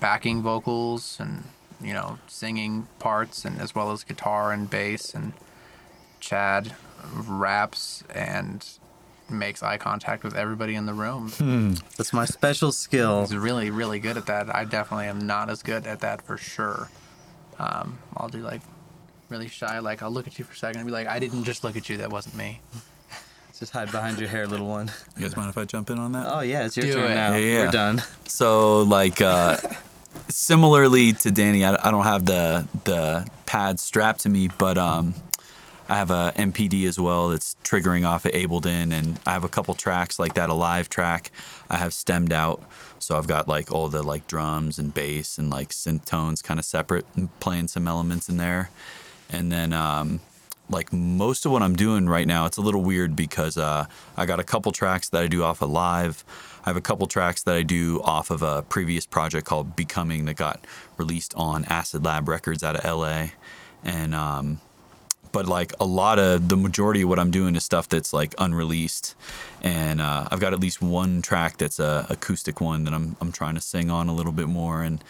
backing 0.00 0.42
vocals 0.42 1.16
and 1.20 1.44
you 1.80 1.92
know 1.92 2.18
singing 2.26 2.88
parts, 2.98 3.44
and 3.44 3.60
as 3.60 3.74
well 3.74 3.92
as 3.92 4.04
guitar 4.04 4.52
and 4.52 4.68
bass 4.68 5.14
and 5.14 5.32
Chad 6.20 6.74
raps 7.12 8.02
and 8.14 8.66
makes 9.30 9.62
eye 9.62 9.78
contact 9.78 10.22
with 10.24 10.36
everybody 10.36 10.74
in 10.74 10.86
the 10.86 10.94
room. 10.94 11.28
That's 11.96 12.12
my 12.12 12.24
special 12.24 12.72
skill. 12.72 13.22
He's 13.22 13.34
really, 13.36 13.70
really 13.70 13.98
good 13.98 14.16
at 14.16 14.26
that. 14.26 14.54
I 14.54 14.64
definitely 14.64 15.06
am 15.06 15.26
not 15.26 15.48
as 15.50 15.62
good 15.62 15.86
at 15.86 16.00
that 16.00 16.22
for 16.22 16.36
sure. 16.36 16.90
Um, 17.58 17.98
I'll 18.16 18.28
do 18.28 18.38
like 18.38 18.60
really 19.28 19.48
shy, 19.48 19.78
like 19.78 20.02
I'll 20.02 20.10
look 20.10 20.26
at 20.26 20.38
you 20.38 20.44
for 20.44 20.52
a 20.52 20.56
second 20.56 20.80
and 20.80 20.86
be 20.86 20.92
like, 20.92 21.06
I 21.06 21.18
didn't 21.18 21.44
just 21.44 21.64
look 21.64 21.76
at 21.76 21.88
you, 21.88 21.96
that 21.98 22.10
wasn't 22.10 22.36
me. 22.36 22.60
Just 23.56 23.70
hide 23.72 23.92
behind 23.92 24.18
your 24.18 24.28
hair, 24.28 24.48
little 24.48 24.66
one. 24.66 24.90
You 25.16 25.22
guys 25.22 25.36
mind 25.36 25.48
if 25.48 25.56
I 25.56 25.64
jump 25.64 25.88
in 25.88 25.96
on 25.96 26.10
that? 26.10 26.26
Oh 26.28 26.40
yeah, 26.40 26.66
it's 26.66 26.76
your 26.76 26.86
Do 26.86 26.94
turn 26.94 27.12
it. 27.12 27.14
now. 27.14 27.34
Yeah, 27.34 27.38
yeah. 27.38 27.64
We're 27.66 27.70
done. 27.70 28.02
So 28.26 28.82
like 28.82 29.20
uh 29.20 29.58
similarly 30.28 31.12
to 31.12 31.30
Danny, 31.30 31.64
I, 31.64 31.74
I 31.86 31.90
don't 31.92 32.02
have 32.02 32.26
the 32.26 32.66
the 32.82 33.28
pad 33.46 33.78
strapped 33.78 34.20
to 34.22 34.28
me, 34.28 34.48
but 34.58 34.76
um 34.76 35.14
I 35.88 35.96
have 35.96 36.10
a 36.10 36.32
MPD 36.36 36.86
as 36.86 36.98
well 36.98 37.28
that's 37.28 37.56
triggering 37.62 38.06
off 38.06 38.24
of 38.24 38.32
Ableton 38.32 38.92
and 38.92 39.18
I 39.26 39.32
have 39.32 39.44
a 39.44 39.48
couple 39.48 39.74
tracks 39.74 40.18
like 40.18 40.34
that 40.34 40.48
a 40.48 40.54
live 40.54 40.88
track 40.88 41.30
I 41.68 41.76
have 41.76 41.92
stemmed 41.92 42.32
out. 42.32 42.62
So 42.98 43.18
I've 43.18 43.26
got 43.26 43.48
like 43.48 43.70
all 43.70 43.88
the 43.88 44.02
like 44.02 44.26
drums 44.26 44.78
and 44.78 44.94
bass 44.94 45.36
and 45.36 45.50
like 45.50 45.70
synth 45.70 46.06
tones 46.06 46.40
kind 46.40 46.58
of 46.58 46.64
separate 46.64 47.04
and 47.16 47.28
playing 47.40 47.68
some 47.68 47.86
elements 47.86 48.28
in 48.28 48.38
there. 48.38 48.70
And 49.30 49.52
then 49.52 49.72
um 49.72 50.20
like 50.70 50.92
most 50.92 51.44
of 51.44 51.52
what 51.52 51.62
I'm 51.62 51.76
doing 51.76 52.08
right 52.08 52.26
now, 52.26 52.46
it's 52.46 52.56
a 52.56 52.62
little 52.62 52.82
weird 52.82 53.14
because 53.14 53.58
uh, 53.58 53.86
I 54.16 54.26
got 54.26 54.40
a 54.40 54.44
couple 54.44 54.72
tracks 54.72 55.10
that 55.10 55.22
I 55.22 55.26
do 55.26 55.42
off 55.42 55.60
of 55.60 55.70
live. 55.70 56.24
I 56.64 56.70
have 56.70 56.76
a 56.76 56.80
couple 56.80 57.06
tracks 57.06 57.42
that 57.42 57.54
I 57.54 57.62
do 57.62 58.00
off 58.02 58.30
of 58.30 58.42
a 58.42 58.62
previous 58.62 59.04
project 59.04 59.46
called 59.46 59.76
Becoming 59.76 60.24
that 60.24 60.36
got 60.36 60.66
released 60.96 61.34
on 61.36 61.66
Acid 61.66 62.04
Lab 62.04 62.28
Records 62.28 62.62
out 62.62 62.76
of 62.76 62.84
LA. 62.84 63.28
And 63.84 64.14
um, 64.14 64.60
but 65.34 65.46
like 65.46 65.72
a 65.80 65.84
lot 65.84 66.20
of 66.20 66.48
the 66.48 66.56
majority 66.56 67.02
of 67.02 67.08
what 67.08 67.18
I'm 67.18 67.32
doing 67.32 67.56
is 67.56 67.64
stuff 67.64 67.88
that's 67.88 68.12
like 68.12 68.36
unreleased, 68.38 69.16
and 69.62 70.00
uh, 70.00 70.28
I've 70.30 70.38
got 70.38 70.52
at 70.52 70.60
least 70.60 70.80
one 70.80 71.22
track 71.22 71.58
that's 71.58 71.80
a 71.80 72.06
acoustic 72.08 72.60
one 72.60 72.84
that 72.84 72.94
I'm 72.94 73.16
I'm 73.20 73.32
trying 73.32 73.56
to 73.56 73.60
sing 73.60 73.90
on 73.90 74.08
a 74.08 74.14
little 74.14 74.30
bit 74.30 74.46
more 74.46 74.82
and 74.84 75.02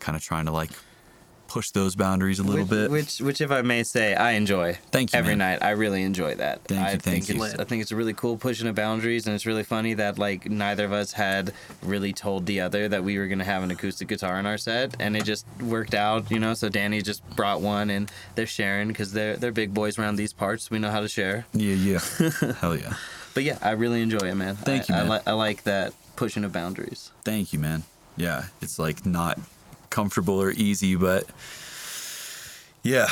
kind 0.00 0.16
of 0.16 0.22
trying 0.22 0.46
to 0.46 0.50
like 0.50 0.70
push 1.48 1.70
those 1.70 1.94
boundaries 1.94 2.38
a 2.38 2.42
little 2.42 2.64
which, 2.64 2.70
bit. 2.70 2.90
Which, 2.90 3.20
which, 3.20 3.40
if 3.40 3.50
I 3.50 3.62
may 3.62 3.82
say, 3.82 4.14
I 4.14 4.32
enjoy. 4.32 4.78
Thank 4.90 5.12
you, 5.12 5.18
Every 5.18 5.36
man. 5.36 5.58
night, 5.60 5.62
I 5.66 5.70
really 5.70 6.02
enjoy 6.02 6.34
that. 6.36 6.64
Thank 6.64 6.80
you, 6.80 6.86
I 6.86 6.90
thank 6.90 7.02
think 7.24 7.28
you. 7.28 7.44
it's, 7.44 7.54
I 7.54 7.64
think 7.64 7.82
it's 7.82 7.92
a 7.92 7.96
really 7.96 8.14
cool 8.14 8.36
pushing 8.36 8.66
the 8.66 8.72
boundaries, 8.72 9.26
and 9.26 9.34
it's 9.34 9.46
really 9.46 9.62
funny 9.62 9.94
that 9.94 10.18
like 10.18 10.50
neither 10.50 10.84
of 10.84 10.92
us 10.92 11.12
had 11.12 11.52
really 11.82 12.12
told 12.12 12.46
the 12.46 12.60
other 12.60 12.88
that 12.88 13.04
we 13.04 13.18
were 13.18 13.26
gonna 13.26 13.44
have 13.44 13.62
an 13.62 13.70
acoustic 13.70 14.08
guitar 14.08 14.38
in 14.38 14.46
our 14.46 14.58
set, 14.58 14.94
and 15.00 15.16
it 15.16 15.24
just 15.24 15.46
worked 15.60 15.94
out, 15.94 16.30
you 16.30 16.38
know. 16.38 16.54
So 16.54 16.68
Danny 16.68 17.02
just 17.02 17.28
brought 17.36 17.60
one, 17.60 17.90
and 17.90 18.10
they're 18.34 18.46
sharing 18.46 18.88
because 18.88 19.12
they're 19.12 19.36
they're 19.36 19.52
big 19.52 19.72
boys 19.74 19.98
around 19.98 20.16
these 20.16 20.32
parts. 20.32 20.70
We 20.70 20.78
know 20.78 20.90
how 20.90 21.00
to 21.00 21.08
share. 21.08 21.46
yeah, 21.52 21.74
yeah, 21.74 21.98
hell 22.60 22.76
yeah. 22.76 22.94
But 23.34 23.44
yeah, 23.44 23.58
I 23.60 23.72
really 23.72 24.00
enjoy 24.00 24.26
it, 24.28 24.34
man. 24.34 24.56
Thank 24.56 24.90
I, 24.90 24.94
you, 24.94 25.00
I, 25.00 25.02
man. 25.02 25.10
li- 25.10 25.22
I 25.26 25.32
like 25.32 25.64
that 25.64 25.92
pushing 26.16 26.42
of 26.44 26.52
boundaries. 26.52 27.10
Thank 27.24 27.52
you, 27.52 27.58
man. 27.58 27.82
Yeah, 28.16 28.44
it's 28.62 28.78
like 28.78 29.04
not 29.04 29.38
comfortable 29.90 30.40
or 30.40 30.50
easy, 30.52 30.94
but 30.96 31.26
yeah, 32.82 33.06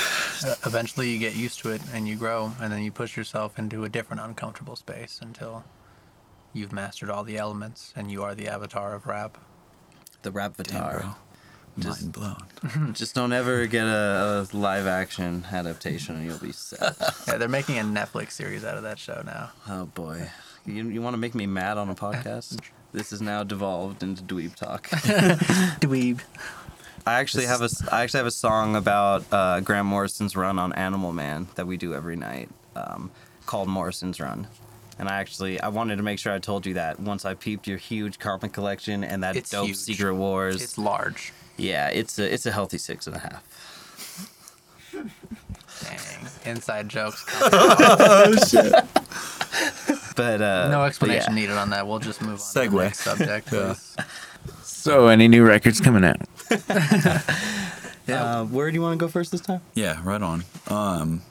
Uh, 0.47 0.55
Eventually, 0.66 1.11
you 1.11 1.18
get 1.18 1.35
used 1.35 1.59
to 1.61 1.70
it 1.70 1.81
and 1.93 2.07
you 2.07 2.16
grow, 2.16 2.53
and 2.61 2.72
then 2.72 2.83
you 2.83 2.93
push 2.93 3.16
yourself 3.16 3.59
into 3.59 3.85
a 3.85 3.89
different 3.89 4.22
uncomfortable 4.22 4.77
space 4.77 5.18
until 5.20 5.64
you've 6.53 6.72
mastered 6.72 7.11
all 7.11 7.25
the 7.25 7.37
elements 7.37 7.93
and 7.97 8.11
you 8.12 8.22
are 8.22 8.35
the 8.35 8.47
avatar 8.49 8.95
of 8.95 9.07
rap. 9.07 9.37
The 10.22 10.31
rap 10.31 10.53
avatar. 10.61 11.16
Just- 11.77 12.03
Mind 12.03 12.12
blown. 12.12 12.93
Just 12.95 13.16
don't 13.16 13.33
ever 13.33 13.66
get 13.66 13.85
a, 13.85 14.47
a 14.53 14.57
live 14.57 14.87
action 14.87 15.45
adaptation, 15.51 16.14
and 16.16 16.25
you'll 16.25 16.39
be 16.39 16.53
set. 16.53 16.97
Yeah, 17.27 17.37
they're 17.39 17.49
making 17.49 17.79
a 17.79 17.83
Netflix 17.83 18.31
series 18.33 18.64
out 18.64 18.77
of 18.77 18.85
that 18.85 18.99
show 19.01 19.22
now. 19.27 19.51
Oh 19.68 19.87
boy, 19.87 20.31
you 20.64 20.89
you 20.89 21.03
want 21.03 21.14
to 21.14 21.18
make 21.18 21.35
me 21.35 21.47
mad 21.47 21.77
on 21.79 21.89
a 21.91 21.95
podcast? 21.97 22.61
This 22.95 23.12
is 23.12 23.20
now 23.20 23.43
devolved 23.43 24.05
into 24.05 24.22
dweeb 24.22 24.55
talk. 24.55 24.87
Dweeb. 25.81 26.20
I 27.07 27.15
actually 27.15 27.47
have 27.47 27.61
a 27.61 27.65
s- 27.65 27.87
I 27.89 28.03
actually 28.03 28.19
have 28.19 28.27
a 28.27 28.31
song 28.31 28.77
about 28.77 29.25
uh, 29.31 29.61
Grant 29.61 29.87
Morrison's 29.87 30.37
run 30.37 30.59
on 30.59 30.73
Animal 30.73 31.13
Man 31.13 31.49
that 31.55 31.67
we 31.67 31.77
do 31.77 31.95
every 31.95 32.17
night, 32.17 32.49
um, 32.77 33.11
called 33.47 33.69
Morrison's 33.69 34.21
Run. 34.21 34.47
And 34.99 35.09
I 35.09 35.17
actually 35.21 35.61
I 35.61 35.69
wanted 35.69 35.97
to 35.97 36.03
make 36.03 36.19
sure 36.19 36.33
I 36.33 36.39
told 36.39 36.65
you 36.67 36.75
that 36.75 36.99
once 37.01 37.25
I 37.25 37.35
peeped 37.35 37.67
your 37.67 37.79
huge 37.79 38.19
comic 38.19 38.53
collection 38.53 39.05
and 39.05 39.23
that 39.23 39.37
It's 39.37 39.51
dope 39.51 39.67
huge. 39.67 39.77
Secret 39.77 40.15
Wars. 40.15 40.63
It's 40.63 40.79
large. 40.79 41.33
yeah, 41.57 41.89
it's 41.89 42.19
a 42.19 42.33
it's 42.33 42.47
a 42.47 42.53
healthy 42.53 42.79
six 42.79 43.07
and 43.07 43.17
a 43.17 43.19
half. 43.19 43.43
Dang. 44.93 46.53
Inside 46.55 46.89
jokes. 46.89 47.25
oh 47.41 48.35
shit. 48.49 48.73
But 50.17 50.41
uh, 50.41 50.69
No 50.71 50.79
but 50.79 50.85
explanation 50.87 51.33
yeah. 51.35 51.41
needed 51.41 51.57
on 51.59 51.71
that. 51.71 51.87
We'll 51.87 51.99
just 51.99 52.23
move 52.23 52.41
on 52.41 52.55
to 52.55 52.55
the 52.55 52.61
Segue. 52.67 52.83
next 52.83 53.01
subject. 53.01 53.53
Yeah. 53.53 53.75
Please. 54.85 54.93
So, 54.93 55.07
any 55.09 55.28
new 55.28 55.45
records 55.45 55.80
coming 55.80 56.05
out? 56.05 56.20
Uh, 58.07 58.45
where 58.45 58.70
do 58.70 58.74
you 58.74 58.82
want 58.82 58.99
to 58.99 59.03
go 59.03 59.11
first 59.11 59.32
this 59.32 59.41
time? 59.41 59.62
Yeah, 59.74 59.99
right 60.05 60.20
on. 60.20 60.45
Um, 60.68 61.22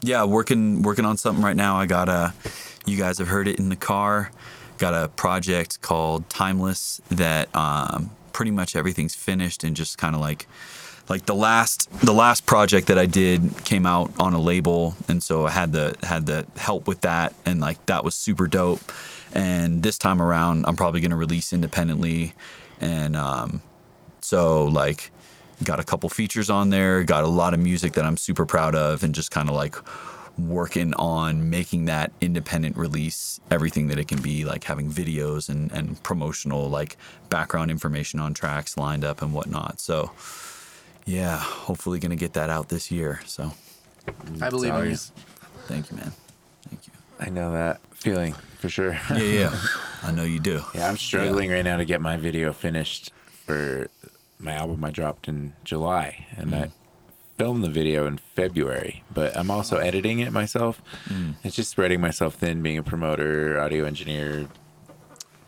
yeah, 0.00 0.24
working 0.24 0.82
working 0.82 1.04
on 1.04 1.16
something 1.18 1.44
right 1.44 1.56
now. 1.56 1.76
I 1.76 1.86
got 1.86 2.08
a. 2.08 2.32
You 2.86 2.96
guys 2.96 3.18
have 3.18 3.28
heard 3.28 3.48
it 3.48 3.58
in 3.58 3.68
the 3.68 3.76
car. 3.76 4.30
Got 4.78 4.94
a 4.94 5.08
project 5.08 5.80
called 5.82 6.28
Timeless 6.30 7.00
that 7.10 7.54
um, 7.54 8.10
pretty 8.32 8.50
much 8.50 8.74
everything's 8.76 9.14
finished 9.14 9.64
and 9.64 9.76
just 9.76 9.98
kind 9.98 10.14
of 10.14 10.20
like 10.20 10.46
like 11.08 11.26
the 11.26 11.34
last 11.34 11.90
the 12.00 12.14
last 12.14 12.46
project 12.46 12.86
that 12.88 12.98
I 12.98 13.06
did 13.06 13.64
came 13.64 13.86
out 13.86 14.10
on 14.18 14.32
a 14.32 14.40
label 14.40 14.96
and 15.08 15.22
so 15.22 15.46
I 15.46 15.50
had 15.50 15.72
the 15.72 15.94
had 16.02 16.26
the 16.26 16.46
help 16.56 16.88
with 16.88 17.02
that 17.02 17.34
and 17.44 17.60
like 17.60 17.84
that 17.86 18.04
was 18.04 18.14
super 18.14 18.46
dope. 18.46 18.80
And 19.32 19.82
this 19.82 19.98
time 19.98 20.22
around 20.22 20.64
I'm 20.66 20.76
probably 20.76 21.00
gonna 21.00 21.16
release 21.16 21.52
independently 21.52 22.32
and 22.80 23.16
um, 23.16 23.62
so 24.20 24.64
like 24.64 25.10
got 25.62 25.80
a 25.80 25.84
couple 25.84 26.08
features 26.08 26.50
on 26.50 26.70
there, 26.70 27.04
got 27.04 27.24
a 27.24 27.28
lot 27.28 27.54
of 27.54 27.60
music 27.60 27.92
that 27.94 28.04
I'm 28.04 28.16
super 28.16 28.44
proud 28.46 28.74
of 28.74 29.02
and 29.02 29.14
just 29.14 29.30
kind 29.30 29.48
of 29.48 29.54
like 29.54 29.76
working 30.36 30.92
on 30.94 31.48
making 31.48 31.84
that 31.84 32.10
independent 32.20 32.76
release 32.76 33.38
everything 33.52 33.86
that 33.86 33.98
it 33.98 34.08
can 34.08 34.20
be 34.20 34.44
like 34.44 34.64
having 34.64 34.90
videos 34.90 35.48
and, 35.48 35.70
and 35.70 36.02
promotional 36.02 36.68
like 36.68 36.96
background 37.28 37.70
information 37.70 38.18
on 38.18 38.34
tracks 38.34 38.76
lined 38.76 39.04
up 39.04 39.22
and 39.22 39.32
whatnot. 39.32 39.78
So 39.80 40.10
yeah 41.06 41.36
hopefully 41.38 41.98
gonna 41.98 42.16
get 42.16 42.32
that 42.32 42.50
out 42.50 42.68
this 42.68 42.90
year 42.90 43.20
so. 43.26 43.52
I 44.40 44.50
believe 44.50 44.74
in 44.74 44.90
you. 44.90 44.96
thank 45.66 45.90
you 45.90 45.96
man. 45.96 46.04
thank 46.04 46.18
you 46.18 46.23
I 47.20 47.30
know 47.30 47.52
that 47.52 47.80
feeling 47.94 48.34
for 48.58 48.68
sure. 48.68 48.98
yeah 49.10 49.16
yeah 49.18 49.56
i 50.02 50.10
know 50.10 50.24
you 50.24 50.40
do 50.40 50.62
Yeah, 50.74 50.88
I'm 50.88 50.96
struggling 50.96 51.50
right 51.50 51.64
now 51.64 51.76
to 51.76 51.84
get 51.84 52.00
my 52.00 52.16
video 52.16 52.52
finished 52.52 53.12
for 53.46 53.88
my 54.38 54.52
album 54.52 54.84
I 54.84 54.90
dropped 54.90 55.28
in 55.28 55.54
July, 55.64 56.26
and 56.36 56.50
mm. 56.50 56.64
I 56.64 56.70
filmed 57.38 57.64
the 57.64 57.70
video 57.70 58.06
in 58.06 58.18
February. 58.18 59.02
But 59.12 59.36
I'm 59.36 59.50
also 59.50 59.78
editing 59.78 60.20
it 60.20 60.32
myself. 60.32 60.82
Mm. 61.08 61.34
It's 61.42 61.56
just 61.56 61.70
spreading 61.70 62.00
myself 62.00 62.34
thin, 62.34 62.62
being 62.62 62.78
a 62.78 62.82
promoter, 62.82 63.58
audio 63.60 63.84
engineer. 63.84 64.48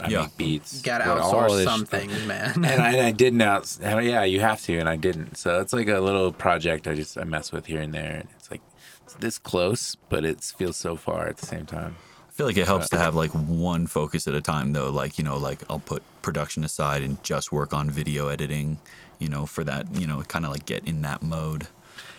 I 0.00 0.04
I 0.04 0.08
Yeah. 0.08 0.22
make 0.22 0.36
beats. 0.36 0.82
Gotta 0.82 1.04
outsource 1.04 1.56
this- 1.56 1.64
some 1.64 1.84
things, 1.84 2.26
man. 2.26 2.52
and 2.64 2.82
I, 2.82 3.08
I 3.08 3.10
didn't 3.12 3.40
out. 3.42 3.76
Yeah, 3.82 4.24
you 4.24 4.40
have 4.40 4.62
to, 4.62 4.78
and 4.78 4.88
I 4.88 4.96
didn't. 4.96 5.36
So 5.36 5.60
it's 5.60 5.72
like 5.72 5.88
a 5.88 6.00
little 6.00 6.32
project 6.32 6.86
I 6.86 6.94
just 6.94 7.18
I 7.18 7.24
mess 7.24 7.52
with 7.52 7.66
here 7.66 7.80
and 7.80 7.92
there, 7.92 8.16
and 8.20 8.28
it's 8.38 8.50
like 8.50 8.60
it's 8.75 8.75
this 9.20 9.38
close, 9.38 9.94
but 9.94 10.24
it 10.24 10.40
feels 10.40 10.76
so 10.76 10.96
far 10.96 11.26
at 11.26 11.38
the 11.38 11.46
same 11.46 11.66
time. 11.66 11.96
I 12.28 12.32
feel 12.32 12.46
like 12.46 12.56
it 12.56 12.66
helps 12.66 12.90
to 12.90 12.96
uh, 12.96 13.00
have 13.00 13.14
like 13.14 13.30
one 13.30 13.86
focus 13.86 14.28
at 14.28 14.34
a 14.34 14.42
time 14.42 14.72
though. 14.72 14.90
Like, 14.90 15.18
you 15.18 15.24
know, 15.24 15.38
like 15.38 15.60
I'll 15.70 15.78
put 15.78 16.02
production 16.22 16.64
aside 16.64 17.02
and 17.02 17.22
just 17.22 17.50
work 17.50 17.72
on 17.72 17.90
video 17.90 18.28
editing, 18.28 18.78
you 19.18 19.28
know, 19.28 19.46
for 19.46 19.64
that, 19.64 19.86
you 19.94 20.06
know, 20.06 20.20
kind 20.22 20.44
of 20.44 20.50
like 20.50 20.66
get 20.66 20.86
in 20.86 21.02
that 21.02 21.22
mode. 21.22 21.68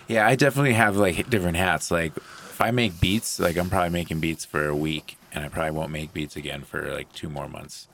Yeah, 0.08 0.26
I 0.26 0.36
definitely 0.36 0.74
have 0.74 0.98
like 0.98 1.30
different 1.30 1.58
hats. 1.58 1.92
Like 1.92 2.16
if 2.18 2.62
I 2.62 2.72
make 2.72 3.00
beats, 3.00 3.40
like 3.40 3.58
I'm 3.58 3.70
probably 3.70 3.92
making 3.92 4.20
beats 4.20 4.46
for 4.46 4.68
a 4.68 4.76
week, 4.76 5.18
and 5.32 5.46
I 5.46 5.50
probably 5.50 5.72
won't 5.72 5.92
make 5.92 6.14
beats 6.14 6.36
again 6.36 6.64
for 6.64 6.92
like 6.92 7.12
two 7.14 7.30
more 7.30 7.48
months. 7.48 7.88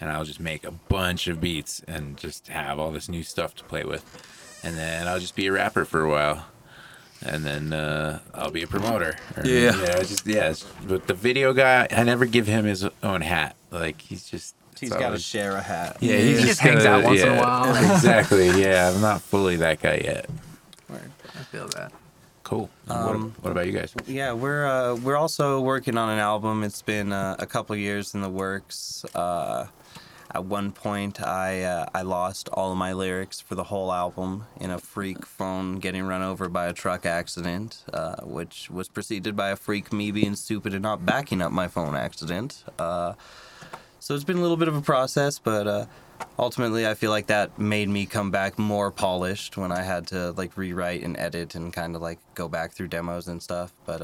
And 0.00 0.10
I'll 0.10 0.24
just 0.24 0.40
make 0.40 0.64
a 0.64 0.72
bunch 0.72 1.28
of 1.28 1.40
beats 1.40 1.80
and 1.86 2.18
just 2.18 2.48
have 2.48 2.78
all 2.78 2.90
this 2.90 3.08
new 3.08 3.22
stuff 3.22 3.54
to 3.54 3.64
play 3.64 3.84
with. 3.84 4.04
And 4.62 4.76
then 4.76 5.06
I'll 5.06 5.20
just 5.20 5.36
be 5.36 5.46
a 5.46 5.52
rapper 5.52 5.84
for 5.84 6.02
a 6.02 6.10
while. 6.10 6.46
And 7.24 7.44
then 7.44 7.72
uh, 7.72 8.18
I'll 8.34 8.50
be 8.50 8.62
a 8.62 8.66
promoter. 8.66 9.16
Or, 9.36 9.46
Yeah. 9.46 9.80
Yeah, 9.80 10.02
just 10.02 10.26
yeah. 10.26 10.50
it's- 10.50 10.64
But 10.86 11.06
the 11.06 11.14
video 11.14 11.52
guy, 11.52 11.88
I 11.90 12.02
never 12.02 12.26
give 12.26 12.46
him 12.46 12.64
his 12.64 12.86
own 13.02 13.20
hat. 13.22 13.56
Like 13.70 14.00
he's 14.00 14.24
just 14.24 14.54
He's 14.78 14.90
it's 14.90 14.98
got 14.98 15.10
to 15.10 15.18
share 15.18 15.56
a 15.56 15.62
hat. 15.62 15.96
Yeah, 16.00 16.18
He 16.18 16.34
just 16.34 16.60
hangs 16.60 16.84
out 16.84 17.04
once 17.04 17.20
in 17.22 17.28
a 17.28 17.36
while. 17.40 17.74
exactly. 17.94 18.48
Yeah, 18.60 18.90
I'm 18.92 19.00
not 19.00 19.22
fully 19.22 19.56
that 19.56 19.80
guy 19.80 20.00
yet. 20.04 20.28
Word. 20.90 21.10
I 21.34 21.42
feel 21.44 21.68
that. 21.68 21.92
Cool. 22.42 22.68
Um, 22.88 23.06
what, 23.36 23.44
what 23.44 23.50
about 23.52 23.66
you 23.66 23.72
guys? 23.72 23.94
Yeah, 24.06 24.32
we're 24.32 24.66
uh, 24.66 24.96
we're 24.96 25.16
also 25.16 25.60
working 25.60 25.96
on 25.96 26.10
an 26.10 26.18
album. 26.18 26.62
It's 26.64 26.82
been 26.82 27.12
uh, 27.12 27.36
a 27.38 27.46
couple 27.46 27.74
years 27.76 28.14
in 28.14 28.20
the 28.20 28.28
works. 28.28 29.04
Uh, 29.14 29.66
at 30.34 30.44
one 30.44 30.72
point, 30.72 31.22
I 31.22 31.62
uh, 31.62 31.86
I 31.94 32.02
lost 32.02 32.48
all 32.52 32.72
of 32.72 32.78
my 32.78 32.92
lyrics 32.92 33.40
for 33.40 33.54
the 33.54 33.64
whole 33.64 33.92
album 33.92 34.46
in 34.60 34.70
a 34.70 34.78
freak 34.78 35.24
phone 35.24 35.76
getting 35.76 36.02
run 36.02 36.22
over 36.22 36.48
by 36.48 36.66
a 36.66 36.72
truck 36.72 37.06
accident, 37.06 37.84
uh, 37.92 38.16
which 38.22 38.68
was 38.68 38.88
preceded 38.88 39.36
by 39.36 39.50
a 39.50 39.56
freak 39.56 39.92
me 39.92 40.10
being 40.10 40.34
stupid 40.34 40.74
and 40.74 40.82
not 40.82 41.06
backing 41.06 41.40
up 41.40 41.52
my 41.52 41.68
phone 41.68 41.94
accident. 41.94 42.64
Uh, 42.80 43.14
so 44.00 44.14
it's 44.14 44.24
been 44.24 44.36
a 44.38 44.42
little 44.42 44.56
bit 44.56 44.68
of 44.68 44.74
a 44.76 44.82
process, 44.82 45.38
but 45.38 45.68
uh, 45.68 45.86
ultimately, 46.36 46.84
I 46.84 46.94
feel 46.94 47.10
like 47.10 47.28
that 47.28 47.56
made 47.56 47.88
me 47.88 48.04
come 48.04 48.32
back 48.32 48.58
more 48.58 48.90
polished 48.90 49.56
when 49.56 49.70
I 49.70 49.82
had 49.82 50.08
to 50.08 50.32
like 50.32 50.56
rewrite 50.56 51.04
and 51.04 51.16
edit 51.16 51.54
and 51.54 51.72
kind 51.72 51.94
of 51.94 52.02
like 52.02 52.18
go 52.34 52.48
back 52.48 52.72
through 52.72 52.88
demos 52.88 53.28
and 53.28 53.40
stuff. 53.40 53.72
But 53.86 54.02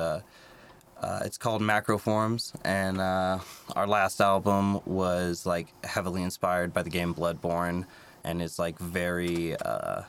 uh, 1.00 1.20
it's 1.24 1.38
called 1.38 1.62
Macroforms, 1.62 2.52
and 2.62 3.00
uh, 3.00 3.38
our 3.74 3.86
last 3.86 4.20
album 4.20 4.80
was 4.84 5.46
like 5.46 5.68
heavily 5.84 6.22
inspired 6.22 6.74
by 6.74 6.82
the 6.82 6.90
game 6.90 7.14
Bloodborne, 7.14 7.86
and 8.22 8.42
it's 8.42 8.58
like 8.58 8.78
very 8.78 9.56
uh, 9.56 10.02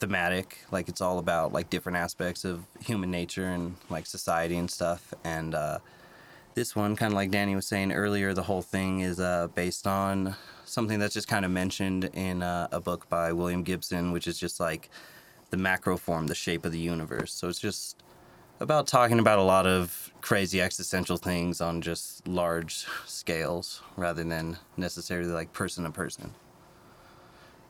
thematic. 0.00 0.58
Like 0.70 0.88
it's 0.88 1.00
all 1.00 1.18
about 1.18 1.52
like 1.52 1.70
different 1.70 1.96
aspects 1.96 2.44
of 2.44 2.64
human 2.80 3.10
nature 3.10 3.46
and 3.46 3.76
like 3.88 4.04
society 4.04 4.58
and 4.58 4.70
stuff. 4.70 5.14
And 5.24 5.54
uh, 5.54 5.78
this 6.54 6.76
one, 6.76 6.94
kind 6.94 7.12
of 7.12 7.16
like 7.16 7.30
Danny 7.30 7.54
was 7.54 7.66
saying 7.66 7.92
earlier, 7.92 8.34
the 8.34 8.42
whole 8.42 8.62
thing 8.62 9.00
is 9.00 9.18
uh, 9.20 9.48
based 9.54 9.86
on 9.86 10.36
something 10.66 10.98
that's 10.98 11.14
just 11.14 11.28
kind 11.28 11.46
of 11.46 11.50
mentioned 11.50 12.10
in 12.12 12.42
uh, 12.42 12.68
a 12.70 12.80
book 12.80 13.08
by 13.08 13.32
William 13.32 13.62
Gibson, 13.62 14.12
which 14.12 14.26
is 14.26 14.38
just 14.38 14.60
like 14.60 14.90
the 15.48 15.56
macro 15.56 15.96
form, 15.96 16.26
the 16.26 16.34
shape 16.34 16.66
of 16.66 16.72
the 16.72 16.78
universe. 16.78 17.32
So 17.32 17.48
it's 17.48 17.60
just 17.60 17.96
about 18.60 18.86
talking 18.86 19.18
about 19.18 19.38
a 19.38 19.42
lot 19.42 19.66
of 19.66 20.12
crazy 20.20 20.60
existential 20.60 21.16
things 21.16 21.60
on 21.60 21.80
just 21.80 22.26
large 22.26 22.86
scales 23.06 23.82
rather 23.96 24.24
than 24.24 24.58
necessarily 24.76 25.30
like 25.30 25.52
person 25.52 25.84
to 25.84 25.90
person. 25.90 26.34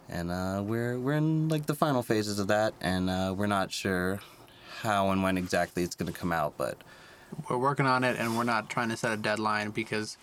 And 0.08 0.30
uh, 0.30 0.62
we're 0.64 0.98
we're 0.98 1.14
in 1.14 1.48
like 1.48 1.66
the 1.66 1.74
final 1.74 2.02
phases 2.02 2.38
of 2.38 2.48
that, 2.48 2.74
and 2.80 3.10
uh, 3.10 3.34
we're 3.36 3.46
not 3.46 3.72
sure 3.72 4.20
how 4.80 5.10
and 5.10 5.22
when 5.22 5.36
exactly 5.36 5.82
it's 5.82 5.94
going 5.96 6.12
to 6.12 6.18
come 6.18 6.32
out, 6.32 6.54
but 6.56 6.78
We're 7.48 7.58
working 7.58 7.86
on 7.86 8.04
it, 8.04 8.16
and 8.18 8.36
we're 8.36 8.44
not 8.44 8.70
trying 8.70 8.88
to 8.90 8.96
set 8.96 9.12
a 9.12 9.16
deadline 9.16 9.70
because 9.70 10.16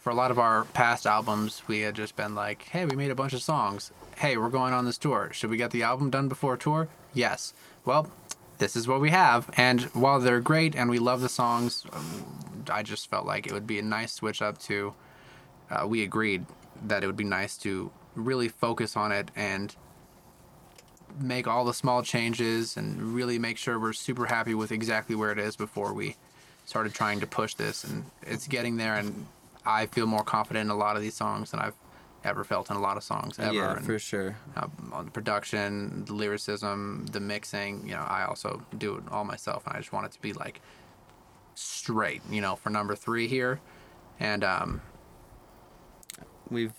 for 0.00 0.10
a 0.10 0.14
lot 0.14 0.30
of 0.32 0.38
our 0.38 0.64
past 0.66 1.06
albums, 1.06 1.62
we 1.68 1.80
had 1.80 1.94
just 1.94 2.16
been 2.16 2.34
like, 2.34 2.64
"Hey, 2.64 2.84
we 2.86 2.96
made 2.96 3.10
a 3.12 3.14
bunch 3.14 3.32
of 3.32 3.42
songs. 3.42 3.92
Hey, 4.16 4.36
we're 4.36 4.48
going 4.50 4.72
on 4.74 4.84
this 4.86 4.98
tour. 4.98 5.30
Should 5.32 5.50
we 5.50 5.56
get 5.56 5.70
the 5.70 5.84
album 5.84 6.10
done 6.10 6.28
before 6.28 6.56
tour?" 6.56 6.88
Yes. 7.14 7.54
Well, 7.84 8.10
this 8.58 8.76
is 8.76 8.86
what 8.86 9.00
we 9.00 9.10
have, 9.10 9.50
and 9.56 9.82
while 9.94 10.20
they're 10.20 10.40
great 10.40 10.74
and 10.76 10.88
we 10.88 10.98
love 10.98 11.20
the 11.20 11.28
songs, 11.28 11.84
um, 11.92 12.38
I 12.70 12.82
just 12.82 13.10
felt 13.10 13.26
like 13.26 13.46
it 13.46 13.52
would 13.52 13.66
be 13.66 13.78
a 13.78 13.82
nice 13.82 14.12
switch 14.12 14.40
up 14.40 14.58
to. 14.62 14.94
Uh, 15.70 15.86
we 15.86 16.02
agreed 16.02 16.46
that 16.86 17.02
it 17.02 17.06
would 17.06 17.16
be 17.16 17.24
nice 17.24 17.56
to 17.58 17.90
really 18.14 18.48
focus 18.48 18.96
on 18.96 19.12
it 19.12 19.30
and 19.34 19.74
make 21.20 21.46
all 21.46 21.64
the 21.64 21.74
small 21.74 22.02
changes 22.02 22.76
and 22.76 23.14
really 23.14 23.38
make 23.38 23.58
sure 23.58 23.78
we're 23.78 23.92
super 23.92 24.26
happy 24.26 24.54
with 24.54 24.72
exactly 24.72 25.14
where 25.14 25.30
it 25.30 25.38
is 25.38 25.56
before 25.56 25.92
we 25.92 26.16
started 26.64 26.94
trying 26.94 27.20
to 27.20 27.26
push 27.26 27.54
this 27.54 27.84
and 27.84 28.04
it's 28.22 28.46
getting 28.46 28.76
there 28.76 28.96
and 28.96 29.26
I 29.64 29.86
feel 29.86 30.06
more 30.06 30.24
confident 30.24 30.66
in 30.66 30.70
a 30.70 30.76
lot 30.76 30.96
of 30.96 31.02
these 31.02 31.14
songs 31.14 31.50
than 31.50 31.60
I've 31.60 31.74
ever 32.24 32.44
felt 32.44 32.70
in 32.70 32.76
a 32.76 32.80
lot 32.80 32.96
of 32.96 33.02
songs 33.02 33.38
ever. 33.38 33.54
yeah, 33.54 33.76
and, 33.76 33.84
for 33.84 33.98
sure. 33.98 34.36
uh, 34.56 34.68
on 34.92 35.06
the 35.06 35.10
production, 35.10 36.04
the 36.04 36.14
lyricism, 36.14 37.06
the 37.10 37.20
mixing, 37.20 37.86
you 37.86 37.94
know, 37.94 38.06
I 38.06 38.24
also 38.24 38.62
do 38.78 38.96
it 38.96 39.04
all 39.10 39.24
myself 39.24 39.66
and 39.66 39.76
I 39.76 39.78
just 39.78 39.92
want 39.92 40.06
it 40.06 40.12
to 40.12 40.20
be 40.20 40.32
like 40.32 40.60
straight, 41.54 42.22
you 42.30 42.40
know, 42.40 42.56
for 42.56 42.70
number 42.70 42.94
three 42.94 43.26
here. 43.28 43.60
And 44.20 44.44
um 44.44 44.80
we've 46.50 46.74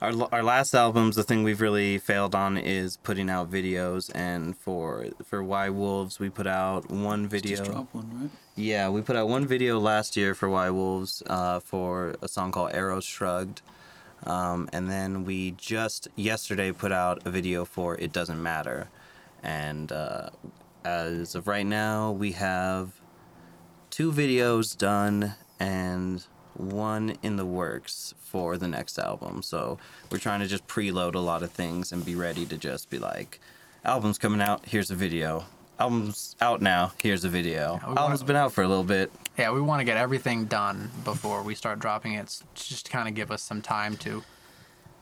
our 0.00 0.12
our 0.32 0.42
last 0.42 0.74
albums 0.74 1.16
the 1.16 1.22
thing 1.22 1.42
we've 1.42 1.60
really 1.60 1.98
failed 1.98 2.34
on 2.34 2.56
is 2.56 2.96
putting 2.98 3.28
out 3.28 3.50
videos 3.50 4.10
and 4.14 4.56
for 4.56 5.06
for 5.24 5.42
why 5.42 5.68
wolves 5.68 6.18
we 6.20 6.28
put 6.30 6.46
out 6.46 6.90
one 6.90 7.26
video 7.26 7.56
Just 7.56 7.70
drop 7.70 7.92
one, 7.92 8.20
right? 8.20 8.30
yeah 8.54 8.88
we 8.88 9.02
put 9.02 9.16
out 9.16 9.28
one 9.28 9.46
video 9.46 9.78
last 9.80 10.16
year 10.16 10.34
for 10.34 10.48
why 10.48 10.70
wolves 10.70 11.22
uh, 11.26 11.60
for 11.60 12.14
a 12.22 12.28
song 12.28 12.52
called 12.52 12.72
arrows 12.72 13.04
shrugged 13.04 13.62
um, 14.24 14.68
and 14.72 14.90
then 14.90 15.24
we 15.24 15.52
just 15.52 16.08
yesterday 16.16 16.72
put 16.72 16.92
out 16.92 17.26
a 17.26 17.30
video 17.30 17.64
for 17.64 17.96
it 17.96 18.12
doesn't 18.12 18.42
matter 18.42 18.88
and 19.42 19.92
uh, 19.92 20.28
as 20.84 21.34
of 21.34 21.46
right 21.46 21.66
now 21.66 22.10
we 22.10 22.32
have 22.32 23.00
two 23.90 24.12
videos 24.12 24.76
done 24.76 25.34
and 25.58 26.26
one 26.58 27.16
in 27.22 27.36
the 27.36 27.46
works 27.46 28.14
for 28.18 28.56
the 28.56 28.68
next 28.68 28.98
album. 28.98 29.42
So 29.42 29.78
we're 30.10 30.18
trying 30.18 30.40
to 30.40 30.46
just 30.46 30.66
preload 30.66 31.14
a 31.14 31.18
lot 31.18 31.42
of 31.42 31.50
things 31.50 31.92
and 31.92 32.04
be 32.04 32.14
ready 32.14 32.44
to 32.46 32.56
just 32.56 32.90
be 32.90 32.98
like, 32.98 33.40
album's 33.84 34.18
coming 34.18 34.40
out, 34.40 34.66
here's 34.66 34.90
a 34.90 34.94
video. 34.94 35.44
Album's 35.78 36.36
out 36.40 36.62
now, 36.62 36.92
here's 37.02 37.24
a 37.24 37.28
video. 37.28 37.80
Album's 37.96 38.22
been 38.22 38.36
out 38.36 38.52
for 38.52 38.62
a 38.62 38.68
little 38.68 38.84
bit. 38.84 39.10
Yeah, 39.38 39.50
we 39.52 39.60
want 39.60 39.80
to 39.80 39.84
get 39.84 39.96
everything 39.96 40.46
done 40.46 40.90
before 41.04 41.42
we 41.42 41.54
start 41.54 41.78
dropping 41.78 42.14
it, 42.14 42.42
just 42.54 42.86
to 42.86 42.92
kind 42.92 43.08
of 43.08 43.14
give 43.14 43.30
us 43.30 43.42
some 43.42 43.60
time 43.60 43.96
to 43.98 44.22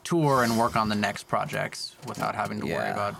tour 0.02 0.42
and 0.42 0.58
work 0.58 0.76
on 0.76 0.88
the 0.88 0.94
next 0.94 1.24
projects 1.24 1.96
without 2.06 2.34
having 2.34 2.60
to 2.60 2.66
worry 2.66 2.90
about 2.90 3.14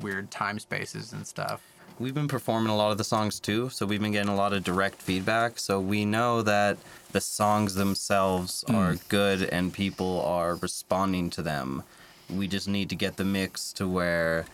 weird 0.00 0.30
time 0.30 0.58
spaces 0.58 1.12
and 1.12 1.26
stuff. 1.26 1.62
We've 1.98 2.14
been 2.14 2.28
performing 2.28 2.72
a 2.72 2.76
lot 2.76 2.92
of 2.92 2.98
the 2.98 3.04
songs 3.04 3.38
too, 3.38 3.68
so 3.68 3.84
we've 3.84 4.00
been 4.00 4.12
getting 4.12 4.30
a 4.30 4.34
lot 4.34 4.54
of 4.54 4.64
direct 4.64 5.02
feedback. 5.02 5.58
So 5.58 5.78
we 5.80 6.06
know 6.06 6.40
that 6.40 6.78
the 7.12 7.20
songs 7.20 7.74
themselves 7.74 8.64
hmm. 8.66 8.74
are 8.74 8.96
good 9.08 9.42
and 9.42 9.72
people 9.72 10.22
are 10.22 10.54
responding 10.54 11.28
to 11.30 11.42
them. 11.42 11.82
We 12.36 12.48
just 12.48 12.68
need 12.68 12.88
to 12.90 12.96
get 12.96 13.16
the 13.16 13.24
mix 13.24 13.72
to 13.74 13.88
where 13.88 14.46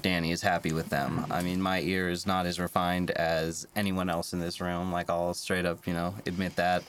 Danny 0.00 0.30
is 0.30 0.42
happy 0.42 0.72
with 0.72 0.88
them. 0.88 1.26
I 1.30 1.42
mean, 1.42 1.60
my 1.60 1.80
ear 1.80 2.08
is 2.08 2.26
not 2.26 2.46
as 2.46 2.60
refined 2.60 3.10
as 3.12 3.66
anyone 3.74 4.08
else 4.08 4.32
in 4.32 4.40
this 4.40 4.60
room. 4.60 4.92
Like, 4.92 5.10
I'll 5.10 5.34
straight 5.34 5.64
up, 5.64 5.86
you 5.86 5.94
know, 5.94 6.14
admit 6.26 6.56
that. 6.56 6.82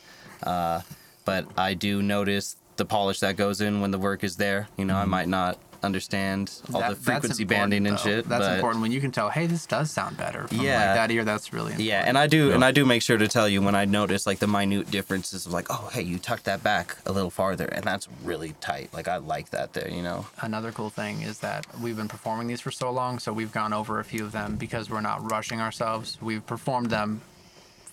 Uh, 0.43 0.81
but 1.23 1.47
I 1.57 1.73
do 1.73 2.01
notice 2.01 2.55
the 2.77 2.85
polish 2.85 3.19
that 3.21 3.37
goes 3.37 3.61
in 3.61 3.81
when 3.81 3.91
the 3.91 3.99
work 3.99 4.23
is 4.23 4.35
there. 4.37 4.67
You 4.77 4.85
know, 4.85 4.95
I 4.95 5.05
might 5.05 5.27
not 5.27 5.57
understand 5.86 6.51
all 6.73 6.81
That- 6.81 6.89
the 6.89 6.95
frequency 6.95 7.43
important, 7.43 7.71
banding 7.71 7.88
and 7.88 7.97
though. 7.97 8.01
shit. 8.03 8.27
That's 8.27 8.45
but 8.45 8.55
important 8.55 8.81
when 8.81 8.91
you 8.91 8.99
can 8.99 9.11
tell, 9.11 9.29
hey, 9.29 9.45
this 9.47 9.65
does 9.65 9.91
sound 9.91 10.17
better. 10.17 10.47
From 10.47 10.57
Yeah. 10.59 10.77
like 10.88 10.95
that 10.95 11.11
ear, 11.11 11.23
that's 11.23 11.53
really 11.53 11.71
important. 11.73 11.88
Yeah, 11.88 12.03
and 12.05 12.17
I 12.17 12.27
do, 12.27 12.51
and 12.51 12.65
I 12.65 12.71
do 12.71 12.83
make 12.86 13.01
sure 13.01 13.17
to 13.17 13.27
tell 13.27 13.47
you 13.47 13.61
when 13.61 13.75
I 13.75 13.86
notice 13.86 14.25
like 14.25 14.39
the 14.39 14.47
minute 14.47 14.91
differences 14.91 15.45
of 15.45 15.53
like, 15.53 15.67
oh, 15.69 15.89
hey, 15.93 16.01
you 16.01 16.19
tucked 16.19 16.43
that 16.45 16.61
back 16.63 16.97
a 17.05 17.11
little 17.11 17.29
farther, 17.29 17.65
and 17.65 17.83
that's 17.86 18.07
really 18.23 18.55
tight. 18.59 18.89
Like 18.93 19.07
I 19.07 19.17
like 19.17 19.51
that 19.51 19.73
there, 19.73 19.89
you 19.89 20.01
know. 20.01 20.25
Another 20.41 20.71
cool 20.71 20.89
thing 20.89 21.21
is 21.21 21.39
that 21.39 21.65
we've 21.79 21.95
been 21.95 22.07
performing 22.07 22.47
these 22.47 22.61
for 22.61 22.71
so 22.71 22.91
long, 22.91 23.19
so 23.19 23.31
we've 23.31 23.51
gone 23.51 23.71
over 23.73 23.99
a 23.99 24.03
few 24.03 24.23
of 24.25 24.31
them 24.31 24.55
because 24.55 24.89
we're 24.89 25.01
not 25.01 25.29
rushing 25.31 25.61
ourselves. 25.61 26.17
We've 26.21 26.45
performed 26.45 26.89
them 26.89 27.21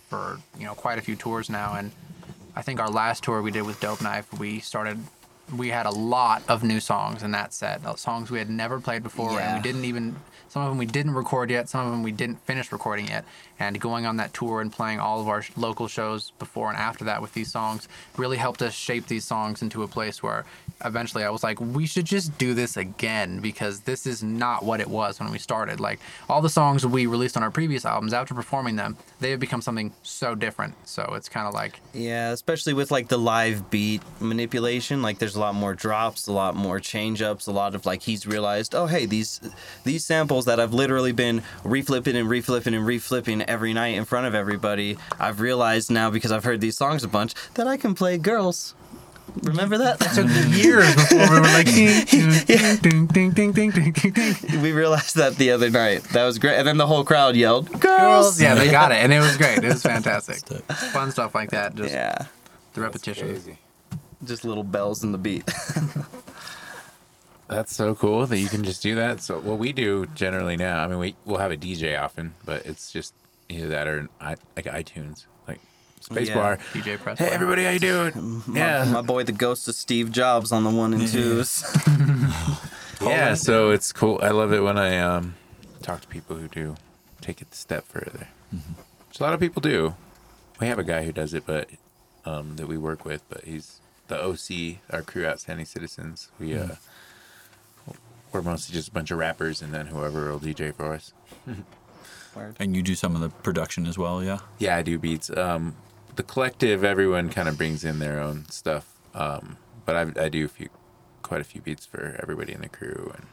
for 0.09 0.41
you 0.59 0.67
know 0.67 0.75
quite 0.75 0.99
a 0.99 1.03
few 1.03 1.17
tours 1.17 1.49
now, 1.49 1.75
and 1.75 1.93
I 2.55 2.63
think 2.63 2.81
our 2.81 2.91
last 2.91 3.23
tour 3.25 3.41
we 3.43 3.51
did 3.51 3.63
with 3.63 3.81
Dope 3.81 4.03
Knife, 4.03 4.27
we 4.39 4.61
started 4.61 4.99
we 5.57 5.69
had 5.69 5.87
a 5.87 5.91
lot 5.91 6.43
of 6.49 6.63
new 6.63 6.81
songs 6.81 7.23
in 7.23 7.33
that 7.33 7.53
set. 7.53 7.99
Songs 7.99 8.31
we 8.31 8.39
had 8.39 8.49
never 8.49 8.81
played 8.81 9.03
before, 9.03 9.39
and 9.41 9.57
we 9.57 9.63
didn't 9.63 9.85
even. 9.85 10.17
Some 10.49 10.63
of 10.63 10.69
them 10.69 10.79
we 10.79 10.87
didn't 10.87 11.15
record 11.15 11.51
yet. 11.51 11.69
Some 11.69 11.87
of 11.87 11.93
them 11.93 12.03
we 12.03 12.13
didn't 12.13 12.45
finish 12.45 12.73
recording 12.73 13.09
yet. 13.09 13.25
And 13.59 13.81
going 13.81 14.05
on 14.05 14.19
that 14.19 14.35
tour 14.35 14.61
and 14.61 14.71
playing 14.71 15.01
all 15.01 15.19
of 15.19 15.27
our 15.29 15.41
sh- 15.41 15.51
local 15.57 15.89
shows 15.89 16.33
before 16.39 16.69
and 16.69 16.77
after 16.77 17.05
that 17.05 17.23
with 17.23 17.33
these 17.33 17.51
songs 17.51 17.89
really 18.19 18.37
helped 18.37 18.61
us 18.61 18.75
shape 18.75 19.07
these 19.07 19.25
songs 19.25 19.63
into 19.63 19.83
a 19.83 19.89
place 19.89 20.23
where 20.23 20.45
eventually 20.85 21.25
I 21.25 21.31
was 21.31 21.43
like, 21.43 21.61
we 21.61 21.87
should 21.87 22.05
just 22.05 22.37
do 22.39 22.55
this 22.55 22.77
again 22.77 23.41
because 23.41 23.81
this 23.81 24.07
is 24.07 24.23
not 24.23 24.65
what 24.65 24.81
it 24.81 24.89
was 24.89 25.21
when 25.21 25.31
we 25.31 25.39
started. 25.39 25.81
Like 25.81 26.01
all 26.29 26.41
the 26.41 26.49
songs 26.49 26.87
we 26.87 27.07
released 27.07 27.37
on 27.37 27.43
our 27.43 27.51
previous 27.51 27.85
albums, 27.85 28.13
after 28.13 28.35
performing 28.35 28.77
them, 28.77 28.97
they 29.21 29.31
have 29.31 29.41
become 29.41 29.63
something 29.63 29.93
so 30.03 30.35
different. 30.35 30.75
So 30.87 31.13
it's 31.15 31.29
kind 31.29 31.47
of 31.47 31.55
like 31.55 31.81
Yeah, 31.95 32.31
especially 32.31 32.75
with 32.75 32.91
like 32.91 33.09
the 33.09 33.19
live 33.19 33.71
beat 33.71 34.03
manipulation, 34.21 35.03
like 35.03 35.19
there's 35.19 35.37
a 35.37 35.41
lot 35.41 35.55
more 35.55 35.75
drops, 35.75 36.27
a 36.27 36.33
lot 36.33 36.55
more 36.55 36.81
change 36.81 37.23
ups, 37.23 37.47
a 37.47 37.53
lot 37.53 37.75
of 37.75 37.87
like 37.87 38.03
he's 38.03 38.27
realized, 38.27 38.75
oh 38.75 38.87
hey, 38.87 39.07
these 39.07 39.41
these 39.85 40.05
samples 40.05 40.45
that 40.47 40.61
I've 40.61 40.75
literally 40.75 41.13
been 41.13 41.43
reflipping 41.65 42.15
and 42.15 42.29
reflipping 42.29 42.75
and 42.77 42.87
reflipping 42.87 43.45
every 43.47 43.73
night 43.73 43.95
in 43.95 44.05
front 44.05 44.27
of 44.27 44.35
everybody, 44.35 44.99
I've 45.19 45.41
realized 45.41 45.91
now 45.91 46.11
because 46.11 46.33
I've 46.33 46.45
heard 46.45 46.61
these 46.61 46.77
songs 46.77 47.05
a 47.05 47.09
bunch 47.09 47.35
that 47.55 47.67
I 47.67 47.77
can 47.77 47.95
play 47.95 48.19
girls. 48.19 48.75
Remember 49.43 49.79
that? 49.79 49.99
That 49.99 50.15
took 50.15 50.29
years 50.55 50.95
before 50.95 51.19
we 51.19 51.41
were 51.41 51.41
like, 51.41 51.67
ding, 51.67 52.05
ding, 52.05 53.07
ding, 53.07 53.07
ding, 53.07 53.53
ding, 53.53 53.71
ding, 53.71 53.93
ding. 53.93 54.63
We 54.63 54.73
realized 54.73 55.17
that 55.17 55.37
the 55.37 55.51
other 55.53 55.71
night. 55.71 56.03
That 56.13 56.25
was 56.25 56.39
great. 56.39 56.57
And 56.57 56.67
then 56.67 56.77
the 56.77 56.87
whole 56.87 57.05
crowd 57.05 57.35
yelled, 57.35 57.69
Girls! 57.69 57.81
Girls. 57.81 58.41
Yeah, 58.41 58.55
they 58.55 58.71
got 58.71 58.93
it. 58.93 58.97
And 58.97 59.13
it 59.13 59.21
was 59.21 59.37
great. 59.37 59.59
It 59.59 59.65
was 59.65 59.83
fantastic. 59.83 60.39
Fun 60.93 61.11
stuff 61.11 61.35
like 61.35 61.51
that. 61.51 61.75
Just 61.75 61.93
yeah. 61.93 62.27
The 62.75 62.81
repetition. 62.81 63.57
Just 64.25 64.45
little 64.45 64.65
bells 64.65 65.03
in 65.03 65.13
the 65.13 65.19
beat. 65.19 65.45
That's 67.49 67.75
so 67.75 67.95
cool 67.95 68.27
that 68.27 68.39
you 68.39 68.49
can 68.49 68.65
just 68.65 68.83
do 68.83 68.95
that. 68.95 69.21
So 69.21 69.39
what 69.41 69.59
we 69.59 69.73
do 69.73 70.07
generally 70.15 70.57
now, 70.57 70.83
I 70.83 70.87
mean, 70.87 70.99
we 70.99 71.17
we'll 71.25 71.39
have 71.39 71.53
a 71.53 71.57
DJ 71.57 72.01
often, 72.01 72.35
but 72.45 72.65
it's 72.65 72.91
just 72.91 73.15
either 73.49 73.69
that 73.69 73.87
or 73.87 74.09
I, 74.21 74.37
like 74.57 74.67
iTunes 74.67 75.27
like 76.11 76.25
spacebar. 76.25 76.59
DJ 76.73 76.99
press. 76.99 77.19
Hey 77.19 77.29
everybody, 77.29 77.65
how 77.65 77.71
you 77.71 77.79
doing? 77.79 78.43
My, 78.47 78.59
yeah, 78.59 78.85
my 78.85 79.03
boy, 79.03 79.25
the 79.25 79.33
ghost 79.33 79.69
of 79.69 79.75
Steve 79.75 80.11
Jobs 80.13 80.53
on 80.53 80.65
the 80.65 80.71
one 80.71 80.95
and 80.95 81.07
twos. 81.07 81.65
yeah. 83.01 83.35
So 83.35 83.71
it's 83.71 83.93
cool. 83.93 84.19
I 84.23 84.31
love 84.31 84.53
it 84.53 84.61
when 84.61 84.79
I 84.79 84.99
um 84.99 85.35
talk 85.83 86.01
to 86.01 86.09
people 86.09 86.37
who 86.37 86.49
do 86.49 86.77
take 87.21 87.41
it 87.41 87.49
a 87.53 87.57
step 87.57 87.87
further. 87.87 88.29
Which 89.09 89.21
a 89.21 89.23
lot 89.23 89.35
of 89.35 89.41
people 89.41 89.61
do. 89.61 89.95
We 90.61 90.67
have 90.67 90.79
a 90.79 90.85
guy 90.85 91.05
who 91.05 91.13
does 91.13 91.35
it, 91.35 91.45
but 91.47 91.69
um 92.25 92.57
that 92.57 92.67
we 92.67 92.79
work 92.79 93.05
with, 93.05 93.23
but 93.29 93.45
he's 93.45 93.81
the 94.09 94.23
OC, 94.23 94.79
our 94.91 95.03
crew, 95.03 95.27
outstanding 95.27 95.67
citizens. 95.67 96.31
We 96.39 96.57
uh. 96.57 96.77
We're 98.33 98.41
mostly 98.41 98.73
just 98.73 98.89
a 98.89 98.93
bunch 98.93 99.11
of 99.11 99.19
rappers, 99.19 99.61
and 99.61 99.75
then 99.75 99.89
whoever 99.89 100.31
will 100.31 100.41
DJ 100.41 100.75
for 100.75 100.95
us. 100.95 101.13
And 102.59 102.75
you 102.75 102.83
do 102.83 102.95
some 102.95 103.15
of 103.15 103.21
the 103.21 103.29
production 103.29 103.87
as 103.87 103.99
well, 103.99 104.25
yeah? 104.25 104.39
Yeah, 104.59 104.77
I 104.77 104.83
do 104.83 104.99
beats. 104.99 105.29
Um, 105.37 105.77
the 106.17 106.23
collective, 106.23 106.85
everyone 106.85 107.29
kind 107.31 107.49
of 107.49 107.57
brings 107.57 107.85
in 107.85 107.99
their 107.99 108.21
own 108.21 108.47
stuff. 108.49 108.87
Um, 109.15 109.57
but 109.85 109.97
I, 109.97 110.25
I 110.25 110.29
do 110.29 110.45
a 110.45 110.49
few, 110.49 110.69
quite 111.23 111.41
a 111.41 111.45
few 111.45 111.61
beats 111.61 111.87
for 111.87 112.19
everybody 112.23 112.53
in 112.53 112.61
the 112.61 112.69
crew, 112.69 113.13
and 113.15 113.27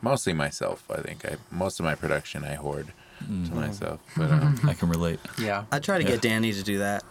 mostly 0.00 0.32
myself. 0.32 0.84
I 0.90 1.00
think 1.00 1.24
I 1.24 1.36
most 1.50 1.80
of 1.80 1.84
my 1.84 1.94
production 1.94 2.44
I 2.44 2.54
hoard 2.54 2.92
to 3.20 3.54
myself. 3.54 4.00
But 4.16 4.30
um, 4.30 4.60
I 4.64 4.74
can 4.74 4.88
relate. 4.88 5.20
Yeah. 5.38 5.64
I 5.70 5.78
try 5.78 5.98
to 5.98 6.04
get 6.04 6.20
Danny 6.20 6.52
to 6.52 6.62
do 6.62 6.78
that. 6.78 7.04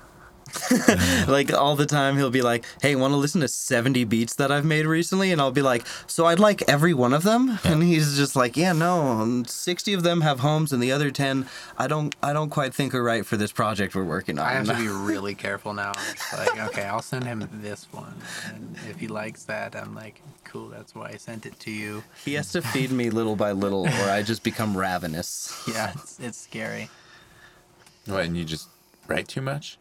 like 1.28 1.54
all 1.54 1.76
the 1.76 1.86
time, 1.86 2.18
he'll 2.18 2.30
be 2.30 2.42
like, 2.42 2.66
"Hey, 2.82 2.96
want 2.96 3.12
to 3.14 3.18
listen 3.18 3.42
to 3.42 3.48
70 3.48 4.04
beats 4.06 4.36
that 4.36 4.52
I've 4.52 4.66
made 4.66 4.86
recently?" 4.86 5.32
And 5.32 5.40
I'll 5.42 5.52
be 5.52 5.62
like, 5.62 5.86
"So 6.08 6.26
I'd 6.26 6.40
like 6.40 6.62
every 6.68 6.94
one 6.94 7.14
of 7.14 7.24
them." 7.24 7.60
And 7.64 7.82
he's 7.84 8.18
just 8.18 8.36
like, 8.36 8.58
"Yeah, 8.58 8.74
no, 8.74 9.02
um, 9.02 9.46
60 9.46 9.94
of 9.94 10.04
them 10.04 10.22
have 10.22 10.40
homes, 10.42 10.74
and 10.74 10.82
the 10.82 10.92
other 10.92 11.12
10, 11.12 11.48
I 11.78 11.88
don't, 11.88 12.16
I 12.22 12.34
don't 12.34 12.50
quite 12.50 12.74
think 12.74 12.94
are 12.94 13.04
right 13.04 13.26
for 13.26 13.38
this 13.38 13.52
project 13.52 13.96
we're 13.96 14.04
working 14.04 14.40
on." 14.40 14.46
I 14.46 14.54
have 14.54 14.68
to 14.68 14.76
be 14.76 14.88
really 15.12 15.36
careful 15.36 15.74
now. 15.74 15.92
It's 16.12 16.34
like, 16.34 16.60
okay, 16.70 16.84
I'll 16.84 17.02
send 17.02 17.24
him 17.26 17.48
this 17.62 17.88
one, 17.92 18.14
and 18.48 18.76
if 18.90 19.00
he 19.00 19.08
likes 19.08 19.44
that, 19.44 19.76
I'm 19.76 19.96
like, 19.96 20.22
cool. 20.44 20.68
That's 20.68 20.94
why 20.94 21.10
I 21.14 21.18
sent 21.18 21.46
it 21.46 21.58
to 21.62 21.72
you. 21.72 22.04
he 22.26 22.34
has 22.34 22.52
to 22.52 22.62
feed 22.62 22.92
me 22.92 23.10
little 23.10 23.36
by 23.38 23.52
little, 23.54 23.88
or 23.88 24.10
I 24.10 24.22
just 24.22 24.44
become 24.44 24.78
ravenous. 24.78 25.50
Yeah, 25.72 25.92
it's, 25.96 26.20
it's 26.20 26.38
scary. 26.38 26.90
what? 28.06 28.26
And 28.26 28.36
you 28.36 28.44
just 28.44 28.68
write 29.08 29.28
too 29.28 29.42
much? 29.42 29.78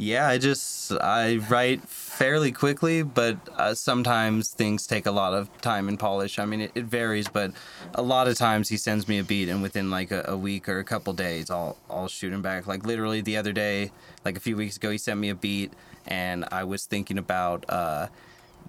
Yeah, 0.00 0.28
I 0.28 0.38
just 0.38 0.92
I 0.92 1.36
write 1.50 1.86
fairly 1.86 2.52
quickly, 2.52 3.02
but 3.02 3.36
uh, 3.54 3.74
sometimes 3.74 4.48
things 4.48 4.86
take 4.86 5.04
a 5.04 5.10
lot 5.10 5.34
of 5.34 5.54
time 5.60 5.90
and 5.90 5.98
polish. 5.98 6.38
I 6.38 6.46
mean, 6.46 6.62
it, 6.62 6.72
it 6.74 6.84
varies, 6.84 7.28
but 7.28 7.52
a 7.94 8.00
lot 8.00 8.26
of 8.26 8.38
times 8.38 8.70
he 8.70 8.78
sends 8.78 9.06
me 9.08 9.18
a 9.18 9.24
beat, 9.24 9.50
and 9.50 9.60
within 9.60 9.90
like 9.90 10.10
a, 10.10 10.24
a 10.26 10.38
week 10.38 10.70
or 10.70 10.78
a 10.78 10.84
couple 10.84 11.12
days, 11.12 11.50
I'll 11.50 11.76
I'll 11.90 12.08
shoot 12.08 12.32
him 12.32 12.40
back. 12.40 12.66
Like 12.66 12.86
literally 12.86 13.20
the 13.20 13.36
other 13.36 13.52
day, 13.52 13.92
like 14.24 14.38
a 14.38 14.40
few 14.40 14.56
weeks 14.56 14.78
ago, 14.78 14.90
he 14.90 14.96
sent 14.96 15.20
me 15.20 15.28
a 15.28 15.34
beat, 15.34 15.74
and 16.06 16.46
I 16.50 16.64
was 16.64 16.86
thinking 16.86 17.18
about. 17.18 17.66
Uh, 17.68 18.06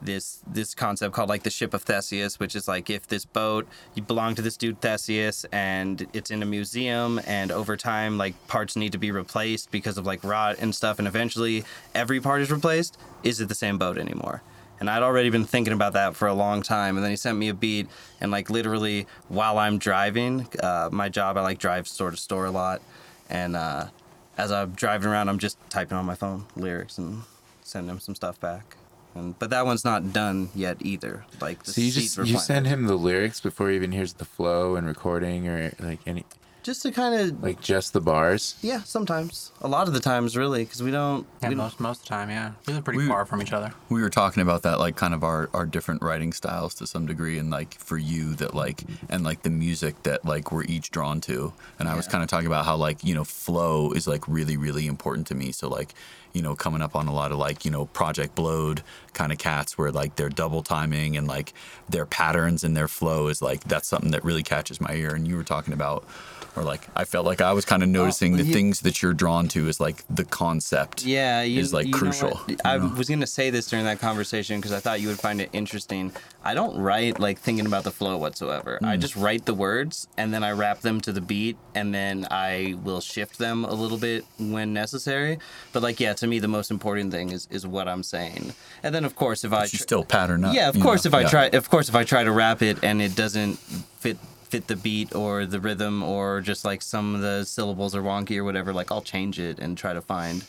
this 0.02 0.42
this 0.48 0.74
concept 0.74 1.14
called 1.14 1.30
like 1.30 1.44
the 1.44 1.50
ship 1.50 1.74
of 1.74 1.84
Theseus, 1.84 2.40
which 2.40 2.56
is 2.56 2.68
like 2.68 2.90
if 2.90 3.08
this 3.08 3.26
boat 3.26 3.68
you 3.94 4.02
belong 4.02 4.36
to 4.36 4.42
this 4.42 4.58
dude 4.58 4.82
Theseus 4.82 5.46
and 5.52 6.08
it's 6.14 6.32
in 6.32 6.42
a 6.42 6.46
museum 6.46 7.20
and 7.26 7.52
over 7.52 7.78
time 7.78 8.18
like 8.18 8.36
parts 8.48 8.76
need 8.76 8.92
to 8.92 8.98
be 8.98 9.12
replaced 9.12 9.72
because 9.72 9.98
of 9.98 10.06
like 10.06 10.24
rot 10.24 10.58
and 10.60 10.74
stuff 10.74 11.00
and 11.00 11.08
eventually 11.08 11.64
every 11.94 12.20
part 12.20 12.42
is 12.42 12.52
replaced, 12.52 12.98
is 13.24 13.40
it 13.40 13.48
the 13.50 13.56
same 13.56 13.78
boat 13.78 13.98
anymore? 13.98 14.42
And 14.80 14.90
I'd 14.90 15.04
already 15.04 15.30
been 15.30 15.46
thinking 15.46 15.74
about 15.74 15.94
that 15.94 16.16
for 16.16 16.28
a 16.28 16.34
long 16.34 16.64
time. 16.64 16.98
And 16.98 17.04
then 17.04 17.12
he 17.12 17.16
sent 17.16 17.38
me 17.38 17.50
a 17.50 17.54
beat, 17.54 17.88
and 18.20 18.32
like 18.32 18.50
literally 18.50 19.06
while 19.28 19.60
I'm 19.60 19.78
driving, 19.78 20.48
uh, 20.62 20.90
my 20.92 21.08
job 21.08 21.38
I 21.38 21.42
like 21.42 21.60
drive 21.60 21.88
store 21.88 22.10
to 22.10 22.18
store 22.18 22.46
a 22.46 22.52
lot, 22.52 22.82
and 23.30 23.56
uh, 23.56 23.90
as 24.40 24.52
I'm 24.52 24.72
driving 24.72 25.12
around, 25.12 25.30
I'm 25.30 25.38
just 25.38 25.58
typing 25.70 25.98
on 25.98 26.06
my 26.06 26.16
phone 26.16 26.46
lyrics 26.56 26.98
and 26.98 27.22
sending 27.62 27.92
him 27.92 28.00
some 28.00 28.16
stuff 28.16 28.40
back. 28.40 28.76
And, 29.16 29.38
but 29.40 29.50
that 29.50 29.66
one's 29.66 29.84
not 29.84 30.14
done 30.14 30.50
yet 30.56 30.78
either. 30.82 31.26
Like 31.42 31.64
the 31.64 31.74
So 31.74 31.82
you 31.82 31.92
seed 31.92 32.04
just 32.04 32.30
you 32.30 32.38
send 32.40 32.68
him 32.68 32.86
the 32.88 32.96
lyrics 32.96 33.40
before 33.42 33.70
he 33.70 33.76
even 33.76 33.92
hears 33.92 34.14
the 34.14 34.26
flow 34.26 34.76
and 34.76 34.88
recording 34.88 35.48
or 35.48 35.74
like 35.80 36.00
any 36.08 36.26
just 36.64 36.84
to 36.84 36.92
kind 36.92 37.16
of 37.20 37.42
like 37.42 37.60
just 37.60 37.92
the 37.92 38.00
bars. 38.02 38.56
yeah. 38.62 38.84
Sometimes 38.84 39.52
a 39.62 39.68
lot 39.68 39.88
of 39.88 39.96
the 39.96 40.00
times 40.00 40.38
really 40.38 40.64
because 40.64 40.84
we 40.84 40.92
don't. 40.92 41.26
Yeah, 41.42 41.50
we 41.50 41.56
don't 41.56 41.64
most 41.66 41.80
most 41.80 41.98
of 42.02 42.04
the 42.04 42.10
time, 42.10 42.30
yeah. 42.30 42.52
We 42.68 42.74
live 42.74 42.84
pretty 42.84 43.00
We- 43.00 43.08
far 43.08 43.26
from 43.26 43.42
each 43.42 43.52
other. 43.52 43.74
We 43.90 44.00
were 44.04 44.12
talking 44.12 44.44
about 44.44 44.62
that, 44.62 44.78
like 44.80 44.96
kind 44.96 45.16
of 45.16 45.24
our, 45.24 45.50
our 45.56 45.66
different 45.66 46.04
writing 46.04 46.32
styles 46.34 46.76
to 46.76 46.86
some 46.86 47.08
degree, 47.08 47.40
and 47.40 47.50
like 47.50 47.74
for 47.80 47.98
you 47.98 48.36
that 48.36 48.54
like 48.54 48.84
and 49.10 49.24
like 49.24 49.42
the 49.42 49.50
music 49.50 50.04
that 50.04 50.24
like 50.24 50.52
we're 50.52 50.66
each 50.66 50.92
drawn 50.92 51.20
to. 51.22 51.52
And 51.80 51.90
I 51.90 51.96
was 51.96 52.08
kind 52.08 52.24
of 52.24 52.30
talking 52.30 52.46
about 52.46 52.64
how 52.66 52.76
like 52.76 53.04
you 53.04 53.16
know 53.16 53.24
flow 53.24 53.92
is 53.94 54.08
like 54.08 54.28
really 54.28 54.56
really 54.56 54.86
important 54.86 55.26
to 55.28 55.36
me. 55.36 55.52
So 55.52 55.68
like 55.68 55.96
you 56.34 56.42
know 56.42 56.56
coming 56.56 56.82
up 56.82 56.96
on 56.96 57.08
a 57.08 57.14
lot 57.14 57.32
of 57.32 57.38
like 57.38 57.66
you 57.66 57.72
know 57.72 57.86
Project 57.88 58.36
Blowed 58.36 58.84
kind 59.14 59.32
of 59.32 59.38
cats 59.38 59.78
where 59.78 59.92
like 59.92 60.16
they're 60.16 60.30
double 60.30 60.64
timing 60.64 61.18
and 61.18 61.28
like 61.28 61.54
their 61.90 62.06
patterns 62.06 62.64
and 62.64 62.76
their 62.76 62.88
flow 62.88 63.28
is 63.28 63.42
like 63.42 63.64
that's 63.66 63.88
something 63.88 64.12
that 64.12 64.24
really 64.24 64.44
catches 64.44 64.80
my 64.82 64.94
ear. 64.94 65.14
And 65.14 65.28
you 65.28 65.36
were 65.36 65.44
talking 65.44 65.74
about. 65.74 66.06
Or 66.56 66.64
like 66.64 66.88
I 66.96 67.06
felt 67.06 67.26
like 67.26 67.40
I 67.40 67.54
was 67.54 67.64
kind 67.64 67.82
of 67.82 67.88
noticing 67.88 68.36
the 68.36 68.44
yeah. 68.44 68.54
things 68.54 68.82
that 68.82 69.02
you're 69.02 69.14
drawn 69.14 69.48
to 69.50 69.70
is 69.70 69.80
like 69.80 70.04
the 70.10 70.26
concept. 70.26 71.06
Yeah, 71.06 71.44
you, 71.44 71.60
is 71.62 71.74
like 71.74 71.88
you 71.88 71.94
crucial. 71.94 72.42
I 72.66 72.78
know? 72.78 72.88
was 72.98 73.08
gonna 73.08 73.26
say 73.26 73.50
this 73.52 73.68
during 73.68 73.86
that 73.86 74.00
conversation 74.00 74.60
because 74.60 74.74
I 74.74 74.80
thought 74.80 75.00
you 75.00 75.08
would 75.08 75.20
find 75.20 75.40
it 75.40 75.50
interesting. 75.54 76.12
I 76.44 76.54
don't 76.54 76.78
write 76.78 77.20
like 77.20 77.40
thinking 77.40 77.66
about 77.66 77.86
the 77.86 77.92
flow 77.92 78.18
whatsoever. 78.18 78.80
I 78.84 78.98
Mm. 78.98 79.00
just 79.00 79.16
write 79.16 79.46
the 79.46 79.54
words 79.54 80.08
and 80.18 80.34
then 80.34 80.44
I 80.44 80.52
rap 80.52 80.82
them 80.82 81.00
to 81.02 81.14
the 81.14 81.22
beat 81.22 81.56
and 81.74 81.94
then 81.94 82.28
I 82.30 82.76
will 82.84 83.00
shift 83.00 83.38
them 83.38 83.64
a 83.64 83.74
little 83.74 83.98
bit 83.98 84.26
when 84.38 84.74
necessary. 84.74 85.40
But 85.72 85.84
like, 85.84 86.00
yeah, 86.02 86.14
to 86.14 86.28
me 86.28 86.40
the 86.40 86.50
most 86.50 86.70
important 86.70 87.12
thing 87.14 87.32
is 87.32 87.48
is 87.50 87.66
what 87.66 87.88
I'm 87.88 88.04
saying. 88.04 88.54
And 88.84 88.94
then 88.94 89.06
of 89.06 89.16
course 89.16 89.46
if 89.46 89.54
I 89.54 89.62
But 89.62 89.74
you 89.74 89.78
tr- 89.78 89.84
still 89.84 90.04
pattern 90.04 90.44
up. 90.44 90.54
yeah, 90.54 90.68
of 90.68 90.78
course 90.82 91.06
know? 91.06 91.10
if 91.10 91.14
I 91.14 91.24
try 91.30 91.46
of 91.54 91.70
course 91.70 91.88
if 91.88 91.96
I 91.96 92.04
try 92.04 92.26
to 92.26 92.32
rap 92.32 92.62
it 92.62 92.84
and 92.84 93.02
it 93.02 93.16
doesn't 93.16 93.56
fit 94.00 94.18
fit 94.52 94.68
the 94.68 94.76
beat 94.76 95.16
or 95.16 95.46
the 95.46 95.62
rhythm 95.62 96.04
or 96.04 96.42
just 96.42 96.66
like 96.66 96.82
some 96.82 97.16
of 97.16 97.22
the 97.22 97.46
syllables 97.46 97.96
are 97.96 98.02
wonky 98.02 98.38
or 98.38 98.44
whatever, 98.44 98.74
like 98.74 98.92
I'll 98.92 99.02
change 99.02 99.40
it 99.40 99.60
and 99.60 99.78
try 99.78 99.94
to 99.94 100.02
find 100.02 100.44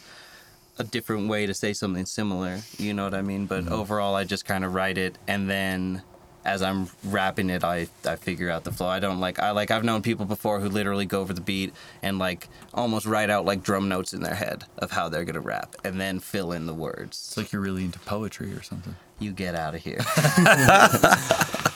a 0.77 0.83
different 0.83 1.29
way 1.29 1.47
to 1.47 1.55
say 1.55 1.73
something 1.73 2.05
similar. 2.05 2.59
You 2.79 2.95
know 2.95 3.05
what 3.05 3.15
I 3.15 3.23
mean? 3.23 3.47
But 3.47 3.65
mm-hmm. 3.65 3.73
overall 3.73 4.16
I 4.16 4.24
just 4.24 4.45
kind 4.45 4.65
of 4.65 4.74
write 4.74 4.99
it 4.99 5.16
and 5.29 5.49
then 5.49 6.03
as 6.45 6.61
I'm 6.61 6.91
rapping 7.05 7.51
it, 7.51 7.62
I, 7.62 7.87
I 8.05 8.16
figure 8.16 8.51
out 8.51 8.65
the 8.65 8.73
flow. 8.73 8.89
I 8.89 8.99
don't 8.99 9.20
like 9.20 9.39
I 9.39 9.53
like 9.53 9.70
I've 9.70 9.85
known 9.85 10.03
people 10.03 10.27
before 10.27 10.59
who 10.59 10.69
literally 10.69 11.07
go 11.07 11.20
over 11.20 11.33
the 11.33 11.41
beat 11.41 11.73
and 12.03 12.19
like 12.19 12.49
almost 12.74 13.07
write 13.07 13.31
out 13.31 13.45
like 13.45 13.62
drum 13.62 13.89
notes 13.89 14.12
in 14.12 14.23
their 14.23 14.35
head 14.35 14.65
of 14.79 14.91
how 14.91 15.09
they're 15.09 15.24
gonna 15.24 15.39
rap 15.39 15.77
and 15.85 16.01
then 16.01 16.19
fill 16.19 16.51
in 16.51 16.66
the 16.66 16.74
words. 16.74 17.16
It's 17.16 17.37
like 17.37 17.53
you're 17.53 17.62
really 17.62 17.85
into 17.85 18.01
poetry 18.01 18.53
or 18.53 18.62
something. 18.62 18.97
You 19.20 19.31
get 19.31 19.55
out 19.55 19.77
of 19.77 19.83
here. 19.83 20.01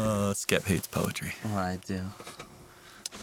Uh, 0.00 0.34
Skep 0.34 0.64
hates 0.64 0.86
poetry. 0.86 1.32
Oh, 1.46 1.56
I 1.56 1.78
do. 1.86 2.02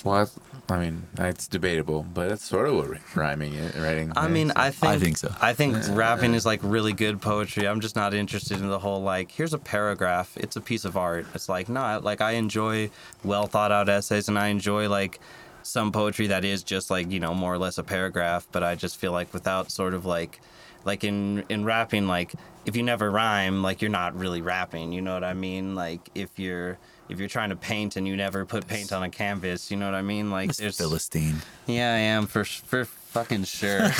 Well, 0.03 0.29
I 0.69 0.77
mean, 0.77 1.03
it's 1.17 1.47
debatable, 1.47 2.05
but 2.13 2.31
it's 2.31 2.43
sort 2.43 2.67
of 2.67 2.75
what 2.75 3.15
rhyming 3.15 3.53
is, 3.53 3.75
writing. 3.75 4.11
I 4.15 4.25
is. 4.27 4.31
mean, 4.31 4.51
I 4.55 4.69
think 4.69 4.93
I 4.93 4.99
think 4.99 5.17
so. 5.17 5.33
I 5.41 5.53
think 5.53 5.75
rapping 5.89 6.33
is 6.33 6.45
like 6.45 6.59
really 6.61 6.93
good 6.93 7.21
poetry. 7.21 7.67
I'm 7.67 7.81
just 7.81 7.95
not 7.95 8.13
interested 8.13 8.59
in 8.59 8.67
the 8.67 8.79
whole 8.79 9.01
like 9.01 9.31
here's 9.31 9.53
a 9.53 9.57
paragraph. 9.57 10.37
It's 10.37 10.55
a 10.55 10.61
piece 10.61 10.85
of 10.85 10.97
art. 10.97 11.25
It's 11.33 11.49
like 11.49 11.67
not 11.67 12.03
like 12.03 12.21
I 12.21 12.31
enjoy 12.31 12.89
well 13.23 13.47
thought 13.47 13.71
out 13.71 13.89
essays 13.89 14.27
and 14.27 14.37
I 14.37 14.47
enjoy 14.47 14.87
like 14.87 15.19
some 15.63 15.91
poetry 15.91 16.27
that 16.27 16.45
is 16.45 16.63
just 16.63 16.91
like 16.91 17.09
you 17.11 17.19
know 17.19 17.33
more 17.33 17.53
or 17.53 17.57
less 17.57 17.77
a 17.77 17.83
paragraph. 17.83 18.47
But 18.51 18.63
I 18.63 18.75
just 18.75 18.97
feel 18.97 19.11
like 19.11 19.33
without 19.33 19.71
sort 19.71 19.93
of 19.93 20.05
like 20.05 20.39
like 20.85 21.03
in 21.03 21.43
in 21.49 21.65
rapping 21.65 22.07
like 22.07 22.33
if 22.67 22.75
you 22.75 22.83
never 22.83 23.09
rhyme 23.09 23.63
like 23.63 23.81
you're 23.81 23.89
not 23.89 24.15
really 24.15 24.41
rapping. 24.41 24.91
You 24.91 25.01
know 25.01 25.13
what 25.13 25.23
I 25.23 25.33
mean? 25.33 25.73
Like 25.73 26.11
if 26.13 26.37
you're 26.37 26.77
if 27.09 27.17
you're 27.17 27.29
trying 27.29 27.49
to 27.49 27.55
paint 27.55 27.95
and 27.95 28.05
you 28.07 28.15
never 28.15 28.45
put 28.45 28.67
paint 28.67 28.91
on 28.93 29.01
a 29.01 29.09
canvas, 29.09 29.71
you 29.71 29.77
know 29.77 29.85
what 29.85 29.95
I 29.95 30.01
mean? 30.01 30.29
Like 30.29 30.49
Miss 30.49 30.57
there's 30.57 30.77
Philistine. 30.77 31.37
yeah, 31.65 31.93
I 31.93 31.97
am 31.99 32.27
for 32.27 32.43
for 32.43 32.85
fucking 32.85 33.45
sure. 33.45 33.89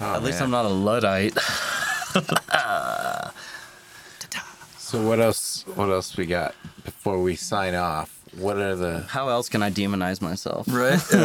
Oh, 0.00 0.14
At 0.14 0.22
least 0.22 0.38
man. 0.38 0.44
I'm 0.44 0.50
not 0.52 0.64
a 0.64 0.68
luddite. 0.68 1.36
So 4.78 5.04
what 5.04 5.18
else? 5.18 5.64
What 5.74 5.90
else 5.90 6.16
we 6.16 6.26
got 6.26 6.54
before 6.84 7.20
we 7.20 7.34
sign 7.34 7.74
off? 7.74 8.22
What 8.38 8.56
are 8.58 8.76
the? 8.76 9.00
How 9.08 9.28
else 9.28 9.48
can 9.48 9.60
I 9.60 9.68
demonize 9.68 10.22
myself? 10.22 10.68
Right? 10.68 11.02
we 11.12 11.18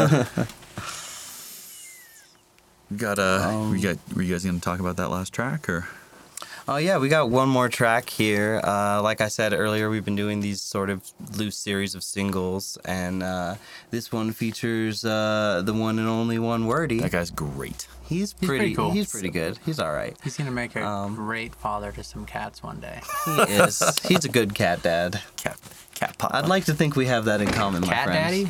got 2.98 3.20
uh 3.20 3.68
we 3.72 3.80
got 3.80 3.98
were 4.16 4.22
you 4.22 4.34
guys 4.34 4.44
gonna 4.46 4.60
talk 4.60 4.80
about 4.80 4.98
that 4.98 5.10
last 5.10 5.34
track 5.34 5.70
or 5.70 5.88
Oh 6.68 6.78
yeah, 6.78 7.00
we 7.00 7.10
got 7.10 7.32
one 7.32 7.50
more 7.50 7.68
track 7.70 8.08
here. 8.08 8.62
Uh, 8.64 9.02
like 9.02 9.20
I 9.20 9.30
said 9.30 9.52
earlier, 9.52 9.90
we've 9.90 10.06
been 10.06 10.16
doing 10.16 10.42
these 10.42 10.62
sort 10.62 10.92
of 10.92 11.02
loose 11.36 11.58
series 11.58 11.96
of 11.96 12.04
singles, 12.04 12.78
and 12.86 13.24
uh, 13.24 13.56
this 13.90 14.12
one 14.12 14.32
features 14.32 15.04
uh, 15.04 15.64
the 15.66 15.74
one 15.74 15.98
and 15.98 16.08
only 16.08 16.38
one 16.38 16.68
wordy. 16.68 17.00
that 17.00 17.12
guy's 17.12 17.32
great. 17.32 17.88
He's 18.08 18.20
He's 18.20 18.34
pretty. 18.36 18.60
pretty 18.60 18.76
cool. 18.76 18.92
He's 18.92 19.10
pretty 19.12 19.30
good. 19.32 19.58
He's 19.66 19.80
all 19.80 19.92
right. 19.92 20.16
He's 20.24 20.38
gonna 20.38 20.52
make 20.52 20.76
a 20.76 20.86
Um, 20.86 21.16
great 21.16 21.56
father 21.56 21.92
to 21.94 22.04
some 22.04 22.28
cats 22.28 22.62
one 22.62 22.80
day. 22.80 23.02
He 23.26 23.32
is. 23.42 23.82
He's 24.08 24.24
a 24.24 24.30
good 24.30 24.54
cat 24.54 24.84
dad. 24.84 25.20
Cat 25.38 25.58
Cat 25.96 26.16
Papa. 26.20 26.38
I'd 26.38 26.48
like 26.48 26.66
to 26.66 26.76
think 26.76 26.96
we 26.96 27.08
have 27.08 27.26
that 27.26 27.42
in 27.42 27.48
common, 27.52 27.82
my 27.82 27.88
Cat 27.88 28.06
friends. 28.06 28.50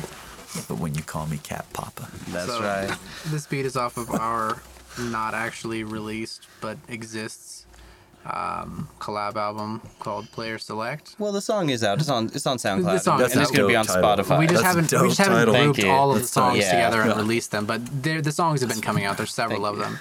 But 0.68 0.78
when 0.78 0.94
you 0.94 1.02
call 1.02 1.26
me 1.26 1.38
Cat 1.38 1.64
Papa. 1.72 2.08
That's 2.28 2.46
So, 2.46 2.60
right. 2.60 2.94
This 3.26 3.46
beat 3.46 3.64
is 3.66 3.76
off 3.76 3.96
of 3.96 4.10
our 4.10 4.60
not 4.98 5.32
actually 5.34 5.84
released 5.84 6.46
but 6.60 6.76
exists 6.88 7.64
um, 8.24 8.88
collab 9.00 9.36
album 9.36 9.80
called 9.98 10.30
Player 10.30 10.58
Select. 10.58 11.16
Well, 11.18 11.32
the 11.32 11.40
song 11.40 11.70
is 11.70 11.82
out. 11.82 11.98
It's 12.00 12.08
on. 12.08 12.26
It's 12.26 12.46
on 12.46 12.56
SoundCloud. 12.58 12.84
The 12.84 12.98
song 12.98 13.20
and 13.22 13.30
is 13.32 13.36
it's 13.36 13.50
gonna 13.50 13.66
be 13.66 13.74
on 13.74 13.84
Tidal. 13.86 14.02
Spotify. 14.24 14.38
we 14.38 14.46
just 14.46 14.62
That's 14.62 14.76
a 14.76 14.80
haven't 14.80 15.02
we 15.02 15.08
just 15.08 15.18
haven't 15.18 15.36
title. 15.38 15.54
Thank 15.54 15.74
grouped 15.76 15.88
all 15.90 16.10
of 16.10 16.16
the 16.16 16.20
That's 16.20 16.30
songs 16.32 16.60
dope. 16.60 16.70
together 16.70 17.02
and 17.02 17.16
released 17.16 17.50
them, 17.50 17.66
but 17.66 18.02
the 18.02 18.30
songs 18.30 18.60
have 18.60 18.70
been 18.70 18.80
coming 18.80 19.04
out. 19.04 19.16
There's 19.16 19.34
several 19.34 19.66
of 19.66 19.78
them. 19.78 19.98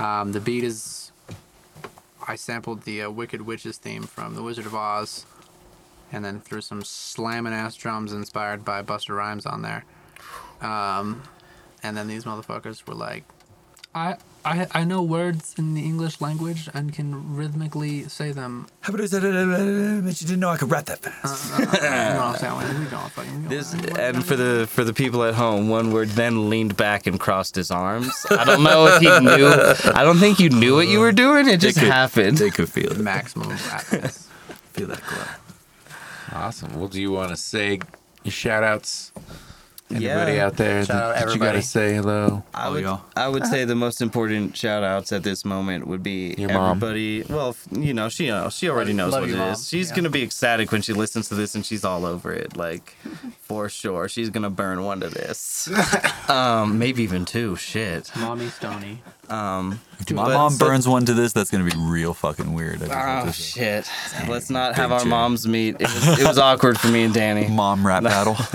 Um, 0.00 0.32
the 0.32 0.40
beat 0.40 0.64
is 0.64 1.12
I 2.26 2.34
sampled 2.34 2.82
the 2.82 3.02
uh, 3.02 3.10
Wicked 3.10 3.42
Witches 3.42 3.76
theme 3.78 4.02
from 4.02 4.34
The 4.34 4.42
Wizard 4.42 4.66
of 4.66 4.74
Oz, 4.74 5.24
and 6.12 6.24
then 6.24 6.40
threw 6.40 6.60
some 6.60 6.82
slamming 6.82 7.52
ass 7.52 7.74
drums 7.76 8.12
inspired 8.12 8.64
by 8.64 8.82
Busta 8.82 9.14
Rhymes 9.16 9.46
on 9.46 9.62
there. 9.62 9.84
Um, 10.60 11.22
and 11.82 11.96
then 11.96 12.08
these 12.08 12.24
motherfuckers 12.24 12.86
were 12.86 12.94
like, 12.94 13.24
I, 13.92 14.18
I 14.44 14.68
I 14.72 14.84
know 14.84 15.02
words 15.02 15.52
in 15.58 15.74
the 15.74 15.82
English 15.84 16.20
language 16.20 16.68
and 16.72 16.92
can 16.92 17.34
rhythmically 17.34 18.08
say 18.08 18.30
them. 18.30 18.68
How 18.82 18.94
about 18.94 19.10
that? 19.10 20.00
But 20.04 20.20
you 20.20 20.26
didn't 20.28 20.38
know 20.38 20.50
I 20.50 20.58
could 20.58 20.70
rap 20.70 20.84
that 20.86 21.00
fast. 21.00 21.52
Uh, 21.52 21.56
uh, 21.56 21.66
uh, 21.66 21.74
you 21.74 21.80
know 22.14 22.26
what 22.26 22.42
I'm 22.44 22.60
saying? 22.68 22.78
We 22.84 22.86
don't 22.88 23.10
fucking. 23.10 23.48
This 23.48 23.72
and 23.74 24.24
for 24.24 24.36
the 24.36 24.68
for 24.70 24.84
the 24.84 24.92
people 24.92 25.24
at 25.24 25.34
home, 25.34 25.68
one 25.68 25.90
word 25.90 26.10
then 26.10 26.48
leaned 26.48 26.76
back 26.76 27.08
and 27.08 27.18
crossed 27.18 27.56
his 27.56 27.72
arms. 27.72 28.12
I 28.30 28.44
don't 28.44 28.62
know 28.62 28.86
if 28.86 29.00
he 29.00 29.08
knew. 29.18 29.48
I 29.92 30.04
don't 30.04 30.18
think 30.18 30.38
you 30.38 30.50
knew 30.50 30.76
what 30.76 30.86
you 30.86 31.00
were 31.00 31.10
doing. 31.12 31.48
It 31.48 31.58
just 31.58 31.78
could- 31.80 31.88
happened. 31.88 32.38
They 32.38 32.50
could 32.50 32.68
feel 32.68 32.92
it. 32.92 32.98
maximum 33.00 33.48
rapness. 33.50 34.28
Feel 34.72 34.86
that 34.86 35.02
glow. 35.04 35.24
Awesome. 36.32 36.78
Well, 36.78 36.88
do 36.88 37.00
you 37.00 37.10
want 37.12 37.30
to 37.30 37.36
say 37.36 37.80
your 38.24 38.32
shout 38.32 38.62
outs? 38.62 39.12
Anybody 39.92 40.34
Yeah. 40.34 40.46
out 40.46 40.56
there 40.56 40.84
Shout 40.84 40.96
out 41.02 41.14
that, 41.16 41.26
that 41.26 41.34
you 41.34 41.40
got 41.40 41.46
everybody. 41.56 41.60
to 41.62 41.66
say 41.66 41.94
hello? 41.96 42.44
I 42.54 42.68
Oh, 42.68 42.72
would. 42.74 42.98
I 43.16 43.26
would 43.28 43.44
say 43.46 43.64
the 43.64 43.74
most 43.74 44.00
important 44.00 44.56
shout 44.56 44.84
outs 44.84 45.10
at 45.10 45.24
this 45.24 45.44
moment 45.44 45.88
would 45.88 46.04
be 46.04 46.36
Your 46.38 46.52
mom. 46.52 46.76
everybody. 46.76 47.24
Well, 47.28 47.56
you 47.72 47.92
know, 47.92 48.08
she 48.08 48.28
knows. 48.28 48.54
She 48.54 48.68
already 48.70 48.92
knows 48.92 49.12
Love 49.14 49.22
what 49.22 49.30
you, 49.30 49.34
it 49.34 49.38
Mom. 49.38 49.48
is. 49.54 49.66
She's 49.68 49.90
Yeah. 49.90 49.96
gonna 49.96 50.10
be 50.10 50.22
ecstatic 50.22 50.70
when 50.70 50.82
she 50.82 50.92
listens 50.92 51.28
to 51.30 51.34
this 51.34 51.56
and 51.56 51.66
she's 51.66 51.84
all 51.84 52.06
over 52.06 52.32
it. 52.32 52.56
Like, 52.56 52.94
for 53.42 53.68
sure. 53.68 54.08
She's 54.08 54.30
gonna 54.30 54.48
burn 54.50 54.84
one 54.84 55.00
to 55.00 55.08
this. 55.08 55.68
um, 56.28 56.78
maybe 56.78 57.02
even 57.02 57.24
two. 57.24 57.56
Shit. 57.56 58.12
Mommy 58.16 58.48
Stony. 58.50 59.02
Um, 59.30 59.80
If 60.00 60.10
my 60.12 60.24
but- 60.24 60.32
mom 60.34 60.56
but- 60.58 60.66
burns 60.66 60.88
one 60.88 61.04
to 61.06 61.14
this, 61.14 61.32
that's 61.32 61.50
gonna 61.50 61.64
be 61.64 61.76
real 61.76 62.14
fucking 62.14 62.52
weird. 62.52 62.76
I 62.82 62.86
just 62.86 62.92
have 62.92 63.22
Oh 63.24 63.26
to 63.26 63.32
say. 63.32 63.60
shit! 63.60 64.28
Let's 64.28 64.50
not 64.50 64.74
have 64.76 64.90
our 64.92 65.00
jam. 65.00 65.08
moms 65.10 65.46
meet. 65.46 65.76
It 65.78 65.82
was, 65.82 66.18
it 66.20 66.26
was 66.26 66.38
awkward 66.38 66.78
for 66.80 66.88
me 66.88 67.04
and 67.04 67.14
Danny. 67.14 67.46
Mom 67.50 67.86
rap 67.86 68.02
battle. 68.02 68.36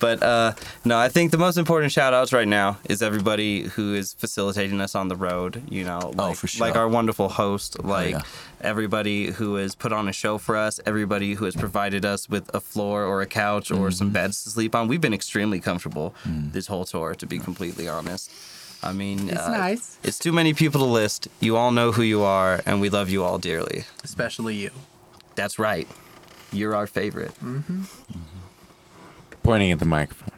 But 0.00 0.22
uh, 0.22 0.52
no, 0.84 0.98
I 0.98 1.08
think 1.08 1.30
the 1.30 1.38
most 1.38 1.56
important 1.56 1.90
shout 1.90 2.12
outs 2.12 2.30
right 2.34 2.46
now 2.48 2.76
is 2.90 3.00
everybody 3.00 3.62
who 3.62 3.94
is 3.94 4.12
facilitating 4.12 4.78
us 4.82 4.94
on 4.94 5.08
the 5.08 5.16
road. 5.16 5.62
You 5.70 5.84
know, 5.84 6.12
like, 6.14 6.30
Oh, 6.32 6.34
for 6.34 6.46
sure. 6.46 6.66
like 6.66 6.76
our 6.76 6.86
wonderful 6.88 7.30
host, 7.30 7.82
like 7.82 8.10
yeah. 8.10 8.20
everybody 8.60 9.30
who 9.30 9.54
has 9.54 9.74
put 9.74 9.92
on 9.94 10.08
a 10.08 10.12
show 10.12 10.36
for 10.36 10.56
us, 10.56 10.78
everybody 10.84 11.34
who 11.34 11.46
has 11.46 11.56
provided 11.56 12.04
us 12.04 12.28
with 12.28 12.50
a 12.54 12.60
floor 12.60 13.04
or 13.04 13.22
a 13.22 13.26
couch 13.26 13.70
or 13.70 13.90
some 13.90 14.08
Mm-hmm. 14.08 14.12
beds 14.14 14.44
to 14.44 14.50
sleep 14.50 14.74
on. 14.74 14.88
We've 14.88 15.00
been 15.00 15.14
extremely 15.14 15.58
comfortable 15.60 16.14
Mm. 16.28 16.52
this 16.52 16.66
whole 16.66 16.84
tour, 16.84 17.14
to 17.14 17.26
be 17.26 17.38
completely 17.38 17.88
honest. 17.88 18.30
I 18.84 18.92
mean, 18.92 19.28
It's 19.30 19.40
uh, 19.40 19.50
nice. 19.50 19.98
It's 20.02 20.18
too 20.18 20.32
many 20.32 20.52
people 20.54 20.80
to 20.80 20.86
list. 20.86 21.28
You 21.40 21.56
all 21.56 21.70
know 21.72 21.90
who 21.92 22.02
you 22.02 22.22
are, 22.22 22.60
and 22.66 22.80
we 22.80 22.88
love 22.90 23.08
you 23.10 23.24
all 23.24 23.38
dearly. 23.38 23.84
Especially 24.04 24.54
you. 24.56 24.70
That's 25.34 25.58
right. 25.58 25.88
You're 26.52 26.74
our 26.76 26.86
favorite. 26.86 27.32
Mm-hmm. 27.42 27.82
Mm-hmm. 27.82 28.18
Pointing 29.42 29.72
at 29.72 29.78
the 29.78 29.84
microphone. 29.86 30.28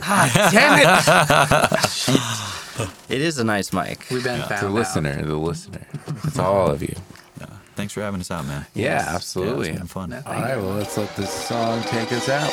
God 0.00 0.30
damn 0.52 0.78
it! 0.80 0.86
it 3.08 3.20
is 3.20 3.38
a 3.38 3.44
nice 3.44 3.72
mic. 3.72 4.06
We've 4.10 4.24
been 4.24 4.40
found 4.42 4.62
The 4.62 4.66
out. 4.66 4.72
listener, 4.72 5.22
the 5.22 5.36
listener. 5.36 5.86
It's 6.24 6.38
all 6.38 6.68
of 6.70 6.82
you. 6.82 6.94
Uh, 7.40 7.46
thanks 7.76 7.92
for 7.92 8.00
having 8.02 8.20
us 8.20 8.30
out, 8.30 8.46
man. 8.46 8.66
Yeah, 8.74 8.84
Yeah, 9.04 9.14
absolutely. 9.14 9.68
it's 9.70 9.78
been 9.78 9.86
fun. 9.86 10.10
Yeah. 10.10 10.22
all 10.26 10.32
right, 10.34 10.56
well, 10.56 10.74
let's 10.74 10.96
let 10.96 11.14
this 11.16 11.30
song 11.32 11.82
take 11.84 12.10
us 12.12 12.28
out. 12.28 12.50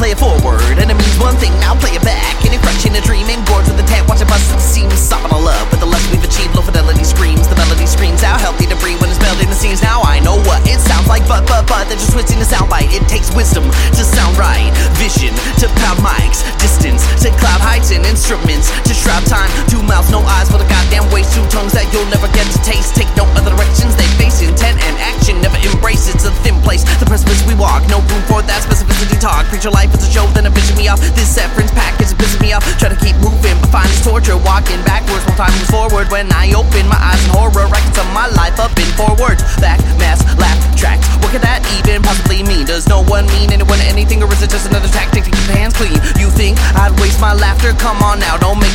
Play 0.00 0.12
it 0.12 0.18
forward, 0.18 0.80
and 0.80 0.88
it 0.88 0.96
means 0.96 1.18
one 1.20 1.36
thing, 1.36 1.52
now 1.60 1.76
play 1.76 1.92
it 1.92 2.00
back. 2.00 2.32
In 2.48 2.56
a 2.56 2.58
crush, 2.64 2.86
in 2.88 2.96
a 2.96 3.02
dream, 3.04 3.28
engorged 3.28 3.68
with 3.68 3.76
the 3.76 3.84
tap, 3.84 4.08
watch 4.08 4.24
it 4.24 4.28
bust 4.32 4.48
at 4.48 4.56
the 4.56 4.64
seams. 4.64 4.96
Sopping 4.96 5.28
all 5.28 5.44
love, 5.44 5.68
but 5.68 5.76
the 5.76 5.84
less 5.84 6.00
achieved, 6.08 6.19
low 6.54 6.62
fidelity 6.62 7.04
screams. 7.04 7.48
The 7.48 7.56
melody 7.56 7.86
screams 7.86 8.22
out, 8.22 8.40
healthy 8.40 8.66
debris 8.66 8.96
when 8.98 9.10
it's 9.10 9.20
in 9.40 9.48
the 9.48 9.56
scenes. 9.56 9.80
Now 9.80 10.02
I 10.02 10.20
know 10.20 10.36
what 10.44 10.60
it 10.68 10.78
sounds 10.82 11.08
like, 11.08 11.24
but, 11.24 11.46
but, 11.46 11.64
but, 11.66 11.88
they're 11.88 12.00
just 12.00 12.12
twisting 12.12 12.38
the 12.38 12.48
soundbite. 12.48 12.92
It 12.92 13.06
takes 13.08 13.32
wisdom 13.32 13.64
to 13.70 14.02
sound 14.02 14.36
right, 14.36 14.68
vision 15.00 15.32
to 15.62 15.66
pound 15.80 16.02
mics, 16.04 16.44
distance 16.60 17.06
to 17.24 17.32
cloud 17.40 17.62
heights 17.62 17.94
and 17.94 18.04
instruments 18.04 18.68
to 18.84 18.92
shroud 18.92 19.24
time. 19.30 19.48
Two 19.70 19.80
mouths, 19.86 20.10
no 20.10 20.20
eyes 20.26 20.50
for 20.50 20.58
the 20.58 20.68
goddamn 20.68 21.06
waste. 21.14 21.32
Two 21.32 21.46
tongues 21.48 21.72
that 21.72 21.88
you'll 21.94 22.08
never 22.12 22.28
get 22.36 22.44
to 22.52 22.60
taste. 22.66 22.98
Take 22.98 23.08
no 23.16 23.24
other 23.38 23.54
directions, 23.54 23.96
they 23.96 24.08
face 24.20 24.42
intent 24.42 24.82
and 24.82 24.96
action. 25.00 25.40
Never 25.40 25.56
embrace 25.62 26.10
it's 26.10 26.26
a 26.26 26.32
thin 26.42 26.58
place. 26.60 26.84
The 26.98 27.06
precipice 27.06 27.40
we 27.46 27.54
walk, 27.54 27.86
no 27.88 28.02
room 28.10 28.22
for 28.26 28.42
that 28.44 28.66
specificity 28.66 29.16
talk. 29.16 29.46
Picture 29.48 29.70
life 29.70 29.94
as 29.94 30.04
a 30.04 30.10
show, 30.10 30.26
then 30.34 30.44
a 30.44 30.52
vision 30.52 30.76
me 30.76 30.90
off. 30.90 31.00
This 31.14 31.30
severance 31.30 31.70
package 31.72 32.12
is 32.12 32.14
pissing 32.14 32.42
me 32.42 32.52
off. 32.52 32.59
When 36.10 36.26
I 36.34 36.50
open 36.58 36.90
my 36.90 36.98
eyes 36.98 37.22
in 37.22 37.30
horror, 37.30 37.70
I 37.70 37.78
can 37.78 37.90
my 38.10 38.26
life 38.34 38.58
up 38.58 38.74
in 38.74 38.90
four 38.98 39.14
words. 39.14 39.46
Back, 39.62 39.78
mass, 39.94 40.18
laugh, 40.42 40.58
tracks. 40.74 41.06
What 41.22 41.30
could 41.30 41.46
that 41.46 41.62
even 41.78 42.02
possibly 42.02 42.42
mean? 42.42 42.66
Does 42.66 42.90
no 42.90 42.98
one 43.06 43.30
mean 43.38 43.54
anyone 43.54 43.78
anything, 43.86 44.18
or 44.18 44.26
is 44.34 44.42
it 44.42 44.50
just 44.50 44.66
another 44.66 44.90
tactic 44.90 45.22
to 45.22 45.30
keep 45.30 45.48
hands 45.54 45.78
clean? 45.78 45.94
You 46.18 46.26
think 46.34 46.58
I'd 46.74 46.90
waste 46.98 47.22
my 47.22 47.30
laughter? 47.30 47.70
Come 47.78 48.02
on 48.02 48.18
now, 48.18 48.34
don't 48.36 48.58
make 48.58 48.69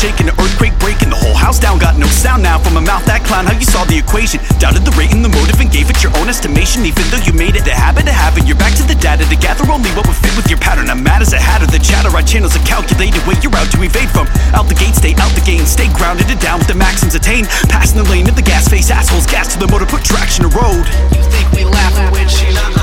the 0.00 0.06
shaking. 0.06 0.28
An 0.28 0.36
earthquake 0.40 0.76
breaking 0.78 1.10
the 1.10 1.16
whole 1.16 1.34
house 1.34 1.58
down. 1.58 1.78
Got 1.78 1.98
no 1.98 2.06
sound 2.06 2.42
now 2.42 2.58
from 2.58 2.76
a 2.76 2.80
mouth 2.80 3.04
that 3.06 3.24
clown. 3.24 3.46
How 3.46 3.56
you 3.56 3.64
saw 3.64 3.84
the 3.84 3.96
equation? 3.96 4.40
Doubted 4.58 4.84
the 4.84 4.92
rate 4.96 5.12
and 5.12 5.24
the 5.24 5.28
motive 5.28 5.60
and 5.60 5.70
gave 5.70 5.90
it 5.90 6.02
your 6.02 6.12
own 6.18 6.28
estimation. 6.28 6.84
Even 6.86 7.04
though 7.10 7.22
you 7.24 7.32
made 7.32 7.56
it 7.56 7.66
a 7.68 7.74
habit 7.74 8.08
of 8.08 8.16
having, 8.16 8.46
you're 8.46 8.58
back 8.58 8.74
to 8.76 8.84
the 8.84 8.96
data 8.96 9.24
to 9.28 9.36
gather 9.36 9.64
only 9.70 9.90
what 9.92 10.06
would 10.08 10.16
fit 10.16 10.34
with 10.36 10.48
your 10.48 10.58
pattern. 10.58 10.88
I'm 10.90 11.02
mad 11.02 11.22
as 11.22 11.32
a 11.32 11.40
hatter. 11.40 11.66
The 11.66 11.80
chatter 11.80 12.10
I 12.14 12.22
channel's 12.22 12.56
a 12.56 12.62
calculated 12.64 13.20
way 13.26 13.36
you're 13.42 13.54
out 13.56 13.70
to 13.72 13.78
evade 13.82 14.10
from. 14.10 14.26
Out 14.56 14.68
the 14.68 14.76
gate, 14.76 14.96
stay 14.96 15.14
out 15.20 15.32
the 15.36 15.44
game. 15.44 15.64
Stay 15.66 15.88
grounded 15.92 16.30
and 16.30 16.40
down 16.40 16.58
with 16.58 16.68
the 16.68 16.78
maxims 16.78 17.14
attained. 17.14 17.48
Passing 17.68 17.98
the 18.00 18.08
lane 18.08 18.28
of 18.28 18.36
the 18.36 18.44
gas 18.44 18.68
face 18.68 18.90
assholes. 18.90 19.26
Gas 19.26 19.52
to 19.54 19.58
the 19.58 19.68
motor, 19.68 19.86
put 19.86 20.04
traction 20.04 20.48
to 20.48 20.50
road. 20.52 20.84
You 21.12 21.22
think 21.28 21.46
we 21.52 21.64
laughing 21.64 22.08
you? 22.40 22.48
You 22.48 22.79